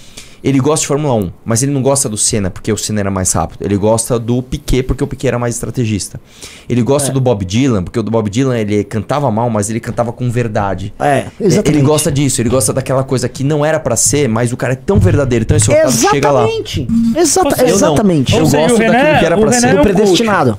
[0.48, 3.10] Ele gosta de Fórmula 1, mas ele não gosta do Senna porque o Senna era
[3.10, 3.62] mais rápido.
[3.64, 6.20] Ele gosta do Piquet porque o Piquet era mais estrategista.
[6.68, 9.81] Ele gosta do Bob Dylan porque o do Bob Dylan ele cantava mal, mas ele
[9.81, 10.94] cantava com verdade.
[11.01, 11.68] É, exatamente.
[11.78, 14.74] Ele gosta disso, ele gosta daquela coisa que não era pra ser, mas o cara
[14.74, 16.43] é tão verdadeiro, tão esforçado que chega lá.
[16.44, 16.86] Exatamente.
[17.16, 17.74] Exata, Eu não.
[17.74, 18.32] exatamente.
[18.35, 19.66] Eu Ou seja, gosto o Renan- daquilo que era pra Renan ser.
[19.66, 20.59] é Do um predestinado.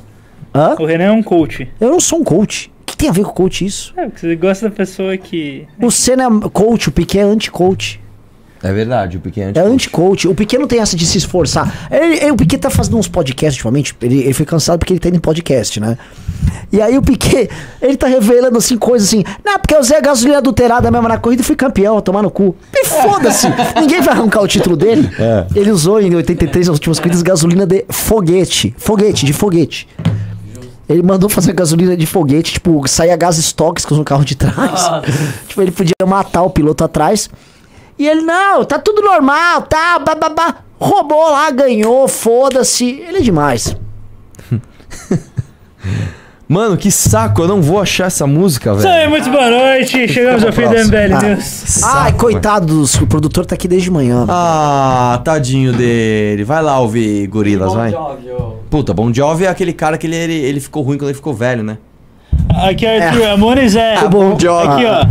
[0.54, 0.76] Hã?
[0.80, 1.68] O Renan é um coach.
[1.80, 2.70] Eu não sou um coach.
[2.82, 3.94] O que tem a ver com coach isso?
[3.96, 5.66] É, porque você gosta da pessoa que.
[5.82, 8.02] O Senna é coach, o Piquet é anti-coach.
[8.68, 10.28] É verdade, o Piquet É anti-coach.
[10.28, 11.88] O Piquet não tem essa de se esforçar.
[11.92, 13.96] Ele, ele- o Piquet tá fazendo uns podcasts ultimamente.
[14.02, 15.98] Ele, ele foi cansado porque ele tá indo em podcast, né?
[16.72, 17.50] E aí o Piquet,
[17.82, 19.24] ele tá revelando assim coisas assim.
[19.46, 22.30] Não, porque eu usei a gasolina adulterada mesmo na corrida e fui campeão, tomar no
[22.30, 22.56] cu.
[22.74, 23.48] E foda-se.
[23.80, 25.10] Ninguém vai arrancar o título dele.
[25.56, 28.76] Ele usou em 83, nas últimas corridas, gasolina de foguete.
[28.78, 29.88] Foguete, de foguete.
[30.90, 34.90] Ele mandou fazer gasolina de foguete, tipo, saía gases tóxicos no carro de trás.
[35.48, 37.30] tipo, ele podia matar o piloto atrás.
[38.00, 40.56] E ele, não, tá tudo normal, tá, bababá.
[40.80, 42.86] Roubou lá, ganhou, foda-se.
[43.08, 43.76] Ele é demais.
[46.50, 49.10] Mano, que saco, eu não vou achar essa música, Isso aí, velho.
[49.10, 50.08] muito boa noite.
[50.08, 50.70] Chegamos ao fim do.
[50.86, 51.22] MBL Ah.
[51.22, 51.84] News.
[51.84, 54.26] Ai, coitado, o produtor tá aqui desde manhã.
[54.30, 56.46] Ah, tadinho dele.
[56.46, 57.94] Vai lá ouvir Gorilas, vai.
[58.70, 61.34] Puta, Bon Jovi é aquele cara que ele, ele, ele ficou ruim quando ele ficou
[61.34, 61.78] velho, né?
[62.64, 63.96] Aqui, Arthur, a Mones é.
[63.96, 64.68] Ah, Bon Jovi.
[64.68, 65.06] Aqui, ó.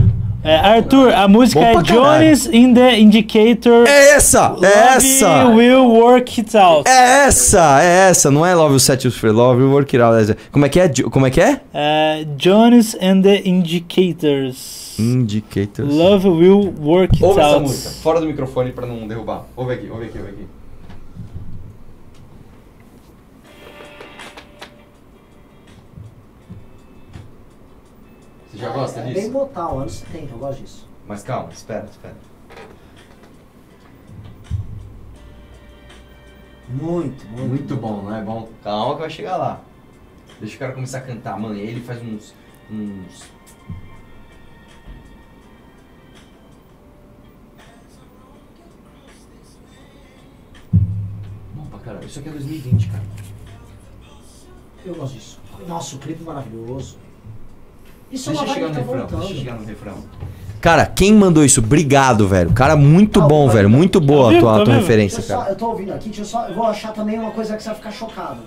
[0.45, 1.83] É, Arthur, a música Bom é.
[1.83, 3.85] Jones in the Indicator.
[3.89, 4.49] É essa!
[4.51, 5.47] Love É essa!
[5.49, 6.89] will work it out.
[6.89, 7.83] É essa!
[7.83, 8.31] É essa!
[8.31, 10.37] Não é Love You Set You Free, Love You Work It Out.
[10.53, 10.89] Como é que é?
[11.11, 11.61] Como é que é?
[11.75, 14.95] É, Jones and the Indicators.
[14.99, 15.93] Indicators.
[15.93, 17.63] Love will work it Ouve essa out.
[17.63, 19.47] música, fora do microfone pra não derrubar.
[19.57, 20.47] Ouve aqui, ouve aqui, ouve aqui.
[28.57, 29.31] Você já gosta disso?
[29.31, 30.89] botal, anos 70, eu gosto disso.
[31.07, 32.17] Mas calma, espera, espera.
[36.67, 37.49] Muito, muito.
[37.49, 38.49] Muito bom, não é bom?
[38.65, 39.61] Calma que vai chegar lá.
[40.41, 41.55] Deixa o cara começar a cantar, mano.
[41.55, 42.35] E aí ele faz uns.
[42.71, 43.25] uns.
[51.55, 52.07] Bom pra caralho.
[52.07, 53.05] Isso aqui é 2020, cara.
[54.83, 55.41] Eu gosto disso.
[55.69, 56.99] Nossa, o clipe maravilhoso.
[58.11, 59.21] Isso Deixa é uma chegar no que tá refrão, voltando.
[59.21, 59.95] deixa chegar no refrão.
[60.61, 61.61] Cara, quem mandou isso?
[61.61, 62.53] Obrigado, velho.
[62.53, 63.69] Cara, muito Ah, bom, velho.
[63.69, 65.51] Muito boa a vivo, tua, tá a tua referência, eu, só, cara.
[65.51, 66.47] eu tô ouvindo aqui, deixa eu só.
[66.49, 68.41] Eu vou achar também uma coisa que você vai ficar chocado.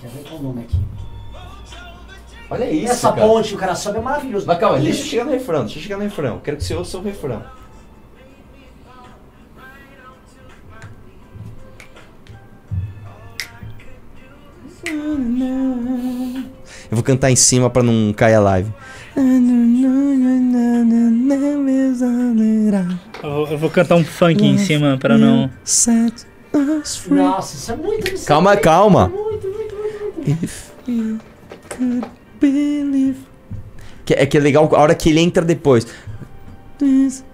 [0.00, 0.78] Quer ver qual o nome aqui?
[2.48, 3.26] Olha isso, Essa cara.
[3.26, 4.46] ponte que o cara sobe é maravilhoso.
[4.46, 6.40] Mas calma, deixa eu chegar no refrão, deixa eu chegar no refrão.
[6.44, 7.42] Quero que você ouça o refrão.
[16.90, 18.72] Eu vou cantar em cima pra não cair a live.
[23.22, 25.50] Eu vou, eu vou cantar um funk em cima pra não.
[27.10, 29.08] Nossa, isso é muito isso Calma, calma.
[29.08, 30.44] Muito, muito, muito, muito.
[30.44, 31.18] If you
[31.68, 32.06] could
[32.40, 33.18] believe.
[34.04, 35.86] Que, é que é legal a hora que ele entra depois.
[36.78, 37.24] This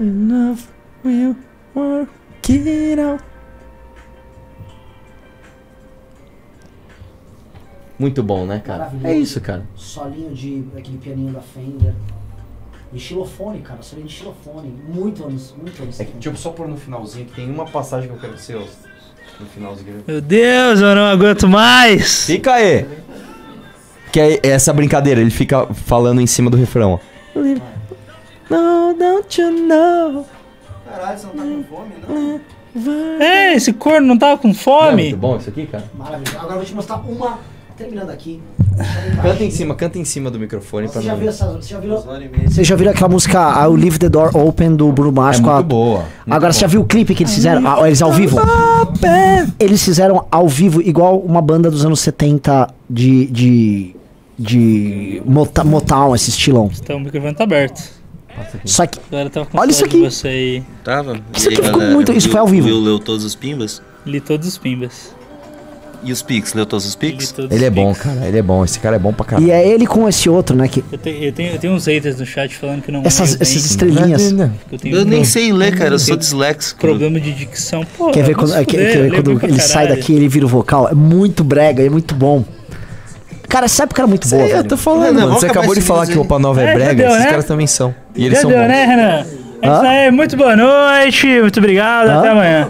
[0.00, 0.68] enough
[1.04, 1.36] will
[1.74, 2.08] work
[2.48, 3.29] it out.
[8.00, 8.78] Muito bom, né, cara?
[8.78, 9.06] Maravilhoso.
[9.06, 9.62] É isso, cara.
[9.76, 11.92] Solinho de aquele pianinho da Fender.
[12.90, 13.82] De xilofone, cara.
[13.82, 14.74] Solinho de xilofone.
[14.88, 16.00] Muito anos, muito anos.
[16.00, 18.88] É que, tipo, só pôr no finalzinho, que tem uma passagem que eu quero ouça.
[19.38, 20.02] No finalzinho.
[20.08, 22.24] Meu Deus, eu não aguento mais!
[22.24, 22.86] Fica aí!
[24.10, 27.38] Que é essa brincadeira, ele fica falando em cima do refrão, ó.
[28.50, 30.26] No, don't you know?
[30.88, 33.20] Caralho, você não tá com fome, não?
[33.20, 35.02] É, esse corno não tava com Não é fome?
[35.02, 35.84] muito bom isso aqui, cara?
[35.94, 36.36] Maravilhoso.
[36.38, 37.38] Agora eu vou te mostrar uma.
[37.80, 38.40] Terminando aqui.
[39.22, 41.46] Canta em cima, canta em cima do microfone pra Você já viu essa.
[41.46, 41.96] Você já viu,
[42.46, 45.48] você já viu aquela música I'll Leave the Door Open do Bruno Mars É com
[45.50, 45.54] a.
[45.54, 46.04] muito boa.
[46.28, 47.66] Agora, você já viu o clipe que eles fizeram?
[47.66, 48.36] Ah, eles ao vivo?
[49.58, 53.26] Eles fizeram ao vivo, igual uma banda dos anos 70 de.
[53.26, 53.96] de.
[54.38, 55.22] de.
[55.24, 56.70] Mota- Motown, esse estilão.
[56.82, 57.80] Então o microfone tá aberto.
[58.66, 58.98] Só que.
[59.54, 60.00] Olha isso aqui.
[60.02, 60.62] você aí.
[60.84, 61.18] Tava?
[61.34, 62.66] Isso E aí, aqui ficou galera, muito- isso viu- foi ao vivo.
[62.66, 63.82] Viu, leu todos os pimbas?
[64.06, 65.14] Li todos os pimbas.
[66.02, 66.54] E os pics?
[66.54, 68.26] Leu todos os todos Ele os é bom, cara.
[68.26, 68.64] Ele é bom.
[68.64, 69.46] Esse cara é bom pra caralho.
[69.46, 70.66] E é ele com esse outro, né?
[70.66, 73.34] Que, Eu, te- eu tenho, eu tenho uns haters no chat falando que não essas,
[73.34, 74.32] bem, essas estrelinhas.
[74.68, 75.94] que eu tenho Eu nem sei ler, cara.
[75.94, 76.80] Eu sou disléxico.
[76.80, 77.84] problema de dicção.
[77.98, 80.46] Pô, Quer ver quando, quer, fuder, quer ver quando ele sai daqui e ele vira
[80.46, 80.88] o vocal?
[80.88, 82.44] É muito brega, é muito bom.
[83.48, 85.32] Cara, essa época era muito boa, eu tô falando, Renan, mano.
[85.40, 86.20] Você acabou de falar que o.
[86.22, 86.94] Opa Nova É, é brega.
[86.94, 87.26] deu, Esses né?
[87.30, 87.92] caras também são.
[88.14, 88.68] E eles Já são deu, bons.
[88.68, 89.26] né, Renan?
[89.62, 92.18] É isso aí, muito boa noite, muito obrigado, Hã?
[92.18, 92.68] até amanhã.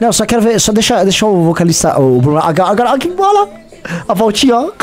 [0.00, 2.38] Não, só quero ver, só deixa, deixa o vocalista, o Bruno.
[2.38, 3.48] Agora, agora que bola!
[4.08, 4.70] A voltinha, ó.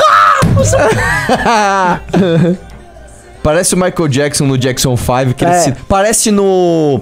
[3.42, 5.34] Parece o Michael Jackson no Jackson 5.
[5.34, 5.58] Que ele É.
[5.58, 7.00] se- Parece no.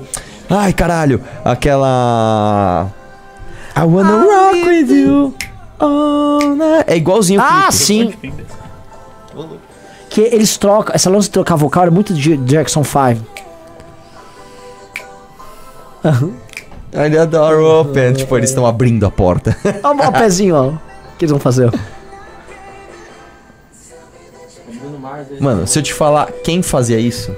[0.48, 1.22] Ai, caralho.
[1.44, 2.88] Aquela.
[3.76, 5.34] I wanna rock with you.
[5.78, 6.84] all night.
[6.86, 7.72] É igualzinho o Ah, clipe.
[7.74, 8.14] sim.
[10.08, 13.20] Que eles trocam, essa lance de trocar vocal é muito de Jackson 5.
[16.92, 18.12] I adore open.
[18.18, 19.56] Tipo, eles estão abrindo a porta.
[19.82, 20.68] Olha o pezinho, ó.
[20.68, 20.78] O
[21.18, 21.70] que eles vão fazer?
[25.38, 27.34] Mano, se eu te falar quem fazia isso,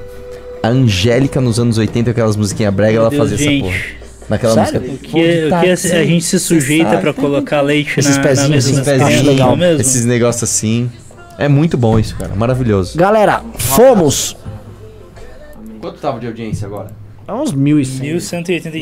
[0.62, 3.68] a Angélica nos anos 80, aquelas musiquinhas brega, ela Meu Deus, fazia gente.
[3.68, 4.02] essa porra.
[4.28, 4.80] Naquela Sério?
[4.80, 4.94] música.
[4.94, 8.48] O que, o que a, a gente se sujeita pra colocar leite Esses na, pezinhos,
[8.48, 9.52] na mesa esses pezinhos, legal.
[9.52, 9.80] é mesmo?
[9.80, 10.90] Esses negócios assim.
[11.38, 12.34] É muito bom isso, cara.
[12.34, 12.96] Maravilhoso.
[12.96, 14.36] Galera, fomos.
[15.80, 16.90] Quanto tava de audiência agora?
[17.26, 18.00] É uns 1.100.
[18.00, 18.70] 1180